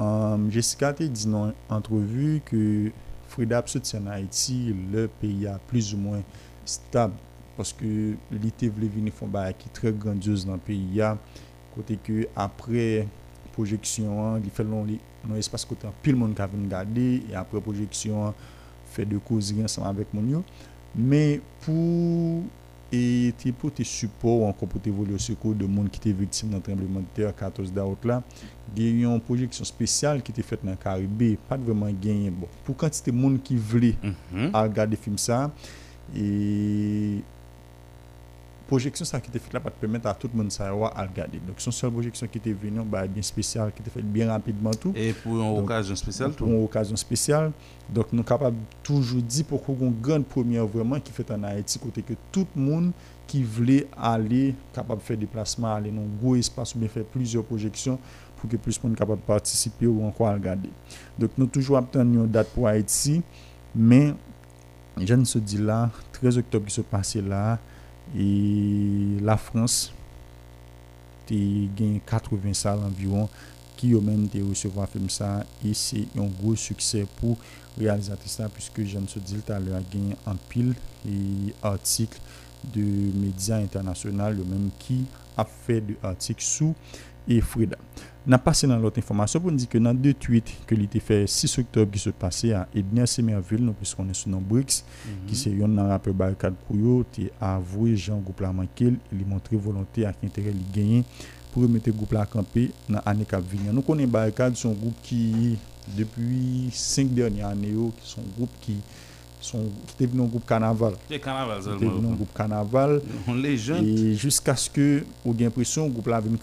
Um, 0.00 0.48
Jessica 0.48 0.94
te 0.96 1.04
di 1.12 1.28
nan 1.28 1.50
entrevu 1.68 2.38
ke 2.48 2.60
Frida 3.28 3.58
ap 3.60 3.68
soti 3.68 3.98
an 3.98 4.06
Haiti, 4.08 4.72
le 4.92 5.08
peyi 5.20 5.44
a 5.50 5.58
plus 5.68 5.90
ou 5.92 6.00
mwen 6.00 6.22
stab, 6.64 7.12
paske 7.58 7.90
li 8.32 8.52
te 8.56 8.70
vle 8.72 8.88
vini 8.94 9.12
fon 9.12 9.28
ba 9.34 9.42
ki 9.52 9.68
tre 9.76 9.92
grandiose 9.92 10.48
nan 10.48 10.62
peyi 10.64 11.02
a, 11.04 11.12
kote 11.74 11.98
ke 12.06 12.24
apre 12.32 13.04
projeksyon 13.52 14.22
an, 14.24 14.40
li 14.40 14.52
fel 14.54 14.70
non 14.70 14.88
li 14.88 14.96
non 15.26 15.36
espas 15.36 15.66
kote 15.68 15.90
an 15.90 16.00
pil 16.00 16.16
moun 16.16 16.32
ka 16.38 16.48
ven 16.48 16.64
gade, 16.70 17.08
e 17.20 17.36
apre 17.36 17.60
projeksyon 17.66 18.30
an, 18.30 18.40
fe 18.94 19.04
de 19.06 19.20
kozri 19.28 19.60
ansan 19.66 19.84
avek 19.90 20.16
moun 20.16 20.32
yo, 20.38 20.44
e 22.92 23.32
te 23.38 23.52
pou 23.54 23.70
te 23.74 23.86
support 23.86 24.48
an 24.48 24.54
kon 24.58 24.70
pou 24.70 24.82
te 24.82 24.92
vole 24.94 25.14
au 25.14 25.22
sekou 25.22 25.54
de 25.56 25.66
moun 25.70 25.88
ki 25.92 26.02
te 26.02 26.12
viktim 26.16 26.50
nan 26.52 26.62
trembleman 26.64 27.06
de 27.06 27.14
terre 27.20 27.32
14 27.38 27.72
daout 27.74 28.06
la, 28.08 28.20
gen 28.76 29.02
yon 29.04 29.22
projeksyon 29.26 29.68
spesyal 29.68 30.22
ki 30.26 30.34
te 30.34 30.44
fet 30.46 30.64
nan 30.66 30.78
Karibé, 30.80 31.36
pat 31.48 31.62
vreman 31.62 31.94
genyen 32.02 32.34
bon. 32.42 32.50
Pou 32.66 32.74
kantite 32.78 33.14
moun 33.14 33.38
ki 33.38 33.58
vle 33.70 33.94
Mhm. 34.02 34.50
a 34.54 34.66
gade 34.68 34.98
film 34.98 35.18
sa, 35.18 35.50
e 36.14 37.22
projeksyon 38.70 39.08
sa 39.08 39.20
ki 39.20 39.34
te 39.34 39.42
fet 39.42 39.56
la 39.56 39.62
pat 39.64 39.76
pemet 39.82 40.06
a 40.08 40.14
tout 40.16 40.32
moun 40.32 40.48
sa 40.54 40.70
yo 40.70 40.86
a 40.88 41.06
gade. 41.06 41.42
Donc 41.46 41.60
son 41.60 41.74
seul 41.74 41.92
projeksyon 41.92 42.30
ki 42.32 42.42
te 42.42 42.54
venyon, 42.56 42.88
ba 42.88 43.04
bien 43.10 43.26
spesyal, 43.26 43.74
ki 43.76 43.84
te 43.84 43.92
fet 43.92 44.06
bien 44.06 44.30
rapidement 44.32 44.72
tout. 44.78 44.96
E 44.96 45.12
pou 45.20 45.36
yon 45.36 45.50
Donc, 45.56 45.64
okasyon 45.64 45.96
spesyal 45.96 46.32
pour 46.32 46.48
une 46.48 46.62
occasion 46.64 46.96
spéciale. 46.96 47.52
Donc, 47.88 48.06
nous 48.12 48.18
sommes 48.18 48.24
capables 48.24 48.56
toujours 48.82 49.22
dire 49.22 49.44
pour 49.44 49.62
qu'on 49.62 49.76
une 49.80 50.00
grande 50.00 50.24
première 50.24 50.66
vraiment 50.66 51.00
qui 51.00 51.12
fait 51.12 51.28
en 51.30 51.42
Haïti, 51.42 51.78
côté 51.78 52.02
que 52.02 52.14
tout 52.30 52.46
le 52.54 52.62
monde 52.62 52.92
qui 53.26 53.42
voulait 53.42 53.86
aller, 53.96 54.54
capable 54.72 55.00
de 55.00 55.06
faire 55.06 55.16
déplacement, 55.16 55.74
aller 55.74 55.90
dans 55.90 56.02
un 56.02 56.20
gros 56.20 56.36
espace 56.36 56.74
ou 56.74 56.78
bien 56.78 56.88
faire 56.88 57.04
plusieurs 57.04 57.44
projections 57.44 57.98
pour 58.36 58.48
que 58.48 58.56
plus 58.56 58.80
de 58.80 58.86
monde 58.86 58.96
capable 58.96 59.20
de 59.20 59.26
participer 59.26 59.86
ou 59.86 60.04
encore 60.04 60.28
à 60.28 60.34
regarder. 60.34 60.70
Donc, 61.18 61.30
nous 61.36 61.46
toujours 61.46 61.78
obtenu 61.78 62.18
une 62.18 62.26
date 62.26 62.48
pour 62.50 62.68
Haïti, 62.68 63.22
mais 63.74 64.14
je 64.96 65.14
ne 65.14 65.24
se 65.24 65.38
dis 65.38 65.58
là, 65.58 65.90
13 66.12 66.38
octobre 66.38 66.66
qui 66.66 66.74
se 66.74 66.80
passé 66.80 67.22
là, 67.22 67.58
et 68.18 69.20
la 69.20 69.36
France, 69.36 69.92
te 71.26 71.34
gagné 71.34 72.00
80 72.04 72.54
salles 72.54 72.80
environ 72.80 73.28
qui 73.76 73.88
yo 73.88 74.00
même 74.00 74.28
te 74.28 74.38
recevoir 74.38 74.88
film 74.88 75.08
c'est 75.08 76.06
un 76.18 76.26
gros 76.42 76.54
succès 76.54 77.06
pour 77.16 77.36
réalisatrice 77.78 78.38
là 78.38 78.48
puisque 78.52 78.84
je 78.84 78.98
ne 78.98 79.06
se 79.06 79.18
tout 79.18 79.52
à 79.52 79.58
l'heure 79.58 79.76
a 79.76 79.80
gagné 79.80 80.16
en 80.26 80.34
pile 80.34 80.74
et 81.08 81.54
articles 81.62 82.20
de 82.74 82.82
médias 82.82 83.56
internationaux 83.56 84.32
yo 84.32 84.44
même 84.44 84.70
qui 84.78 85.06
a 85.36 85.44
fait 85.44 85.80
de 85.80 85.94
et 87.30 87.40
Frida. 87.40 87.76
N'a 88.26 88.38
passé 88.38 88.66
dans 88.66 88.76
l'autre 88.76 88.98
information 88.98 89.40
pour 89.40 89.50
nous 89.50 89.56
dire 89.56 89.68
que 89.68 89.78
dans 89.78 89.94
deux 89.94 90.12
tweets 90.12 90.52
que 90.66 90.74
il 90.74 90.84
était 90.84 91.00
fait 91.00 91.26
6 91.26 91.58
octobre 91.60 91.90
qui 91.90 91.98
se 91.98 92.10
passait 92.10 92.52
à 92.52 92.68
Edna 92.74 93.06
Semerville, 93.06 93.64
nous 93.64 93.72
puisqu'on 93.72 94.08
est 94.10 94.14
sur 94.14 94.28
nos 94.28 94.40
BRICS, 94.40 94.84
qui 95.26 95.34
c'est 95.34 95.50
nan 95.50 95.86
rappeur 95.88 96.12
barricade 96.12 96.54
pour 96.66 97.04
te 97.10 97.22
avoué 97.40 97.96
Jean 97.96 98.18
groupe 98.18 98.40
la 98.40 98.52
manqué, 98.52 98.92
il 99.12 99.26
montré 99.26 99.56
volonté 99.56 100.04
ak 100.04 100.16
intérêt 100.22 100.52
li 100.52 100.66
gagné 100.72 101.04
pour 101.50 101.62
remettre 101.62 101.90
groupe 101.90 102.12
la 102.12 102.26
camper 102.26 102.70
dans 102.88 102.98
année 103.06 103.24
cap 103.24 103.42
venir. 103.42 103.72
Nous 103.72 103.82
connaissons 103.82 104.10
barricade 104.10 104.56
son 104.56 104.72
groupe 104.72 105.00
qui 105.02 105.56
depuis 105.96 106.68
5 106.72 107.08
dernières 107.14 107.48
années 107.48 107.74
qui 107.96 108.08
sont 108.08 108.22
groupe 108.36 108.50
qui 108.60 108.76
sont 109.40 109.64
qui 109.86 109.94
était 109.94 110.06
venu 110.06 110.22
un 110.22 110.26
groupe 110.26 110.46
carnaval. 110.46 110.92
Carnaval 111.22 111.62
Qui 111.62 111.70
était 111.70 111.86
venu 111.86 112.06
un 112.12 112.16
groupe 112.16 112.34
carnaval 112.36 113.00
On 113.26 113.42
et 113.42 114.14
jusqu'à 114.14 114.54
ce 114.56 114.68
que 114.68 115.04
ou 115.24 115.32
gen 115.32 115.44
l'impression 115.44 115.88
groupe 115.88 116.08
la 116.08 116.20
vient 116.20 116.36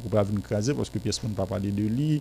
Groupe 0.00 0.14
la 0.14 0.22
vient 0.22 0.40
craser 0.40 0.74
parce 0.74 0.90
que 0.90 0.98
pièce 0.98 1.22
moun 1.22 1.32
pas 1.32 1.46
parler 1.46 1.70
de 1.70 1.82
lui. 1.82 2.20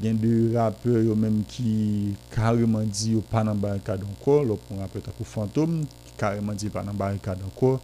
Gen 0.00 0.16
de 0.16 0.56
rappeurs 0.56 1.02
yo 1.02 1.16
même 1.16 1.42
qui 1.48 2.14
carrément 2.30 2.80
dit 2.80 3.16
pas 3.28 3.42
dans 3.42 3.56
barricade 3.56 4.02
encore, 4.04 4.44
l'autre 4.44 4.62
rappeur 4.78 5.02
takou 5.02 5.24
fantôme 5.24 5.84
qui 6.04 6.12
carrément 6.16 6.52
dit 6.52 6.68
pas 6.68 6.82
dans 6.82 6.94
barricade 6.94 7.38
encore. 7.44 7.80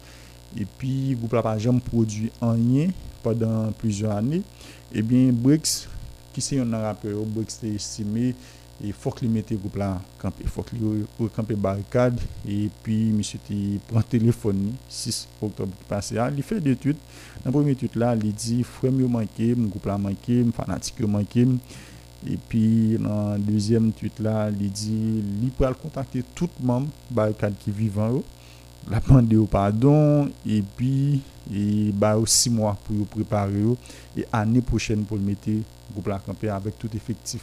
Et 0.56 0.64
puis 0.64 1.16
groupe 1.16 1.32
la 1.32 1.42
pas 1.42 1.58
jamais 1.58 1.80
produit 1.80 2.30
rien 2.40 2.88
pendant 3.22 3.72
plusieurs 3.72 4.12
années. 4.12 4.42
Et 4.92 5.02
bien 5.02 5.32
Brix 5.32 5.88
qui 6.32 6.40
c'est 6.40 6.60
un 6.60 6.78
rappeur, 6.78 7.24
Brix 7.24 7.56
était 7.56 7.74
estimé 7.74 8.34
et 8.84 8.92
faut 8.92 9.10
qu'il 9.10 9.30
mette 9.30 9.52
groupe 9.54 9.76
là 9.76 10.00
camper, 10.18 10.44
faut 10.44 10.62
qu'il 10.62 10.78
re- 10.80 11.28
camper 11.34 11.54
barricade 11.54 12.20
et 12.46 12.68
puis 12.82 13.10
monsieur 13.10 13.38
te 13.38 13.52
prend 13.88 14.02
téléphone 14.02 14.56
ni, 14.56 14.74
6 14.88 15.28
octobre 15.40 15.72
qui 15.78 15.84
passé 15.84 16.14
là, 16.16 16.30
il 16.34 16.42
fait 16.42 16.60
des 16.60 16.76
tweets. 16.76 16.98
Dans 17.42 17.50
le 17.50 17.52
premier 17.52 17.74
tweet 17.74 17.96
là, 17.96 18.14
il 18.14 18.32
dit 18.34 18.62
frère 18.62 18.92
yo 18.92 19.08
manqué, 19.08 19.54
mon 19.54 19.68
groupe 19.68 19.86
là 19.86 19.96
manqué, 19.96 20.44
fanatique 20.54 21.00
manqué. 21.00 21.46
Et 22.28 22.36
puis 22.48 22.96
dans 22.98 23.34
le 23.34 23.38
deuxième 23.40 23.92
tweet 23.92 24.18
là, 24.20 24.50
il 24.50 24.70
dit 24.70 25.22
il 25.42 25.50
peut 25.50 25.66
contacter 25.80 26.22
tout 26.34 26.50
membre 26.60 26.88
barricade 27.10 27.54
qui 27.58 27.70
vivant. 27.70 28.22
La 28.90 29.00
demander 29.00 29.36
au 29.36 29.46
pardon 29.46 30.30
et 30.46 30.62
puis 30.76 31.20
et 31.52 31.90
bah 31.92 32.16
6 32.24 32.50
mois 32.50 32.76
pour 32.84 33.06
préparer 33.06 33.62
et 34.16 34.24
année 34.32 34.60
prochaine 34.60 35.04
pour 35.04 35.16
le 35.16 35.24
mettre 35.24 35.50
groupe 35.92 36.06
la 36.06 36.18
camper 36.18 36.48
avec 36.50 36.78
tout 36.78 36.88
effectif 36.94 37.42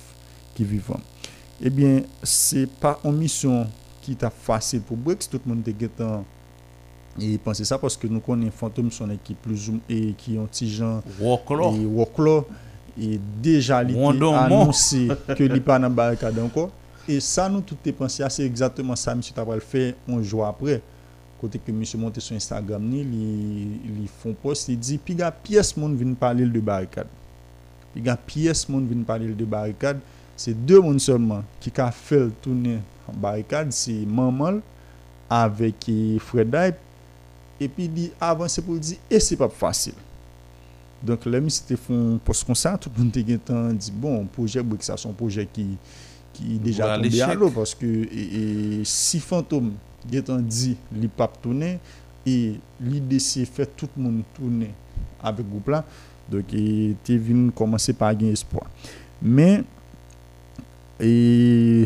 qui 0.55 0.64
vivant. 0.64 0.99
Eh 1.61 1.69
bien, 1.69 2.01
c'est 2.21 2.67
pas 2.69 2.99
une 3.03 3.17
mission 3.17 3.67
qui 4.01 4.13
est 4.13 4.30
facile 4.30 4.81
pour 4.81 4.97
Brex, 4.97 5.30
tout 5.30 5.39
le 5.45 5.53
monde 5.53 5.67
est 5.67 5.73
guettant 5.73 6.25
et 7.21 7.38
penser 7.38 7.63
ça 7.63 7.77
parce 7.77 7.95
que 7.95 8.07
nous 8.07 8.19
connaissons 8.19 8.51
Fantôme 8.57 8.91
son 8.91 9.09
équipe 9.11 9.41
plus 9.41 9.69
ou 9.69 9.80
et 9.88 10.13
qui 10.17 10.38
ont 10.38 10.45
petit 10.47 10.69
gens 10.69 11.01
Woklo. 11.19 11.75
et 11.75 11.85
Woklo 11.85 12.47
et 12.99 13.19
déjà 13.41 13.84
il 13.84 13.95
Wonder 13.95 14.17
était 14.17 14.25
Woman. 14.25 14.51
annoncé 14.51 15.07
que 15.27 15.43
il 15.43 15.61
pas 15.61 15.80
dans 15.80 15.89
barricade 15.89 16.38
encore. 16.39 16.69
Et 17.07 17.19
ça 17.19 17.49
nous 17.49 17.61
tout 17.61 17.77
est 17.85 17.91
pensé 17.91 18.23
c'est 18.30 18.43
exactement 18.45 18.95
ça 18.95 19.13
monsieur 19.13 19.34
t'a 19.34 19.45
fait 19.59 19.95
un 20.09 20.21
jour 20.23 20.45
après. 20.45 20.81
Côté 21.39 21.59
que 21.59 21.71
monsieur 21.71 21.97
monte 21.97 22.19
sur 22.19 22.35
Instagram 22.35 22.81
ni 22.84 23.01
il 23.01 24.01
il 24.01 24.07
font 24.07 24.34
post 24.34 24.69
il 24.69 24.80
dit 24.80 24.97
puis 24.97 25.13
gars 25.13 25.31
pièce 25.31 25.75
monde 25.77 25.95
vient 25.95 26.13
parler 26.13 26.45
de 26.45 26.59
barricade. 26.59 27.07
Puis 27.93 28.01
gars 28.01 28.17
pièce 28.17 28.67
monde 28.69 28.88
vient 28.89 29.03
parler 29.03 29.27
de 29.27 29.45
barricade 29.45 29.99
c'est 30.35 30.53
deux 30.65 30.81
monde 30.81 30.99
seulement 30.99 31.43
qui 31.60 31.72
a 31.80 31.91
fait 31.91 32.19
le 32.19 32.31
tourner 32.41 32.80
en 33.07 33.14
barricade 33.14 33.72
c'est 33.72 34.05
maman 34.05 34.60
avec 35.30 35.76
eh, 35.89 36.19
Fred 36.19 36.53
Hype 36.53 36.76
et 37.60 37.68
puis 37.68 37.85
il 37.85 37.93
dit 37.93 38.11
avancer 38.19 38.61
pour 38.61 38.76
dire 38.76 38.97
et 39.10 39.19
c'est 39.19 39.38
pas 39.38 39.49
facile 39.49 39.93
donc 41.01 41.26
là 41.26 41.39
c'était 41.49 41.76
font 41.76 42.19
post 42.23 42.45
comme 42.45 42.55
ça 42.55 42.77
tout 42.77 42.89
le 42.97 43.03
monde 43.03 43.15
était 43.18 43.38
temps 43.38 43.72
dit 43.73 43.91
bon 43.91 44.26
projet 44.26 44.64
Brick 44.64 44.84
ça 44.84 44.97
son 44.97 45.14
projet 45.14 45.47
qui 45.51 45.77
qui 46.34 46.55
est 46.55 46.60
déjà 46.60 46.88
Voilà, 46.88 46.97
tombé 46.97 47.22
à 47.22 47.27
l'échec. 47.27 47.39
l'eau 47.39 47.51
parce 47.51 47.76
que 47.76 47.85
et, 47.85 48.80
et 48.80 48.85
si 48.85 49.19
fantôme 49.19 49.73
getan 50.11 50.39
dit 50.39 50.77
li 50.91 51.07
pap 51.07 51.41
tourner 51.41 51.80
et 52.26 52.60
l'idée 52.80 53.19
c'est 53.19 53.45
fait 53.45 53.65
tout 53.76 53.89
le 53.97 54.03
monde 54.03 54.23
tourner 54.34 54.73
avec 55.22 55.47
groupe 55.47 55.68
là 55.69 55.85
donc 56.30 56.45
il 56.53 56.91
était 56.91 57.18
venu 57.18 57.51
commencer 57.51 57.93
par 57.93 58.15
gagner 58.15 58.31
espoir 58.34 58.65
et 60.99 61.86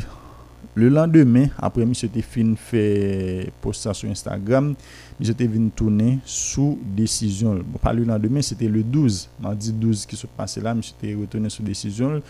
le 0.77 0.89
lendemain 0.89 1.47
après 1.57 1.85
monsieur 1.87 2.07
te 2.07 2.21
fin 2.21 2.53
fait 2.55 3.51
post 3.61 3.91
sur 3.93 4.09
Instagram. 4.09 4.75
Te 5.19 5.43
venu 5.43 5.71
tourner 5.71 6.19
sous 6.23 6.77
décision. 6.83 7.55
Bon, 7.65 7.79
pas 7.79 7.93
le 7.93 8.03
lendemain 8.03 8.43
c'était 8.43 8.67
le 8.67 8.83
12 8.83 9.27
mardi 9.39 9.73
12 9.73 10.05
qui 10.05 10.15
se 10.15 10.27
passait 10.27 10.61
là 10.61 10.75
te 10.75 11.19
retourné 11.19 11.49
sous 11.49 11.63
décision. 11.63 12.21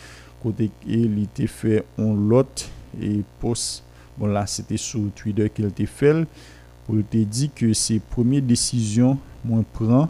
Côté 0.41 0.71
il 0.87 1.23
était 1.23 1.47
fait 1.47 1.83
un 1.97 2.13
lot 2.13 2.69
et 3.01 3.21
post. 3.41 3.83
Bon 4.17 4.27
là 4.27 4.47
c'était 4.47 4.77
sur 4.77 5.01
Twitter 5.13 5.49
qu'il 5.49 5.65
était 5.65 5.85
fait. 5.85 6.25
Pour 6.85 6.95
te 7.11 7.17
dit 7.17 7.49
que 7.53 7.73
c'est 7.73 7.99
première 7.99 8.41
décision 8.41 9.17
moi 9.43 9.61
prend. 9.73 10.09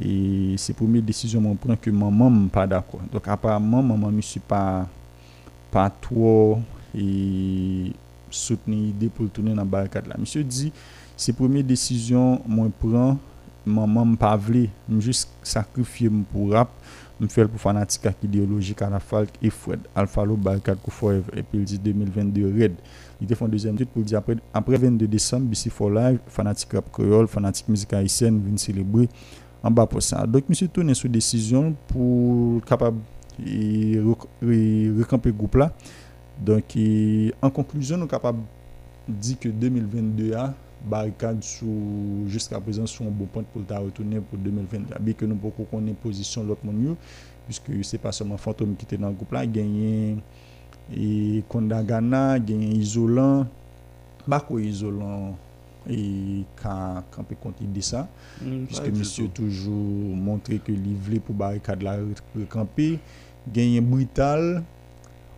Et 0.00 0.54
c'est 0.56 0.74
première 0.74 1.02
décision 1.02 1.40
moi 1.40 1.56
prend 1.60 1.74
que 1.74 1.90
maman 1.90 2.30
m'm 2.30 2.48
pas 2.48 2.66
d'accord. 2.68 3.00
Donc 3.12 3.26
apparemment 3.26 3.82
maman 3.82 4.12
me 4.12 4.20
suis 4.20 4.38
pas 4.38 4.86
pas 5.70 5.90
trop 5.90 6.58
et 6.94 7.92
soutenir 8.30 8.78
l'idée 8.78 9.08
pour 9.08 9.28
tourner 9.30 9.50
dans 9.50 9.56
la 9.56 9.64
barricade 9.64 10.06
là. 10.06 10.16
Monsieur 10.18 10.44
dit, 10.44 10.72
c'est 11.16 11.32
première 11.32 11.64
décision 11.64 12.40
moi 12.46 12.68
prend, 12.78 13.18
maman 13.66 14.04
me 14.04 14.16
pas 14.16 14.38
me 14.88 15.00
juste 15.00 15.30
sacrifier 15.42 16.10
pour 16.32 16.52
rap, 16.52 16.70
me 17.20 17.26
faire 17.26 17.48
pour 17.48 17.60
fanatique 17.60 18.08
idéologique 18.22 18.80
à 18.82 18.90
la 18.90 19.00
et 19.42 19.50
Fred 19.50 19.80
Alphalo 19.94 20.36
barricade 20.36 20.78
pour 20.78 20.92
forever 20.92 21.22
et 21.36 21.42
puis 21.42 21.58
il 21.58 21.64
dit 21.64 21.78
2022 21.78 22.62
red. 22.62 22.74
Il 23.20 23.26
te 23.26 23.34
font 23.34 23.48
deuxième 23.48 23.76
titre 23.76 23.90
pour 23.90 24.02
dire 24.02 24.18
après 24.18 24.36
après 24.54 24.76
22 24.76 25.06
décembre 25.06 25.46
BC 25.46 25.70
for 25.70 25.90
live 25.90 26.18
fanatique 26.28 26.72
rap 26.72 26.90
créole, 26.92 27.26
fanatique 27.26 27.68
musique 27.68 27.92
haïtienne 27.92 28.40
vient 28.44 28.56
célébrer 28.56 29.08
en 29.62 29.70
bas 29.70 29.86
pour 29.86 30.02
ça. 30.02 30.26
Donc 30.26 30.48
monsieur 30.48 30.68
tourne 30.68 30.94
sous 30.94 31.08
décision 31.08 31.74
pour 31.88 32.64
capable 32.64 32.98
et 33.46 33.98
rec- 34.00 34.28
et 34.42 34.90
recamper 34.98 35.32
groupe 35.32 35.56
là. 35.56 35.72
Donc 36.40 36.76
et 36.76 37.32
en 37.42 37.50
conclusion 37.50 37.96
nous 37.96 38.06
capable 38.06 38.38
dit 39.08 39.36
que 39.36 39.48
2022 39.48 40.34
a 40.34 40.54
barricade 40.88 41.42
jusqu'à 42.28 42.60
présent 42.60 42.86
sont 42.86 43.06
un 43.06 43.10
bon 43.10 43.24
point 43.26 43.42
pour 43.52 43.64
ta 43.64 43.78
retourner 43.80 44.20
pour 44.20 44.38
2022 44.38 44.94
bien 45.00 45.14
que 45.14 45.24
nous 45.24 45.34
beaucoup 45.34 45.64
connaît 45.64 45.92
position 45.92 46.44
l'autre 46.44 46.64
monde 46.64 46.94
puisque 47.46 47.84
c'est 47.84 47.98
pas 47.98 48.12
seulement 48.12 48.36
fantôme 48.36 48.76
qui 48.76 48.84
était 48.84 48.96
dans 48.96 49.08
le 49.08 49.14
groupe 49.14 49.32
là. 49.32 49.44
Gagné 49.46 50.16
et 50.96 51.42
Kondagana 51.48 52.38
gagné 52.38 52.76
isolant 52.76 53.46
bako 54.26 54.58
isolant 54.60 55.34
et 55.90 56.44
quand 56.62 57.02
quand 57.10 57.22
peut 57.24 57.36
de 57.60 57.80
ça 57.80 58.06
puisque 58.66 58.88
monsieur 58.98 59.26
toujours 59.28 59.72
montré 60.16 60.58
que 60.58 60.70
voulait 60.70 61.18
pour 61.18 61.34
barricade 61.34 61.82
la 61.82 61.98
recamper 62.36 62.98
gagné 63.52 63.80
brutal 63.80 64.62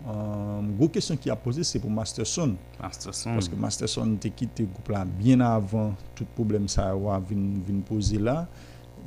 euh, 0.08 0.60
gros 0.78 0.88
question 0.88 1.16
qui 1.16 1.28
a 1.28 1.36
posé 1.36 1.62
c'est 1.62 1.78
pour 1.78 1.90
Masterson. 1.90 2.54
Masterson. 2.80 3.30
parce 3.34 3.48
que 3.48 3.54
Masterson 3.54 4.16
te 4.18 4.28
quitté 4.28 4.64
groupe 4.64 4.88
là 4.88 5.04
bien 5.04 5.40
avant 5.40 5.94
tout 6.14 6.24
problème 6.34 6.68
ça 6.68 6.90
a 6.90 6.94
vin 6.94 7.80
poser 7.86 8.18
là. 8.18 8.48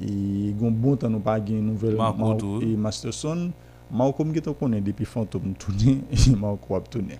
Et 0.01 0.53
gon 0.57 0.71
bon 0.71 0.95
temps 0.95 1.09
nous 1.09 1.19
pas 1.19 1.39
gain 1.39 1.61
nouvelle 1.61 1.95
Mar- 1.95 2.15
et 2.61 2.75
Masterson. 2.75 3.51
Marco 3.91 4.23
que 4.23 4.49
connaît 4.51 4.81
depuis 4.81 5.05
fantôme 5.05 5.53
tourner 5.53 5.99
et 6.11 6.35
Marco 6.35 6.75
a 6.75 6.81
tourner 6.81 7.19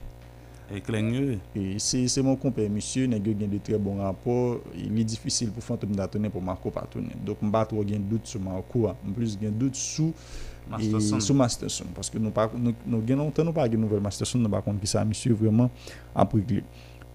Et 1.56 1.78
c'est 1.78 2.22
mon 2.22 2.36
compère 2.36 2.70
monsieur. 2.70 3.06
Yo 3.06 3.34
gen 3.40 3.50
de 3.50 3.58
très 3.58 3.78
bons 3.78 3.98
rapports. 4.02 4.60
Il 4.76 5.00
est 5.00 5.04
difficile 5.04 5.52
pour 5.52 5.64
fantôme 5.64 5.96
d'atourner 5.96 6.30
pour 6.30 6.42
Marco 6.42 6.70
pas 6.70 6.88
tourner. 6.90 7.16
Donc 7.26 7.42
m'pas 7.42 7.66
trop 7.66 7.86
gen 7.88 8.04
doute 8.04 8.26
sur 8.28 8.40
Marco 8.40 8.88
hein. 8.88 8.96
en 9.08 9.12
plus 9.12 9.38
gen 9.40 9.52
doute 9.52 9.76
sous 9.76 10.14
Masterson. 10.70 11.18
et 11.18 11.22
sous 11.22 11.34
Masterson 11.34 11.86
parce 11.94 12.10
que 12.10 12.18
nous 12.18 12.32
pas 12.32 12.50
nous 12.58 12.74
nous 12.86 13.04
gen 13.08 13.18
longtemps 13.18 13.44
nous 13.44 13.54
pas 13.54 13.70
gen 13.70 13.80
nouvelle 13.80 14.02
Masterson 14.02 14.40
nous 14.40 14.50
pas 14.50 14.62
compte 14.62 14.80
qui 14.80 14.88
ça 14.88 15.04
monsieur 15.06 15.34
vraiment 15.34 15.70
après 16.16 16.42
clé 16.42 16.64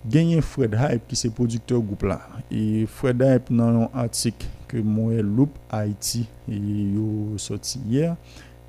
gagné 0.06 0.40
Fred 0.40 0.76
Hype 0.78 1.06
qui 1.08 1.16
c'est 1.16 1.30
producteur 1.30 1.80
groupe 1.80 2.02
là 2.02 2.20
et 2.50 2.86
Fred 2.86 3.20
Hype 3.20 3.52
dans 3.52 3.82
un 3.82 3.90
article 3.94 4.46
que 4.66 4.76
Moël 4.78 5.24
Loop 5.26 5.50
Haïti 5.70 6.26
et 6.48 6.56
yo 6.56 7.34
sorti 7.36 7.80
hier 7.88 8.16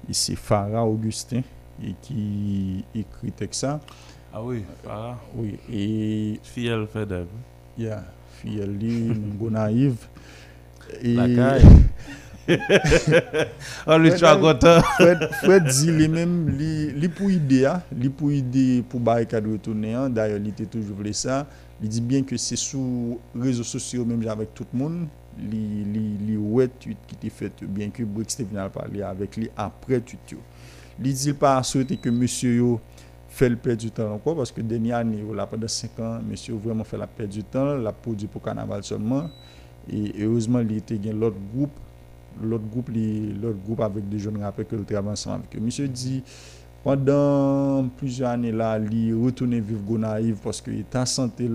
et 0.10 0.14
c'est 0.14 0.35
Farah 0.35 0.85
Augustin 0.85 1.41
et 1.84 1.93
qui 2.01 2.84
écrit 2.95 3.31
texte 3.31 3.61
ça 3.61 3.80
Ah 4.34 4.43
oui, 4.43 4.64
voilà. 4.84 5.18
oui 5.35 5.57
et 5.72 6.39
Fiel 6.43 6.88
Fedeb. 6.88 7.27
Yeah, 7.77 8.03
fille 8.41 8.65
li, 8.68 9.11
naïve. 9.51 9.95
Et 11.01 11.14
La 11.14 11.27
caille. 11.27 11.64
Oh, 13.88 13.98
lui, 13.98 14.14
tu 14.16 14.26
as 14.26 14.36
content. 14.36 14.82
Fred, 14.96 15.30
Fred 15.44 15.66
dit 15.66 15.92
lui 15.92 16.08
même 16.08 16.50
li, 16.50 16.92
li 16.92 17.08
pour 17.08 17.30
idée, 17.30 17.66
hein, 17.66 17.82
li 17.96 18.10
pour 18.10 18.32
idée 18.32 18.84
pour 18.88 19.00
barricade 19.00 19.46
retourner. 19.46 19.94
hein. 19.94 20.10
D'ailleurs, 20.10 20.40
il 20.40 20.48
était 20.50 20.66
toujours 20.66 20.96
voulu 20.98 21.14
ça. 21.14 21.48
Il 21.82 21.88
dit 21.90 22.02
bien 22.02 22.24
que 22.24 22.36
c'est 22.38 22.56
sous 22.58 23.20
réseaux 23.40 23.64
sociaux 23.64 24.06
même 24.06 24.28
avec 24.28 24.54
tout 24.54 24.66
le 24.74 24.80
monde. 24.80 25.08
Li, 25.40 25.86
li, 25.86 26.18
li 26.28 26.38
ouais 26.38 26.68
tweet 26.68 26.98
qui 27.08 27.16
était 27.16 27.30
fait 27.30 27.54
bien 27.64 27.90
que 27.90 28.04
Brix 28.04 28.36
te 28.36 28.44
venu 28.44 28.60
parler 28.74 29.02
avec 29.04 29.38
lui 29.38 29.50
après 29.56 30.02
tweet 30.02 30.32
yo. 30.32 30.40
Li 31.00 31.14
dit 31.14 31.32
pas 31.34 31.64
souhaiter 31.64 31.96
que 31.96 32.10
monsieur 32.10 32.56
yo 32.56 32.82
fait 33.30 33.48
le 33.48 33.56
perdre 33.56 33.80
du 33.80 33.92
temps 33.92 34.12
encore 34.12 34.36
parce 34.36 34.52
que 34.52 34.60
dernière 34.60 34.98
année 34.98 35.24
là 35.34 35.46
pendant 35.46 35.68
5 35.68 36.00
ans 36.00 36.20
monsieur 36.28 36.56
vraiment 36.56 36.84
fait 36.84 36.98
la 36.98 37.08
perdre 37.08 37.32
du 37.32 37.44
temps, 37.44 37.76
la 37.78 37.94
produit 37.94 38.28
pour 38.28 38.42
carnaval 38.42 38.84
seulement 38.84 39.30
et 39.90 40.12
heureusement 40.20 40.60
il 40.60 40.76
était 40.76 40.98
gain 40.98 41.14
l'autre 41.14 41.38
groupe 41.56 41.72
l'autre 42.41 42.64
groupe 42.72 42.89
l'autre 43.41 43.57
groupe 43.65 43.81
avec 43.81 44.07
des 44.10 44.19
jeunes 44.19 44.41
rappeurs 44.41 44.68
que 44.68 44.76
le 44.76 44.84
travaille 44.84 45.11
ensemble 45.14 45.43
avec 45.43 45.56
eux. 45.56 45.60
Monsieur 45.64 45.88
dit 45.88 46.23
pendant 46.84 47.88
plusieurs 47.97 48.30
années 48.30 48.51
là 48.51 48.80
il 48.80 49.14
retourné 49.15 49.60
vivre 49.60 49.81
Gonaïve 49.81 50.38
parce 50.43 50.61
que 50.61 50.72
ta 50.89 51.06
santé 51.06 51.49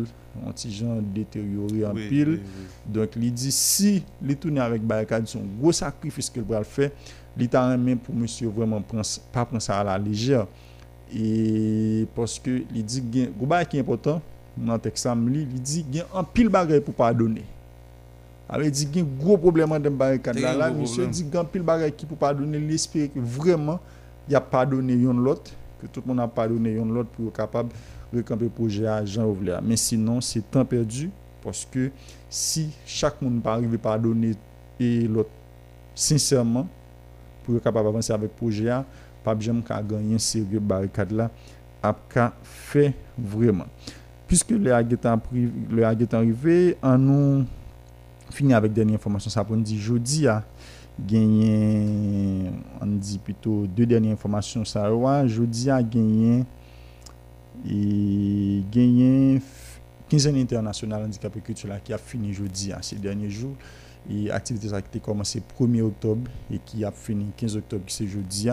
un 0.47 0.51
petit 0.51 0.73
genre 0.73 1.01
détérioré 1.15 1.87
en 1.87 1.95
Oui, 1.95 2.09
pile 2.09 2.29
oui, 2.29 2.41
oui. 2.43 2.93
donc 2.93 3.09
il 3.17 3.33
dit 3.33 3.53
si 3.53 4.03
il 4.27 4.37
tourne 4.37 4.59
avec 4.59 4.83
barricade 4.83 5.27
son 5.27 5.43
gros 5.61 5.73
sacrifice 5.73 6.29
qu'il 6.29 6.43
va 6.43 6.63
faire 6.65 6.91
il 7.39 7.49
t'a 7.49 7.71
remis 7.71 7.97
pour 7.97 8.15
monsieur 8.15 8.49
vraiment 8.49 8.83
pas 8.83 9.45
prendre 9.45 9.63
ça 9.63 9.81
à 9.81 9.85
la 9.85 9.99
légère 9.99 10.47
et 11.15 12.07
parce 12.15 12.39
que 12.39 12.63
il 12.75 12.85
dit 12.85 13.03
gros 13.39 13.49
qui 13.69 13.77
est 13.77 13.81
important 13.81 14.21
dans 14.57 14.79
texte 14.79 15.05
ça 15.05 15.15
li 15.15 15.43
il 15.51 15.61
dit 15.63 15.85
gen 15.93 16.05
un 16.15 16.25
pile 16.25 16.49
bagay 16.49 16.81
pour 16.81 16.95
pardonner 16.95 17.45
alors 18.49 18.67
il 18.67 18.71
dit 18.71 18.89
gen 18.93 19.07
gros 19.19 19.39
problème 19.39 19.79
dans 19.79 19.91
barricade 19.91 20.39
là. 20.39 20.71
monsieur 20.71 21.07
dit 21.07 21.27
gen 21.33 21.47
pile 21.47 21.63
bagay 21.63 21.93
qui 21.93 22.07
pour 22.07 22.17
pardonner 22.17 22.59
il 22.59 22.73
espère 22.73 23.13
que 23.13 23.19
vraiment 23.19 23.81
il 24.29 24.37
a 24.37 24.41
pardonné 24.41 24.95
yon 24.95 25.15
l'autre 25.15 25.53
que 25.81 25.87
tout 25.87 26.03
le 26.05 26.09
monde 26.09 26.21
a 26.21 26.29
pardonné 26.29 26.75
yon 26.75 26.87
l'autre 26.87 27.11
pour 27.11 27.29
être 27.29 27.37
capable 27.37 27.71
de 28.13 28.19
recamper 28.19 28.49
projet 28.49 28.87
à 28.87 29.05
Jean 29.05 29.27
Ouvler 29.27 29.59
mais 29.63 29.77
sinon 29.77 30.21
c'est 30.21 30.51
temps 30.51 30.65
perdu 30.65 31.11
parce 31.43 31.67
que 31.71 31.91
si 32.29 32.71
chaque 32.87 33.21
monde 33.21 33.43
pas 33.43 33.55
arriver 33.55 33.79
pardonner 33.79 34.33
et 34.81 35.03
l'autre 35.09 35.31
sincèrement 35.95 36.67
pour 37.45 37.57
être 37.57 37.65
capable 37.65 37.87
d'avancer 37.87 38.13
avec 38.13 38.31
le 38.31 38.37
projet 38.37 38.71
a, 38.71 38.85
pas 39.23 39.35
bien 39.35 39.61
qu'à 39.61 39.83
gagner 39.83 40.19
sérieux 40.19 40.61
barricade 40.61 41.13
là 41.13 41.31
a 41.83 42.33
fait 42.43 42.95
vraiment. 43.19 43.67
Puisque 44.27 44.51
le 44.51 44.59
le 44.59 45.85
aguetan 45.85 46.19
arrivé 46.19 46.77
en 46.83 46.97
nous 46.97 47.45
fini 48.31 48.55
avec 48.55 48.73
dernière 48.73 48.97
information 48.97 49.31
ça 49.31 49.45
pour 49.45 49.57
nous 49.57 49.63
dire 49.63 49.81
jeudi 49.81 50.27
a 50.27 50.45
gagné 50.99 52.51
on 52.81 52.87
dit 52.87 53.19
plutôt 53.19 53.67
deux 53.67 53.87
dernières 53.87 54.13
informations 54.13 54.65
ça 54.65 54.93
ouais, 54.93 55.29
jeudi 55.29 55.71
a 55.71 55.83
gagné 55.83 56.45
et 57.69 58.63
gagné 58.71 59.41
15 60.09 60.27
ans 60.29 60.35
international 60.37 61.05
handicapé 61.05 61.41
culturel 61.41 61.81
qui 61.83 61.93
a 61.93 61.99
fini 61.99 62.33
jeudi 62.33 62.73
hein, 62.73 62.79
ces 62.81 62.97
derniers 62.97 63.31
jours 63.31 63.55
et 64.11 64.31
activité 64.31 64.69
ça 64.69 64.77
a 64.77 64.99
commencé 64.99 65.43
1er 65.59 65.83
octobre 65.83 66.31
et 66.53 66.59
qui 66.59 66.85
a 66.85 66.91
fini 66.91 67.27
15 67.37 67.57
octobre 67.57 67.85
c'est 67.89 68.07
jeudi 68.07 68.49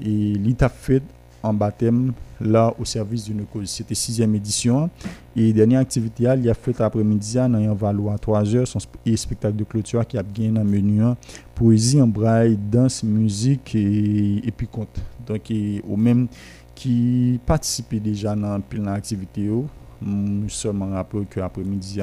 et 0.00 0.34
l'état 0.34 0.68
fait 0.68 1.02
en 1.42 1.54
baptême 1.54 2.12
là 2.40 2.72
au 2.78 2.84
service 2.84 3.24
d'une 3.24 3.44
cause. 3.44 3.68
C'était 3.68 3.94
sixième 3.94 4.34
édition. 4.34 4.90
Et 5.36 5.52
dernière 5.52 5.80
activité 5.80 6.24
il 6.38 6.48
a 6.48 6.54
fait 6.54 6.80
après-midi 6.80 7.34
dans 7.34 7.54
un 7.54 7.74
valo 7.74 8.10
à 8.10 8.18
3 8.18 8.54
heures 8.54 8.68
son 8.68 8.78
spectacle 8.78 9.56
de 9.56 9.64
clôture 9.64 10.06
qui 10.06 10.18
a 10.18 10.22
gagné 10.22 10.50
dans 10.50 10.64
menu 10.64 11.02
hein. 11.02 11.16
poésie 11.54 12.00
en 12.00 12.06
braille 12.06 12.56
danse 12.56 13.02
musique 13.02 13.74
et, 13.74 14.52
puis 14.56 14.66
conte. 14.66 15.00
Donc 15.26 15.50
et, 15.50 15.82
au 15.88 15.96
même 15.96 16.28
qui 16.74 17.40
participait 17.44 18.00
déjà 18.00 18.34
dans 18.34 18.60
pile 18.60 18.82
dans 18.82 18.92
activité 18.92 19.42
yo 19.42 19.66
Mm, 20.00 20.48
seulement 20.48 20.90
rappelé 20.90 21.26
que 21.28 21.40
après-midi 21.40 22.00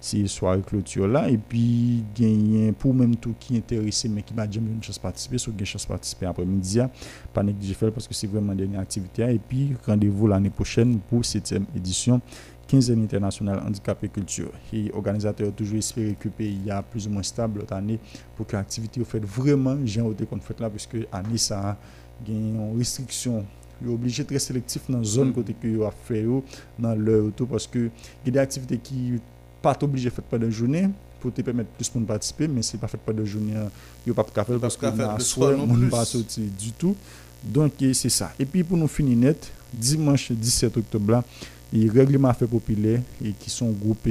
c'est 0.00 0.26
soirée 0.26 0.62
clôture 0.62 1.08
là 1.08 1.28
et 1.28 1.36
puis 1.36 2.04
gagner 2.14 2.72
pour 2.72 2.94
même 2.94 3.16
tout 3.16 3.34
qui 3.38 3.56
est 3.56 3.58
intéressé 3.58 4.08
mais 4.08 4.22
qui 4.22 4.32
m'a 4.32 4.48
jamais 4.48 4.70
une 4.70 4.82
chance 4.82 4.98
participer 4.98 5.38
sur 5.38 5.52
une 5.58 5.66
chance 5.66 5.86
participer 5.86 6.26
après-midi 6.26 6.80
hein, 6.80 6.90
pas 7.32 7.42
négliger 7.42 7.74
faire 7.74 7.92
parce 7.92 8.06
que 8.06 8.14
c'est 8.14 8.26
vraiment 8.26 8.52
une 8.52 8.58
dernière 8.58 8.80
activité 8.80 9.24
hein. 9.24 9.28
et 9.28 9.38
puis 9.38 9.74
rendez-vous 9.86 10.26
l'année 10.26 10.50
prochaine 10.50 10.98
pour 11.08 11.22
7e 11.22 11.64
édition 11.74 12.20
15e 12.68 13.02
international 13.02 13.62
handicap 13.66 14.04
et 14.04 14.08
culture. 14.08 14.50
Et 14.72 14.90
organisateur 14.92 15.52
toujours 15.52 15.78
espéré 15.78 16.14
que 16.18 16.28
le 16.28 16.30
pays 16.30 16.70
a 16.70 16.82
plus 16.82 17.06
ou 17.06 17.10
moins 17.10 17.22
stable 17.22 17.60
l'autre 17.60 17.72
année 17.72 17.98
pour 18.36 18.46
que 18.46 18.56
l'activité 18.56 19.00
soit 19.00 19.10
faite 19.10 19.24
vraiment 19.24 19.78
j'ai 19.84 20.02
ôté 20.02 20.26
qu'on 20.26 20.38
fait 20.38 20.60
là 20.60 20.68
parce 20.68 20.86
que 20.86 20.98
année 21.10 21.38
ça 21.38 21.70
a 21.70 21.76
une 22.28 22.76
restriction. 22.76 23.44
Il 23.80 23.88
est 23.88 23.92
obligé 23.92 24.24
de 24.24 24.34
être 24.34 24.40
sélectif 24.40 24.82
dans 24.90 24.98
la 24.98 25.04
zone 25.04 25.32
côté 25.32 25.54
que 25.54 25.82
a 25.84 25.90
fait 25.90 26.22
yo, 26.22 26.44
dans 26.78 26.94
leur 26.94 27.26
auto 27.26 27.46
parce 27.46 27.66
que 27.66 27.78
il 27.78 28.26
y 28.26 28.28
a 28.28 28.32
des 28.32 28.38
activités 28.40 28.78
qui 28.78 29.20
pas 29.62 29.76
obligé 29.82 30.10
faire 30.10 30.24
pendant 30.24 30.44
la 30.46 30.50
journée 30.50 30.88
pour 31.20 31.32
te 31.32 31.42
permettre 31.42 31.70
plus 31.70 31.90
de 31.92 32.04
participer 32.04 32.48
mais 32.48 32.62
c'est 32.62 32.78
pas 32.78 32.86
fait 32.88 32.98
pendant 32.98 33.20
la 33.20 33.24
journée 33.24 33.54
il 34.06 34.12
pas 34.14 34.24
parce 34.24 34.76
que 34.76 34.80
qu'à 34.80 34.92
faire 34.92 35.06
dans 35.06 35.12
le 35.12 35.18
la 35.18 35.20
soir 35.20 35.50
soirée 35.50 35.56
non 35.56 35.64
on 35.74 35.76
plus. 35.76 35.88
pas 35.88 36.04
sortir 36.04 36.44
du 36.58 36.72
tout. 36.72 36.96
Donc 37.44 37.72
eh, 37.80 37.94
c'est 37.94 38.08
ça. 38.08 38.32
Et 38.38 38.44
puis 38.44 38.64
pour 38.64 38.76
nous 38.76 38.88
finir 38.88 39.16
net 39.16 39.52
dimanche 39.72 40.32
17 40.32 40.76
octobre 40.76 41.12
là 41.12 41.24
il 41.72 41.90
règlement 41.90 42.32
fait 42.32 42.46
populaire 42.46 43.00
et 43.24 43.32
qui 43.32 43.50
sont 43.50 43.70
groupes 43.70 44.08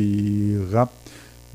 rap. 0.71 0.91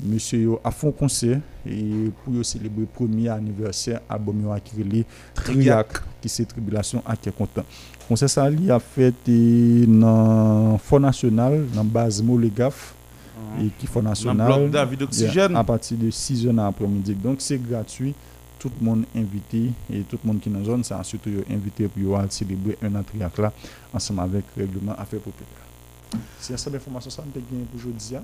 Monsieur 0.03 0.53
a 0.63 0.71
font 0.71 0.91
concert 0.91 1.39
et 1.65 2.09
pour 2.25 2.43
célébrer 2.43 2.85
premier 2.91 3.29
anniversaire 3.29 4.01
album 4.09 4.41
yo 4.43 4.51
akirele 4.51 5.05
Triac. 5.33 5.87
Qui 6.19 6.27
c'est 6.29 6.45
tribulation 6.45 7.01
à 7.05 7.15
qui 7.15 7.31
content. 7.31 7.63
Concert 8.07 8.29
ça 8.29 8.45
a 8.45 8.79
fait 8.79 9.13
eh, 9.27 9.85
dans 9.87 10.77
Fond 10.79 10.99
National 10.99 11.65
dans 11.73 11.85
base 11.85 12.21
Molegaf 12.21 12.95
et 13.61 13.69
qui 13.77 13.87
Dans 13.87 14.01
National. 14.01 14.71
Yeah, 14.71 15.57
à 15.57 15.63
partir 15.63 15.97
de 15.97 16.09
6 16.09 16.47
heures 16.47 16.53
dans 16.53 16.65
l'après-midi. 16.65 17.13
Donc 17.15 17.37
c'est 17.39 17.57
gratuit. 17.61 18.13
Tout 18.59 18.71
le 18.79 18.85
monde 18.85 19.03
invité 19.13 19.71
et 19.91 20.01
tout 20.03 20.17
le 20.23 20.27
monde 20.27 20.39
qui 20.39 20.47
est 20.47 20.51
dans 20.53 20.59
la 20.59 20.65
zone, 20.65 20.83
ça 20.85 21.03
surtout 21.03 21.29
invité 21.51 21.89
pour 21.89 22.17
célébrer 22.29 22.77
un 22.81 23.03
triac 23.03 23.37
là 23.37 23.51
ensemble 23.93 24.21
avec 24.21 24.45
règlement 24.55 24.93
affaires 24.93 25.19
populaires. 25.19 25.67
C'est 26.39 26.57
ça 26.57 26.69
l'information 26.69 27.09
ça 27.11 27.23
nous 27.25 27.33
gagné 27.33 27.65
pour 27.65 27.79
aujourd'hui. 27.81 28.15
hein. 28.15 28.23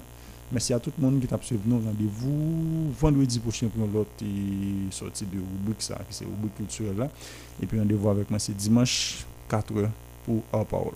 Merci 0.51 0.73
à 0.73 0.79
tout 0.79 0.93
le 0.97 1.05
monde 1.05 1.19
qui 1.19 1.27
t'a 1.27 1.37
suivi 1.41 1.61
nous 1.65 1.81
rendez-vous 1.81 2.91
vendredi 2.97 3.37
prochain 3.39 3.67
pour 3.67 3.85
l'autre 3.85 4.09
sortie 4.91 5.25
de 5.25 5.37
rubrique 5.39 5.81
ça 5.81 5.95
qui 6.09 6.15
c'est 6.15 6.25
rubrique 6.25 6.55
culturelle 6.55 6.97
là 6.97 7.09
et 7.61 7.65
puis 7.65 7.77
rendez-vous 7.77 8.09
avec 8.09 8.29
moi 8.29 8.39
c'est 8.39 8.55
dimanche 8.55 9.25
4 9.49 9.77
heures 9.77 9.91
pour 10.25 10.41
hors 10.53 10.65
parole. 10.65 10.93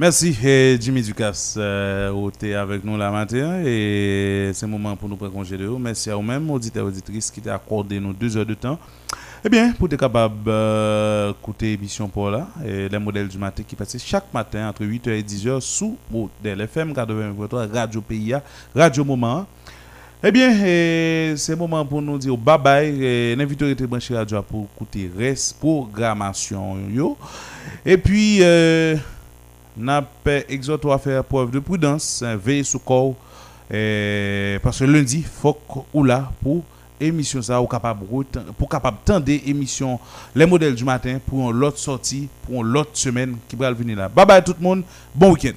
Merci 0.00 0.38
eh, 0.44 0.78
Jimmy 0.80 1.02
Ducasse 1.02 1.56
euh, 1.58 2.30
avec 2.56 2.84
nous 2.84 2.96
la 2.96 3.10
matin 3.10 3.60
et 3.64 4.52
c'est 4.54 4.64
le 4.64 4.70
moment 4.70 4.94
pour 4.94 5.08
nous 5.08 5.16
prendre 5.16 5.32
congé 5.32 5.56
de 5.58 5.66
vous. 5.66 5.76
Merci 5.76 6.08
à 6.08 6.14
vous-même, 6.14 6.48
auditeurs 6.52 6.84
et 6.84 6.88
auditrices 6.88 7.32
qui 7.32 7.40
t'ont 7.40 7.50
accordé 7.52 7.98
nous 7.98 8.12
deux 8.12 8.36
heures 8.36 8.46
de 8.46 8.54
temps. 8.54 8.78
Eh 9.44 9.48
bien, 9.48 9.72
pour 9.72 9.88
être 9.88 9.98
capable 9.98 10.36
d'écouter 10.44 11.72
l'émission 11.72 12.06
pour 12.06 12.30
là, 12.30 12.46
les 12.64 12.98
modèles 13.00 13.26
du 13.26 13.38
matin 13.38 13.64
qui 13.66 13.74
passent 13.74 13.98
chaque 13.98 14.32
matin 14.32 14.68
entre 14.68 14.84
8h 14.84 15.08
et 15.10 15.22
10h 15.22 15.60
sous 15.60 15.96
modèle 16.08 16.60
FM 16.60 16.92
80.3 16.92 17.72
Radio 17.72 18.00
PIA, 18.00 18.40
Radio 18.76 19.04
Moment. 19.04 19.48
Eh 20.22 20.30
bien, 20.30 20.50
eh, 20.64 21.34
c'est 21.36 21.52
le 21.52 21.58
moment 21.58 21.84
pour 21.84 22.00
nous 22.00 22.18
dire 22.18 22.36
bye 22.36 22.56
bye. 22.56 23.04
Eh, 23.04 23.86
branché 23.88 24.14
radio 24.14 24.42
pour 24.42 24.68
écouter 24.76 25.10
reste 25.18 25.58
programmation. 25.58 26.76
Yo. 26.88 27.18
Et 27.84 27.96
puis, 27.98 28.38
euh, 28.42 28.96
n'a 29.78 30.02
pas 30.02 30.40
à 30.92 30.98
faire 30.98 31.24
preuve 31.24 31.50
de 31.50 31.58
prudence, 31.60 32.22
veillez 32.44 32.64
sous 32.64 32.78
corps, 32.78 33.14
parce 33.68 34.78
que 34.78 34.84
lundi, 34.84 35.22
faut 35.22 35.56
ou 35.94 36.04
là 36.04 36.30
pour 36.42 36.64
émission 37.00 37.40
ça 37.40 37.62
ou 37.62 37.66
capable 37.66 38.04
pour 38.58 38.68
capable 38.68 38.96
tendre 39.04 39.30
émission 39.46 40.00
les 40.34 40.44
modèles 40.44 40.74
du 40.74 40.82
matin 40.82 41.20
pour 41.24 41.50
une 41.52 41.62
autre 41.62 41.78
sortie 41.78 42.28
pour 42.42 42.64
une 42.66 42.76
autre 42.76 42.90
semaine 42.94 43.36
qui 43.48 43.54
va 43.54 43.70
venir 43.70 43.96
là. 43.96 44.08
Bye 44.08 44.26
bye 44.26 44.42
tout 44.42 44.54
le 44.58 44.64
monde, 44.64 44.82
bon 45.14 45.30
week-end. 45.32 45.52